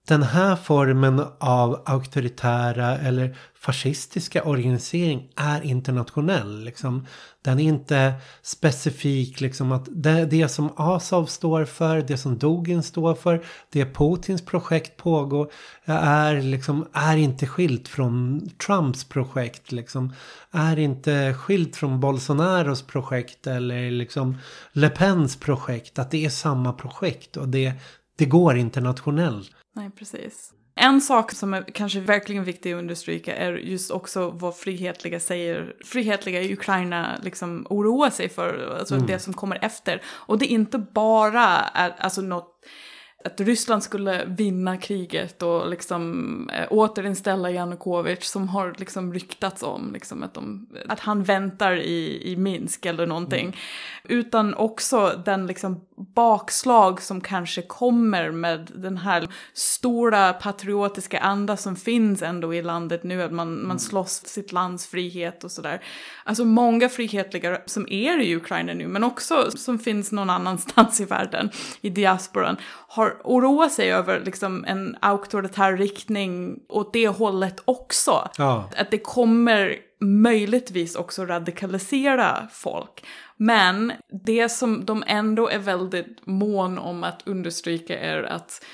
den 0.08 0.24
här 0.24 0.56
formen 0.56 1.24
av 1.40 1.84
auktoritära 1.86 2.98
eller 2.98 3.36
fascistiska 3.56 4.44
organisering 4.44 5.30
är 5.36 5.62
internationell. 5.62 6.64
Liksom. 6.64 7.06
Den 7.42 7.60
är 7.60 7.64
inte 7.64 8.14
specifik, 8.42 9.42
liksom 9.42 9.72
att 9.72 9.88
det, 9.92 10.26
det 10.26 10.48
som 10.48 10.74
Azov 10.76 11.26
står 11.26 11.66
för, 11.66 12.02
det 12.02 12.18
som 12.18 12.38
Dugin 12.38 12.84
står 12.84 13.16
för, 13.16 13.46
det 13.70 13.86
Putins 13.86 14.46
projekt 14.46 14.98
pågår, 14.98 15.52
eh, 15.86 15.96
är, 15.96 16.42
liksom, 16.42 16.88
är 16.94 17.18
inte 17.18 17.48
skilt 17.48 17.88
från 17.88 18.42
Trumps 18.66 19.04
projekt. 19.04 19.72
Liksom. 19.72 20.14
Är 20.52 20.80
inte 20.80 21.34
skilt 21.34 21.76
från 21.76 22.00
Bolsonaros 22.00 22.82
projekt 22.82 23.48
eller 23.48 23.92
liksom 23.92 24.38
Le 24.72 24.90
Pens 24.90 25.40
projekt. 25.40 26.00
Att 26.00 26.12
det 26.12 26.26
är 26.26 26.30
samma 26.30 26.74
projekt 26.74 27.38
och 27.38 27.48
det, 27.48 27.74
det 28.18 28.26
går 28.26 28.58
internationellt. 28.58 29.52
Nej, 29.78 29.90
precis. 29.90 30.54
En 30.76 31.02
sak 31.02 31.32
som 31.32 31.54
är 31.54 31.62
kanske 31.62 32.00
verkligen 32.00 32.44
viktig 32.44 32.74
att 32.74 32.80
understryka 32.80 33.36
är 33.36 33.54
just 33.54 33.92
också 33.92 34.30
vad 34.30 34.56
frihetliga 34.56 35.20
säger. 35.20 35.76
Frihetliga 35.86 36.42
i 36.42 36.54
Ukraina 36.54 37.20
liksom 37.24 37.68
oroar 37.70 38.10
sig 38.10 38.30
för, 38.30 38.78
alltså 38.80 38.96
mm. 38.96 39.08
det 39.08 39.20
som 39.20 39.34
kommer 39.34 39.60
efter. 39.62 40.02
Och 40.08 40.38
det 40.38 40.46
är 40.46 40.54
inte 40.54 40.78
bara 40.78 41.46
är, 41.74 41.96
alltså 42.00 42.22
något 42.22 42.54
att 43.26 43.42
Ryssland 43.42 43.84
skulle 43.84 44.26
vinna 44.26 44.78
kriget 44.78 45.44
och 45.44 45.70
liksom 45.70 46.50
äh, 46.54 46.68
återinställa 46.70 47.52
Janukovic 47.52 48.24
som 48.24 48.50
har 48.50 48.76
liksom 48.78 49.14
ryktats 49.14 49.64
om 49.64 49.94
liksom 49.94 50.24
att, 50.24 50.34
de, 50.34 50.68
att 50.88 51.00
han 51.00 51.24
väntar 51.24 51.76
i, 51.76 52.32
i 52.32 52.36
Minsk 52.36 52.86
eller 52.86 53.08
någonting. 53.08 53.46
Mm. 53.46 54.20
Utan 54.20 54.54
också 54.54 55.22
den 55.26 55.48
liksom 55.48 55.87
bakslag 55.98 57.02
som 57.02 57.22
kanske 57.22 57.62
kommer 57.62 58.32
med 58.32 58.72
den 58.76 58.98
här 58.98 59.28
stora 59.54 60.34
patriotiska 60.34 61.20
anda 61.20 61.58
som 61.58 61.76
finns 61.76 62.22
ändå 62.22 62.54
i 62.54 62.62
landet 62.62 63.04
nu, 63.04 63.24
att 63.24 63.32
man, 63.32 63.54
man 63.54 63.64
mm. 63.64 63.80
slåss 63.80 64.20
för 64.20 64.30
sitt 64.30 64.52
lands 64.52 64.88
frihet 64.88 65.44
och 65.44 65.52
sådär. 65.52 65.82
Alltså 66.24 66.46
många 66.46 66.90
frihetliga 66.90 67.62
som 67.66 67.88
är 67.90 68.22
i 68.22 68.36
Ukraina 68.36 68.74
nu, 68.74 68.88
men 68.88 69.04
också 69.04 69.52
som 69.52 69.80
finns 69.80 70.12
någon 70.12 70.30
annanstans 70.30 71.02
i 71.02 71.06
världen, 71.06 71.50
i 71.82 71.90
diasporan, 71.90 72.58
har 72.88 73.18
oroat 73.24 73.72
sig 73.72 73.92
över 73.92 74.22
liksom 74.26 74.66
en 74.66 74.98
auktoritär 75.02 75.78
riktning 75.78 76.60
åt 76.70 76.94
det 76.94 77.08
hållet 77.08 77.62
också. 77.66 78.30
Ja. 78.38 78.70
Att 78.78 78.92
det 78.92 78.98
kommer 78.98 79.87
möjligtvis 80.00 80.96
också 80.96 81.26
radikalisera 81.26 82.48
folk. 82.52 83.06
Men 83.38 83.94
det 84.26 84.50
som 84.50 84.86
de 84.86 85.04
ändå 85.08 85.50
är 85.50 85.60
väldigt 85.60 86.26
mån 86.26 86.78
om 86.78 87.04
att 87.04 87.28
understryka 87.28 88.00
är 88.00 88.24
att 88.24 88.66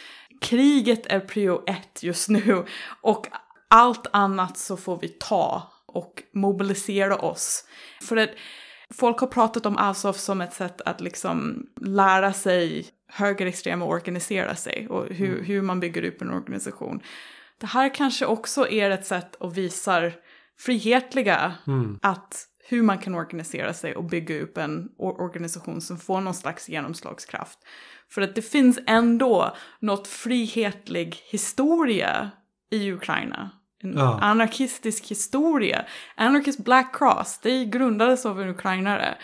kriget 0.42 1.06
är 1.06 1.20
prio 1.20 1.64
ett 1.68 2.04
just 2.04 2.30
nu 2.30 2.66
och 3.02 3.28
allt 3.68 4.08
annat 4.12 4.58
så 4.58 4.78
får 4.78 5.00
vi 5.00 5.08
ta 5.08 5.72
och 5.86 6.24
mobilisera 6.34 7.16
oss. 7.16 7.66
För 8.02 8.18
att 8.18 8.30
folk 8.94 9.20
har 9.20 9.28
pratat 9.28 9.66
om 9.66 9.78
Azov 9.78 10.14
som 10.14 10.42
ett 10.42 10.54
sätt 10.54 10.82
att 10.82 11.02
liksom 11.02 11.68
lära 11.82 12.34
sig 12.34 12.86
högerextrema 13.08 13.86
organisera 13.86 14.56
sig 14.56 14.88
och 14.90 15.08
hur, 15.08 15.34
mm. 15.34 15.46
hur 15.46 15.62
man 15.62 15.80
bygger 15.80 16.04
upp 16.04 16.22
en 16.22 16.34
organisation. 16.34 17.02
Det 17.58 17.68
här 17.68 17.96
kanske 17.96 18.26
också 18.26 18.70
är 18.70 18.90
ett 18.90 19.06
sätt 19.06 19.36
att 19.40 19.58
visa 19.58 20.12
frihetliga 20.66 21.54
mm. 21.68 22.00
att 22.02 22.48
hur 22.66 22.82
man 22.82 22.98
kan 22.98 23.16
organisera 23.16 23.74
sig 23.74 23.96
och 23.96 24.04
bygga 24.04 24.42
upp 24.42 24.58
en 24.58 24.90
organisation 24.98 25.82
som 25.82 25.98
får 25.98 26.22
någon 26.22 26.34
slags 26.34 26.70
genomslagskraft. 26.70 27.60
För 28.10 28.22
att 28.22 28.36
det 28.36 28.42
finns 28.42 28.80
ändå 28.88 29.56
något 29.80 30.08
frihetlig 30.08 31.16
historia 31.26 32.32
i 32.72 32.92
Ukraina. 32.92 33.50
En 33.84 33.94
ja. 33.98 34.20
anarkistisk 34.22 35.06
historia. 35.06 35.86
Anarchist 36.16 36.60
Black 36.60 36.96
Cross, 36.98 37.40
det 37.44 37.66
grundades 37.66 38.26
av 38.26 38.42
en 38.42 38.50
ukrainare. 38.50 39.18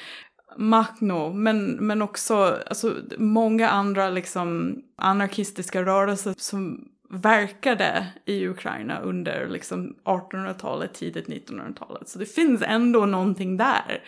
Machno, 0.57 1.33
men, 1.33 1.71
men 1.71 2.01
också 2.01 2.35
alltså, 2.67 2.95
många 3.17 3.69
andra 3.69 4.09
liksom, 4.09 4.75
anarkistiska 4.97 5.83
rörelser 5.83 6.33
som 6.37 6.87
verkade 7.09 8.07
i 8.25 8.47
Ukraina 8.47 8.99
under 8.99 9.47
liksom 9.47 9.95
1800-talet, 10.05 10.93
tidigt 10.93 11.27
1900-talet. 11.27 12.09
Så 12.09 12.19
det 12.19 12.25
finns 12.25 12.61
ändå 12.61 13.05
någonting 13.05 13.57
där. 13.57 14.03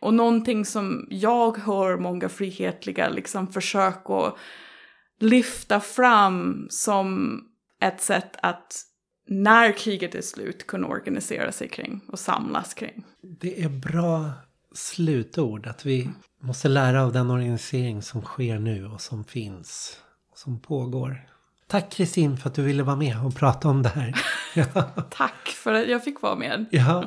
Och 0.00 0.14
någonting 0.14 0.64
som 0.64 1.06
jag 1.10 1.58
hör 1.58 1.96
många 1.96 2.28
frihetliga 2.28 3.08
liksom 3.08 3.46
försöka 3.46 4.32
lyfta 5.20 5.80
fram 5.80 6.66
som 6.70 7.40
ett 7.80 8.00
sätt 8.00 8.36
att 8.42 8.82
när 9.28 9.72
kriget 9.72 10.14
är 10.14 10.22
slut 10.22 10.66
kunna 10.66 10.86
organisera 10.86 11.52
sig 11.52 11.68
kring 11.68 12.00
och 12.08 12.18
samlas 12.18 12.74
kring. 12.74 13.04
Det 13.40 13.62
är 13.62 13.68
bra 13.68 14.30
slutord 14.74 15.66
att 15.66 15.86
vi 15.86 16.10
måste 16.40 16.68
lära 16.68 17.02
av 17.02 17.12
den 17.12 17.30
organisering 17.30 18.02
som 18.02 18.22
sker 18.22 18.58
nu 18.58 18.86
och 18.86 19.00
som 19.00 19.24
finns, 19.24 20.00
och 20.30 20.38
som 20.38 20.60
pågår. 20.60 21.35
Tack 21.68 21.92
Kristin 21.92 22.36
för 22.36 22.48
att 22.48 22.54
du 22.54 22.62
ville 22.62 22.82
vara 22.82 22.96
med 22.96 23.24
och 23.24 23.34
prata 23.34 23.68
om 23.68 23.82
det 23.82 23.88
här. 23.88 24.14
Ja. 24.54 24.64
Tack 25.10 25.48
för 25.48 25.72
att 25.72 25.88
jag 25.88 26.04
fick 26.04 26.22
vara 26.22 26.36
med. 26.36 26.66
Ja. 26.70 27.04